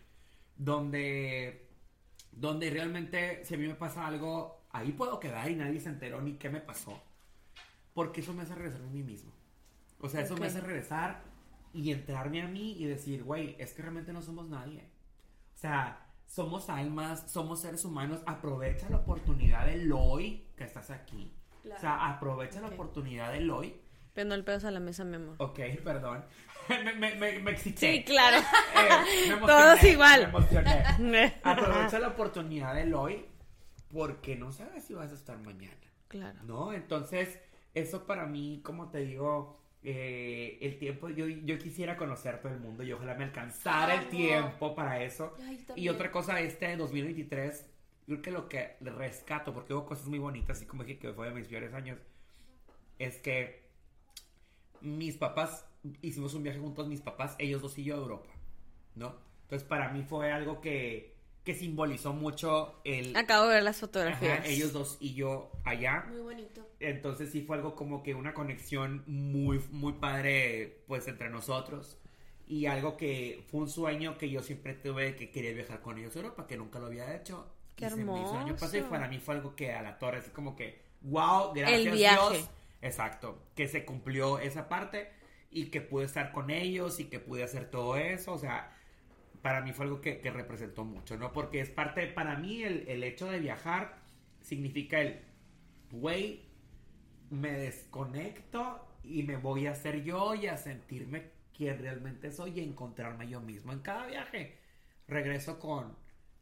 Donde, 0.56 1.68
donde 2.32 2.70
realmente 2.70 3.44
si 3.44 3.54
a 3.54 3.58
mí 3.58 3.66
me 3.66 3.74
pasa 3.74 4.06
algo, 4.06 4.66
ahí 4.70 4.92
puedo 4.92 5.20
quedar 5.20 5.50
y 5.50 5.54
nadie 5.56 5.80
se 5.80 5.88
enteró 5.88 6.20
ni 6.20 6.34
qué 6.34 6.50
me 6.50 6.60
pasó. 6.60 7.00
Porque 7.94 8.20
eso 8.20 8.34
me 8.34 8.42
hace 8.42 8.54
regresar 8.54 8.82
a 8.82 8.86
mí 8.90 9.02
mismo. 9.02 9.32
O 10.00 10.08
sea, 10.08 10.20
eso 10.22 10.34
Ok. 10.34 10.40
me 10.40 10.46
hace 10.46 10.60
regresar 10.60 11.22
y 11.72 11.92
entrarme 11.92 12.42
a 12.42 12.48
mí 12.48 12.72
y 12.78 12.84
decir, 12.86 13.22
güey, 13.24 13.56
es 13.58 13.72
que 13.74 13.82
realmente 13.82 14.12
no 14.12 14.22
somos 14.22 14.48
nadie. 14.48 14.88
O 15.54 15.58
sea, 15.58 16.06
somos 16.26 16.68
almas, 16.68 17.30
somos 17.30 17.60
seres 17.62 17.84
humanos. 17.84 18.20
Aprovecha 18.26 18.88
la 18.90 18.98
oportunidad 18.98 19.66
del 19.66 19.90
hoy 19.92 20.46
que 20.56 20.64
estás 20.64 20.90
aquí. 20.90 21.32
O 21.74 21.78
sea, 21.80 22.08
aprovecha 22.08 22.60
la 22.60 22.68
oportunidad 22.68 23.32
del 23.32 23.50
hoy. 23.50 23.74
Pero 24.14 24.28
no 24.28 24.34
el 24.34 24.44
pedos 24.44 24.64
a 24.64 24.70
la 24.70 24.80
mesa, 24.80 25.04
mi 25.04 25.16
amor. 25.16 25.36
Ok, 25.38 25.58
perdón. 25.84 26.24
me, 26.68 26.94
me, 26.94 27.14
me, 27.14 27.38
me 27.38 27.50
excité. 27.52 27.92
Sí, 27.92 28.04
claro. 28.04 28.36
Eh, 28.38 29.28
me 29.28 29.34
emocioné, 29.34 29.46
Todos 29.46 29.82
igual. 29.84 30.20
Me 30.22 30.28
emocioné. 30.28 31.34
Aprovecha 31.42 31.98
la 31.98 32.08
oportunidad 32.08 32.74
del 32.74 32.92
hoy 32.94 33.24
porque 33.92 34.36
no 34.36 34.52
sabes 34.52 34.84
si 34.84 34.94
vas 34.94 35.10
a 35.10 35.14
estar 35.14 35.38
mañana. 35.38 35.76
claro. 36.08 36.38
¿No? 36.44 36.72
Entonces, 36.74 37.38
eso 37.74 38.06
para 38.06 38.26
mí, 38.26 38.60
como 38.62 38.90
te 38.90 38.98
digo, 38.98 39.58
eh, 39.82 40.58
el 40.60 40.78
tiempo, 40.78 41.08
yo, 41.08 41.26
yo 41.26 41.58
quisiera 41.58 41.96
conocer 41.96 42.40
todo 42.42 42.52
el 42.52 42.60
mundo 42.60 42.82
y 42.82 42.92
ojalá 42.92 43.14
me 43.14 43.24
alcanzara 43.24 43.94
el 43.94 44.08
tiempo 44.08 44.74
para 44.74 45.02
eso. 45.02 45.34
Ay, 45.46 45.64
Y 45.76 45.88
otra 45.88 46.10
cosa, 46.10 46.38
este 46.40 46.76
2023, 46.76 47.66
creo 48.08 48.22
que 48.22 48.30
lo 48.30 48.48
que 48.48 48.76
rescato, 48.80 49.52
porque 49.52 49.74
hubo 49.74 49.86
cosas 49.86 50.06
muy 50.06 50.18
bonitas, 50.18 50.56
así 50.56 50.66
como 50.66 50.84
dije 50.84 50.98
que 50.98 51.12
fue 51.12 51.28
de 51.28 51.34
mis 51.34 51.46
peores 51.48 51.74
años, 51.74 51.98
es 52.98 53.18
que 53.18 53.68
mis 54.80 55.16
papás, 55.16 55.66
hicimos 56.02 56.34
un 56.34 56.42
viaje 56.42 56.58
juntos, 56.58 56.88
mis 56.88 57.00
papás, 57.00 57.36
ellos 57.38 57.62
dos 57.62 57.76
y 57.78 57.84
yo 57.84 57.94
a 57.96 57.98
Europa, 57.98 58.30
¿no? 58.94 59.14
Entonces 59.42 59.66
para 59.68 59.90
mí 59.92 60.02
fue 60.02 60.30
algo 60.32 60.60
que, 60.60 61.14
que 61.44 61.54
simbolizó 61.54 62.12
mucho 62.12 62.80
el... 62.84 63.16
Acabo 63.16 63.46
de 63.48 63.54
ver 63.54 63.62
las 63.62 63.76
Ajá, 63.76 63.86
fotografías. 63.86 64.46
ellos 64.46 64.72
dos 64.72 64.96
y 65.00 65.14
yo 65.14 65.50
allá. 65.64 66.04
Muy 66.08 66.20
bonito. 66.20 66.66
Entonces 66.80 67.30
sí 67.32 67.42
fue 67.42 67.56
algo 67.56 67.74
como 67.74 68.02
que 68.02 68.14
una 68.14 68.34
conexión 68.34 69.02
muy, 69.06 69.58
muy 69.70 69.94
padre, 69.94 70.82
pues, 70.86 71.08
entre 71.08 71.30
nosotros. 71.30 71.98
Y 72.46 72.66
algo 72.66 72.96
que 72.96 73.44
fue 73.50 73.60
un 73.60 73.68
sueño 73.68 74.16
que 74.16 74.30
yo 74.30 74.42
siempre 74.42 74.74
tuve 74.74 75.16
que 75.16 75.30
quería 75.30 75.52
viajar 75.52 75.80
con 75.82 75.98
ellos 75.98 76.14
a 76.16 76.20
Europa, 76.20 76.46
que 76.46 76.56
nunca 76.56 76.78
lo 76.78 76.86
había 76.86 77.14
hecho. 77.16 77.52
Qué 77.78 77.86
hizo 77.86 77.96
el 77.96 78.38
año 78.38 78.54
pasado 78.54 78.74
y 78.74 78.76
hermoso. 78.78 78.90
para 78.90 79.08
mí 79.08 79.18
fue 79.18 79.34
algo 79.36 79.54
que 79.54 79.72
a 79.72 79.82
la 79.82 79.98
torre, 79.98 80.18
es 80.18 80.28
como 80.30 80.56
que, 80.56 80.82
wow, 81.02 81.52
gracias 81.54 81.80
El 81.80 81.92
viaje. 81.92 82.36
Dios. 82.36 82.50
Exacto, 82.82 83.42
que 83.54 83.68
se 83.68 83.84
cumplió 83.84 84.38
esa 84.38 84.68
parte 84.68 85.10
y 85.50 85.66
que 85.66 85.80
pude 85.80 86.04
estar 86.04 86.32
con 86.32 86.50
ellos 86.50 87.00
y 87.00 87.04
que 87.04 87.18
pude 87.18 87.42
hacer 87.42 87.70
todo 87.70 87.96
eso, 87.96 88.32
o 88.32 88.38
sea, 88.38 88.72
para 89.42 89.62
mí 89.62 89.72
fue 89.72 89.86
algo 89.86 90.00
que, 90.00 90.20
que 90.20 90.30
representó 90.30 90.84
mucho, 90.84 91.16
¿no? 91.16 91.32
Porque 91.32 91.60
es 91.60 91.70
parte, 91.70 92.06
para 92.08 92.36
mí 92.36 92.62
el, 92.62 92.88
el 92.88 93.02
hecho 93.04 93.30
de 93.30 93.38
viajar 93.40 93.98
significa 94.40 95.00
el, 95.00 95.20
güey, 95.90 96.46
me 97.30 97.52
desconecto 97.52 98.86
y 99.02 99.22
me 99.22 99.36
voy 99.36 99.66
a 99.66 99.74
ser 99.74 100.02
yo 100.02 100.34
y 100.34 100.46
a 100.46 100.56
sentirme 100.56 101.30
quien 101.56 101.78
realmente 101.78 102.30
soy 102.30 102.58
y 102.58 102.60
encontrarme 102.60 103.28
yo 103.28 103.40
mismo. 103.40 103.72
En 103.72 103.80
cada 103.80 104.06
viaje 104.06 104.58
regreso 105.06 105.58
con 105.58 105.96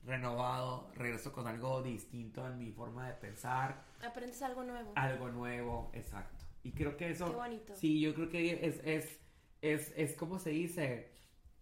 renovado, 0.06 0.90
regreso 0.94 1.32
con 1.32 1.46
algo 1.46 1.82
distinto 1.82 2.46
en 2.46 2.58
mi 2.58 2.70
forma 2.70 3.08
de 3.08 3.14
pensar, 3.14 3.84
Aprendes 4.02 4.40
algo 4.42 4.62
nuevo. 4.62 4.92
algo 4.94 5.28
nuevo, 5.28 5.90
exacto. 5.92 6.44
Y 6.62 6.72
creo 6.72 6.96
que 6.96 7.10
eso... 7.10 7.26
Qué 7.26 7.36
bonito. 7.36 7.74
Sí, 7.74 8.00
yo 8.00 8.14
creo 8.14 8.28
que 8.28 8.66
es, 8.66 8.80
es, 8.84 9.20
es, 9.62 9.92
es 9.96 10.14
como 10.14 10.38
se 10.38 10.50
dice, 10.50 11.10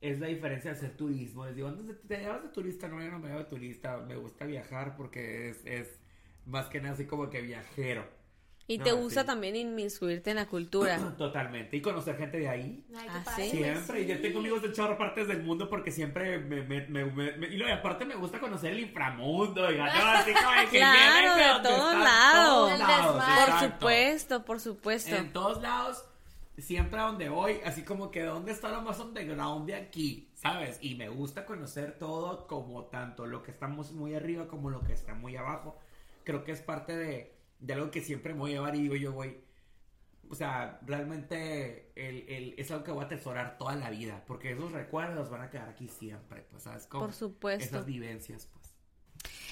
es 0.01 0.21
la 0.21 0.27
diferencia 0.29 0.71
de 0.73 0.77
hacer 0.77 0.97
turismo. 0.97 1.47
Les 1.47 1.57
digo, 1.57 1.71
¿dónde 1.71 1.95
te 1.95 2.19
llevas 2.19 2.43
de 2.43 2.49
turista? 2.51 2.89
No, 2.89 3.03
yo 3.03 3.11
no 3.11 3.19
me 3.19 3.29
llevo 3.29 3.41
de 3.41 3.47
turista, 3.47 3.99
me 3.99 4.17
gusta 4.17 4.45
viajar 4.47 4.97
porque 4.97 5.49
es, 5.51 5.65
es 5.65 5.99
más 6.47 6.67
que 6.69 6.81
nada 6.81 6.95
así 6.95 7.07
como 7.07 7.31
que 7.31 7.41
viajero. 7.41 8.07
Y 8.67 8.79
No, 8.79 8.85
te 8.85 8.93
gusta 8.93 9.21
sí. 9.21 9.27
también 9.27 9.57
inmiscuirte 9.57 10.31
en 10.31 10.37
la 10.37 10.47
cultura. 10.47 10.97
Totalmente. 11.19 11.77
Y 11.77 11.83
conocer 11.83 12.17
gente 12.17 12.39
de 12.39 12.49
ahí. 12.49 12.83
Ay, 12.97 13.07
Ah, 13.11 13.23
¿sí? 13.37 13.51
Siempre, 13.51 14.01
y 14.03 14.07
yo 14.07 14.15
sí. 14.17 14.23
tengo 14.23 14.39
amigos 14.39 14.63
de 14.63 14.73
chorro 14.73 14.97
partes 14.97 15.29
del 15.29 15.43
mundo 15.43 15.69
porque 15.69 15.91
siempre 15.91 16.39
me, 16.39 16.63
me, 16.63 16.87
me, 16.89 17.05
me- 17.05 17.33
me- 17.37 17.47
y 17.49 17.59
luego, 17.59 17.75
aparte 17.75 18.07
me 18.07 18.15
gusta 18.15 18.41
conocer 18.41 18.73
el 18.73 18.81
inframundo, 18.81 19.71
y 19.71 19.77
¿no? 19.77 19.85
así 19.91 20.33
como 20.33 20.51
de 20.61 20.67
que 20.71 20.79
Claro, 20.79 21.35
de 21.37 21.45
donde 21.47 21.69
todos 21.69 21.95
lados. 21.99 22.69
todos 22.71 22.79
lados. 22.79 23.13
Por 23.13 23.23
exacto. 23.43 23.67
supuesto, 23.75 24.45
por 24.47 24.61
supuesto. 24.61 25.15
En 25.15 25.33
todos 25.35 25.61
lados, 25.61 26.05
siempre 26.57 27.01
a 27.01 27.03
donde 27.03 27.29
voy, 27.29 27.61
así 27.67 27.83
como 27.83 28.11
que 28.11 28.23
dónde 28.23 28.53
está 28.53 28.71
lo 28.71 28.81
más 28.81 28.99
underground 28.99 29.67
de 29.67 29.75
aquí, 29.75 30.31
¿sabes? 30.37 30.79
Y 30.81 30.95
me 30.95 31.11
gusta 31.11 31.45
conocer 31.45 31.99
todo 31.99 32.47
como 32.47 32.85
tanto 32.85 33.27
lo 33.27 33.43
que 33.43 33.51
estamos 33.51 33.93
muy 33.93 34.15
arriba 34.15 34.49
como 34.49 34.71
lo 34.71 34.81
que 34.85 34.95
está 34.95 35.13
muy 35.15 35.37
abajo. 35.37 35.77
Creo 36.25 36.45
que 36.45 36.53
es 36.53 36.63
parte 36.63 36.97
de, 36.97 37.34
de 37.67 37.73
algo 37.75 37.91
que 37.91 38.01
siempre 38.03 38.33
me 38.35 38.41
voy 38.41 38.51
a 38.53 38.55
llevar 38.55 38.77
y 38.77 38.83
digo 38.83 38.97
yo, 38.97 39.13
voy, 39.13 39.41
o 40.29 40.35
sea, 40.35 40.81
realmente 40.87 41.93
el, 41.97 42.29
el- 42.29 42.55
es 42.59 42.71
algo 42.71 42.85
que 42.85 42.93
voy 42.93 43.03
a 43.05 43.07
atesorar 43.07 43.59
toda 43.59 43.75
la 43.77 43.91
vida, 43.91 44.25
porque 44.27 44.53
esos 44.53 44.73
recuerdos 44.73 45.31
van 45.31 45.43
a 45.43 45.51
quedar 45.51 45.69
aquí 45.69 45.89
siempre, 45.89 46.43
pues, 46.51 46.63
¿sabes? 46.65 46.87
Como 46.87 47.05
Por 47.07 47.15
supuesto. 47.15 47.65
Esas 47.65 47.87
vivencias, 47.87 48.47
pues. 48.53 48.64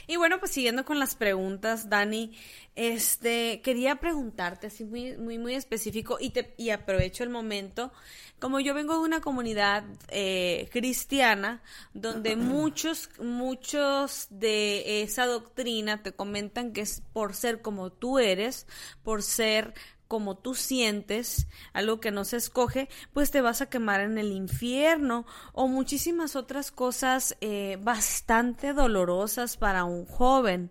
Y 0.07 0.17
bueno, 0.17 0.39
pues 0.39 0.51
siguiendo 0.53 0.85
con 0.85 0.99
las 0.99 1.15
preguntas, 1.15 1.89
Dani, 1.89 2.33
este, 2.75 3.61
quería 3.63 3.97
preguntarte 3.97 4.69
así 4.69 4.85
muy, 4.85 5.17
muy, 5.17 5.39
muy 5.39 5.55
específico 5.55 6.17
y 6.21 6.31
te, 6.31 6.55
y 6.57 6.71
aprovecho 6.71 7.25
el 7.25 7.31
momento. 7.31 7.93
Como 8.39 8.59
yo 8.59 8.75
vengo 8.75 8.95
de 8.95 9.05
una 9.05 9.21
comunidad 9.21 9.85
eh, 10.09 10.69
cristiana, 10.73 11.63
donde 11.95 12.37
muchos, 12.37 13.11
muchos 13.21 14.27
de 14.31 15.03
esa 15.03 15.27
doctrina 15.27 16.03
te 16.03 16.13
comentan 16.13 16.73
que 16.73 16.81
es 16.81 17.03
por 17.13 17.35
ser 17.35 17.63
como 17.63 17.93
tú 17.93 18.19
eres, 18.19 18.67
por 19.03 19.23
ser 19.23 19.75
como 20.13 20.37
tú 20.37 20.55
sientes, 20.55 21.47
algo 21.73 21.99
que 21.99 22.11
no 22.11 22.27
se 22.27 22.37
escoge, 22.37 22.91
pues 23.15 23.31
te 23.31 23.41
vas 23.41 23.63
a 23.63 23.71
quemar 23.71 24.03
en 24.03 24.19
el 24.19 24.31
infierno 24.31 25.25
o 25.55 25.69
muchísimas 25.69 26.37
otras 26.37 26.71
cosas 26.71 27.35
eh, 27.41 27.79
bastante 27.81 28.75
dolorosas 28.75 29.57
para 29.57 29.85
un 29.85 30.05
joven, 30.05 30.71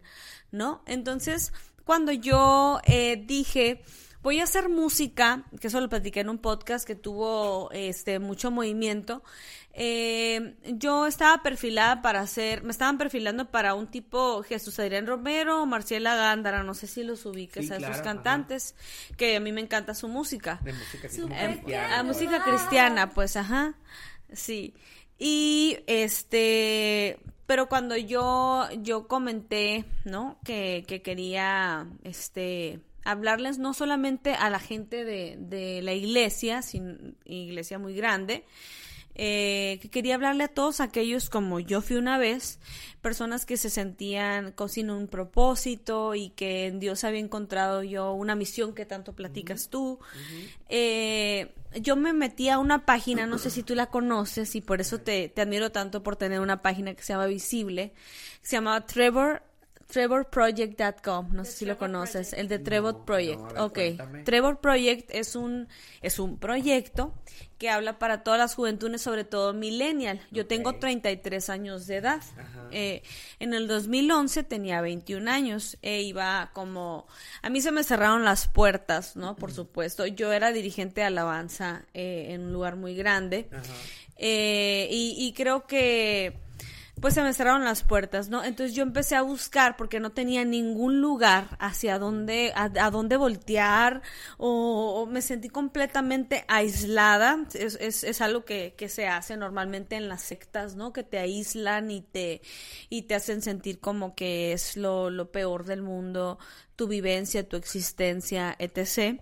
¿no? 0.52 0.84
Entonces, 0.86 1.54
cuando 1.86 2.12
yo 2.12 2.82
eh, 2.86 3.24
dije, 3.26 3.84
voy 4.22 4.40
a 4.40 4.44
hacer 4.44 4.70
música, 4.70 5.46
que 5.60 5.68
eso 5.68 5.82
lo 5.82 5.90
platiqué 5.90 6.20
en 6.22 6.30
un 6.30 6.38
podcast 6.38 6.86
que 6.86 6.96
tuvo 6.96 7.70
este 7.72 8.20
mucho 8.20 8.52
movimiento, 8.52 9.24
eh, 9.74 10.56
yo 10.66 11.08
estaba 11.08 11.42
perfilada 11.42 12.02
para 12.02 12.20
hacer, 12.22 12.64
me 12.64 12.72
estaban 12.72 12.98
perfilando 12.98 13.50
para 13.50 13.74
un 13.74 13.88
tipo 13.88 14.44
Jesús 14.44 14.80
Adrián 14.80 15.08
Romero, 15.08 15.66
Marciela 15.66 16.16
Gándara, 16.16 16.64
no 16.64 16.74
sé 16.74 16.88
si 16.88 17.04
los 17.04 17.26
ubiques 17.26 17.68
Sí, 17.68 17.74
a 17.74 17.78
claro, 17.78 17.94
esos 17.94 18.06
ajá. 18.06 18.16
cantantes, 18.16 18.76
que 19.18 19.38
a 19.38 19.40
mí 19.40 19.52
me 19.52 19.62
encanta 19.62 19.94
su 19.96 20.08
música. 20.08 20.60
De 20.64 20.74
música 20.74 21.08
cristiana, 21.08 22.00
a 22.00 22.04
pues. 22.04 22.06
música 22.06 22.44
cristiana, 22.44 23.10
pues, 23.12 23.36
ajá. 23.38 23.76
Sí. 24.34 24.74
Y 25.18 25.78
este, 25.88 27.20
pero 27.46 27.70
cuando 27.70 27.96
yo, 27.96 28.68
yo 28.82 29.08
comenté, 29.08 29.86
¿no? 30.04 30.40
Que, 30.44 30.84
que 30.88 31.02
quería, 31.02 31.88
este, 32.04 32.80
hablarles 33.04 33.58
no 33.58 33.74
solamente 33.74 34.34
a 34.34 34.50
la 34.50 34.60
gente 34.60 35.04
de, 35.04 35.38
de 35.40 35.82
la 35.82 35.94
iglesia, 35.94 36.62
sin 36.62 37.18
iglesia 37.26 37.80
muy 37.80 37.96
grande, 37.96 38.46
eh, 39.14 39.80
que 39.82 39.90
quería 39.90 40.16
hablarle 40.16 40.46
a 40.46 40.48
todos 40.48 40.80
aquellos 40.80 41.30
como 41.30 41.60
yo 41.60 41.82
fui 41.82 41.98
una 41.98 42.18
vez, 42.18 42.60
personas 43.02 43.46
que 43.46 43.58
se 43.58 43.70
sentían 43.70 44.54
sin 44.70 44.90
un 44.90 45.08
propósito 45.08 46.16
y 46.16 46.30
que 46.30 46.68
en 46.68 46.80
Dios 46.80 47.04
había 47.04 47.20
encontrado 47.20 47.84
yo 47.84 48.14
una 48.14 48.36
misión 48.36 48.74
que 48.74 48.86
tanto 48.86 49.14
platicas 49.14 49.70
tú. 49.70 50.00
Eh, 50.70 51.54
yo 51.82 51.98
me 51.98 52.14
metí 52.14 52.48
a 52.48 52.58
una 52.58 52.86
página, 52.86 53.28
no 53.28 53.38
sé 53.38 53.50
si 53.50 53.64
tú 53.64 53.76
la 53.76 53.88
conoces 53.88 54.56
y 54.56 54.62
por 54.62 54.80
eso 54.80 55.00
te, 55.00 55.28
te 55.28 55.42
admiro 55.42 55.72
tanto 55.72 56.04
por 56.04 56.16
tener 56.16 56.40
una 56.40 56.62
página 56.62 56.94
que 56.94 57.04
se 57.04 57.12
llama 57.14 57.26
Visible, 57.26 57.94
que 58.42 58.48
se 58.48 58.56
llamaba 58.56 58.86
Trevor 58.86 59.44
trevorproject.com, 59.92 61.30
no 61.34 61.46
sé 61.46 61.52
si 61.52 61.66
lo 61.66 61.78
conoces, 61.78 62.30
Project. 62.30 62.40
el 62.40 62.48
de 62.48 62.60
Trevor 62.60 62.94
No, 62.94 63.06
Project. 63.06 63.40
no, 63.40 63.46
a 63.46 63.54
ver, 63.54 63.62
ok, 63.62 63.74
cuéntame. 63.74 64.24
Trevor 64.24 64.60
Project 64.60 65.10
es 65.14 65.36
un 65.36 65.68
es 66.02 66.20
un 66.20 66.38
proyecto 66.38 67.14
que 67.58 67.70
habla 67.70 68.00
para 68.00 68.24
todas 68.24 68.40
las 68.40 68.56
juventudes, 68.56 69.02
sobre 69.04 69.24
todo 69.24 69.54
millennial. 69.54 70.20
Yo 70.32 70.48
tengo 70.48 70.72
Ok. 70.72 70.80
33 70.80 71.50
años 71.52 71.86
de 71.86 71.98
edad. 71.98 72.22
Ajá. 72.38 72.68
Eh, 72.72 73.04
en 73.40 73.54
el 73.54 73.68
2011 73.68 74.44
tenía 74.44 74.82
21 74.82 75.28
años 75.30 75.78
e 75.84 76.02
iba 76.02 76.50
como 76.54 77.06
a 77.44 77.50
mí 77.52 77.62
se 77.62 77.72
me 77.72 77.84
cerraron 77.84 78.26
las 78.26 78.48
puertas, 78.48 79.16
¿no? 79.16 79.36
Por 79.36 79.52
supuesto. 79.52 80.08
Yo 80.08 80.32
era 80.34 80.52
dirigente 80.52 81.02
de 81.02 81.08
alabanza 81.08 81.86
eh, 81.94 82.28
en 82.30 82.42
un 82.46 82.54
lugar 82.54 82.78
muy 82.78 82.96
grande. 82.96 83.48
Ajá. 83.52 83.62
Eh, 84.24 84.88
y, 84.92 85.16
y 85.20 85.34
creo 85.34 85.66
que 85.68 86.34
pues 87.02 87.16
se 87.16 87.24
me 87.24 87.34
cerraron 87.34 87.66
las 87.66 87.84
puertas, 87.84 88.30
¿no? 88.30 88.44
Entonces 88.44 88.76
yo 88.76 88.84
empecé 88.84 89.16
a 89.16 89.24
buscar 89.24 89.76
porque 89.76 90.00
no 90.00 90.12
tenía 90.12 90.46
ningún 90.46 91.02
lugar 91.02 91.58
hacia 91.60 91.98
dónde, 91.98 92.54
a, 92.56 92.66
a 92.66 92.92
dónde 92.92 93.18
voltear 93.18 94.04
o, 94.38 95.02
o 95.02 95.06
me 95.08 95.24
sentí 95.24 95.50
completamente 95.50 96.46
aislada. 96.48 97.46
Es, 97.56 97.78
es, 97.82 98.04
es 98.04 98.22
algo 98.22 98.46
que, 98.46 98.76
que 98.78 98.88
se 98.88 99.08
hace 99.08 99.36
normalmente 99.36 99.96
en 99.96 100.08
las 100.10 100.22
sectas, 100.22 100.76
¿no? 100.76 100.94
Que 100.94 101.04
te 101.04 101.18
aíslan 101.18 101.90
y 101.90 102.02
te, 102.02 102.42
y 102.90 103.04
te 103.04 103.16
hacen 103.16 103.42
sentir 103.42 103.80
como 103.80 104.14
que 104.14 104.54
es 104.54 104.78
lo, 104.78 105.10
lo 105.10 105.32
peor 105.32 105.66
del 105.66 105.82
mundo, 105.82 106.38
tu 106.76 106.88
vivencia, 106.88 107.48
tu 107.48 107.58
existencia, 107.58 108.56
etc. 108.60 109.20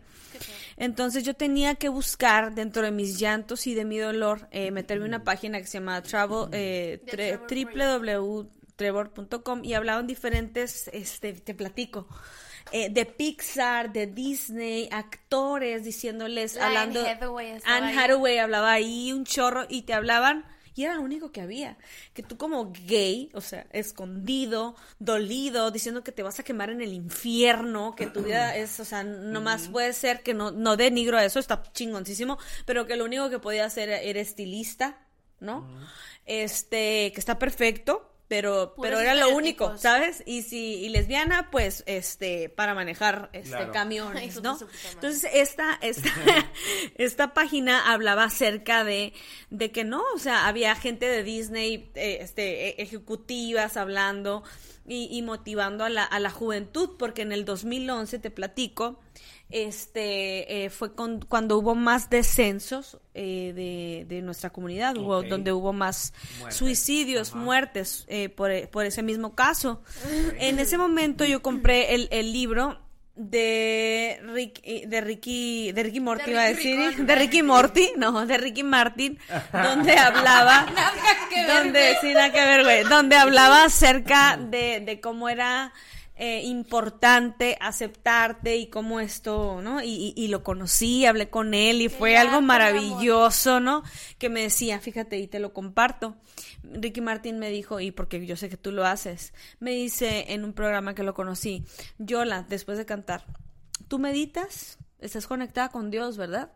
Entonces 0.78 1.24
yo 1.24 1.34
tenía 1.34 1.76
que 1.76 1.90
buscar 1.90 2.54
dentro 2.56 2.84
de 2.84 2.92
mis 2.92 3.20
llantos 3.20 3.68
y 3.68 3.74
de 3.74 3.86
mi 3.86 3.98
dolor 3.98 4.48
eh, 4.52 4.72
meterme 4.72 5.06
en 5.06 5.10
una 5.16 5.24
página 5.24 5.60
que 5.60 5.68
se 5.68 5.80
llama 5.80 6.02
travel, 6.02 6.48
eh, 6.52 7.02
tre- 7.06 7.46
Trevor 7.48 8.02
www.trevor.com 8.02 9.64
y 9.64 9.74
hablaban 9.74 10.08
diferentes, 10.08 10.90
este, 10.94 11.34
te 11.34 11.54
platico, 11.54 12.08
eh, 12.72 12.90
de 12.90 13.06
Pixar, 13.06 13.92
de 13.92 14.08
Disney, 14.08 14.88
actores 14.92 15.84
diciéndoles, 15.84 16.56
La 16.56 16.68
hablando, 16.68 17.00
Anne 17.02 17.10
Hathaway 17.12 17.60
Anne. 17.66 17.98
Hathaway 18.00 18.38
hablaba 18.38 18.72
ahí 18.72 19.12
un 19.12 19.26
chorro 19.26 19.66
y 19.68 19.82
te 19.84 19.94
hablaban 19.94 20.46
y 20.80 20.86
era 20.86 20.96
lo 20.96 21.02
único 21.02 21.34
que 21.34 21.42
había. 21.42 21.78
Que 22.14 22.24
tú 22.24 22.38
como 22.38 22.72
gay, 22.72 23.30
o 23.34 23.42
sea, 23.42 23.68
escondido, 23.74 24.78
dolido, 24.98 25.72
diciendo 25.72 26.06
que 26.06 26.14
te 26.14 26.24
vas 26.24 26.40
a 26.40 26.44
quemar 26.44 26.70
en 26.70 26.80
el 26.80 26.94
infierno, 26.94 27.96
que 27.98 28.08
tu 28.08 28.24
vida 28.24 28.56
es, 28.56 28.80
o 28.80 28.86
sea, 28.86 29.04
nomás 29.04 29.68
puede 29.68 29.92
ser 29.92 30.24
que 30.24 30.34
no, 30.34 30.52
no 30.52 30.78
denigro 30.78 31.18
a 31.18 31.26
eso, 31.26 31.38
está 31.38 31.62
chingoncísimo, 31.74 32.38
pero 32.66 32.88
que 32.88 32.96
lo 32.96 33.04
único 33.04 33.30
que 33.30 33.40
podía 33.40 33.66
hacer 33.66 33.90
era 33.90 34.22
estilista, 34.22 35.06
¿no? 35.42 35.70
Este, 36.26 37.12
que 37.12 37.20
está 37.20 37.38
perfecto. 37.38 38.09
Pero, 38.30 38.76
Puros 38.76 38.92
pero 38.92 39.00
era 39.02 39.16
lo 39.16 39.36
único. 39.36 39.76
¿sabes? 39.78 40.22
Y 40.26 40.44
si, 40.44 40.76
y 40.76 40.90
lesbiana, 40.90 41.50
pues, 41.52 41.84
este, 41.88 42.48
para 42.48 42.74
manejar, 42.76 43.30
este, 43.34 43.50
Claro. 43.50 43.74
camiones, 43.74 44.42
¿no? 44.42 44.58
Entonces, 44.94 45.30
esta, 45.34 45.78
esta, 45.82 46.10
esta 46.96 47.34
página 47.34 47.92
hablaba 47.92 48.24
acerca 48.26 48.84
de, 48.84 49.14
de 49.50 49.72
que 49.72 49.84
no, 49.84 50.04
o 50.16 50.20
sea, 50.20 50.48
había 50.48 50.76
gente 50.76 51.08
de 51.08 51.24
Disney, 51.24 51.92
eh, 51.96 52.20
este, 52.22 52.70
e- 52.70 52.84
ejecutivas 52.84 53.78
hablando 53.78 54.44
y, 54.88 55.08
y 55.12 55.22
motivando 55.24 55.84
a 55.84 55.90
la, 55.90 56.04
a 56.04 56.20
la 56.20 56.30
juventud, 56.30 56.92
porque 56.98 57.24
en 57.24 57.32
el 57.32 57.46
2011, 57.46 58.20
te 58.20 58.32
platico, 58.32 59.00
este 59.50 60.66
eh, 60.66 60.70
fue 60.70 60.94
con- 60.94 61.22
cuando 61.22 61.58
hubo 61.58 61.74
más 61.76 62.10
descensos 62.10 63.00
eh, 63.16 63.52
de, 63.56 64.06
de 64.16 64.22
nuestra 64.22 64.52
comunidad, 64.52 64.96
hubo, 64.98 65.24
donde 65.24 65.52
hubo 65.52 65.74
más 65.74 66.14
Muertes. 66.40 66.58
suicidios, 66.58 67.30
Ajá. 67.30 67.38
muertes 67.40 68.06
eh, 68.10 68.30
por, 68.30 68.52
por 68.70 68.86
ese 68.86 69.02
mismo 69.02 69.34
caso. 69.36 69.82
En 70.40 70.60
ese 70.60 70.78
momento 70.78 71.26
yo 71.26 71.42
compré 71.42 71.96
el, 71.96 72.08
el 72.12 72.32
libro 72.32 72.80
de 73.16 74.18
Rick, 74.34 74.62
eh, 74.64 74.84
de 74.88 75.02
Ricky 75.02 75.72
de 75.74 75.84
Ricky 75.84 76.00
Morty 76.00 76.24
De 76.26 76.32
iba 76.32 76.44
a 76.44 76.48
Ricky 76.52 76.78
decir 76.78 77.06
de 77.06 77.16
Ricky 77.16 77.44
Morty 77.44 77.92
no 77.98 78.26
de 78.26 78.38
Ricky 78.38 78.64
Martin 78.64 79.20
donde 79.52 79.92
hablaba 79.98 80.66
donde 81.48 81.98
sí 82.00 82.14
nada 82.14 82.32
que 82.32 82.40
ver 82.46 82.64
güey 82.64 82.84
donde 82.86 83.18
hablaba 83.18 83.66
acerca 83.66 84.38
de, 84.38 84.80
de 84.86 85.02
cómo 85.02 85.28
era 85.28 85.74
eh, 86.22 86.42
importante 86.44 87.58
aceptarte 87.62 88.58
y 88.58 88.68
cómo 88.68 89.00
esto, 89.00 89.62
¿no? 89.64 89.82
Y, 89.82 90.14
y- 90.16 90.22
y 90.22 90.28
lo 90.28 90.44
conocí, 90.44 91.06
hablé 91.06 91.30
con 91.30 91.54
él 91.54 91.82
y 91.82 91.88
fue 91.90 92.18
algo 92.18 92.42
maravilloso, 92.42 93.60
¿no? 93.62 93.84
Que 94.18 94.28
me 94.30 94.42
decía, 94.42 94.80
fíjate, 94.82 95.18
y 95.18 95.28
te 95.28 95.40
lo 95.40 95.54
comparto. 95.54 96.18
Ricky 96.64 97.00
Martin 97.02 97.40
me 97.40 97.50
dijo, 97.50 97.80
y 97.80 97.92
porque 97.92 98.26
yo 98.26 98.36
sé 98.36 98.50
que 98.50 98.58
tú 98.58 98.72
lo 98.74 98.86
haces, 98.86 99.34
me 99.60 99.72
dice 99.72 100.26
en 100.34 100.44
un 100.44 100.52
programa 100.54 100.94
que 100.94 101.04
lo 101.04 101.14
conocí, 101.14 101.64
Yola, 102.00 102.46
después 102.50 102.78
de 102.78 102.86
cantar, 102.86 103.24
¿tú 103.88 103.98
meditas? 103.98 104.78
¿Estás 105.00 105.26
conectada 105.26 105.70
con 105.70 105.90
Dios, 105.90 106.18
verdad? 106.18 106.52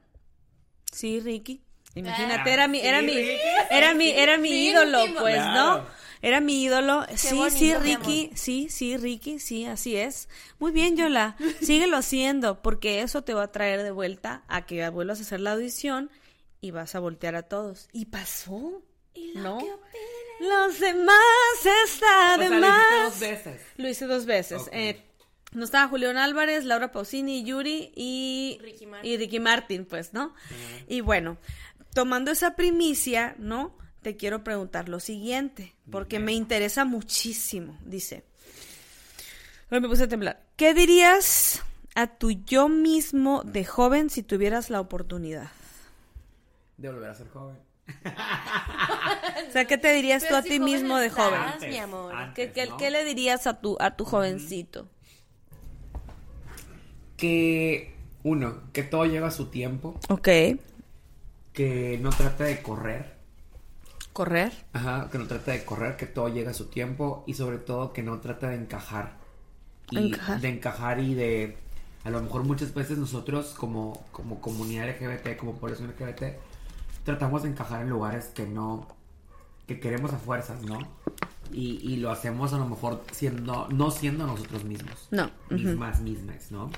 Sí, 0.91 1.21
Ricky. 1.21 1.63
Imagínate, 1.95 2.49
Ah, 2.49 2.53
era 2.53 2.67
mi, 2.67 2.79
sí, 2.81 2.85
era 2.87 3.01
mi, 3.01 3.13
era 3.69 3.93
mi, 3.93 4.09
era 4.09 4.37
mi 4.37 4.49
ídolo, 4.65 4.99
pues, 5.19 5.35
Claro. 5.35 5.77
¿no? 5.77 6.02
Era 6.23 6.39
mi 6.39 6.63
ídolo. 6.63 7.05
sí, 7.15 7.35
bonito, 7.35 7.55
sí, 7.57 7.73
Ricky, 7.75 8.31
sí, 8.33 8.67
sí, 8.69 8.97
Ricky, 8.97 9.39
sí, 9.39 9.65
así 9.65 9.95
es. 9.97 10.29
Muy 10.57 10.71
bien, 10.71 10.95
Yola, 10.97 11.35
síguelo 11.61 11.97
haciendo, 11.97 12.61
porque 12.61 13.01
eso 13.01 13.23
te 13.23 13.33
va 13.33 13.43
a 13.43 13.51
traer 13.51 13.83
de 13.83 13.91
vuelta 13.91 14.43
a 14.47 14.65
que 14.65 14.87
vuelvas 14.89 15.19
a 15.19 15.23
hacer 15.23 15.41
la 15.41 15.51
audición 15.51 16.09
y 16.61 16.71
vas 16.71 16.95
a 16.95 16.99
voltear 16.99 17.35
a 17.35 17.43
todos. 17.43 17.89
Y 17.91 18.05
pasó, 18.05 18.81
¿Y 19.13 19.33
lo 19.33 19.43
¿no? 19.43 19.57
que? 19.59 19.65
Los 20.45 20.79
demás 20.79 21.15
está 21.85 22.35
O 22.35 22.39
de 22.39 22.47
sea, 22.47 22.57
lo 22.57 22.67
más. 22.67 23.03
dos 23.11 23.19
veces. 23.19 23.61
Lo 23.77 23.87
hice 23.89 24.05
dos 24.07 24.25
veces. 24.25 24.63
Eh, 24.71 25.03
no 25.51 25.65
estaba 25.65 25.87
Julián 25.89 26.17
Álvarez, 26.17 26.63
Laura 26.65 26.91
Pausini, 26.91 27.43
Yuri 27.43 27.91
y 27.95 28.57
Ricky 28.61 28.85
Martin. 28.87 29.11
y 29.11 29.17
Ricky 29.17 29.39
Martin, 29.39 29.85
pues, 29.85 30.13
¿no? 30.13 30.33
Y 30.87 31.01
bueno, 31.01 31.37
tomando 31.93 32.31
esa 32.31 32.55
primicia, 32.55 33.35
¿no? 33.37 33.77
Te 34.03 34.15
quiero 34.17 34.43
preguntar 34.43 34.89
lo 34.89 34.99
siguiente, 34.99 35.73
porque 35.89 36.19
me 36.19 36.33
interesa 36.33 36.83
muchísimo. 36.85 37.77
Dice, 37.85 38.23
me 39.69 39.81
puse 39.81 40.03
a 40.03 40.07
temblar. 40.07 40.43
¿Qué 40.57 40.73
dirías 40.73 41.63
a 41.95 42.07
tu 42.07 42.31
yo 42.31 42.67
mismo 42.69 43.43
de 43.43 43.63
joven 43.65 44.09
si 44.09 44.21
tuvieras 44.21 44.69
la 44.69 44.81
oportunidad? 44.81 45.49
De 46.77 46.89
volver 46.91 47.09
a 47.09 47.15
ser 47.15 47.29
joven. 47.29 47.57
O 49.47 49.51
sea, 49.53 49.65
¿qué 49.65 49.77
te 49.77 49.93
dirías 49.93 50.23
Pero 50.23 50.35
tú 50.35 50.39
a 50.39 50.41
ti 50.41 50.59
mismo 50.59 50.97
de 50.97 51.09
joven? 51.11 51.39
Antes, 51.39 51.69
mi 51.69 51.77
amor. 51.77 52.13
antes, 52.15 52.47
¿Qué, 52.47 52.51
qué- 52.53 52.69
¿no? 52.69 52.77
qué 52.77 52.89
le 52.89 53.03
dirías 53.05 53.45
a 53.45 53.59
tu, 53.61 53.77
a 53.79 53.95
tu 53.95 54.03
jovencito? 54.03 54.87
Que, 57.17 57.93
uno, 58.23 58.63
que 58.73 58.83
todo 58.83 59.05
lleva 59.05 59.29
su 59.31 59.47
tiempo. 59.47 59.99
Ok. 60.09 60.27
Que 61.53 61.99
no 62.01 62.09
trate 62.09 62.45
de 62.45 62.61
correr. 62.63 63.12
Correr. 64.13 64.53
Ajá, 64.73 65.09
que 65.11 65.17
no 65.17 65.25
trate 65.27 65.51
de 65.51 65.65
correr, 65.65 65.97
que 65.97 66.05
todo 66.05 66.29
llega 66.29 66.51
a 66.51 66.53
su 66.53 66.65
tiempo. 66.67 67.23
Y 67.27 67.33
sobre 67.33 67.57
todo 67.57 67.93
que 67.93 68.03
no 68.03 68.19
trate 68.19 68.45
de 68.47 68.55
encajar. 68.55 69.17
Y 69.89 69.97
Encajar. 69.97 70.39
de 70.39 70.49
encajar 70.49 70.99
y 70.99 71.13
de. 71.15 71.57
A 72.03 72.09
lo 72.09 72.21
mejor 72.21 72.43
muchas 72.43 72.73
veces 72.73 72.97
nosotros, 72.97 73.53
como, 73.57 74.05
como 74.11 74.39
comunidad 74.39 74.87
LGBT, 74.89 75.37
como 75.37 75.53
población 75.55 75.89
LGBT, 75.89 76.37
tratamos 77.03 77.43
de 77.43 77.49
encajar 77.49 77.81
en 77.81 77.89
lugares 77.89 78.25
que 78.27 78.45
no. 78.45 78.87
que 79.67 79.79
queremos 79.79 80.13
a 80.13 80.17
fuerzas, 80.17 80.61
¿no? 80.61 80.77
Y, 81.51 81.79
y 81.81 81.97
lo 81.97 82.11
hacemos 82.11 82.53
a 82.53 82.57
lo 82.57 82.67
mejor 82.67 83.03
siendo. 83.11 83.67
no 83.69 83.89
siendo 83.89 84.27
nosotros 84.27 84.63
mismos. 84.63 85.07
No. 85.11 85.31
mismas, 85.49 86.01
mismas, 86.01 86.51
¿no? 86.51 86.69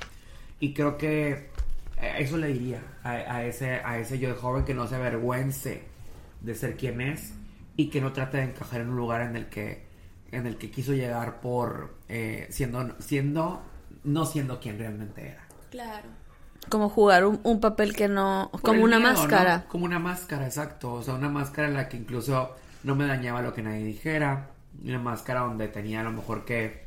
Y 0.60 0.74
creo 0.74 0.98
que 0.98 1.50
eh, 1.98 2.16
eso 2.20 2.38
le 2.38 2.48
diría 2.48 2.82
a, 3.04 3.12
a 3.12 3.46
ese, 3.46 3.72
a 3.84 4.00
ese 4.00 4.20
yo 4.20 4.30
de 4.30 4.36
joven 4.36 4.64
que 4.64 4.74
no 4.74 4.88
se 4.88 4.96
avergüence 4.96 5.95
de 6.46 6.56
ser 6.56 6.78
quien 6.78 7.02
es 7.02 7.34
y 7.76 7.90
que 7.90 8.02
no 8.02 8.14
trate 8.14 8.38
de 8.38 8.44
encajar 8.44 8.82
en 8.82 8.90
un 8.90 8.96
lugar 8.96 9.22
en 9.22 9.36
el 9.36 9.48
que, 9.48 9.86
en 10.32 10.46
el 10.46 10.58
que 10.58 10.72
quiso 10.72 10.94
llegar 10.94 11.42
por 11.42 11.96
eh, 12.08 12.48
siendo, 12.50 12.96
siendo, 13.00 13.62
no 14.04 14.26
siendo 14.26 14.60
quien 14.60 14.78
realmente 14.80 15.30
era. 15.30 15.46
Claro. 15.72 16.08
Como 16.70 16.90
jugar 16.90 17.26
un, 17.26 17.40
un 17.44 17.60
papel 17.60 17.96
que 17.96 18.08
no... 18.08 18.50
Por 18.52 18.62
como 18.62 18.84
una 18.84 18.98
miedo, 18.98 19.12
¿no? 19.12 19.20
máscara. 19.20 19.66
Como 19.68 19.86
una 19.86 20.00
máscara, 20.00 20.46
exacto. 20.46 20.94
O 20.94 21.04
sea, 21.04 21.16
una 21.16 21.30
máscara 21.30 21.68
en 21.68 21.74
la 21.76 21.90
que 21.90 21.98
incluso 21.98 22.56
no 22.84 22.96
me 22.96 23.06
dañaba 23.06 23.42
lo 23.42 23.54
que 23.54 23.62
nadie 23.62 23.84
dijera. 23.84 24.52
Una 24.84 25.00
máscara 25.00 25.42
donde 25.42 25.68
tenía 25.68 26.02
a 26.02 26.04
lo 26.04 26.12
mejor 26.12 26.46
que 26.46 26.86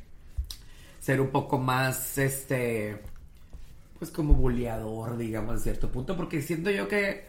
ser 0.99 1.21
un 1.21 1.29
poco 1.29 1.59
más, 1.59 2.19
este, 2.19 3.03
pues 3.99 4.11
como 4.11 4.35
buleador, 4.35 5.17
digamos, 5.17 5.55
en 5.55 5.61
cierto 5.61 5.93
punto. 5.93 6.17
Porque 6.17 6.43
siento 6.43 6.71
yo 6.71 6.89
que 6.89 7.28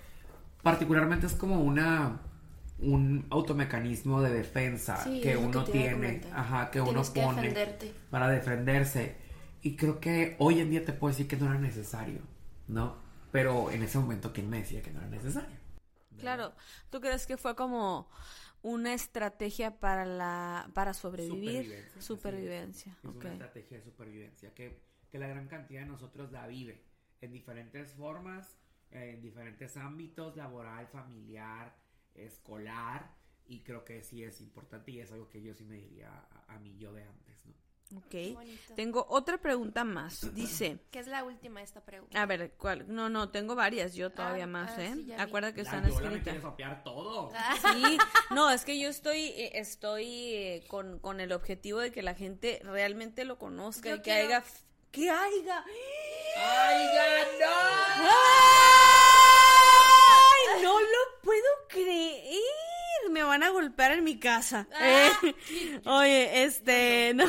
particularmente 0.64 1.26
es 1.28 1.36
como 1.36 1.62
una 1.62 2.22
un 2.80 3.26
automecanismo 3.30 4.22
de 4.22 4.32
defensa 4.32 4.98
Sí, 5.04 5.22
que 5.22 5.36
uno 5.38 5.66
que 5.66 5.72
tiene, 5.72 6.22
ajá, 6.34 6.72
que 6.72 6.80
uno 6.82 7.04
que 7.14 7.22
pone 7.22 7.42
defenderte. 7.42 7.94
para 8.10 8.30
defenderse. 8.30 9.18
Y 9.62 9.76
creo 9.76 10.00
que 10.00 10.36
hoy 10.40 10.60
en 10.62 10.70
día 10.70 10.86
te 10.86 10.94
puedo 10.94 11.12
decir 11.12 11.28
que 11.28 11.36
no 11.38 11.46
era 11.48 11.60
necesario, 11.60 12.22
¿no? 12.68 12.98
Pero 13.32 13.70
en 13.72 13.84
ese 13.84 14.00
momento, 14.00 14.32
¿quién 14.34 14.50
me 14.50 14.60
decía 14.60 14.82
que 14.82 14.92
no 14.92 15.00
era 15.00 15.10
necesario? 15.10 15.58
Claro. 16.18 16.54
¿Tú 16.90 17.00
crees 17.02 17.26
que 17.26 17.38
fue 17.38 17.56
como 17.56 18.10
una 18.62 18.94
estrategia 18.94 19.80
para 19.80 20.06
la 20.06 20.70
para 20.74 20.94
sobrevivir? 20.94 21.76
Supervivencia, 21.98 22.02
Supervivencia. 22.02 22.98
Es 23.04 23.16
ok. 23.16 23.16
una 23.16 23.30
estrategia 23.30 23.78
de 23.78 23.84
supervivencia 23.84 24.54
que, 24.54 24.82
que 25.10 25.20
la 25.20 25.28
gran 25.28 25.48
cantidad 25.48 25.82
de 25.82 25.88
nosotros 25.88 26.32
la 26.32 26.48
vive 26.48 26.84
en 27.22 27.32
diferentes 27.32 27.94
formas, 27.94 28.58
en 28.92 29.22
diferentes 29.22 29.78
ámbitos, 29.78 30.36
laboral, 30.36 30.88
familiar, 30.88 31.76
escolar, 32.16 33.12
y 33.48 33.62
creo 33.62 33.84
que 33.84 34.04
sí 34.04 34.24
es 34.24 34.42
importante 34.42 34.92
y 34.92 35.00
es 35.00 35.12
algo 35.12 35.28
que 35.30 35.42
yo 35.42 35.54
sí 35.54 35.64
me 35.66 35.78
diría 35.78 36.10
a, 36.10 36.54
a 36.56 36.60
mí 36.60 36.76
yo 36.78 36.94
de 36.94 37.04
antes, 37.04 37.46
¿no? 37.46 37.54
Ok. 37.98 38.14
Tengo 38.76 39.08
otra 39.10 39.40
pregunta 39.40 39.84
más. 39.84 40.32
Dice... 40.36 40.78
¿Qué 40.92 41.00
es 41.00 41.08
la 41.08 41.24
última 41.24 41.60
de 41.60 41.64
esta 41.64 41.84
pregunta? 41.84 42.22
A 42.22 42.28
ver, 42.28 42.54
¿cuál? 42.56 42.86
No, 42.94 43.10
no, 43.10 43.30
tengo 43.30 43.56
varias, 43.56 43.96
yo 43.96 44.12
todavía 44.12 44.44
Ah, 44.44 44.48
más, 44.48 44.78
ah, 44.78 44.86
¿eh? 44.86 44.92
sí, 44.94 45.04
vi. 45.06 45.14
Acuérdate 45.14 45.56
que 45.56 45.64
La 45.64 45.70
están 45.78 45.86
escritas. 45.92 46.42
sopear 46.42 46.84
todo. 46.84 47.32
Sí, 47.74 47.98
no, 48.30 48.52
es 48.52 48.64
que 48.64 48.80
yo 48.80 48.90
estoy, 48.90 49.18
eh, 49.30 49.52
estoy 49.56 50.06
eh, 50.36 50.64
con, 50.68 51.00
con 51.00 51.20
el 51.20 51.32
objetivo 51.32 51.80
de 51.80 51.92
que 51.92 52.04
la 52.04 52.14
gente 52.14 52.60
realmente 52.64 53.26
lo 53.26 53.40
conozca 53.40 53.90
Yo 53.90 53.96
y 53.96 53.98
que 54.00 54.04
quiero- 54.04 54.28
haya, 54.28 54.44
que 54.92 55.10
haya. 55.10 55.66
¡Ay, 56.42 56.86
ganó! 56.96 58.10
¡Ay, 60.22 60.64
no 60.64 60.80
lo 60.80 61.22
puedo 61.24 61.48
creer! 61.68 62.40
Me 63.12 63.24
van 63.24 63.44
a 63.44 63.50
golpear 63.50 63.92
en 63.94 64.04
mi 64.04 64.20
casa. 64.20 64.68
Ah, 64.74 64.88
Eh, 64.88 65.12
oye, 65.86 66.44
este, 66.44 67.14
no, 67.16 67.26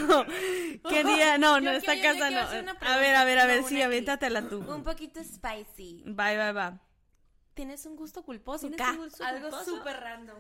quería, 0.89 1.39
no, 1.39 1.61
no, 1.61 1.71
esta 1.71 1.95
yo 1.95 2.03
casa 2.03 2.31
no. 2.31 2.73
A 2.81 2.97
ver, 2.99 3.15
a 3.15 3.25
ver, 3.25 3.39
a 3.39 3.47
ver, 3.47 3.65
sí, 3.65 3.81
aviéntatela 3.81 4.43
tú. 4.49 4.59
Un 4.59 4.83
poquito 4.85 5.23
spicy. 5.25 6.03
Bye, 6.07 6.37
bye, 6.37 6.53
bye. 6.53 6.79
Tienes 7.55 7.87
un 7.87 7.97
gusto 7.97 8.23
culposo. 8.23 8.69
¿Tienes 8.69 8.79
Ka. 8.79 8.93
un 8.93 8.99
gusto 8.99 9.25
Algo 9.25 9.65
súper 9.65 10.01
random. 10.01 10.39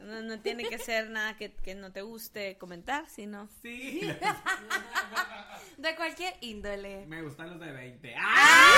No, 0.00 0.22
no 0.22 0.40
tiene 0.40 0.64
que 0.64 0.78
ser 0.78 1.10
nada 1.10 1.36
que, 1.36 1.52
que 1.52 1.74
no 1.74 1.92
te 1.92 2.02
guste 2.02 2.56
comentar, 2.58 3.08
sino. 3.08 3.48
Sí, 3.62 4.00
De 5.76 5.94
cualquier 5.96 6.34
índole. 6.40 7.04
me 7.06 7.22
gustan 7.22 7.50
los 7.50 7.60
de 7.60 7.72
20. 7.72 8.14
¡Ah! 8.18 8.74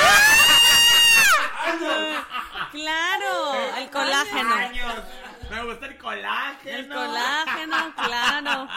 Claro, 2.73 3.55
el 3.79 3.91
colágeno. 3.91 4.55
Años. 4.55 4.95
Me 5.51 5.65
gusta 5.65 5.87
el 5.87 5.99
colágeno. 5.99 6.77
El 6.79 6.89
colágeno, 6.89 7.95
claro. 7.97 8.69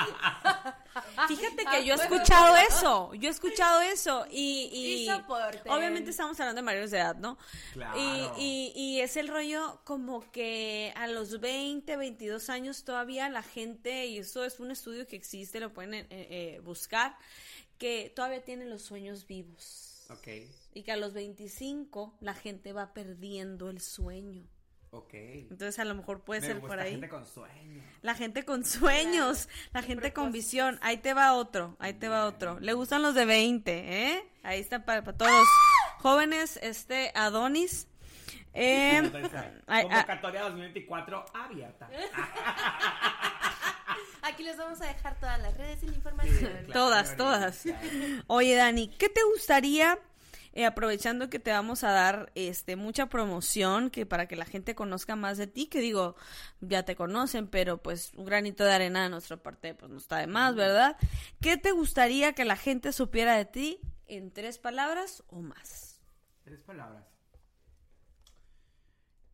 Fíjate 1.28 1.66
que 1.66 1.86
yo 1.86 1.96
he 1.96 1.98
Ah, 2.00 2.04
escuchado 2.04 2.56
eso, 2.58 3.14
yo 3.16 3.28
he 3.28 3.32
escuchado 3.32 3.82
eso 3.82 4.26
y, 4.30 4.70
y 4.72 4.94
Y 5.04 5.06
soporten. 5.08 5.72
obviamente 5.72 6.12
estamos 6.12 6.40
hablando 6.40 6.60
de 6.62 6.66
mayores 6.66 6.92
de 6.92 6.98
edad, 7.00 7.16
¿no? 7.16 7.38
Claro. 7.74 7.98
Y, 8.00 8.42
y, 8.42 8.74
y 8.76 9.02
es 9.02 9.18
el 9.18 9.28
rollo 9.28 9.82
como 9.84 10.30
que 10.32 10.94
a 10.96 11.08
los 11.08 11.40
20, 11.40 11.96
22 11.98 12.50
años 12.50 12.84
todavía 12.84 13.30
la 13.30 13.44
gente, 13.44 14.06
y 14.08 14.20
eso 14.20 14.44
es 14.46 14.60
un 14.60 14.72
estudio 14.72 15.08
que 15.08 15.16
existe, 15.16 15.60
lo 15.60 15.74
pueden 15.74 15.94
eh, 15.94 16.08
eh, 16.10 16.62
buscar, 16.64 17.18
que 17.78 18.12
todavía 18.16 18.44
tienen 18.44 18.70
los 18.70 18.82
sueños 18.84 19.26
vivos. 19.28 20.06
Ok. 20.10 20.28
Y 20.76 20.84
que 20.84 20.92
a 20.92 20.98
los 20.98 21.14
25 21.14 22.18
la 22.22 22.34
gente 22.34 22.74
va 22.74 22.94
perdiendo 22.94 23.70
el 23.70 23.80
sueño. 23.82 24.44
Ok. 24.94 25.14
Entonces 25.14 25.80
a 25.80 25.86
lo 25.86 25.96
mejor 25.96 26.22
puede 26.22 26.42
Me 26.42 26.48
ser 26.48 26.60
por 26.62 26.80
ahí. 26.80 26.92
gente 26.92 27.10
con 27.10 27.26
sueño. 27.26 27.84
La 28.04 28.14
gente 28.14 28.46
con 28.46 28.64
sueños, 28.64 29.50
la 29.74 29.82
gente 29.82 30.14
con 30.14 30.32
visión. 30.32 30.78
Ahí 30.82 30.98
te 30.98 31.16
va 31.16 31.34
otro, 31.34 31.76
ahí 31.80 31.94
te 31.94 32.10
va 32.10 32.28
otro. 32.28 32.60
Le 32.60 32.74
gustan 32.74 33.02
los 33.02 33.16
de 33.16 33.26
20, 33.26 34.12
¿eh? 34.12 34.24
Ahí 34.44 34.60
está 34.60 34.86
para, 34.86 35.04
para 35.04 35.18
todos 35.18 35.48
jóvenes, 35.98 36.60
este 36.62 37.12
Adonis. 37.16 37.88
Eh, 38.54 39.02
ah. 39.68 39.82
Convocatoria 39.82 40.44
2024 40.44 41.26
abierta. 41.34 41.90
Aquí 44.22 44.44
les 44.44 44.58
vamos 44.58 44.80
a 44.82 44.86
dejar 44.86 45.20
todas 45.20 45.42
las 45.42 45.58
redes 45.58 45.82
y 45.82 45.88
la 45.88 45.96
información. 45.96 46.52
Todas, 46.72 47.18
todas. 47.18 47.64
Oye, 48.28 48.56
Dani, 48.56 48.90
¿qué 48.90 49.10
te 49.10 49.24
gustaría, 49.24 49.98
eh, 50.54 50.66
aprovechando 50.66 51.30
que 51.30 51.40
te 51.40 51.52
vamos 51.52 51.84
a 51.84 51.92
dar 51.92 52.32
este 52.36 52.76
mucha 52.76 53.08
promoción, 53.08 53.90
que 53.90 54.06
para 54.06 54.28
que 54.28 54.36
la 54.36 54.46
gente 54.46 54.76
conozca 54.76 55.16
más 55.16 55.38
de 55.40 55.48
ti, 55.48 55.66
que 55.66 55.80
digo, 55.80 56.16
ya 56.62 56.84
te 56.84 56.96
conocen, 56.96 57.48
pero 57.48 57.82
pues 57.82 58.14
un 58.14 58.26
granito 58.26 58.64
de 58.64 58.72
arena 58.72 59.04
de 59.04 59.10
nuestra 59.10 59.38
parte, 59.38 59.74
pues 59.74 59.92
no 59.92 59.98
está 59.98 60.18
de 60.18 60.28
más, 60.28 60.56
¿verdad? 60.56 60.96
¿Qué 61.42 61.58
te 61.58 61.72
gustaría 61.72 62.34
que 62.34 62.46
la 62.46 62.56
gente 62.56 62.94
supiera 62.94 63.36
de 63.36 63.46
ti 63.46 63.80
en 64.06 64.32
tres 64.32 64.60
palabras 64.60 65.24
o 65.28 65.42
más? 65.42 66.00
Tres 66.44 66.62
palabras. 66.62 67.04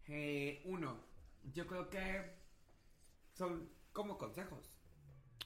Eh, 0.07 0.61
uno, 0.65 1.03
yo 1.53 1.67
creo 1.67 1.89
que 1.89 2.33
son 3.33 3.69
como 3.91 4.17
consejos. 4.17 4.73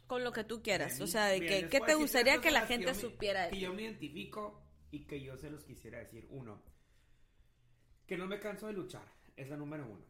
Con 0.05 0.23
lo 0.23 0.31
que 0.31 0.43
tú 0.43 0.61
quieras, 0.61 1.01
o 1.01 1.07
sea, 1.07 1.25
de 1.25 1.39
que, 1.39 1.67
¿qué 1.67 1.81
te 1.81 1.95
gustaría 1.95 2.39
que 2.41 2.51
la 2.51 2.67
gente 2.67 2.93
supiera 2.93 3.45
de 3.45 3.49
Que 3.51 3.59
yo 3.59 3.73
me 3.73 3.83
identifico 3.83 4.62
y 4.93 5.05
que 5.05 5.19
yo 5.19 5.35
se 5.37 5.49
los 5.49 5.63
quisiera 5.63 5.97
decir. 5.97 6.27
Uno, 6.29 6.61
que 8.05 8.15
no 8.15 8.27
me 8.27 8.39
canso 8.39 8.67
de 8.67 8.73
luchar. 8.73 9.01
Es 9.35 9.49
la 9.49 9.57
número 9.57 9.87
uno. 9.87 10.05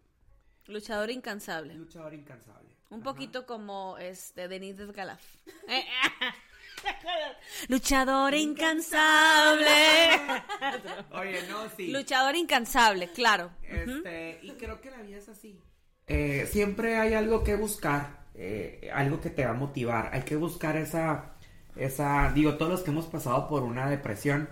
Luchador 0.68 1.10
incansable. 1.10 1.74
Luchador 1.74 2.14
incansable. 2.14 2.76
Un 2.90 3.00
Ajá. 3.00 3.12
poquito 3.12 3.46
como 3.46 3.98
este 3.98 4.50
Denis 4.50 4.78
Desgalaf. 4.78 5.22
Luchador 7.70 8.34
incansable. 8.34 9.66
Oye, 11.12 11.48
no, 11.50 11.70
sí. 11.78 11.88
Luchador 11.88 12.36
incansable, 12.36 13.10
claro. 13.12 13.52
Este, 13.64 14.40
y 14.42 14.52
creo 14.52 14.82
que 14.82 14.92
la 14.92 15.02
vida 15.02 15.18
es 15.18 15.30
así. 15.30 15.62
Eh, 16.08 16.46
siempre 16.52 16.98
hay 16.98 17.14
algo 17.14 17.46
que 17.46 17.56
buscar, 17.56 18.26
eh, 18.34 18.92
algo 18.94 19.22
que 19.22 19.30
te 19.30 19.46
va 19.46 19.52
a 19.52 19.56
motivar. 19.56 20.10
Hay 20.14 20.24
que 20.24 20.36
buscar 20.36 20.76
esa, 20.76 21.36
esa, 21.78 22.34
digo, 22.34 22.58
todos 22.58 22.72
los 22.72 22.84
que 22.84 22.92
hemos 22.92 23.06
pasado 23.06 23.48
por 23.48 23.64
una 23.64 23.90
depresión, 23.90 24.50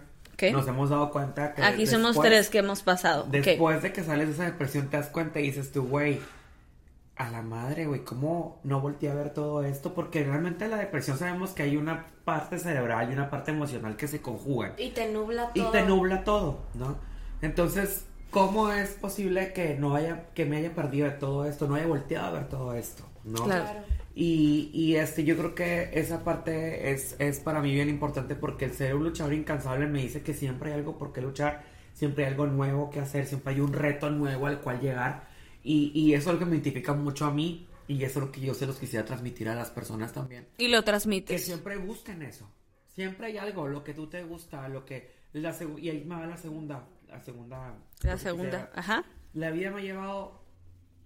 Nos 0.49 0.67
hemos 0.67 0.89
dado 0.89 1.11
cuenta 1.11 1.53
que 1.53 1.61
Aquí 1.61 1.85
somos 1.85 2.19
tres 2.19 2.49
que 2.49 2.59
hemos 2.59 2.81
pasado. 2.81 3.27
Después 3.29 3.83
de 3.83 3.93
que 3.93 4.03
sales 4.03 4.27
de 4.29 4.33
esa 4.33 4.45
depresión 4.45 4.87
te 4.87 4.97
das 4.97 5.07
cuenta 5.09 5.39
y 5.39 5.43
dices 5.43 5.71
tú, 5.71 5.87
güey, 5.87 6.19
a 7.17 7.29
la 7.29 7.41
madre, 7.43 7.85
güey, 7.85 8.03
¿cómo 8.03 8.59
no 8.63 8.81
volteé 8.81 9.11
a 9.11 9.13
ver 9.13 9.31
todo 9.31 9.63
esto? 9.63 9.93
Porque 9.93 10.23
realmente 10.23 10.65
en 10.65 10.71
la 10.71 10.77
depresión 10.77 11.19
sabemos 11.19 11.51
que 11.51 11.61
hay 11.63 11.77
una 11.77 12.07
parte 12.25 12.57
cerebral 12.57 13.09
y 13.09 13.13
una 13.13 13.29
parte 13.29 13.51
emocional 13.51 13.95
que 13.95 14.07
se 14.07 14.21
conjugan 14.21 14.73
Y 14.77 14.89
te 14.89 15.11
nubla 15.11 15.51
y 15.53 15.59
todo. 15.59 15.71
te 15.71 15.83
nubla 15.83 16.23
todo, 16.23 16.59
¿no? 16.73 16.97
Entonces, 17.43 18.05
¿cómo 18.31 18.71
es 18.71 18.91
posible 18.91 19.53
que 19.53 19.75
no 19.75 19.93
haya, 19.95 20.29
que 20.33 20.45
me 20.45 20.57
haya 20.57 20.73
perdido 20.73 21.07
de 21.07 21.13
todo 21.13 21.45
esto, 21.45 21.67
no 21.67 21.75
haya 21.75 21.85
volteado 21.85 22.25
a 22.27 22.31
ver 22.31 22.49
todo 22.49 22.73
esto, 22.73 23.03
¿no? 23.23 23.43
Claro. 23.43 23.81
Y, 24.13 24.69
y 24.73 24.95
este, 24.95 25.23
yo 25.23 25.37
creo 25.37 25.55
que 25.55 25.89
esa 25.93 26.23
parte 26.23 26.91
es, 26.91 27.15
es 27.19 27.39
para 27.39 27.61
mí 27.61 27.71
bien 27.73 27.89
importante 27.89 28.35
porque 28.35 28.65
el 28.65 28.73
ser 28.73 28.95
un 28.95 29.03
luchador 29.05 29.33
incansable 29.33 29.87
me 29.87 30.01
dice 30.01 30.21
que 30.21 30.33
siempre 30.33 30.71
hay 30.71 30.79
algo 30.79 30.97
por 30.97 31.13
qué 31.13 31.21
luchar, 31.21 31.63
siempre 31.93 32.25
hay 32.25 32.31
algo 32.31 32.45
nuevo 32.47 32.89
que 32.89 32.99
hacer, 32.99 33.25
siempre 33.25 33.53
hay 33.53 33.61
un 33.61 33.71
reto 33.73 34.09
nuevo 34.09 34.47
al 34.47 34.59
cual 34.59 34.81
llegar. 34.81 35.29
Y, 35.63 35.91
y 35.93 36.13
eso 36.13 36.29
es 36.29 36.33
lo 36.33 36.39
que 36.39 36.45
me 36.45 36.51
identifica 36.55 36.93
mucho 36.93 37.25
a 37.25 37.31
mí 37.31 37.67
y 37.87 38.03
eso 38.03 38.19
es 38.19 38.25
lo 38.25 38.31
que 38.31 38.41
yo 38.41 38.53
se 38.53 38.65
los 38.65 38.77
quisiera 38.77 39.05
transmitir 39.05 39.47
a 39.49 39.55
las 39.55 39.69
personas 39.69 40.11
también 40.13 40.47
Y 40.57 40.67
lo 40.69 40.79
que 40.79 40.85
transmites. 40.85 41.45
siempre 41.45 41.77
busquen 41.77 42.21
eso. 42.21 42.49
Siempre 42.87 43.27
hay 43.27 43.37
algo, 43.37 43.67
lo 43.67 43.83
que 43.83 43.93
tú 43.93 44.07
te 44.07 44.23
gusta, 44.23 44.67
lo 44.67 44.85
que 44.85 45.11
la 45.33 45.55
y 45.77 45.89
ahí 45.89 46.03
me 46.03 46.15
va 46.15 46.25
la 46.25 46.37
segunda, 46.37 46.85
la 47.07 47.21
segunda. 47.21 47.75
La 48.01 48.13
que 48.13 48.17
segunda. 48.19 48.49
quisiera. 48.49 48.71
Ajá. 48.75 49.05
La 49.33 49.51
vida 49.51 49.71
me 49.71 49.79
ha 49.79 49.83
llevado, 49.83 50.41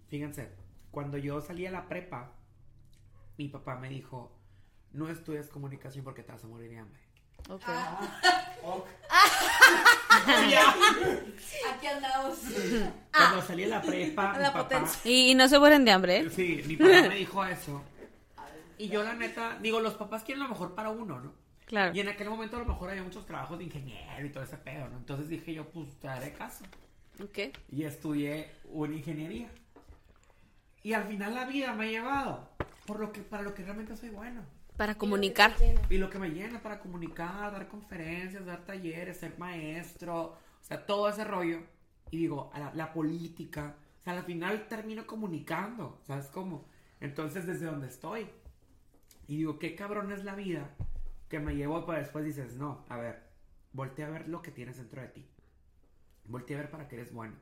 fíjense, 0.08 0.50
cuando 0.90 1.18
yo 1.18 1.42
salí 1.42 1.66
a 1.68 1.72
la 1.72 1.88
prepa, 1.88 2.32
mi 3.38 3.48
papá 3.50 3.76
me 3.76 3.90
dijo, 3.90 4.32
no 4.92 5.10
estudies 5.10 5.48
comunicación 5.48 6.04
porque 6.04 6.24
te 6.24 6.32
vas 6.32 6.44
a 6.44 6.48
morir 6.48 6.70
de 6.70 6.80
hambre. 6.80 7.02
Ok. 7.50 7.64
Ok. 8.68 8.88
Aquí 11.72 11.88
andamos. 11.88 12.40
Cuando 13.12 13.42
salí 13.44 13.64
a 13.66 13.68
la 13.68 13.82
prepa, 13.82 14.34
mi 14.34 14.40
La 14.40 14.52
papá, 14.52 14.64
potencia. 14.64 15.02
Y, 15.04 15.32
y 15.32 15.36
no 15.36 15.48
se 15.48 15.60
mueren 15.60 15.86
de 15.86 15.92
hambre, 15.92 16.18
¿eh? 16.18 16.30
sí, 16.32 16.64
mi 16.66 16.76
papá 16.76 16.90
me 17.10 17.16
dijo 17.16 17.46
eso. 17.46 17.84
Y 18.80 18.88
yo 18.88 19.04
la 19.04 19.14
neta, 19.14 19.60
digo, 19.62 19.80
los 19.82 19.94
papás 19.94 20.24
quieren 20.24 20.44
lo 20.44 20.50
mejor 20.50 20.74
para 20.74 20.90
uno, 20.90 21.20
¿no? 21.20 21.34
Claro. 21.66 21.94
Y 21.96 22.00
en 22.00 22.10
aquel 22.10 22.30
momento 22.30 22.56
a 22.58 22.60
lo 22.60 22.66
mejor 22.66 22.90
había 22.90 23.04
muchos 23.04 23.26
trabajos 23.26 23.60
de 23.60 23.66
ingeniero 23.66 24.26
y 24.26 24.32
todo 24.32 24.44
ese 24.44 24.58
pedo, 24.58 24.88
¿no? 24.90 24.98
Entonces 24.98 25.30
dije 25.30 25.54
yo, 25.54 25.70
pues 25.70 25.96
te 26.00 26.08
haré 26.08 26.34
caso. 26.34 26.64
Ok. 27.24 27.40
Y 27.72 27.84
estudié 27.84 28.52
una 28.66 28.96
ingeniería. 28.96 29.50
Y 30.86 30.94
al 30.94 31.06
final 31.06 31.34
la 31.34 31.46
vida 31.46 31.74
me 31.74 31.86
ha 31.86 31.90
llevado 31.90 32.48
por 32.86 33.00
lo 33.00 33.12
que, 33.12 33.22
para 33.22 33.42
lo 33.42 33.56
que 33.56 33.64
realmente 33.64 33.98
soy 33.98 34.10
bueno. 34.10 34.44
Para 34.78 34.94
comunicar. 34.94 35.56
Y 35.90 35.98
lo 35.98 36.12
que 36.12 36.20
me 36.20 36.30
llena 36.30 36.62
para 36.62 36.80
comunicar, 36.80 37.52
dar 37.52 37.68
conferencias, 37.68 38.46
dar 38.46 38.64
talleres, 38.66 39.18
ser 39.18 39.36
maestro, 39.40 40.26
o 40.26 40.38
sea, 40.62 40.86
todo 40.86 41.10
ese 41.10 41.24
rollo. 41.24 41.62
Y 42.12 42.18
digo, 42.18 42.52
la 42.76 42.94
política, 42.94 43.78
o 44.00 44.04
sea, 44.04 44.14
al 44.14 44.26
final 44.26 44.68
termino 44.68 45.08
comunicando, 45.08 46.04
¿sabes 46.04 46.28
cómo? 46.28 46.68
Entonces, 47.00 47.48
desde 47.48 47.66
donde 47.66 47.88
estoy. 47.88 48.28
Y 49.28 49.38
digo, 49.38 49.58
qué 49.58 49.74
cabrón 49.74 50.12
es 50.12 50.24
la 50.24 50.36
vida 50.36 50.70
que 51.30 51.40
me 51.40 51.56
llevó 51.56 51.84
para 51.88 51.98
después 51.98 52.24
dices, 52.24 52.58
no, 52.58 52.86
a 52.90 52.98
ver, 52.98 53.24
voltea 53.74 54.06
a 54.06 54.12
ver 54.12 54.28
lo 54.28 54.44
que 54.44 54.52
tienes 54.52 54.78
dentro 54.78 55.02
de 55.02 55.08
ti. 55.08 55.28
Voltea 56.26 56.60
a 56.60 56.62
ver 56.62 56.70
para 56.70 56.88
qué 56.88 56.98
eres 56.98 57.12
bueno. 57.12 57.34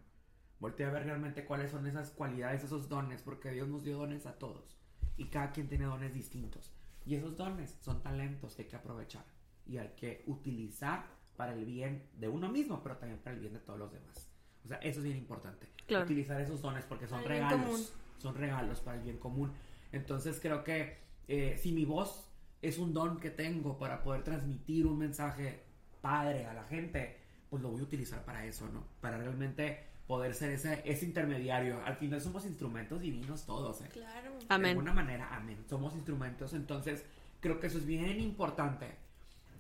Voltea 0.64 0.88
a 0.88 0.92
ver 0.92 1.04
realmente 1.04 1.44
cuáles 1.44 1.72
son 1.72 1.86
esas 1.88 2.12
cualidades, 2.12 2.64
esos 2.64 2.88
dones, 2.88 3.22
porque 3.22 3.52
Dios 3.52 3.68
nos 3.68 3.84
dio 3.84 3.98
dones 3.98 4.26
a 4.26 4.40
todos. 4.40 4.78
Y 5.18 5.26
cada 5.26 5.52
quien 5.52 5.68
tiene 5.68 5.84
dones 5.84 6.14
distintos. 6.14 6.72
Y 7.06 7.16
esos 7.16 7.36
dones 7.36 7.78
son 7.82 8.02
talentos 8.02 8.56
que 8.56 8.62
hay 8.62 8.68
que 8.70 8.78
aprovechar. 8.78 9.26
Y 9.66 9.76
hay 9.76 9.90
que 9.98 10.24
utilizar 10.26 11.04
para 11.36 11.52
el 11.52 11.66
bien 11.66 12.08
de 12.18 12.30
uno 12.30 12.48
mismo, 12.48 12.82
pero 12.82 12.96
también 12.96 13.20
para 13.20 13.36
el 13.36 13.42
bien 13.42 13.52
de 13.52 13.60
todos 13.60 13.78
los 13.78 13.92
demás. 13.92 14.30
O 14.64 14.70
sea, 14.70 14.78
eso 14.78 15.00
es 15.00 15.04
bien 15.04 15.18
importante. 15.18 15.68
Claro. 15.86 16.06
Utilizar 16.06 16.40
esos 16.40 16.62
dones 16.62 16.86
porque 16.86 17.08
son 17.08 17.22
Para 17.24 17.36
regalos. 17.36 17.60
común. 17.60 17.82
Son 18.20 18.34
regalos 18.34 18.80
para 18.80 18.96
el 18.96 19.04
bien 19.04 19.18
común. 19.18 19.52
Entonces 19.92 20.40
creo 20.40 20.64
que 20.64 20.98
eh, 21.28 21.60
si 21.62 21.74
mi 21.74 21.84
voz 21.84 22.32
es 22.62 22.78
un 22.78 22.94
don 22.94 23.20
que 23.20 23.32
tengo 23.32 23.78
para 23.78 24.02
poder 24.02 24.24
transmitir 24.24 24.86
un 24.88 24.98
mensaje 24.98 25.62
padre 26.00 26.46
a 26.46 26.54
la 26.54 26.64
gente, 26.64 27.18
pues 27.50 27.62
lo 27.62 27.70
voy 27.70 27.82
a 27.82 27.84
utilizar 27.84 28.24
para 28.24 28.46
eso, 28.46 28.70
¿no? 28.70 28.86
Para 29.02 29.18
realmente 29.18 29.92
poder 30.08 30.34
ser 30.34 30.52
ese, 30.52 30.82
ese 30.86 31.06
intermediario. 31.06 31.84
Al 31.86 31.96
final 31.96 32.22
somos 32.22 32.46
instrumentos 32.46 33.02
divinos 33.02 33.46
todos, 33.46 33.82
¿eh? 33.82 33.90
Claro. 33.92 34.38
De 34.40 34.70
alguna 34.70 34.94
manera, 34.94 35.36
amén. 35.36 35.64
Somos 35.68 35.96
instrumentos, 35.96 36.54
entonces 36.54 37.06
creo 37.40 37.60
que 37.60 37.68
eso 37.68 37.78
es 37.78 37.86
bien 37.86 38.20
importante. 38.20 39.04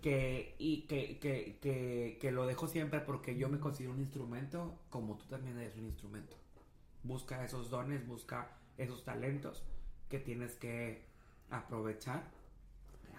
Que, 0.01 0.55
y 0.59 0.81
que, 0.81 1.17
que, 1.17 1.59
que, 1.61 2.17
que 2.19 2.31
lo 2.33 2.45
dejo 2.45 2.67
siempre 2.67 2.99
porque 2.99 3.37
yo 3.37 3.47
me 3.47 3.61
considero 3.61 3.93
un 3.93 4.01
instrumento 4.01 4.77
como 4.89 5.17
tú 5.17 5.25
también 5.27 5.57
eres 5.57 5.77
un 5.77 5.85
instrumento. 5.85 6.35
Busca 7.03 7.45
esos 7.45 7.69
dones, 7.69 8.05
busca 8.05 8.51
esos 8.77 9.05
talentos 9.05 9.63
que 10.09 10.19
tienes 10.19 10.55
que 10.55 11.05
aprovechar 11.49 12.23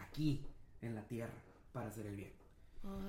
aquí 0.03 0.45
en 0.83 0.95
la 0.95 1.09
tierra 1.09 1.33
para 1.73 1.89
hacer 1.89 2.07
el 2.07 2.17
bien. 2.17 2.33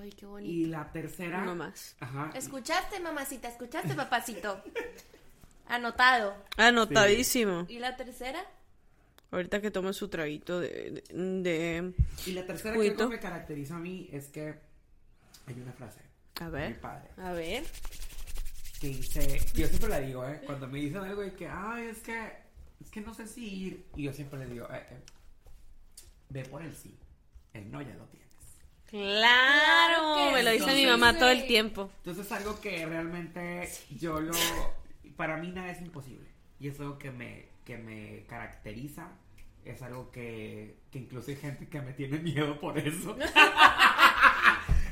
Ay, 0.00 0.10
qué 0.10 0.24
bonito. 0.26 0.50
Y 0.52 0.66
la 0.66 0.90
tercera... 0.90 1.42
Uno 1.42 1.54
más. 1.54 1.96
Ajá. 2.00 2.30
¿Escuchaste, 2.34 2.98
mamacita? 3.00 3.48
¿Escuchaste, 3.48 3.94
papacito? 3.94 4.62
Anotado. 5.68 6.34
Anotadísimo. 6.56 7.66
¿Y 7.68 7.78
la 7.78 7.96
tercera? 7.96 8.44
Ahorita 9.30 9.60
que 9.60 9.70
tome 9.70 9.92
su 9.92 10.08
traguito 10.08 10.60
de, 10.60 11.02
de, 11.12 11.42
de- 11.42 11.92
Y 12.26 12.32
la 12.32 12.46
tercera 12.46 12.74
Juguito. 12.74 13.08
que 13.08 13.16
me 13.16 13.20
caracteriza 13.20 13.76
a 13.76 13.78
mí 13.80 14.08
es 14.12 14.28
que 14.28 14.54
hay 15.46 15.54
una 15.60 15.72
frase 15.72 16.00
A 16.40 16.48
ver. 16.48 16.80
padre. 16.80 17.08
A 17.18 17.32
ver. 17.32 17.64
que 18.80 18.86
dice, 18.88 19.40
yo 19.54 19.66
siempre 19.66 19.88
la 19.88 19.98
digo, 20.00 20.26
¿eh? 20.26 20.40
Cuando 20.46 20.68
me 20.68 20.78
dicen 20.78 20.98
algo 20.98 21.22
de 21.22 21.34
que, 21.34 21.48
ay, 21.48 21.86
es 21.88 21.98
que, 21.98 22.32
es 22.80 22.90
que 22.90 23.00
no 23.00 23.12
sé 23.14 23.26
si 23.26 23.44
ir, 23.66 23.86
y 23.96 24.04
yo 24.04 24.12
siempre 24.12 24.38
les 24.38 24.50
digo, 24.50 24.68
eh, 24.70 24.86
eh, 24.90 25.00
ve 26.30 26.44
por 26.44 26.62
el 26.62 26.74
sí, 26.74 26.96
el 27.52 27.70
no 27.70 27.82
ya 27.82 27.94
lo 27.94 28.04
tienes. 28.06 28.25
Claro, 28.90 30.30
me 30.32 30.42
lo 30.42 30.50
dice 30.50 30.66
mi 30.66 30.80
sí. 30.82 30.86
mamá 30.86 31.18
todo 31.18 31.28
el 31.30 31.46
tiempo. 31.46 31.90
Entonces 31.98 32.26
es 32.26 32.32
algo 32.32 32.60
que 32.60 32.84
realmente 32.86 33.68
yo 33.98 34.20
lo, 34.20 34.32
para 35.16 35.36
mí 35.36 35.50
nada 35.50 35.70
es 35.70 35.80
imposible, 35.80 36.28
y 36.60 36.68
es 36.68 36.78
algo 36.80 36.98
que 36.98 37.10
me, 37.10 37.46
que 37.64 37.76
me 37.78 38.24
caracteriza, 38.28 39.08
es 39.64 39.82
algo 39.82 40.10
que, 40.12 40.76
que 40.92 40.98
incluso 41.00 41.30
hay 41.30 41.36
gente 41.36 41.68
que 41.68 41.80
me 41.80 41.92
tiene 41.92 42.18
miedo 42.18 42.58
por 42.60 42.78
eso. 42.78 43.16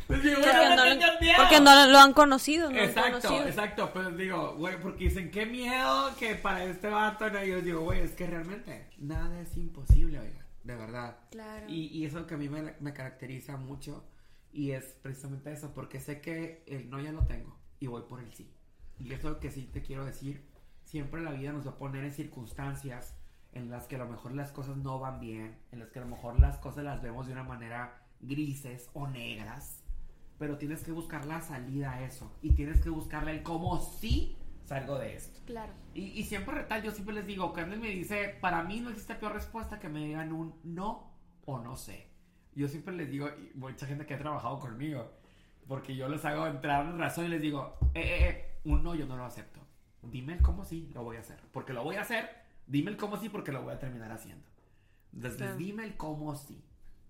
Pues 0.06 0.22
digo, 0.22 0.36
Porque 0.36 0.52
no, 0.52 0.76
lo, 0.76 0.82
tengas 0.82 1.18
miedo. 1.18 1.34
porque 1.38 1.60
no 1.60 1.86
lo 1.86 1.98
han 1.98 2.12
conocido, 2.12 2.68
no 2.68 2.76
lo 2.76 2.82
han 2.82 2.88
Exacto, 2.90 3.20
conocido. 3.22 3.48
exacto, 3.48 3.90
pero 3.94 4.10
digo, 4.10 4.54
güey, 4.58 4.78
porque 4.78 5.04
dicen, 5.04 5.30
qué 5.30 5.46
miedo 5.46 6.14
que 6.18 6.34
para 6.34 6.62
este 6.64 6.88
vato, 6.88 7.30
no, 7.30 7.42
yo 7.42 7.62
digo, 7.62 7.80
güey, 7.80 8.00
es 8.00 8.10
que 8.10 8.26
realmente 8.26 8.86
nada 8.98 9.40
es 9.40 9.56
imposible, 9.56 10.18
oiga, 10.18 10.43
de 10.64 10.74
verdad. 10.74 11.18
Claro. 11.30 11.66
Y, 11.68 11.86
y 11.86 12.04
eso 12.04 12.26
que 12.26 12.34
a 12.34 12.38
mí 12.38 12.48
me, 12.48 12.74
me 12.80 12.92
caracteriza 12.92 13.56
mucho, 13.56 14.04
y 14.52 14.72
es 14.72 14.84
precisamente 15.02 15.52
eso, 15.52 15.72
porque 15.74 16.00
sé 16.00 16.20
que 16.20 16.64
el 16.66 16.90
no 16.90 17.00
ya 17.00 17.12
lo 17.12 17.26
tengo, 17.26 17.56
y 17.78 17.86
voy 17.86 18.02
por 18.08 18.20
el 18.20 18.32
sí. 18.32 18.50
Y 18.98 19.12
eso 19.12 19.38
que 19.40 19.50
sí 19.50 19.68
te 19.72 19.82
quiero 19.82 20.04
decir, 20.04 20.44
siempre 20.84 21.22
la 21.22 21.32
vida 21.32 21.52
nos 21.52 21.66
va 21.66 21.72
a 21.72 21.78
poner 21.78 22.04
en 22.04 22.12
circunstancias 22.12 23.14
en 23.52 23.70
las 23.70 23.86
que 23.86 23.96
a 23.96 23.98
lo 23.98 24.06
mejor 24.06 24.32
las 24.34 24.52
cosas 24.52 24.76
no 24.76 24.98
van 24.98 25.20
bien, 25.20 25.56
en 25.70 25.78
las 25.78 25.90
que 25.90 26.00
a 26.00 26.02
lo 26.02 26.08
mejor 26.08 26.40
las 26.40 26.58
cosas 26.58 26.84
las 26.84 27.02
vemos 27.02 27.26
de 27.26 27.32
una 27.32 27.44
manera 27.44 28.02
grises 28.20 28.90
o 28.94 29.06
negras, 29.06 29.82
pero 30.38 30.58
tienes 30.58 30.82
que 30.82 30.92
buscar 30.92 31.24
la 31.26 31.40
salida 31.40 31.92
a 31.92 32.04
eso 32.04 32.36
y 32.42 32.52
tienes 32.52 32.80
que 32.80 32.90
buscarle 32.90 33.32
el 33.32 33.42
cómo 33.42 33.80
sí 33.80 34.36
salgo 34.64 34.98
de 34.98 35.14
esto. 35.16 35.40
Claro. 35.46 35.72
Y, 35.94 36.02
y 36.18 36.24
siempre 36.24 36.54
retal, 36.54 36.82
yo 36.82 36.90
siempre 36.90 37.14
les 37.14 37.26
digo, 37.26 37.52
alguien 37.56 37.80
me 37.80 37.88
dice, 37.88 38.36
para 38.40 38.62
mí 38.62 38.80
no 38.80 38.90
existe 38.90 39.14
peor 39.14 39.32
respuesta 39.34 39.78
que 39.78 39.88
me 39.88 40.04
digan 40.04 40.32
un 40.32 40.54
no 40.64 41.12
o 41.44 41.58
no 41.58 41.76
sé. 41.76 42.08
Yo 42.54 42.68
siempre 42.68 42.94
les 42.94 43.10
digo, 43.10 43.28
y 43.28 43.56
mucha 43.58 43.86
gente 43.86 44.06
que 44.06 44.14
ha 44.14 44.18
trabajado 44.18 44.58
conmigo, 44.60 45.10
porque 45.66 45.96
yo 45.96 46.08
les 46.08 46.24
hago 46.24 46.46
entrar 46.46 46.86
en 46.86 46.98
razón 46.98 47.26
y 47.26 47.28
les 47.28 47.42
digo, 47.42 47.76
eh, 47.94 48.00
eh, 48.00 48.28
eh, 48.28 48.60
un 48.64 48.82
no 48.82 48.94
yo 48.94 49.06
no 49.06 49.16
lo 49.16 49.24
acepto. 49.24 49.60
Dime 50.02 50.34
el 50.34 50.42
cómo 50.42 50.64
sí, 50.64 50.90
lo 50.94 51.02
voy 51.02 51.16
a 51.16 51.20
hacer. 51.20 51.38
Porque 51.52 51.72
lo 51.72 51.82
voy 51.82 51.96
a 51.96 52.02
hacer, 52.02 52.28
dime 52.66 52.90
el 52.90 52.96
cómo 52.96 53.16
sí 53.16 53.28
porque 53.28 53.52
lo 53.52 53.62
voy 53.62 53.72
a 53.74 53.78
terminar 53.78 54.12
haciendo. 54.12 54.46
Entonces, 55.12 55.38
Claro. 55.38 55.56
dime 55.56 55.84
el 55.84 55.96
cómo 55.96 56.34
sí. 56.36 56.62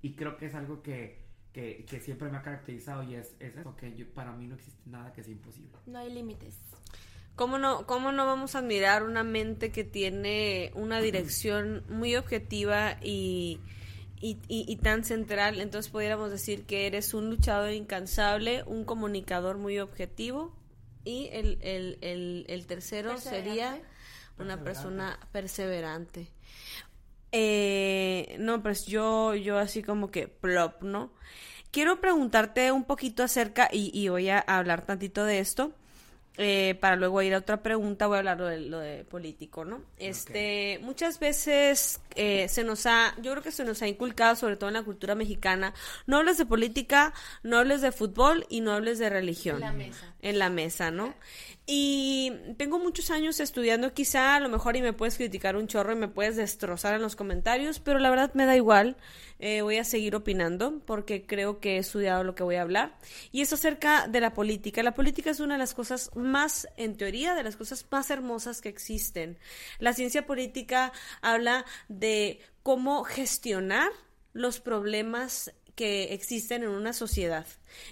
Y 0.03 0.15
creo 0.15 0.37
que 0.37 0.47
es 0.47 0.55
algo 0.55 0.83
que, 0.83 1.25
que, 1.53 1.85
que 1.89 2.01
siempre 2.01 2.31
me 2.31 2.37
ha 2.39 2.43
caracterizado 2.43 3.03
y 3.03 3.15
es, 3.15 3.35
es 3.41 3.57
eso, 3.57 3.75
que 3.77 3.95
yo- 3.97 4.13
para 4.15 4.33
mí 4.33 4.47
no 4.47 4.55
existe 4.55 4.83
nada 4.89 5.13
que 5.13 5.23
sea 5.25 5.33
imposible. 5.33 5.73
No 5.87 5.99
hay 5.99 6.13
límites. 6.13 6.61
¿Cómo 7.37 7.59
no, 7.59 7.87
¿Cómo 7.87 8.13
no 8.13 8.27
vamos 8.27 8.55
a 8.55 8.59
admirar 8.61 9.03
una 9.03 9.25
mente 9.25 9.73
que 9.73 9.83
tiene 9.85 10.71
una 10.75 11.01
dirección 11.01 11.85
muy 11.89 12.15
objetiva 12.17 12.97
y, 13.03 13.61
y, 14.21 14.39
y- 14.49 14.65
y 14.69 14.77
tan 14.77 15.05
central? 15.05 15.61
Entonces 15.61 15.91
pudiéramos 15.91 16.31
decir 16.31 16.65
que 16.65 16.87
eres 16.87 17.13
un 17.13 17.31
luchador 17.31 17.73
incansable, 17.73 18.63
un 18.67 18.85
comunicador 18.85 19.59
muy 19.59 19.81
objetivo 19.81 20.55
y 21.05 21.29
el, 21.33 21.59
el, 21.63 21.99
el, 22.03 22.45
el 22.49 22.67
tercero 22.67 23.19
sería 23.19 23.83
una 24.39 24.63
Perseverante. 24.63 24.65
persona 24.65 25.19
perseverante. 25.33 26.29
Eh, 27.33 28.37
no, 28.39 28.63
pues 28.63 28.87
yo, 28.87 29.35
yo 29.35 29.59
así 29.59 29.83
como 29.83 30.11
que 30.11 30.29
plop, 30.29 30.83
¿no? 30.83 31.13
Quiero 31.73 32.01
preguntarte 32.01 32.73
un 32.73 32.85
poquito 32.85 33.23
acerca, 33.25 33.69
y, 33.73 33.91
y 33.99 34.09
voy 34.09 34.31
a 34.31 34.39
hablar 34.41 34.87
tantito 34.87 35.25
de 35.25 35.41
esto, 35.41 35.73
eh, 36.37 36.77
para 36.81 36.97
luego 36.97 37.23
ir 37.23 37.33
a 37.35 37.39
otra 37.39 37.63
pregunta, 37.63 38.09
voy 38.09 38.17
a 38.17 38.19
hablar 38.19 38.39
lo 38.39 38.47
de, 38.47 38.61
lo 38.61 38.81
de 38.81 39.05
político, 39.05 39.65
¿no? 39.65 39.83
Este, 39.99 40.81
muchas 40.83 41.21
veces 41.21 42.01
eh, 42.17 42.49
se 42.49 42.65
nos 42.65 42.87
ha, 42.87 43.15
yo 43.23 43.31
creo 43.31 43.43
que 43.43 43.53
se 43.53 43.65
nos 43.65 43.83
ha 43.83 43.87
inculcado, 43.87 44.35
sobre 44.35 44.57
todo 44.57 44.69
en 44.69 44.75
la 44.75 44.83
cultura 44.83 45.15
mexicana, 45.15 45.75
no 46.07 46.17
hables 46.17 46.37
de 46.37 46.45
política, 46.45 47.15
no 47.45 47.59
hables 47.59 47.83
de 47.83 47.93
fútbol 47.93 48.47
y 48.49 48.63
no 48.63 48.73
hables 48.73 48.99
de 48.99 49.11
religión. 49.11 49.57
En 49.57 49.61
la 49.61 49.73
mesa. 49.73 50.15
En 50.23 50.39
la 50.41 50.51
mesa, 50.51 50.91
¿no? 50.91 51.15
Y 51.67 52.33
tengo 52.59 52.79
muchos 52.79 53.11
años 53.11 53.41
estudiando 53.41 53.95
quizá, 53.95 54.35
a 54.35 54.41
lo 54.41 54.49
mejor 54.49 54.77
y 54.77 54.83
me 54.83 54.93
puedes 54.93 55.17
criticar 55.17 55.57
un 55.57 55.67
chorro 55.67 55.93
y 55.93 55.97
me 55.97 56.09
puedes 56.09 56.37
destrozar 56.37 56.95
en 56.95 57.03
los 57.03 57.17
comentarios, 57.17 57.79
pero 57.79 57.99
la 58.01 58.11
verdad 58.11 58.33
me 58.35 58.45
da 58.45 58.57
igual, 58.57 58.97
eh, 59.47 59.61
voy 59.61 59.77
a 59.77 59.85
seguir 59.85 60.17
opinando 60.17 60.81
porque 60.87 61.27
creo 61.27 61.61
que 61.61 61.77
he 61.77 61.79
estudiado 61.79 62.25
lo 62.25 62.35
que 62.35 62.43
voy 62.43 62.55
a 62.55 62.63
hablar. 62.63 62.97
Y 63.31 63.43
es 63.43 63.53
acerca 63.53 64.09
de 64.09 64.19
la 64.21 64.33
política. 64.33 64.83
La 64.83 64.95
política 64.95 65.29
es 65.29 65.39
una 65.39 65.57
de 65.57 65.59
las 65.59 65.75
cosas 65.75 66.11
más, 66.17 66.67
en 66.79 66.97
teoría, 66.97 67.35
de 67.35 67.43
las 67.43 67.55
cosas 67.55 67.85
más 67.91 68.09
hermosas 68.09 68.63
que 68.63 68.71
existen. 68.71 69.39
La 69.81 69.93
ciencia 69.93 70.25
política 70.25 70.95
habla 71.21 71.67
de 71.89 72.41
cómo 72.63 73.05
gestionar 73.05 73.91
los 74.33 74.61
problemas 74.61 75.53
que 75.75 76.15
existen 76.15 76.63
en 76.63 76.71
una 76.71 76.95
sociedad. 76.95 77.45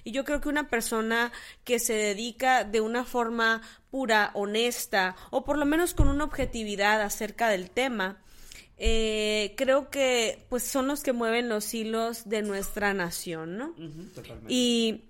Y 0.04 0.12
yo 0.12 0.24
creo 0.24 0.40
que 0.40 0.48
una 0.48 0.70
persona 0.70 1.32
que 1.64 1.78
se 1.78 1.92
dedica 1.92 2.64
de 2.64 2.80
una 2.80 3.04
forma 3.04 3.60
pura, 3.90 4.30
honesta, 4.32 5.16
o 5.28 5.44
por 5.44 5.58
lo 5.58 5.66
menos 5.66 5.92
con 5.92 6.08
una 6.08 6.24
objetividad 6.24 7.02
acerca 7.02 7.50
del 7.50 7.68
tema, 7.68 8.22
eh, 8.84 9.54
creo 9.56 9.90
que 9.90 10.44
pues 10.48 10.64
son 10.64 10.88
los 10.88 11.04
que 11.04 11.12
mueven 11.12 11.48
los 11.48 11.72
hilos 11.72 12.28
de 12.28 12.42
nuestra 12.42 12.92
nación, 12.94 13.56
¿no? 13.56 13.74
totalmente. 14.12 14.52
Y, 14.52 15.04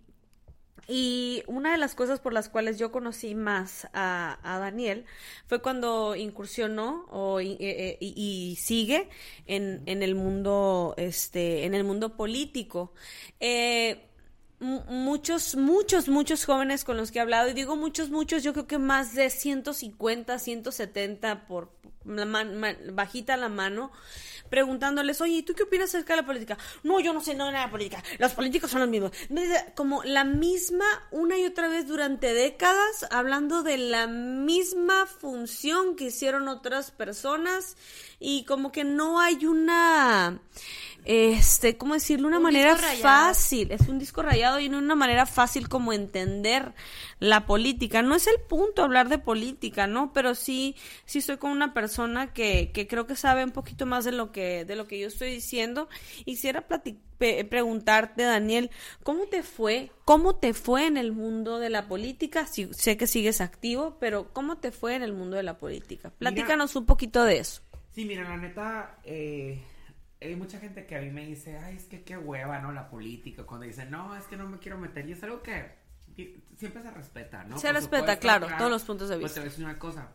y 0.89 1.43
una 1.47 1.73
de 1.73 1.78
las 1.78 1.94
cosas 1.94 2.20
por 2.20 2.35
las 2.35 2.51
cuales 2.51 2.78
yo 2.78 2.93
conocí 2.93 3.35
más 3.35 3.89
a, 3.94 4.39
a 4.43 4.59
Daniel 4.59 5.07
fue 5.47 5.62
cuando 5.62 6.16
incursionó 6.16 7.07
o, 7.11 7.40
y, 7.40 7.57
eh, 7.61 7.97
y- 8.01 8.12
y 8.53 8.57
sigue 8.57 9.09
en, 9.47 9.82
en 9.86 10.03
el 10.03 10.15
mundo, 10.16 10.93
este, 10.99 11.65
en 11.65 11.73
el 11.74 11.85
mundo 11.85 12.15
político. 12.16 12.93
Eh, 13.40 14.09
muchos, 14.62 15.56
muchos, 15.56 16.09
muchos 16.09 16.44
jóvenes 16.44 16.84
con 16.84 16.97
los 16.97 17.10
que 17.10 17.18
he 17.18 17.22
hablado, 17.22 17.48
y 17.51 17.52
digo 17.52 17.76
muchos, 17.76 18.10
muchos, 18.10 18.43
yo 18.43 18.52
creo 18.52 18.66
que 18.66 18.78
más 18.78 19.14
de 19.14 19.28
150, 19.28 20.39
170 20.39 21.47
por 21.47 21.70
la 22.05 22.24
man- 22.24 22.60
bajita 22.93 23.36
la 23.36 23.48
mano, 23.48 23.93
preguntándoles, 24.51 25.20
oye, 25.20 25.34
¿y 25.34 25.43
tú 25.43 25.55
qué 25.55 25.62
opinas 25.62 25.89
acerca 25.90 26.14
de 26.14 26.22
la 26.22 26.26
política? 26.26 26.59
No, 26.82 27.01
yo 27.01 27.12
no 27.12 27.20
sé 27.22 27.34
nada 27.34 27.51
de 27.52 27.59
la 27.59 27.70
política, 27.70 28.02
los 28.18 28.32
políticos 28.32 28.70
son 28.70 28.80
los 28.80 28.89
mismos. 28.90 29.12
Como 29.74 30.02
la 30.05 30.24
misma, 30.24 30.84
una 31.10 31.39
y 31.39 31.44
otra 31.47 31.68
vez 31.68 31.86
durante 31.86 32.34
décadas, 32.34 33.06
hablando 33.10 33.62
de 33.62 33.78
la 33.78 34.06
misma 34.09 35.06
función 35.06 35.97
que 35.97 36.06
hicieron 36.06 36.48
otras 36.48 36.90
personas, 36.90 37.76
y 38.18 38.44
como 38.44 38.72
que 38.72 38.84
no 38.84 39.20
hay 39.20 39.47
una, 39.47 40.40
este, 41.05 41.77
¿cómo 41.77 41.95
decirlo? 41.95 42.29
Una 42.29 42.37
Un 42.39 42.45
manera 42.45 42.77
fácil, 42.77 43.73
es 43.73 43.89
un 43.89 43.99
disco 43.99 44.23
rayado 44.23 44.61
y 44.61 44.69
no 44.69 44.79
una 44.79 44.95
manera 44.95 45.27
fácil 45.27 45.69
como 45.69 45.93
entender 45.93 46.73
la 47.19 47.47
política. 47.47 48.03
No 48.03 48.15
es 48.15 48.27
el 48.27 48.41
punto 48.49 48.83
hablar 48.85 49.09
de 49.09 49.19
política, 49.19 49.87
¿no? 49.87 50.12
Pero 50.12 50.35
sí, 50.35 50.77
sí 51.05 51.19
estoy 51.19 51.39
con 51.39 51.51
una 51.51 51.74
persona 51.74 52.33
que, 52.33 52.70
que 52.73 52.87
creo 52.87 53.07
que 53.07 53.16
sabe 53.16 53.45
un 53.45 53.51
poquito 53.53 53.87
más 53.87 54.05
de 54.05 54.12
lo 54.12 54.33
que, 54.33 54.65
de 54.65 54.77
lo 54.77 54.87
que 54.87 54.99
yo 54.99 55.09
estoy 55.09 55.31
diciendo. 55.31 55.89
Y 56.20 56.24
quisiera 56.37 56.66
pe- 56.66 57.45
preguntarte, 57.45 58.23
Daniel, 58.23 58.70
¿cómo 59.03 59.24
te 59.27 59.43
fue? 59.43 59.91
¿Cómo 60.05 60.37
te 60.37 60.55
fue 60.55 60.87
en 60.87 60.97
el 60.97 61.12
mundo 61.12 61.59
de 61.59 61.70
la 61.70 61.89
política? 61.89 62.47
Sí, 62.47 62.69
sé 62.73 62.97
que 62.97 63.07
sigues 63.07 63.41
activo, 63.41 63.97
pero 64.01 64.33
¿cómo 64.33 64.59
te 64.59 64.73
fue 64.73 64.95
en 64.95 65.03
el 65.03 65.12
mundo 65.12 65.37
de 65.37 65.43
la 65.43 65.59
política? 65.59 66.09
Mira- 66.20 66.33
Platícanos 66.33 66.77
un 66.77 66.87
poquito 66.87 67.24
de 67.24 67.39
eso. 67.39 67.62
Sí, 67.95 68.05
mira, 68.07 68.23
la 68.29 68.37
neta, 68.39 68.97
eh, 69.05 69.62
hay 70.23 70.36
mucha 70.36 70.59
gente 70.59 70.86
que 70.86 70.97
a 70.97 71.01
mí 71.01 71.11
me 71.11 71.27
dice, 71.27 71.59
ay, 71.59 71.77
es 71.77 71.85
que 71.85 72.03
qué 72.03 72.16
hueva, 72.16 72.61
¿no? 72.61 72.73
La 72.73 72.89
política. 72.89 73.44
Cuando 73.44 73.66
dicen, 73.66 73.90
no, 73.90 74.15
es 74.16 74.24
que 74.24 74.36
no 74.36 74.49
me 74.49 74.59
quiero 74.59 74.78
meter. 74.78 75.09
Y 75.09 75.12
es 75.12 75.23
algo 75.23 75.43
que 75.43 75.81
siempre 76.57 76.82
se 76.82 76.90
respeta, 76.90 77.44
¿no? 77.44 77.59
Se 77.59 77.69
Por 77.69 77.77
respeta, 77.77 78.01
supuesto, 78.15 78.20
claro, 78.20 78.47
todos 78.59 78.70
los 78.70 78.85
puntos 78.85 79.09
de 79.09 79.19
Pues 79.19 79.35
te 79.35 79.40
vista. 79.40 79.40
voy 79.40 79.47
a 79.47 79.51
decir 79.51 79.65
una 79.65 79.78
cosa. 79.78 80.12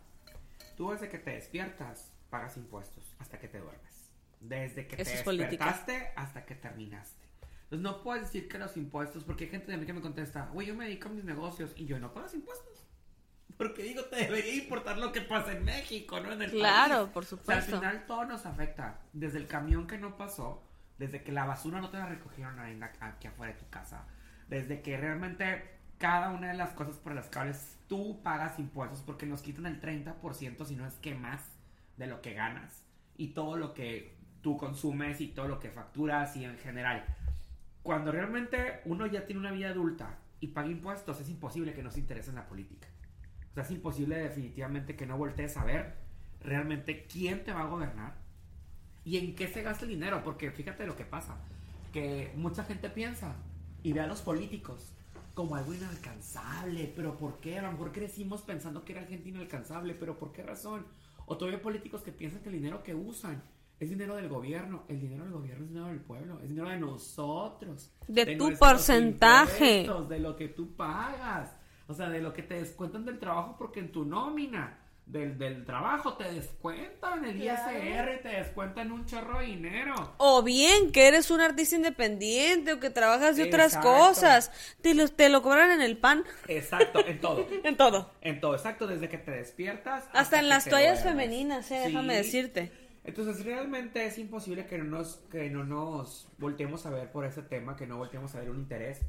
Tú 0.76 0.92
desde 0.92 1.10
que 1.10 1.18
te 1.18 1.32
despiertas, 1.32 2.12
pagas 2.30 2.56
impuestos 2.58 3.16
hasta 3.20 3.40
que 3.40 3.48
te 3.48 3.60
duermes. 3.60 4.12
Desde 4.40 4.88
que 4.88 5.02
Eso 5.02 5.12
te 5.12 5.18
es 5.18 5.24
política. 5.24 5.66
despertaste 5.66 6.12
hasta 6.16 6.46
que 6.46 6.56
terminaste. 6.56 7.26
Entonces 7.64 7.80
no 7.84 8.04
puedes 8.04 8.24
decir 8.24 8.48
que 8.48 8.58
los 8.60 8.78
impuestos, 8.78 9.24
porque 9.24 9.46
hay 9.46 9.50
gente 9.50 9.72
de 9.72 9.78
mí 9.78 9.86
que 9.86 9.94
me 9.94 10.02
contesta, 10.02 10.46
güey, 10.54 10.68
yo 10.68 10.76
me 10.76 10.86
dedico 10.86 11.10
a 11.10 11.12
mis 11.12 11.24
negocios 11.26 11.74
y 11.76 11.86
yo 11.86 12.00
no 12.00 12.14
pagas 12.14 12.34
impuestos. 12.34 12.77
Porque 13.58 13.84
digo, 13.84 14.04
te 14.06 14.18
debería 14.18 14.56
importar 14.56 14.98
lo 15.00 15.12
que 15.12 15.22
pasa 15.22 15.52
en 15.54 15.66
México, 15.66 16.20
¿no? 16.20 16.32
En 16.32 16.42
el 16.44 16.52
Claro, 16.52 17.04
país. 17.06 17.10
por 17.14 17.24
O 17.24 17.26
sea, 17.26 17.38
supuesto. 17.38 17.76
al 17.76 17.82
final 17.82 18.06
todo 18.06 18.26
nos 18.26 18.46
afecta. 18.46 19.00
Desde 19.14 19.40
el 19.40 19.48
camión 19.48 19.88
que 19.88 19.98
no 19.98 20.16
pasó, 20.16 20.64
desde 21.00 21.24
que 21.24 21.32
la 21.32 21.46
basura 21.46 21.82
no 21.82 21.90
te 21.90 21.98
la 21.98 22.06
recogieron 22.06 22.60
ahí 22.60 22.80
aquí 23.00 23.28
afuera 23.28 23.54
de 23.54 23.60
tu 23.60 23.68
casa, 23.70 24.06
desde 24.48 24.82
que 24.82 24.98
realmente 24.98 25.78
cada 25.98 26.30
una 26.30 26.50
de 26.50 26.54
las 26.54 26.72
cosas 26.74 26.98
por 26.98 27.14
las 27.16 27.28
cuales 27.28 27.78
tú 27.88 28.22
pagas 28.22 28.60
impuestos, 28.60 29.02
porque 29.02 29.26
nos 29.26 29.42
quitan 29.42 29.66
el 29.66 29.82
30%, 29.82 30.66
si 30.66 30.76
no 30.76 30.86
es 30.86 30.94
que 30.96 31.16
más, 31.16 31.42
de 31.98 32.06
lo 32.08 32.22
que 32.22 32.34
ganas. 32.36 32.84
Y 33.18 33.30
todo 33.30 33.58
lo 33.58 33.74
que 33.74 34.16
tú 34.44 34.58
consumes 34.58 35.20
y 35.20 35.30
todo 35.30 35.48
lo 35.48 35.60
que 35.60 35.72
facturas 35.72 36.36
y 36.38 36.46
en 36.46 36.58
general. 36.60 37.04
Cuando 37.82 38.12
realmente 38.12 38.82
uno 38.86 39.08
ya 39.08 39.26
tiene 39.26 39.40
una 39.42 39.52
vida 39.52 39.70
adulta 39.70 40.20
y 40.40 40.48
paga 40.48 40.68
impuestos, 40.68 41.20
es 41.20 41.30
imposible 41.30 41.74
que 41.74 41.82
no 41.82 41.90
se 41.90 42.00
interese 42.02 42.30
en 42.30 42.36
la 42.36 42.48
política. 42.48 42.88
Sea, 43.58 43.64
es 43.64 43.72
imposible 43.72 44.18
definitivamente 44.18 44.96
que 44.96 45.08
no 45.08 45.18
voltees 45.18 45.58
a 45.58 45.66
ver 45.66 45.96
realmente 46.42 47.08
quién 47.08 47.44
te 47.44 47.52
va 47.52 47.62
a 47.62 47.66
gobernar 47.66 48.14
y 49.04 49.18
en 49.18 49.34
qué 49.34 49.48
se 49.48 49.64
gasta 49.64 49.86
el 49.86 49.90
dinero. 49.90 50.22
Porque 50.24 50.52
fíjate 50.52 50.86
lo 50.86 50.96
que 50.96 51.06
pasa, 51.06 51.40
que 51.92 52.32
mucha 52.36 52.64
gente 52.66 52.88
piensa 52.92 53.36
y 53.82 53.94
ve 53.94 54.02
a 54.02 54.06
los 54.06 54.22
políticos 54.22 54.94
como 55.34 55.56
algo 55.56 55.74
inalcanzable. 55.74 56.94
Pero 56.96 57.18
¿por 57.18 57.40
qué? 57.40 57.58
A 57.58 57.64
lo 57.64 57.72
mejor 57.72 57.92
crecimos 57.92 58.44
pensando 58.44 58.86
que 58.86 58.94
era 58.94 59.06
gente 59.06 59.30
inalcanzable, 59.30 59.96
pero 59.96 60.20
¿por 60.20 60.32
qué 60.34 60.44
razón? 60.44 60.86
O 61.26 61.36
todavía 61.36 61.58
hay 61.58 61.64
políticos 61.64 62.04
que 62.04 62.12
piensan 62.12 62.42
que 62.42 62.50
el 62.50 62.56
dinero 62.58 62.84
que 62.84 62.94
usan 62.94 63.42
Es 63.80 63.90
dinero 63.90 64.16
del 64.16 64.30
gobierno. 64.30 64.84
El 64.88 65.00
dinero 65.00 65.24
del 65.24 65.34
gobierno 65.34 65.64
es 65.64 65.70
dinero 65.70 65.88
del 65.88 66.02
pueblo. 66.02 66.40
Es 66.44 66.50
dinero 66.50 66.70
de 66.70 66.78
nosotros. 66.78 67.92
De 68.08 68.36
tu 68.36 68.50
nuestros 68.50 68.60
porcentaje. 68.60 69.88
De 70.08 70.20
lo 70.20 70.36
que 70.36 70.50
tú 70.50 70.76
pagas. 70.76 71.57
O 71.88 71.94
sea, 71.94 72.10
de 72.10 72.22
lo 72.22 72.34
que 72.34 72.44
te 72.44 72.56
descuentan 72.56 73.06
del 73.06 73.20
trabajo 73.20 73.56
porque 73.58 73.80
en 73.80 73.92
tu 73.92 74.04
nómina 74.06 74.80
del, 75.06 75.38
del 75.38 75.64
trabajo 75.64 76.16
te 76.18 76.26
descuentan 76.34 77.24
el 77.24 77.42
ISR, 77.42 78.20
te 78.22 78.28
descuentan 78.28 78.92
un 78.92 79.06
chorro 79.06 79.40
de 79.40 79.46
dinero. 79.46 79.96
O 80.18 80.44
bien 80.44 80.92
que 80.92 81.08
eres 81.08 81.32
un 81.32 81.40
artista 81.40 81.78
independiente 81.78 82.74
o 82.74 82.80
que 82.82 82.90
trabajas 82.90 83.38
de 83.38 83.44
otras 83.44 83.68
Exacto. 83.76 83.88
cosas. 83.90 84.52
Te 84.82 84.94
lo, 84.94 85.08
te 85.08 85.30
lo 85.30 85.42
cobran 85.42 85.72
en 85.72 85.82
el 85.82 85.98
pan. 85.98 86.26
Exacto, 86.50 87.00
en 87.08 87.22
todo. 87.22 87.48
En 87.64 87.78
todo. 87.78 88.12
En 88.20 88.42
todo, 88.42 88.54
exacto, 88.56 88.86
desde 88.86 89.08
que 89.08 89.18
te 89.18 89.32
despiertas. 89.32 90.04
Hasta 90.12 90.40
en 90.40 90.50
las 90.50 90.66
toallas 90.66 91.02
duermes. 91.04 91.26
femeninas, 91.26 91.72
eh, 91.72 91.80
Sí. 91.86 91.88
déjame 91.92 92.16
decirte. 92.18 92.72
Entonces 93.06 93.46
realmente 93.46 94.06
es 94.06 94.18
imposible 94.18 94.66
que 94.66 94.78
no 94.78 94.84
nos, 94.84 95.22
que 95.32 95.50
no 95.50 95.64
nos 95.64 96.28
volteemos 96.38 96.86
a 96.86 96.90
ver 96.90 97.10
por 97.14 97.24
ese 97.24 97.42
tema, 97.44 97.78
que 97.78 97.88
no 97.88 97.96
volteemos 97.98 98.36
a 98.36 98.40
ver 98.40 98.50
un 98.50 98.58
interés. 98.58 99.00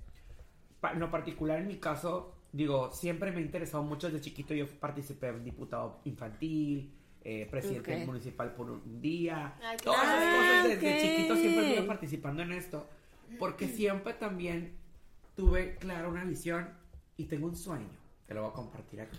Pa- 0.80 0.92
en 0.92 1.00
lo 1.00 1.10
particular 1.10 1.58
en 1.58 1.66
mi 1.66 1.78
caso, 1.80 2.36
digo, 2.52 2.90
siempre 2.92 3.30
me 3.32 3.38
ha 3.38 3.40
interesado 3.40 3.82
mucho 3.82 4.08
desde 4.08 4.20
chiquito. 4.22 4.54
Yo 4.54 4.66
participé 4.66 5.28
en 5.28 5.44
diputado 5.44 6.00
infantil, 6.04 6.92
eh, 7.22 7.46
presidente 7.50 8.04
municipal 8.06 8.54
por 8.54 8.70
un 8.70 9.00
día. 9.00 9.54
Ay, 9.62 9.76
Todas 9.82 10.02
esas 10.02 10.16
claro. 10.16 10.36
cosas 10.38 10.68
desde 10.68 10.94
Ah, 10.94 11.00
chiquito 11.00 11.36
siempre 11.36 11.60
ok. 11.62 11.68
estuve 11.70 11.86
participando 11.86 12.42
en 12.42 12.52
esto. 12.52 12.86
Porque 13.38 13.68
siempre 13.68 14.14
también 14.14 14.72
tuve 15.36 15.76
clara 15.76 16.08
una 16.08 16.24
visión 16.24 16.68
y 17.16 17.24
tengo 17.24 17.46
un 17.46 17.56
sueño. 17.56 17.88
Te 18.26 18.34
lo 18.34 18.42
voy 18.42 18.50
a 18.50 18.54
compartir 18.54 19.00
aquí. 19.00 19.18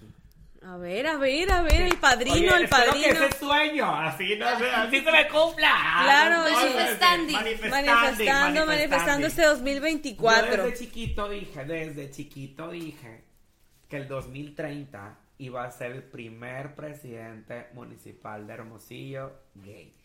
A 0.62 0.76
ver, 0.76 1.08
a 1.08 1.16
ver, 1.16 1.50
a 1.52 1.62
ver, 1.62 1.82
el 1.84 1.98
padrino, 1.98 2.36
Oye, 2.36 2.64
el 2.64 2.68
padrino. 2.68 3.08
que 3.08 3.26
ese 3.28 3.40
sueño, 3.40 3.96
así, 3.96 4.36
no, 4.36 4.46
así 4.46 5.02
se 5.02 5.12
me 5.12 5.28
cumpla. 5.30 5.72
Claro, 6.04 6.44
Oye, 6.44 6.54
manifestandi. 6.54 7.34
Manifestando, 7.70 8.66
manifestando 8.66 9.28
este 9.28 9.44
2024. 9.44 10.58
Yo 10.58 10.64
desde 10.64 10.78
chiquito 10.78 11.30
dije, 11.30 11.64
desde 11.64 12.12
chiquito 12.12 12.72
dije 12.72 13.24
que 13.88 13.98
el 13.98 14.08
2030 14.10 15.18
iba 15.38 15.64
a 15.64 15.72
ser 15.72 15.94
el 15.94 16.04
primer 16.04 16.76
presidente 16.76 17.68
municipal 17.74 18.46
de 18.46 18.54
Hermosillo 18.54 19.32
gay. 19.56 19.96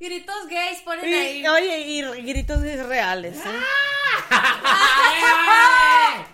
Gritos 0.00 0.46
gays, 0.48 0.80
ponen 0.82 1.08
Y- 1.08 1.14
ahí. 1.14 1.46
oye, 1.46 1.78
y 1.80 2.02
gritos 2.22 2.60
reales, 2.60 3.36
¿eh? 3.38 3.60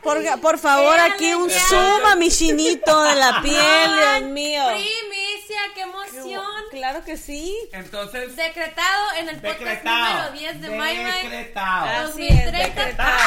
Por, 0.03 0.41
por 0.41 0.59
favor, 0.59 0.99
aquí 0.99 1.33
un 1.35 1.51
zoom 1.51 2.05
a 2.07 2.17
mi 2.17 2.31
chinito 2.31 3.03
de 3.05 3.17
la 3.17 3.41
piel, 3.43 3.91
Dios 4.21 4.31
mío. 4.33 4.63
Primicia, 4.67 5.61
qué 5.75 5.83
emoción. 5.83 6.43
Claro 6.71 7.05
que 7.05 7.17
sí. 7.17 7.55
Entonces, 7.73 8.35
Decretado 8.35 9.13
en 9.19 9.29
el 9.29 9.37
podcast 9.41 9.61
decretado. 9.61 10.15
número 10.15 10.33
10 10.33 10.61
de 10.63 10.71
Maymay. 10.77 11.23
Decretado. 11.23 11.87
Así 12.09 12.27
es, 12.29 12.45
2030. 12.45 12.75
decretado, 12.83 13.19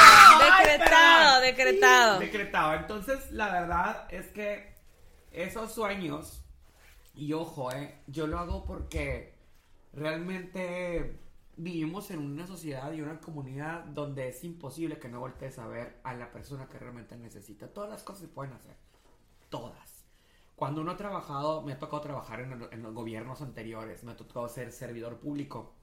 Ay, 0.42 0.66
decretado, 0.66 1.40
decretado. 1.40 2.18
Decretado. 2.20 2.74
Entonces, 2.74 3.30
la 3.30 3.48
verdad 3.52 4.06
es 4.10 4.26
que 4.28 4.74
esos 5.32 5.72
sueños, 5.74 6.42
y 7.14 7.32
ojo, 7.32 7.70
eh, 7.72 8.00
yo 8.08 8.26
lo 8.26 8.38
hago 8.38 8.64
porque 8.64 9.33
realmente 9.94 11.20
vivimos 11.56 12.10
en 12.10 12.18
una 12.18 12.46
sociedad 12.46 12.92
y 12.92 13.00
una 13.00 13.20
comunidad 13.20 13.84
donde 13.84 14.28
es 14.28 14.42
imposible 14.44 14.98
que 14.98 15.08
no 15.08 15.20
voltees 15.20 15.58
a 15.58 15.68
ver 15.68 16.00
a 16.02 16.14
la 16.14 16.32
persona 16.32 16.68
que 16.68 16.78
realmente 16.78 17.16
necesita. 17.16 17.68
Todas 17.68 17.90
las 17.90 18.02
cosas 18.02 18.22
se 18.22 18.28
pueden 18.28 18.52
hacer. 18.54 18.76
Todas. 19.48 20.04
Cuando 20.56 20.80
uno 20.80 20.92
ha 20.92 20.96
trabajado, 20.96 21.62
me 21.62 21.72
ha 21.72 21.78
tocado 21.78 22.02
trabajar 22.02 22.40
en, 22.40 22.68
en 22.70 22.82
los 22.82 22.94
gobiernos 22.94 23.42
anteriores, 23.42 24.04
me 24.04 24.12
ha 24.12 24.16
tocado 24.16 24.48
ser 24.48 24.72
servidor 24.72 25.18
público. 25.18 25.74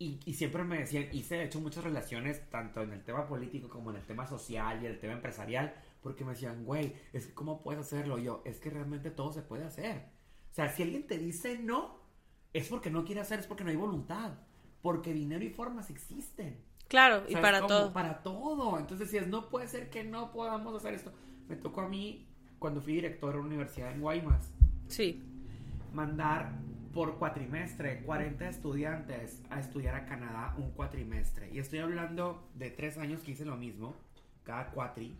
Y, 0.00 0.20
y 0.24 0.34
siempre 0.34 0.62
me 0.62 0.78
decían, 0.78 1.08
hice 1.12 1.36
de 1.36 1.44
hecho 1.44 1.60
muchas 1.60 1.82
relaciones, 1.82 2.48
tanto 2.50 2.82
en 2.82 2.92
el 2.92 3.02
tema 3.02 3.26
político 3.26 3.68
como 3.68 3.90
en 3.90 3.96
el 3.96 4.06
tema 4.06 4.26
social 4.26 4.80
y 4.82 4.86
el 4.86 5.00
tema 5.00 5.14
empresarial, 5.14 5.74
porque 6.00 6.24
me 6.24 6.32
decían, 6.32 6.64
güey, 6.64 6.94
¿cómo 7.34 7.60
puedes 7.60 7.80
hacerlo? 7.80 8.18
Y 8.18 8.24
yo, 8.24 8.42
es 8.44 8.60
que 8.60 8.70
realmente 8.70 9.10
todo 9.10 9.32
se 9.32 9.42
puede 9.42 9.64
hacer. 9.64 10.10
O 10.50 10.54
sea, 10.54 10.68
si 10.68 10.84
alguien 10.84 11.06
te 11.06 11.18
dice 11.18 11.58
no, 11.58 11.97
es 12.52 12.68
porque 12.68 12.90
no 12.90 13.04
quiere 13.04 13.20
hacer, 13.20 13.38
es 13.40 13.46
porque 13.46 13.64
no 13.64 13.70
hay 13.70 13.76
voluntad. 13.76 14.32
Porque 14.82 15.12
dinero 15.12 15.44
y 15.44 15.50
formas 15.50 15.90
existen. 15.90 16.60
Claro, 16.88 17.24
y 17.28 17.32
¿Sabes 17.32 17.42
para 17.42 17.58
cómo? 17.60 17.68
todo. 17.68 17.92
Para 17.92 18.22
todo. 18.22 18.78
Entonces 18.78 19.10
decías, 19.10 19.26
no 19.26 19.48
puede 19.48 19.68
ser 19.68 19.90
que 19.90 20.04
no 20.04 20.30
podamos 20.32 20.74
hacer 20.74 20.94
esto. 20.94 21.12
Me 21.48 21.56
tocó 21.56 21.82
a 21.82 21.88
mí, 21.88 22.26
cuando 22.58 22.80
fui 22.80 22.94
director 22.94 23.32
de 23.32 23.38
una 23.38 23.48
universidad 23.48 23.92
en 23.92 24.00
Guaymas, 24.00 24.50
Sí. 24.86 25.22
mandar 25.92 26.52
por 26.94 27.18
cuatrimestre 27.18 28.02
40 28.02 28.48
estudiantes 28.48 29.42
a 29.50 29.60
estudiar 29.60 29.94
a 29.94 30.06
Canadá 30.06 30.54
un 30.56 30.70
cuatrimestre. 30.70 31.50
Y 31.52 31.58
estoy 31.58 31.80
hablando 31.80 32.48
de 32.54 32.70
tres 32.70 32.96
años 32.98 33.20
que 33.20 33.32
hice 33.32 33.44
lo 33.44 33.56
mismo, 33.56 33.94
cada 34.44 34.70
cuatri. 34.70 35.16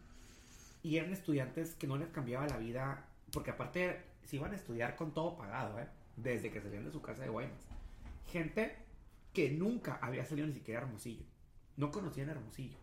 Y 0.83 0.97
eran 0.97 1.13
estudiantes 1.13 1.75
que 1.75 1.87
no 1.87 1.97
les 1.99 2.09
cambiaba 2.09 2.47
la 2.47 2.57
vida, 2.57 3.05
porque 3.33 3.51
aparte 3.51 4.01
se 4.25 4.37
iban 4.37 4.53
a 4.53 4.57
estudiar 4.57 4.97
con 4.97 5.13
todo 5.13 5.37
pagado, 5.37 5.79
¿eh? 5.79 5.87
Desde 6.23 6.51
que 6.51 6.61
salían 6.61 6.85
de 6.85 6.91
su 6.91 7.01
casa 7.03 7.23
de 7.23 7.29
Guaymas. 7.29 7.69
Gente 8.27 8.77
que 9.33 9.51
nunca 9.51 9.99
había 10.03 10.25
salido 10.25 10.47
ni 10.47 10.55
siquiera 10.55 10.81
a 10.81 10.85
Hermosillo. 10.85 11.25
No 11.77 11.91
conocían 11.91 12.29
Hermosillo. 12.29 12.77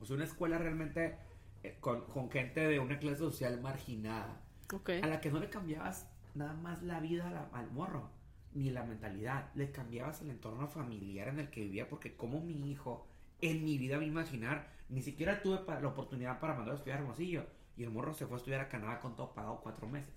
O 0.00 0.04
sea, 0.06 0.16
una 0.16 0.24
escuela 0.24 0.58
realmente 0.58 1.16
eh, 1.62 1.76
con, 1.80 2.06
con 2.06 2.30
gente 2.30 2.60
de 2.66 2.78
una 2.80 2.98
clase 2.98 3.18
social 3.18 3.60
marginada 3.60 4.40
Ok. 4.72 4.90
a 5.02 5.06
la 5.06 5.20
que 5.20 5.30
no 5.30 5.38
le 5.38 5.48
cambiabas 5.50 6.08
nada 6.34 6.54
más 6.54 6.82
la 6.82 6.98
vida 7.00 7.28
a 7.28 7.30
la- 7.30 7.48
al 7.52 7.70
morro, 7.70 8.10
ni 8.54 8.70
la 8.70 8.82
mentalidad, 8.84 9.50
le 9.54 9.70
cambiabas 9.70 10.22
el 10.22 10.30
entorno 10.30 10.66
familiar 10.66 11.28
en 11.28 11.38
el 11.38 11.50
que 11.50 11.60
vivía, 11.60 11.88
porque 11.88 12.16
como 12.16 12.40
mi 12.40 12.70
hijo, 12.70 13.06
en 13.40 13.64
mi 13.64 13.78
vida 13.78 13.98
me 13.98 14.06
imaginar, 14.06 14.72
ni 14.88 15.02
siquiera 15.02 15.42
tuve 15.42 15.60
la 15.80 15.88
oportunidad 15.88 16.40
para 16.40 16.54
mandar 16.54 16.72
a 16.74 16.76
estudiar 16.78 16.98
a 16.98 17.02
Hermosillo, 17.02 17.46
y 17.76 17.84
el 17.84 17.90
morro 17.90 18.12
se 18.14 18.26
fue 18.26 18.36
a 18.36 18.38
estudiar 18.38 18.60
a 18.62 18.68
Canadá 18.68 19.00
con 19.00 19.14
todo 19.14 19.32
pagado 19.34 19.60
cuatro 19.62 19.86
meses, 19.88 20.12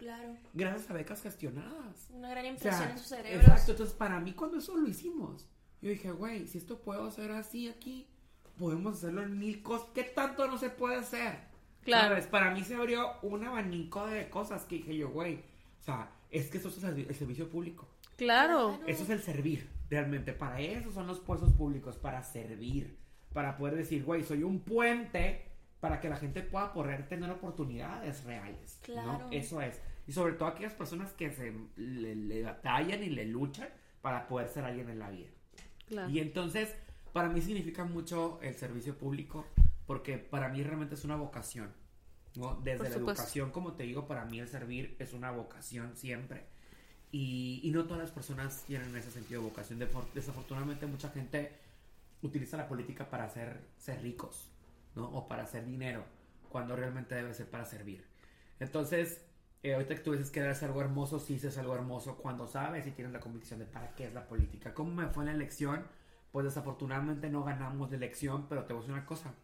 Claro. 0.00 0.34
gracias 0.54 0.90
a 0.90 0.94
becas 0.94 1.22
gestionadas. 1.22 2.08
Una 2.10 2.30
gran 2.30 2.46
O 2.46 2.48
impresión 2.48 2.82
sea, 2.82 2.90
en 2.90 2.98
sus 2.98 3.06
cerebros. 3.06 3.44
exacto, 3.44 3.70
entonces 3.72 3.94
para 3.94 4.18
mí 4.18 4.32
cuando 4.32 4.58
eso 4.58 4.76
lo 4.76 4.88
hicimos, 4.88 5.46
yo 5.82 5.90
dije, 5.90 6.10
güey, 6.10 6.46
si 6.48 6.58
esto 6.58 6.78
puedo 6.80 7.06
hacer 7.06 7.30
así 7.32 7.68
aquí, 7.68 8.06
podemos 8.58 8.96
hacerlo 8.96 9.22
en 9.22 9.38
mil 9.38 9.62
cosas, 9.62 9.88
¿qué 9.94 10.02
tanto 10.04 10.46
no 10.46 10.58
se 10.58 10.70
puede 10.70 10.96
hacer? 10.96 11.38
Claro. 11.82 12.08
¿Sabes? 12.08 12.26
Para 12.26 12.50
mí 12.50 12.62
se 12.64 12.74
abrió 12.74 13.12
un 13.22 13.44
abanico 13.44 14.06
de 14.06 14.28
cosas 14.28 14.64
que 14.64 14.76
dije 14.76 14.96
yo, 14.96 15.10
güey, 15.10 15.36
o 15.80 15.82
sea, 15.82 16.10
es 16.30 16.48
que 16.50 16.58
eso 16.58 16.68
es 16.68 16.82
el, 16.82 17.14
servicio 17.14 17.48
público, 17.48 17.88
Claro. 18.16 18.76
Claro. 18.76 18.86
eso 18.86 19.02
es 19.04 19.10
el 19.10 19.22
servir, 19.22 19.68
realmente, 19.88 20.32
para 20.32 20.60
eso 20.60 20.92
son 20.92 21.06
los 21.06 21.20
puestos 21.20 21.52
públicos, 21.52 21.96
para 21.96 22.22
servir, 22.22 22.98
para 23.32 23.56
poder 23.56 23.76
decir, 23.76 24.04
güey, 24.04 24.22
soy 24.24 24.42
un 24.42 24.60
puente 24.60 25.46
para 25.80 25.98
que 26.00 26.10
la 26.10 26.16
gente 26.16 26.42
pueda 26.42 26.74
poder 26.74 27.08
tener 27.08 27.30
oportunidades 27.30 28.24
reales, 28.24 28.78
¿no? 28.88 28.94
Claro. 28.94 29.28
Eso 29.30 29.62
es, 29.62 29.80
y 30.10 30.12
sobre 30.12 30.32
todo 30.32 30.48
aquellas 30.48 30.74
personas 30.74 31.12
que 31.12 31.30
se 31.30 31.54
le, 31.76 32.16
le 32.16 32.42
batallan 32.42 33.00
y 33.04 33.10
le 33.10 33.26
luchan 33.26 33.68
para 34.02 34.26
poder 34.26 34.48
ser 34.48 34.64
alguien 34.64 34.90
en 34.90 34.98
la 34.98 35.08
vida. 35.08 35.28
Claro. 35.86 36.10
Y 36.10 36.18
entonces, 36.18 36.74
para 37.12 37.28
mí 37.28 37.40
significa 37.40 37.84
mucho 37.84 38.40
el 38.42 38.56
servicio 38.56 38.98
público, 38.98 39.46
porque 39.86 40.18
para 40.18 40.48
mí 40.48 40.64
realmente 40.64 40.96
es 40.96 41.04
una 41.04 41.14
vocación. 41.14 41.72
¿no? 42.34 42.56
Desde 42.56 42.78
Por 42.78 42.86
la 42.86 42.92
supuesto. 42.92 43.22
educación, 43.22 43.50
como 43.52 43.74
te 43.74 43.84
digo, 43.84 44.08
para 44.08 44.24
mí 44.24 44.40
el 44.40 44.48
servir 44.48 44.96
es 44.98 45.12
una 45.12 45.30
vocación 45.30 45.96
siempre. 45.96 46.42
Y, 47.12 47.60
y 47.62 47.70
no 47.70 47.84
todas 47.84 48.02
las 48.02 48.10
personas 48.10 48.64
tienen 48.66 48.96
ese 48.96 49.12
sentido 49.12 49.42
de 49.42 49.48
vocación. 49.48 49.78
Desafortunadamente, 50.12 50.86
mucha 50.86 51.10
gente 51.10 51.52
utiliza 52.20 52.56
la 52.56 52.66
política 52.66 53.08
para 53.08 53.26
hacer, 53.26 53.60
ser 53.78 54.02
ricos, 54.02 54.50
¿no? 54.96 55.04
O 55.04 55.28
para 55.28 55.44
hacer 55.44 55.64
dinero, 55.64 56.04
cuando 56.48 56.74
realmente 56.74 57.14
debe 57.14 57.32
ser 57.32 57.48
para 57.48 57.64
servir. 57.64 58.04
Entonces, 58.58 59.29
eh, 59.62 59.74
ahorita 59.74 59.94
que 59.94 60.00
tú 60.00 60.12
dices 60.12 60.30
que 60.30 60.48
es 60.48 60.62
algo 60.62 60.80
hermoso, 60.80 61.18
sí 61.18 61.34
es 61.34 61.58
algo 61.58 61.74
hermoso 61.74 62.16
cuando 62.16 62.46
sabes 62.46 62.86
y 62.86 62.92
tienes 62.92 63.12
la 63.12 63.20
convicción 63.20 63.58
de 63.58 63.66
para 63.66 63.94
qué 63.94 64.06
es 64.06 64.14
la 64.14 64.26
política. 64.26 64.72
¿Cómo 64.74 64.90
me 64.94 65.08
fue 65.08 65.22
en 65.24 65.26
la 65.28 65.34
elección? 65.34 65.86
Pues 66.32 66.44
desafortunadamente 66.44 67.28
no 67.28 67.44
ganamos 67.44 67.90
la 67.90 67.96
elección, 67.96 68.46
pero 68.48 68.64
te 68.64 68.72
voy 68.72 68.80
a 68.80 68.82
decir 68.82 68.94
una 68.94 69.06
cosa. 69.06 69.34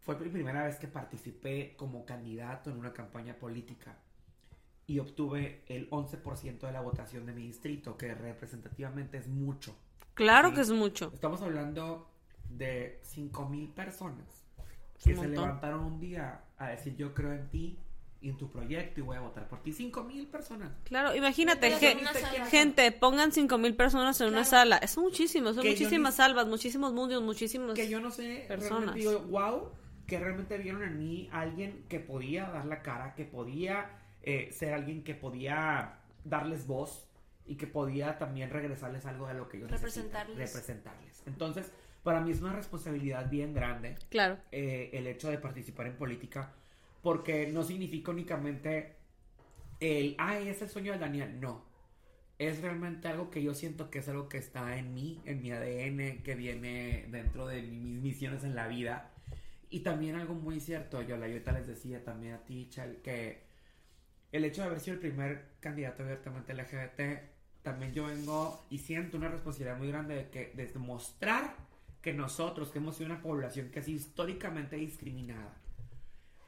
Fue 0.00 0.18
mi 0.18 0.30
primera 0.30 0.64
vez 0.64 0.76
que 0.76 0.88
participé 0.88 1.74
como 1.76 2.04
candidato 2.06 2.70
en 2.70 2.78
una 2.78 2.92
campaña 2.92 3.34
política 3.34 3.96
y 4.86 4.98
obtuve 4.98 5.62
el 5.68 5.88
11% 5.90 6.58
de 6.66 6.72
la 6.72 6.80
votación 6.80 7.26
de 7.26 7.32
mi 7.32 7.42
distrito, 7.46 7.96
que 7.96 8.14
representativamente 8.14 9.18
es 9.18 9.28
mucho. 9.28 9.76
Claro 10.14 10.48
Sí. 10.48 10.54
que 10.56 10.60
es 10.62 10.70
mucho. 10.70 11.10
Estamos 11.14 11.42
hablando 11.42 12.10
de 12.48 12.98
5 13.04 13.48
mil 13.48 13.68
personas 13.68 14.44
que 15.04 15.14
se 15.14 15.28
levantaron 15.28 15.84
un 15.84 16.00
día 16.00 16.42
a 16.58 16.68
decir 16.68 16.96
yo 16.96 17.14
creo 17.14 17.32
en 17.32 17.48
ti 17.50 17.78
y 18.22 18.28
en 18.28 18.36
tu 18.36 18.50
proyecto 18.50 19.00
y 19.00 19.02
voy 19.02 19.16
a 19.16 19.20
votar 19.20 19.48
por 19.48 19.62
ti. 19.62 19.72
5 19.72 20.04
mil 20.04 20.26
personas. 20.26 20.72
Claro, 20.84 21.14
imagínate, 21.14 21.74
una 22.00 22.12
gente, 22.46 22.92
pongan 22.92 23.32
cinco 23.32 23.56
mil 23.58 23.74
personas 23.74 24.20
en 24.20 24.28
una 24.28 24.36
Claro. 24.42 24.50
sala. 24.50 24.76
Es 24.78 24.98
muchísimo, 24.98 25.52
son 25.54 25.62
Que 25.62 25.70
yo 25.70 25.74
muchísimas 25.80 26.12
ni- 26.14 26.16
salvas, 26.16 26.46
muchísimos 26.46 26.92
mundos, 26.92 27.22
muchísimos... 27.22 27.74
Que 27.74 27.88
yo 27.88 28.00
no 28.00 28.10
sé, 28.10 28.44
Personas. 28.46 28.94
realmente 28.94 28.98
digo, 29.00 29.20
wow, 29.30 29.70
que 30.06 30.18
realmente 30.18 30.58
vieron 30.58 30.82
en 30.82 30.98
mí 30.98 31.28
a 31.32 31.40
alguien 31.40 31.84
que 31.88 32.00
podía 32.00 32.44
dar 32.50 32.66
la 32.66 32.82
cara, 32.82 33.14
que 33.14 33.24
podía 33.24 33.90
eh, 34.22 34.50
ser 34.52 34.74
alguien 34.74 35.02
que 35.02 35.14
podía 35.14 35.94
darles 36.24 36.66
voz 36.66 37.06
y 37.46 37.54
que 37.56 37.66
podía 37.66 38.18
también 38.18 38.50
regresarles 38.50 39.06
algo 39.06 39.26
de 39.28 39.34
lo 39.34 39.48
que 39.48 39.56
necesitan, 39.58 39.80
Representarles. 39.80 40.36
representarles. 40.52 41.22
Entonces, 41.26 41.72
para 42.02 42.20
mí 42.20 42.30
es 42.32 42.40
una 42.42 42.52
responsabilidad 42.52 43.30
bien 43.30 43.54
grande 43.54 43.96
Claro. 44.10 44.36
eh, 44.52 44.90
el 44.92 45.06
hecho 45.06 45.30
de 45.30 45.38
participar 45.38 45.86
en 45.86 45.96
política, 45.96 46.52
porque 47.02 47.50
no 47.52 47.62
significa 47.62 48.10
únicamente 48.10 48.96
el, 49.80 50.14
ay, 50.18 50.48
es 50.48 50.62
el 50.62 50.68
sueño 50.68 50.92
de 50.92 50.98
Daniel, 50.98 51.40
no. 51.40 51.64
Es 52.38 52.60
realmente 52.60 53.08
algo 53.08 53.30
que 53.30 53.42
yo 53.42 53.54
siento 53.54 53.90
que 53.90 53.98
es 53.98 54.08
algo 54.08 54.28
que 54.28 54.38
está 54.38 54.78
en 54.78 54.94
mí, 54.94 55.20
en 55.24 55.42
mi 55.42 55.50
ADN, 55.50 56.22
que 56.22 56.34
viene 56.34 57.06
dentro 57.10 57.46
de 57.46 57.62
mis 57.62 58.00
misiones 58.00 58.44
en 58.44 58.54
la 58.54 58.68
vida. 58.68 59.10
Y 59.68 59.80
también 59.80 60.16
algo 60.16 60.34
muy 60.34 60.60
cierto, 60.60 61.02
yo 61.02 61.16
la 61.16 61.26
ahorita 61.26 61.52
les 61.52 61.66
decía 61.66 62.02
también 62.04 62.34
a 62.34 62.44
ti, 62.44 62.68
Chal, 62.70 62.98
que 63.02 63.42
el 64.32 64.44
hecho 64.44 64.62
de 64.62 64.68
haber 64.68 64.80
sido 64.80 64.94
el 64.94 65.00
primer 65.00 65.46
candidato 65.60 66.02
abiertamente 66.02 66.54
LGBT, 66.54 67.62
también 67.62 67.92
yo 67.92 68.06
vengo 68.06 68.64
y 68.70 68.78
siento 68.78 69.16
una 69.16 69.28
responsabilidad 69.28 69.78
muy 69.78 69.88
grande 69.88 70.14
de 70.14 70.30
que 70.30 70.52
de 70.54 70.66
demostrar 70.66 71.54
que 72.00 72.14
nosotros, 72.14 72.70
que 72.70 72.78
hemos 72.78 72.96
sido 72.96 73.10
una 73.10 73.22
población 73.22 73.70
que 73.70 73.82
sido 73.82 73.98
históricamente 73.98 74.76
discriminada, 74.76 75.54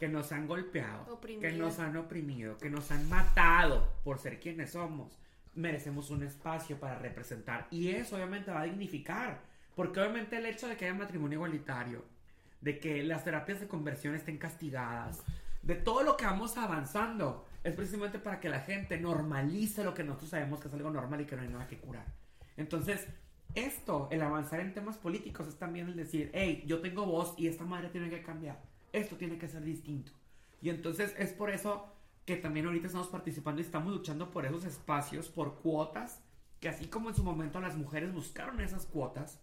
que 0.02 0.08
nos 0.08 0.32
han 0.32 0.48
golpeado, 0.48 1.20
que 1.40 1.52
nos 1.52 1.78
han 1.78 1.96
oprimido, 1.96 2.58
que 2.58 2.68
nos 2.68 2.90
han 2.90 3.08
matado 3.08 3.88
por 4.02 4.18
ser 4.18 4.40
quienes 4.40 4.72
somos, 4.72 5.16
merecemos 5.54 6.10
un 6.10 6.24
espacio 6.24 6.76
para 6.80 6.98
representar. 6.98 7.68
Y 7.70 7.90
eso 7.90 8.16
obviamente 8.16 8.50
va 8.50 8.62
a 8.62 8.64
dignificar, 8.64 9.42
porque 9.76 10.00
obviamente 10.00 10.38
el 10.38 10.46
hecho 10.46 10.66
de 10.66 10.76
que 10.76 10.86
haya 10.86 10.94
matrimonio 10.94 11.36
igualitario, 11.36 12.04
de 12.60 12.80
que 12.80 13.04
las 13.04 13.22
terapias 13.22 13.60
de 13.60 13.68
conversión 13.68 14.16
estén 14.16 14.38
castigadas, 14.38 15.22
de 15.62 15.76
todo 15.76 16.02
lo 16.02 16.16
que 16.16 16.24
vamos 16.24 16.58
avanzando, 16.58 17.46
es 17.62 17.72
precisamente 17.72 18.18
para 18.18 18.40
que 18.40 18.48
la 18.48 18.58
gente 18.58 18.98
normalice 18.98 19.84
lo 19.84 19.94
que 19.94 20.02
nosotros 20.02 20.30
sabemos 20.30 20.58
que 20.58 20.66
es 20.66 20.74
algo 20.74 20.90
normal 20.90 21.20
y 21.20 21.26
que 21.26 21.36
no 21.36 21.42
hay 21.42 21.48
nada 21.48 21.68
que 21.68 21.78
curar. 21.78 22.06
Entonces, 22.56 23.06
esto, 23.54 24.08
el 24.10 24.20
avanzar 24.20 24.58
en 24.58 24.74
temas 24.74 24.98
políticos, 24.98 25.46
es 25.46 25.60
también 25.60 25.86
el 25.86 25.94
decir, 25.94 26.32
hey, 26.34 26.64
yo 26.66 26.80
tengo 26.80 27.06
voz 27.06 27.34
y 27.38 27.46
esta 27.46 27.64
madre 27.64 27.88
tiene 27.90 28.10
que 28.10 28.20
cambiar. 28.20 28.71
Esto 28.92 29.16
tiene 29.16 29.38
que 29.38 29.48
ser 29.48 29.62
distinto. 29.64 30.12
Y 30.60 30.70
entonces 30.70 31.14
es 31.18 31.32
por 31.32 31.50
eso 31.50 31.92
que 32.24 32.36
también 32.36 32.66
ahorita 32.66 32.86
estamos 32.86 33.08
participando 33.08 33.60
y 33.60 33.64
estamos 33.64 33.92
luchando 33.92 34.30
por 34.30 34.46
esos 34.46 34.64
espacios, 34.64 35.28
por 35.28 35.56
cuotas, 35.60 36.22
que 36.60 36.68
así 36.68 36.86
como 36.86 37.08
en 37.08 37.14
su 37.16 37.24
momento 37.24 37.60
las 37.60 37.76
mujeres 37.76 38.12
buscaron 38.12 38.60
esas 38.60 38.86
cuotas 38.86 39.40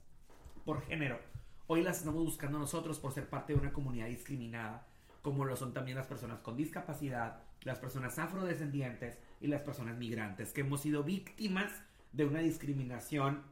por 0.64 0.82
género, 0.84 1.20
hoy 1.68 1.84
las 1.84 1.98
estamos 1.98 2.24
buscando 2.24 2.58
nosotros 2.58 3.00
por 3.00 3.12
ser 3.12 3.28
parte 3.30 3.54
de 3.54 3.60
una 3.60 3.74
comunidad 3.74 4.08
discriminada, 4.08 4.88
como 5.22 5.44
lo 5.44 5.58
son 5.58 5.74
también 5.74 5.98
las 5.98 6.08
personas 6.08 6.40
con 6.40 6.56
discapacidad, 6.56 7.44
las 7.64 7.80
personas 7.80 8.18
afrodescendientes 8.18 9.18
y 9.42 9.48
las 9.48 9.62
personas 9.62 9.98
migrantes, 9.98 10.54
que 10.54 10.62
hemos 10.62 10.80
sido 10.82 11.04
víctimas 11.04 11.72
de 12.14 12.26
una 12.26 12.40
discriminación 12.40 13.44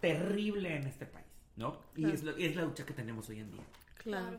terrible 0.00 0.76
en 0.76 0.86
este 0.86 1.06
país, 1.06 1.26
¿no? 1.56 1.80
Y 1.94 2.00
Claro. 2.02 2.14
es, 2.14 2.22
lo- 2.22 2.36
es 2.36 2.56
la 2.56 2.62
lucha 2.64 2.84
que 2.84 2.92
tenemos 2.94 3.28
hoy 3.30 3.40
en 3.40 3.50
día. 3.50 3.64
Claro. 4.02 4.38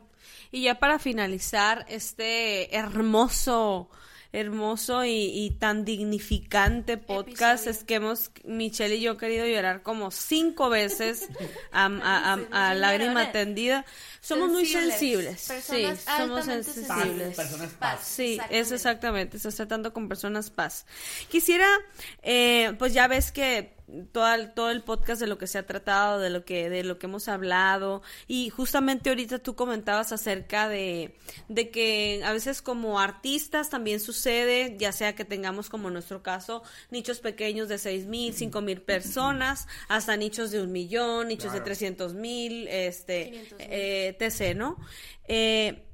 Y 0.50 0.62
ya 0.62 0.78
para 0.78 0.98
finalizar 0.98 1.84
este 1.88 2.74
hermoso, 2.76 3.88
hermoso 4.32 5.04
y, 5.04 5.10
y 5.10 5.50
tan 5.58 5.84
dignificante 5.84 6.96
podcast, 6.96 7.66
Episodio. 7.66 7.70
es 7.70 7.84
que 7.84 7.94
hemos, 7.96 8.30
Michelle 8.44 8.96
y 8.96 9.00
yo, 9.02 9.16
querido 9.18 9.46
llorar 9.46 9.82
como 9.82 10.10
cinco 10.10 10.68
veces 10.70 11.28
a, 11.72 11.86
a- 11.86 12.32
a- 12.32 12.38
a 12.50 12.68
Ay, 12.70 12.74
sí, 12.76 12.80
lágrima 12.80 13.30
tendida. 13.32 13.84
Somos 14.20 14.48
muy 14.50 14.64
Sensibles. 14.66 15.40
sensibles. 15.40 15.48
Personas 15.48 15.98
sí, 15.98 16.04
somos 16.16 16.38
altamente 16.48 16.72
sensibles. 16.72 17.36
Paz, 17.36 17.46
personas 17.48 17.72
paz. 17.74 18.00
Sí, 18.06 18.22
Exactamente. 18.34 18.58
eso 18.60 18.74
exactamente, 18.74 19.38
se 19.38 19.48
está 19.48 19.66
tratando 19.66 19.92
con 19.92 20.08
personas 20.08 20.50
paz. 20.50 20.86
Quisiera, 21.28 21.68
eh, 22.22 22.74
pues 22.78 22.94
ya 22.94 23.08
ves 23.08 23.32
que 23.32 23.74
todo 24.12 24.32
el, 24.34 24.52
todo 24.54 24.70
el 24.70 24.82
podcast 24.82 25.20
de 25.20 25.26
lo 25.26 25.38
que 25.38 25.46
se 25.46 25.58
ha 25.58 25.66
tratado, 25.66 26.18
de 26.18 26.30
lo 26.30 26.44
que, 26.44 26.68
de 26.70 26.84
lo 26.84 26.98
que 26.98 27.06
hemos 27.06 27.28
hablado, 27.28 28.02
y 28.26 28.50
justamente 28.50 29.10
ahorita 29.10 29.38
tú 29.40 29.54
comentabas 29.54 30.12
acerca 30.12 30.68
de, 30.68 31.14
de 31.48 31.70
que 31.70 32.22
a 32.24 32.32
veces 32.32 32.62
como 32.62 33.00
artistas 33.00 33.70
también 33.70 34.00
sucede, 34.00 34.76
ya 34.78 34.92
sea 34.92 35.14
que 35.14 35.24
tengamos 35.24 35.68
como 35.68 35.88
en 35.88 35.94
nuestro 35.94 36.22
caso, 36.22 36.62
nichos 36.90 37.20
pequeños 37.20 37.68
de 37.68 37.78
seis 37.78 38.06
mil, 38.06 38.34
cinco 38.34 38.60
mil 38.60 38.80
personas, 38.82 39.66
hasta 39.88 40.16
nichos 40.16 40.50
de 40.50 40.60
un 40.62 40.72
millón, 40.72 41.28
nichos 41.28 41.52
de 41.52 41.58
Claro. 41.58 41.64
300 41.64 42.14
mil, 42.14 42.66
este, 42.68 43.30
500,000. 43.30 43.68
eh, 43.70 44.16
etc., 44.18 44.56
¿no? 44.56 44.76
Eh, 45.28 45.84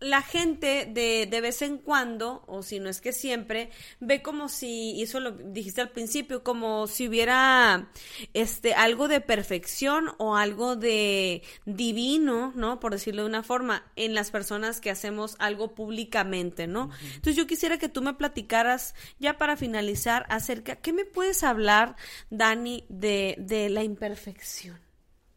la 0.00 0.22
gente 0.22 0.88
de, 0.90 1.26
de 1.26 1.40
vez 1.40 1.62
en 1.62 1.78
cuando, 1.78 2.44
o 2.46 2.62
si 2.62 2.80
no 2.80 2.88
es 2.88 3.00
que 3.00 3.12
siempre, 3.12 3.70
ve 4.00 4.22
como 4.22 4.48
si, 4.48 4.92
y 4.92 5.02
eso 5.02 5.20
lo 5.20 5.32
dijiste 5.32 5.80
al 5.80 5.90
principio, 5.90 6.42
como 6.42 6.86
si 6.86 7.08
hubiera 7.08 7.90
este 8.34 8.74
algo 8.74 9.08
de 9.08 9.20
perfección 9.20 10.10
o 10.18 10.36
algo 10.36 10.76
de 10.76 11.42
divino, 11.64 12.52
¿no? 12.54 12.80
Por 12.80 12.92
decirlo 12.92 13.22
de 13.22 13.28
una 13.28 13.42
forma, 13.42 13.84
en 13.96 14.14
las 14.14 14.30
personas 14.30 14.80
que 14.80 14.90
hacemos 14.90 15.36
algo 15.38 15.74
públicamente, 15.74 16.66
¿no? 16.66 16.90
Entonces 17.02 17.36
yo 17.36 17.46
quisiera 17.46 17.78
que 17.78 17.88
tú 17.88 18.02
me 18.02 18.14
platicaras, 18.14 18.94
ya 19.18 19.38
para 19.38 19.56
finalizar, 19.56 20.26
acerca, 20.28 20.76
¿qué 20.76 20.92
me 20.92 21.04
puedes 21.04 21.42
hablar, 21.42 21.96
Dani, 22.30 22.84
de, 22.88 23.34
de 23.38 23.68
la 23.68 23.82
imperfección? 23.82 24.78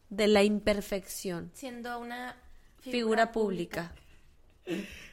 De 0.09 0.27
la 0.27 0.43
imperfección. 0.43 1.51
Siendo 1.53 1.97
una 1.99 2.35
Figura 2.81 3.31
pública. 3.31 3.93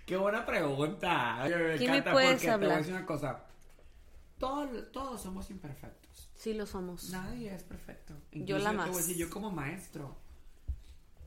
Qué 0.06 0.16
buena 0.16 0.44
pregunta. 0.46 1.40
Me 1.44 1.48
¿Qué 1.50 1.56
me 1.56 1.74
encanta 1.98 2.12
puedes 2.12 2.30
porque 2.32 2.46
te 2.46 2.46
voy 2.46 2.50
a 2.50 2.54
hablar? 2.54 2.78
decir 2.78 2.94
una 2.94 3.06
cosa. 3.06 3.44
Todos, 4.38 4.92
todos 4.92 5.20
somos 5.20 5.50
imperfectos. 5.50 6.30
Sí 6.34 6.54
lo 6.54 6.64
somos. 6.66 7.10
Nadie 7.10 7.54
es 7.54 7.64
perfecto. 7.64 8.14
Yo 8.32 8.58
la 8.58 8.70
te 8.70 8.76
voy 8.76 8.84
a 8.84 8.86
más. 8.88 8.96
decir, 8.96 9.16
yo 9.16 9.28
como 9.30 9.50
maestro, 9.50 10.16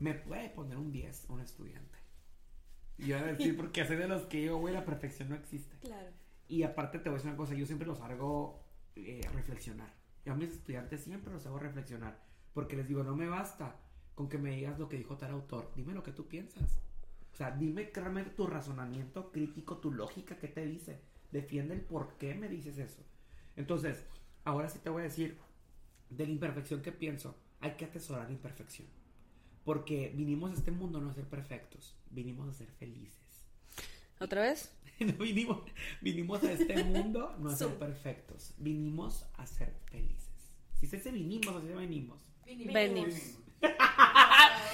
me 0.00 0.14
puede 0.14 0.48
poner 0.50 0.78
un 0.78 0.90
10 0.90 1.26
un 1.28 1.40
estudiante. 1.40 1.98
Y 2.98 3.06
yo 3.08 3.18
voy 3.18 3.28
a 3.28 3.32
decir, 3.32 3.56
porque 3.56 3.86
soy 3.86 3.96
de 3.96 4.08
los 4.08 4.22
que 4.24 4.38
digo, 4.38 4.56
güey, 4.58 4.72
la 4.74 4.84
perfección 4.84 5.28
no 5.28 5.34
existe. 5.34 5.76
Claro. 5.78 6.10
Y 6.48 6.62
aparte 6.62 6.98
te 6.98 7.08
voy 7.08 7.14
a 7.14 7.18
decir 7.18 7.30
una 7.30 7.36
cosa, 7.36 7.54
yo 7.54 7.66
siempre 7.66 7.86
los 7.86 8.00
hago 8.00 8.64
eh, 8.96 9.20
reflexionar. 9.32 9.92
Yo 10.24 10.32
a 10.32 10.36
mis 10.36 10.50
estudiantes 10.50 11.02
siempre 11.02 11.32
los 11.32 11.44
hago 11.46 11.58
reflexionar. 11.58 12.18
Porque 12.54 12.76
les 12.76 12.88
digo, 12.88 13.02
no 13.02 13.16
me 13.16 13.28
basta 13.28 13.76
con 14.14 14.28
que 14.28 14.38
me 14.38 14.50
digas 14.56 14.78
lo 14.78 14.88
que 14.88 14.96
dijo 14.96 15.16
tal 15.16 15.30
autor. 15.32 15.72
Dime 15.74 15.94
lo 15.94 16.02
que 16.02 16.12
tú 16.12 16.26
piensas. 16.28 16.78
O 17.32 17.36
sea, 17.36 17.50
dime 17.50 17.90
realmente 17.94 18.30
tu 18.30 18.46
razonamiento 18.46 19.32
crítico, 19.32 19.78
tu 19.78 19.90
lógica, 19.90 20.38
¿qué 20.38 20.48
te 20.48 20.66
dice? 20.66 21.00
Defiende 21.30 21.74
el 21.74 21.80
por 21.80 22.18
qué 22.18 22.34
me 22.34 22.48
dices 22.48 22.78
eso. 22.78 23.02
Entonces, 23.56 24.04
ahora 24.44 24.68
sí 24.68 24.78
te 24.80 24.90
voy 24.90 25.00
a 25.00 25.04
decir, 25.04 25.38
de 26.10 26.26
la 26.26 26.32
imperfección 26.32 26.82
que 26.82 26.92
pienso, 26.92 27.36
hay 27.60 27.72
que 27.72 27.86
atesorar 27.86 28.26
la 28.26 28.32
imperfección. 28.32 28.88
Porque 29.64 30.12
vinimos 30.14 30.50
a 30.50 30.54
este 30.54 30.72
mundo 30.72 31.00
no 31.00 31.10
a 31.10 31.14
ser 31.14 31.24
perfectos, 31.24 31.96
vinimos 32.10 32.48
a 32.48 32.52
ser 32.52 32.68
felices. 32.72 33.44
¿Otra 34.20 34.42
vez? 34.42 34.76
No 35.00 35.14
vinimos, 35.14 35.58
vinimos 36.00 36.44
a 36.44 36.52
este 36.52 36.84
mundo 36.84 37.34
no 37.40 37.50
a 37.50 37.56
ser 37.56 37.74
perfectos, 37.78 38.54
vinimos 38.58 39.26
a 39.34 39.46
ser 39.46 39.74
felices. 39.86 40.30
Si 40.78 40.86
se 40.86 40.98
dice 40.98 41.10
vinimos, 41.10 41.56
así 41.56 41.68
venimos. 41.68 42.20
Venimos. 42.44 43.38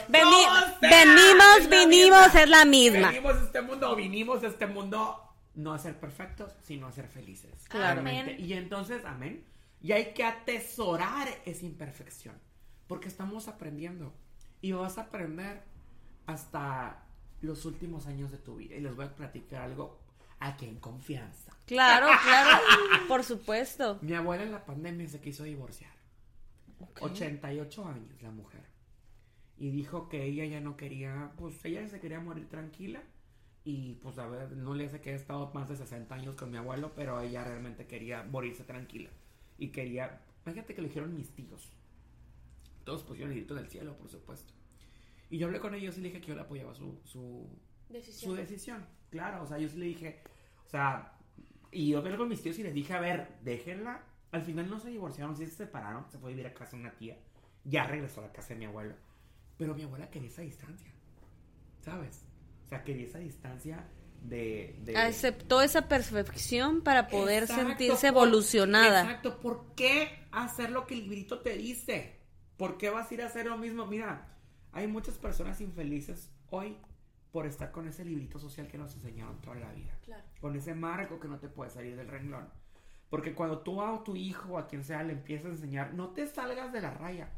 Veni- 0.08 0.44
¡No 0.46 0.80
sea! 0.80 1.04
venimos, 1.04 1.56
Es 1.58 1.68
la 1.68 1.76
vinimos, 1.86 2.20
misma. 2.26 2.40
es 2.42 2.48
la 2.48 2.64
misma. 2.64 3.08
Venimos 3.08 3.34
a 3.36 3.44
este 3.44 3.62
mundo, 3.62 3.96
vinimos 3.96 4.42
a 4.42 4.46
este 4.46 4.66
mundo 4.66 5.24
no 5.54 5.72
a 5.72 5.78
ser 5.78 5.98
perfectos, 5.98 6.52
sino 6.62 6.86
a 6.86 6.92
ser 6.92 7.08
felices. 7.08 7.64
Claro. 7.68 8.00
Amén. 8.00 8.36
Y 8.38 8.52
entonces, 8.52 9.04
amén. 9.04 9.44
Y 9.82 9.92
hay 9.92 10.12
que 10.14 10.24
atesorar 10.24 11.28
esa 11.44 11.64
imperfección. 11.66 12.34
Porque 12.86 13.08
estamos 13.08 13.48
aprendiendo. 13.48 14.12
Y 14.60 14.72
vas 14.72 14.98
a 14.98 15.02
aprender 15.02 15.62
hasta 16.26 17.02
los 17.40 17.64
últimos 17.64 18.06
años 18.06 18.30
de 18.30 18.38
tu 18.38 18.56
vida. 18.56 18.76
Y 18.76 18.80
les 18.80 18.94
voy 18.96 19.06
a 19.06 19.14
platicar 19.14 19.62
algo 19.62 19.98
aquí 20.40 20.66
en 20.66 20.78
confianza. 20.80 21.52
Claro, 21.66 22.06
claro, 22.24 22.60
por 23.08 23.24
supuesto. 23.24 23.98
Mi 24.00 24.14
abuela 24.14 24.42
en 24.44 24.52
la 24.52 24.64
pandemia 24.64 25.08
se 25.08 25.20
quiso 25.20 25.42
divorciar. 25.44 25.90
88 27.00 27.84
años 27.88 28.22
la 28.22 28.30
mujer. 28.30 28.62
Y 29.58 29.70
dijo 29.70 30.08
que 30.08 30.24
ella 30.24 30.44
ya 30.44 30.60
no 30.60 30.76
quería, 30.76 31.32
pues 31.36 31.64
ella 31.64 31.86
se 31.88 32.00
quería 32.00 32.20
morir 32.20 32.48
tranquila. 32.48 33.02
Y 33.64 33.94
pues 33.94 34.18
a 34.18 34.26
ver, 34.28 34.52
no 34.52 34.74
le 34.74 34.86
hace 34.86 35.00
que 35.00 35.10
he 35.10 35.14
estado 35.14 35.50
más 35.52 35.68
de 35.68 35.76
60 35.76 36.14
años 36.14 36.36
con 36.36 36.50
mi 36.50 36.56
abuelo, 36.56 36.92
pero 36.94 37.20
ella 37.20 37.44
realmente 37.44 37.86
quería 37.86 38.22
morirse 38.22 38.64
tranquila. 38.64 39.10
Y 39.58 39.68
quería, 39.68 40.22
fíjate 40.44 40.74
que 40.74 40.82
le 40.82 40.88
dijeron 40.88 41.14
mis 41.14 41.30
tíos. 41.34 41.72
Todos 42.84 43.02
pusieron 43.02 43.32
el 43.32 43.38
grito 43.38 43.54
del 43.54 43.68
cielo, 43.68 43.96
por 43.98 44.08
supuesto. 44.08 44.54
Y 45.28 45.38
yo 45.38 45.46
hablé 45.46 45.60
con 45.60 45.74
ellos 45.74 45.98
y 45.98 46.00
le 46.00 46.08
dije 46.08 46.20
que 46.20 46.28
yo 46.28 46.34
le 46.34 46.42
apoyaba 46.42 46.74
su, 46.74 47.00
su, 47.04 47.46
su 47.88 47.92
Decisión. 47.92 48.36
decisión. 48.36 48.86
Claro, 49.10 49.42
o 49.42 49.46
sea, 49.46 49.58
yo 49.58 49.68
sí 49.68 49.76
le 49.76 49.86
dije, 49.86 50.22
o 50.66 50.68
sea, 50.70 51.18
y 51.70 51.90
yo 51.90 51.98
hablé 51.98 52.16
con 52.16 52.28
mis 52.28 52.42
tíos 52.42 52.58
y 52.58 52.62
les 52.62 52.72
dije, 52.72 52.94
a 52.94 53.00
ver, 53.00 53.36
déjenla. 53.42 54.02
Al 54.30 54.42
final 54.42 54.70
no 54.70 54.78
se 54.78 54.90
divorciaron, 54.90 55.36
sí 55.36 55.44
se 55.46 55.52
separaron, 55.52 56.08
se 56.10 56.18
fue 56.18 56.30
a 56.30 56.32
vivir 56.34 56.46
a 56.46 56.54
casa 56.54 56.76
de 56.76 56.82
una 56.82 56.92
tía. 56.92 57.18
Ya 57.64 57.84
regresó 57.84 58.20
a 58.20 58.26
la 58.26 58.32
casa 58.32 58.54
de 58.54 58.60
mi 58.60 58.66
abuelo. 58.66 58.94
Pero 59.58 59.74
mi 59.74 59.82
abuela 59.82 60.08
quería 60.10 60.28
esa 60.28 60.42
distancia, 60.42 60.90
¿sabes? 61.80 62.24
O 62.64 62.68
sea, 62.68 62.84
quería 62.84 63.06
esa 63.06 63.18
distancia 63.18 63.86
de... 64.22 64.78
de- 64.84 64.96
Aceptó 64.96 65.62
esa 65.62 65.88
perfección 65.88 66.82
para 66.82 67.08
poder 67.08 67.44
Exacto, 67.44 67.66
sentirse 67.68 68.12
por- 68.12 68.22
evolucionada. 68.22 69.02
Exacto, 69.02 69.40
¿por 69.40 69.74
qué 69.74 70.26
hacer 70.32 70.70
lo 70.70 70.86
que 70.86 70.94
el 70.94 71.00
librito 71.02 71.40
te 71.40 71.56
dice? 71.56 72.16
¿Por 72.56 72.76
qué 72.78 72.90
vas 72.90 73.10
a 73.10 73.14
ir 73.14 73.22
a 73.22 73.26
hacer 73.26 73.46
lo 73.46 73.56
mismo? 73.58 73.86
Mira, 73.86 74.36
hay 74.72 74.86
muchas 74.86 75.16
personas 75.18 75.60
infelices 75.60 76.30
hoy 76.50 76.76
por 77.32 77.46
estar 77.46 77.70
con 77.72 77.86
ese 77.88 78.04
librito 78.04 78.38
social 78.38 78.68
que 78.68 78.78
nos 78.78 78.94
enseñaron 78.94 79.40
toda 79.40 79.56
la 79.56 79.72
vida. 79.72 79.98
Claro. 80.04 80.24
Con 80.40 80.56
ese 80.56 80.74
marco 80.74 81.20
que 81.20 81.28
no 81.28 81.38
te 81.38 81.48
puede 81.48 81.70
salir 81.70 81.96
del 81.96 82.08
renglón. 82.08 82.48
Porque 83.10 83.34
cuando 83.34 83.60
tú 83.60 83.80
a 83.82 84.02
tu 84.04 84.16
hijo 84.16 84.54
o 84.54 84.58
a 84.58 84.66
quien 84.66 84.84
sea 84.84 85.02
le 85.02 85.12
empiezas 85.14 85.46
a 85.46 85.50
enseñar, 85.50 85.94
no 85.94 86.10
te 86.10 86.26
salgas 86.26 86.72
de 86.72 86.80
la 86.80 86.90
raya. 86.92 87.30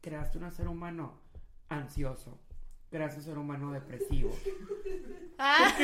Creaste 0.00 0.38
un 0.38 0.50
ser 0.50 0.68
humano 0.68 1.19
ansioso. 1.70 2.38
Un 2.92 3.22
ser 3.22 3.38
humano 3.38 3.72
depresivo. 3.72 4.36
Ah. 5.38 5.72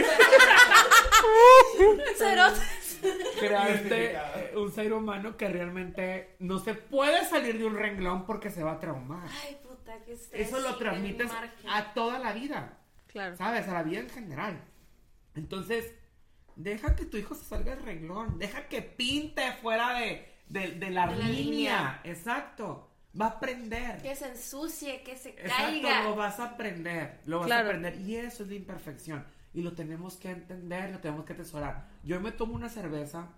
Creaste 3.38 4.16
un 4.56 4.72
ser 4.72 4.92
humano 4.92 5.36
que 5.36 5.48
realmente 5.48 6.34
no 6.40 6.58
se 6.58 6.74
puede 6.74 7.24
salir 7.26 7.58
de 7.58 7.64
un 7.64 7.76
renglón 7.76 8.26
porque 8.26 8.50
se 8.50 8.62
va 8.64 8.72
a 8.72 8.80
traumar. 8.80 9.28
Ay, 9.44 9.56
puta, 9.62 9.96
qué 10.04 10.12
estrés. 10.14 10.48
Eso 10.48 10.58
lo 10.60 10.76
transmites 10.76 11.30
a 11.68 11.94
toda 11.94 12.18
la 12.18 12.32
vida, 12.32 12.78
Claro. 13.06 13.36
¿sabes? 13.36 13.68
A 13.68 13.74
la 13.74 13.82
vida 13.84 14.00
en 14.00 14.10
general. 14.10 14.60
Entonces, 15.36 15.94
deja 16.56 16.96
que 16.96 17.04
tu 17.04 17.16
hijo 17.18 17.34
se 17.34 17.44
salga 17.44 17.76
del 17.76 17.84
renglón, 17.84 18.38
deja 18.38 18.66
que 18.68 18.82
pinte 18.82 19.52
fuera 19.62 20.00
de, 20.00 20.26
de- 20.48 20.72
de 20.72 20.90
la, 20.90 21.06
De 21.06 21.16
la 21.16 21.28
línea. 21.28 21.30
línea. 21.30 22.00
Exacto. 22.04 22.90
Va 23.18 23.26
a 23.26 23.30
aprender. 23.30 24.02
Que 24.02 24.14
se 24.14 24.28
ensucie, 24.28 25.02
que 25.02 25.16
se 25.16 25.30
Exacto, 25.30 25.54
caiga. 25.56 26.02
lo 26.04 26.16
vas 26.16 26.38
a 26.40 26.44
aprender, 26.50 27.20
lo 27.24 27.38
vas 27.38 27.46
Claro. 27.46 27.68
a 27.68 27.70
aprender 27.70 28.00
y 28.00 28.16
eso 28.16 28.42
es 28.42 28.48
la 28.50 28.54
imperfección 28.56 29.24
y 29.54 29.62
lo 29.62 29.72
tenemos 29.72 30.16
que 30.16 30.30
entender, 30.30 30.90
lo 30.90 30.98
tenemos 30.98 31.24
que 31.24 31.32
atesorar. 31.32 31.88
Yo 32.04 32.20
me 32.20 32.32
tomo 32.32 32.54
una 32.54 32.68
cerveza 32.68 33.28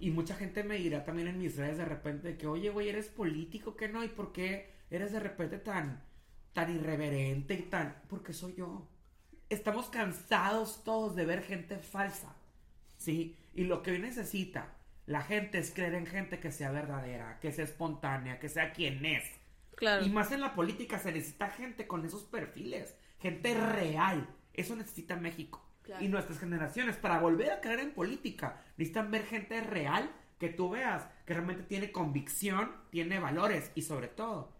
y 0.00 0.10
mucha 0.10 0.34
gente 0.34 0.62
me 0.62 0.76
dirá 0.76 1.04
también 1.04 1.28
en 1.28 1.38
mis 1.38 1.56
redes 1.56 1.76
de 1.78 1.84
repente 1.84 2.36
que, 2.38 2.46
oye, 2.46 2.70
güey, 2.70 2.88
eres 2.88 3.08
político, 3.08 3.76
que 3.76 3.88
no? 3.88 4.02
¿Y 4.02 4.08
por 4.08 4.32
qué 4.32 4.70
eres 4.90 5.12
de 5.12 5.20
repente 5.20 5.58
tan, 5.58 6.02
tan 6.54 6.74
irreverente 6.74 7.54
y 7.54 7.62
tan... 7.62 7.96
Porque 8.08 8.32
soy 8.32 8.54
yo. 8.56 8.86
Estamos 9.50 9.88
cansados 9.90 10.82
todos 10.84 11.14
de 11.16 11.24
ver 11.26 11.42
gente 11.42 11.78
falsa, 11.78 12.34
¿sí? 12.96 13.36
Y 13.54 13.64
lo 13.64 13.82
que 13.82 13.90
hoy 13.92 13.98
necesita 13.98 14.72
la 15.06 15.22
gente 15.22 15.58
es 15.58 15.70
creer 15.72 15.94
en 15.94 16.06
gente 16.06 16.40
que 16.40 16.50
sea 16.50 16.70
verdadera, 16.70 17.38
que 17.40 17.52
sea 17.52 17.64
espontánea, 17.64 18.38
que 18.38 18.48
sea 18.48 18.72
quien 18.72 19.04
es. 19.04 19.24
Claro. 19.76 20.04
Y 20.04 20.10
más 20.10 20.32
en 20.32 20.40
la 20.40 20.54
política 20.54 20.98
se 20.98 21.12
necesita 21.12 21.50
gente 21.50 21.86
con 21.86 22.04
esos 22.04 22.24
perfiles, 22.24 22.96
gente 23.18 23.54
real. 23.54 24.28
Eso 24.52 24.74
necesita 24.74 25.16
México. 25.16 25.64
Claro. 25.82 26.04
Y 26.04 26.08
nuestras 26.08 26.40
generaciones, 26.40 26.96
para 26.96 27.20
volver 27.20 27.52
a 27.52 27.60
creer 27.60 27.80
en 27.80 27.92
política, 27.92 28.62
necesitan 28.76 29.10
ver 29.10 29.24
gente 29.26 29.60
real 29.60 30.10
que 30.38 30.48
tú 30.48 30.70
veas, 30.70 31.06
que 31.24 31.34
realmente 31.34 31.62
tiene 31.62 31.92
convicción, 31.92 32.72
tiene 32.90 33.18
valores 33.18 33.70
y 33.74 33.82
sobre 33.82 34.08
todo, 34.08 34.52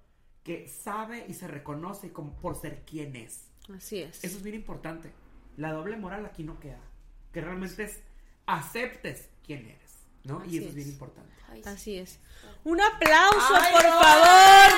que 0.42 0.68
sabe 0.68 1.26
y 1.28 1.34
se 1.34 1.48
reconoce 1.48 2.12
como 2.12 2.38
por 2.38 2.54
ser 2.54 2.84
quien 2.84 3.16
es. 3.16 3.50
Así 3.74 4.00
es. 4.00 4.22
Eso 4.22 4.36
es 4.36 4.42
bien 4.42 4.54
importante. 4.54 5.12
La 5.56 5.72
doble 5.72 5.96
moral 5.96 6.24
aquí 6.24 6.44
no 6.44 6.60
queda. 6.60 6.80
Que 7.32 7.40
realmente 7.40 7.84
es, 7.84 8.02
aceptes 8.46 9.28
quién 9.44 9.66
eres, 9.66 9.85
¿no? 10.26 10.42
Así 10.42 10.50
y 10.50 10.58
eso 10.58 10.64
es. 10.64 10.68
es. 10.70 10.74
bien 10.74 10.88
importante. 10.88 11.32
Así 11.64 11.98
es. 11.98 12.18
Un 12.64 12.80
aplauso, 12.80 13.54
¡Ay, 13.60 13.72
por 13.72 13.84
no! 13.84 14.00
favor. 14.00 14.72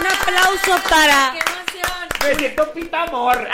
Un 0.00 0.06
aplauso 0.06 0.88
para. 0.88 1.32
¡Qué 1.34 1.40
emoción! 1.40 2.08
Me 2.22 2.34
siento 2.36 2.72
pita 2.72 3.02
amor. 3.02 3.48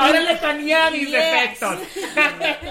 Ahora 0.00 0.20
le 0.20 0.36
tenía 0.36 0.90
mis 0.90 1.08
Yes. 1.08 1.12
defectos. 1.12 1.78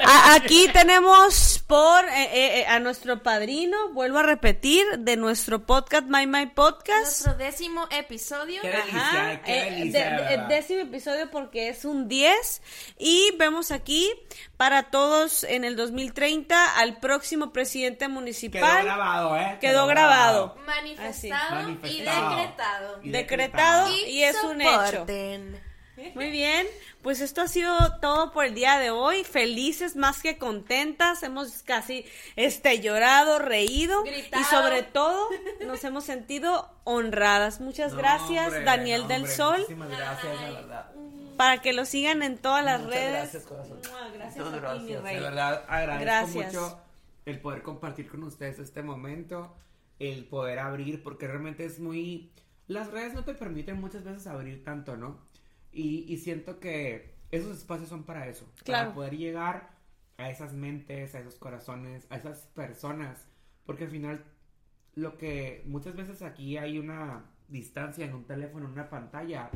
A- 0.05 0.33
aquí 0.35 0.67
tenemos 0.73 1.63
por 1.67 2.03
eh, 2.05 2.11
eh, 2.33 2.59
eh, 2.61 2.65
a 2.67 2.79
nuestro 2.79 3.21
padrino, 3.21 3.89
vuelvo 3.93 4.19
a 4.19 4.23
repetir, 4.23 4.83
de 4.99 5.15
nuestro 5.17 5.65
podcast 5.65 6.05
My 6.07 6.25
My 6.27 6.47
Podcast. 6.47 7.25
Nuestro 7.25 7.33
décimo 7.35 7.87
episodio. 7.91 8.61
Qué 8.61 8.69
delicia, 8.69 8.99
Ajá, 8.99 9.41
qué 9.43 9.59
eh, 9.59 9.71
delicia, 9.71 10.09
de- 10.09 10.23
de 10.23 10.37
de- 10.37 10.47
décimo 10.55 10.79
episodio 10.81 11.29
porque 11.31 11.69
es 11.69 11.85
un 11.85 12.07
10 12.07 12.61
y 12.97 13.31
vemos 13.37 13.71
aquí 13.71 14.09
para 14.57 14.83
todos 14.89 15.43
en 15.43 15.63
el 15.63 15.75
2030 15.75 16.75
al 16.77 16.99
próximo 16.99 17.53
presidente 17.53 18.05
Quedó 18.05 18.09
municipal 18.09 18.83
grabado, 18.83 19.37
¿eh? 19.37 19.57
Quedó 19.61 19.85
grabado. 19.87 20.55
Manifestado, 20.65 21.09
Así. 21.09 21.27
y 21.27 21.71
Manifestado. 21.71 22.29
decretado. 22.35 22.99
Y 23.03 23.09
decretado 23.11 23.85
decretado. 23.89 24.07
y 24.07 24.23
es 24.23 24.43
un 24.43 24.61
hecho. 24.61 25.05
Muy 26.15 26.29
bien, 26.31 26.65
pues 27.01 27.21
esto 27.21 27.41
ha 27.41 27.47
sido 27.47 27.73
todo 28.01 28.31
por 28.31 28.45
el 28.45 28.53
día 28.53 28.77
de 28.79 28.91
hoy. 28.91 29.23
Felices 29.23 29.95
más 29.95 30.21
que 30.21 30.37
contentas. 30.37 31.23
Hemos 31.23 31.63
casi 31.63 32.05
este 32.35 32.79
llorado, 32.81 33.39
reído 33.39 34.03
Gritado. 34.03 34.41
y 34.41 34.45
sobre 34.45 34.83
todo 34.83 35.27
nos 35.65 35.83
hemos 35.83 36.03
sentido 36.03 36.69
honradas. 36.83 37.61
Muchas 37.61 37.93
No, 37.93 37.99
gracias, 37.99 38.47
hombre, 38.47 38.63
Daniel 38.63 39.01
no, 39.03 39.07
del 39.07 39.21
hombre, 39.21 39.35
Sol, 39.35 39.57
Muchísimas 39.59 39.89
gracias, 39.89 40.41
la 40.41 40.51
verdad. 40.51 40.91
para 41.37 41.61
que 41.61 41.71
lo 41.73 41.85
sigan 41.85 42.21
en 42.23 42.37
todas 42.37 42.65
las 42.65 42.81
Muchas 42.81 42.95
redes. 42.95 43.11
gracias, 43.13 43.43
corazón. 43.43 43.79
Mua, 43.89 44.09
Gracias 44.09 44.45
a 44.47 44.73
ti, 44.73 44.79
mi 44.81 44.95
rey. 44.97 45.15
De 45.15 45.21
verdad, 45.21 45.63
agradezco 45.67 46.03
Gracias. 46.03 46.53
mucho 46.53 46.81
el 47.25 47.39
poder 47.41 47.61
compartir 47.61 48.09
con 48.09 48.23
ustedes 48.23 48.59
este 48.59 48.81
momento, 48.83 49.55
el 49.99 50.25
poder 50.25 50.59
abrir, 50.59 51.01
porque 51.03 51.27
realmente 51.27 51.63
es 51.65 51.79
muy... 51.79 52.31
Las 52.67 52.91
redes 52.91 53.13
no 53.13 53.23
te 53.23 53.33
permiten 53.33 53.79
muchas 53.79 54.03
veces 54.03 54.27
abrir 54.27 54.63
tanto, 54.63 54.95
¿no? 54.97 55.28
Y, 55.71 56.05
y 56.11 56.17
siento 56.17 56.59
que 56.59 57.15
esos 57.31 57.57
espacios 57.57 57.89
son 57.89 58.03
para 58.05 58.27
eso, 58.27 58.51
Claro. 58.63 58.85
para 58.89 58.95
poder 58.95 59.17
llegar 59.17 59.77
a 60.17 60.29
esas 60.29 60.53
mentes, 60.53 61.15
a 61.15 61.19
esos 61.19 61.35
corazones, 61.35 62.07
a 62.09 62.17
esas 62.17 62.47
personas, 62.55 63.27
porque 63.65 63.85
al 63.85 63.91
final 63.91 64.25
lo 64.95 65.17
que 65.17 65.63
muchas 65.65 65.95
veces 65.95 66.21
aquí 66.23 66.57
hay 66.57 66.79
una 66.79 67.25
distancia 67.47 68.05
en 68.05 68.13
un 68.15 68.25
teléfono, 68.25 68.65
en 68.65 68.73
una 68.73 68.89
pantalla, 68.89 69.49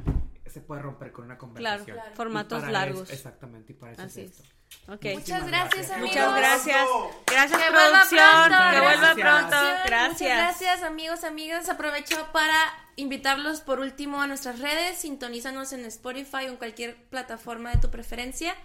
se 0.46 0.62
puede 0.62 0.82
romper 0.82 1.12
con 1.12 1.26
una 1.26 1.38
conversación. 1.38 1.96
claro. 1.96 2.12
Y 2.14 2.16
Formatos 2.16 2.68
largos. 2.70 3.02
eso- 3.04 3.14
exactamente, 3.14 3.74
y 3.74 3.76
para 3.76 3.92
eso 3.94 4.02
Así 4.04 4.22
es 4.22 4.40
es. 4.40 4.54
Muchas 4.88 5.48
gracias, 5.48 5.48
gracias. 5.48 5.92
amigos. 5.92 6.16
Muchas 6.16 6.36
gracias. 6.36 6.88
Gracias, 7.26 7.62
Que 7.62 7.70
vuelva 7.72 7.90
producción. 7.90 8.48
pronto. 8.48 8.64
Que 8.72 8.80
vuelva 8.82 9.14
Gracias. 9.14 9.16
pronto. 9.16 9.56
Muchas 9.56 9.86
Gracias. 9.86 10.38
gracias, 10.38 10.84
amigos, 10.84 11.24
amigas. 11.24 11.70
Aprovecho 11.70 12.28
para 12.34 12.74
invitarlos 12.96 13.62
por 13.62 13.80
último 13.80 14.22
a 14.22 14.28
nuestras 14.28 14.60
redes. 14.60 14.98
Sintonízanos 15.00 15.72
en 15.74 15.86
Spotify 15.86 16.46
o 16.48 16.50
en 16.50 16.58
cualquier 16.58 16.96
plataforma 17.10 17.72
de 17.72 17.78
tu 17.78 17.90
preferencia. 17.90 18.56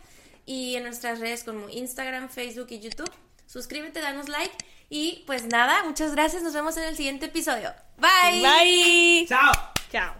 Y 0.44 0.76
en 0.76 0.85
nuestras 0.85 1.20
redes 1.20 1.44
como 1.44 1.68
Instagram, 1.68 2.28
Facebook 2.28 2.68
y 2.70 2.80
YouTube. 2.80 3.10
Suscríbete, 3.47 4.01
danos 4.01 4.28
like. 4.28 4.55
Y 4.90 5.22
pues 5.26 5.44
nada, 5.44 5.85
muchas 5.85 6.12
gracias. 6.12 6.43
Nos 6.43 6.55
vemos 6.55 6.76
en 6.78 6.85
el 6.85 6.97
siguiente 6.97 7.26
episodio. 7.26 7.72
Bye. 7.98 8.43
Bye. 8.43 9.26
¡Chao! 9.28 9.52
Chao. 9.93 10.14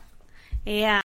Ea. 0.65 1.01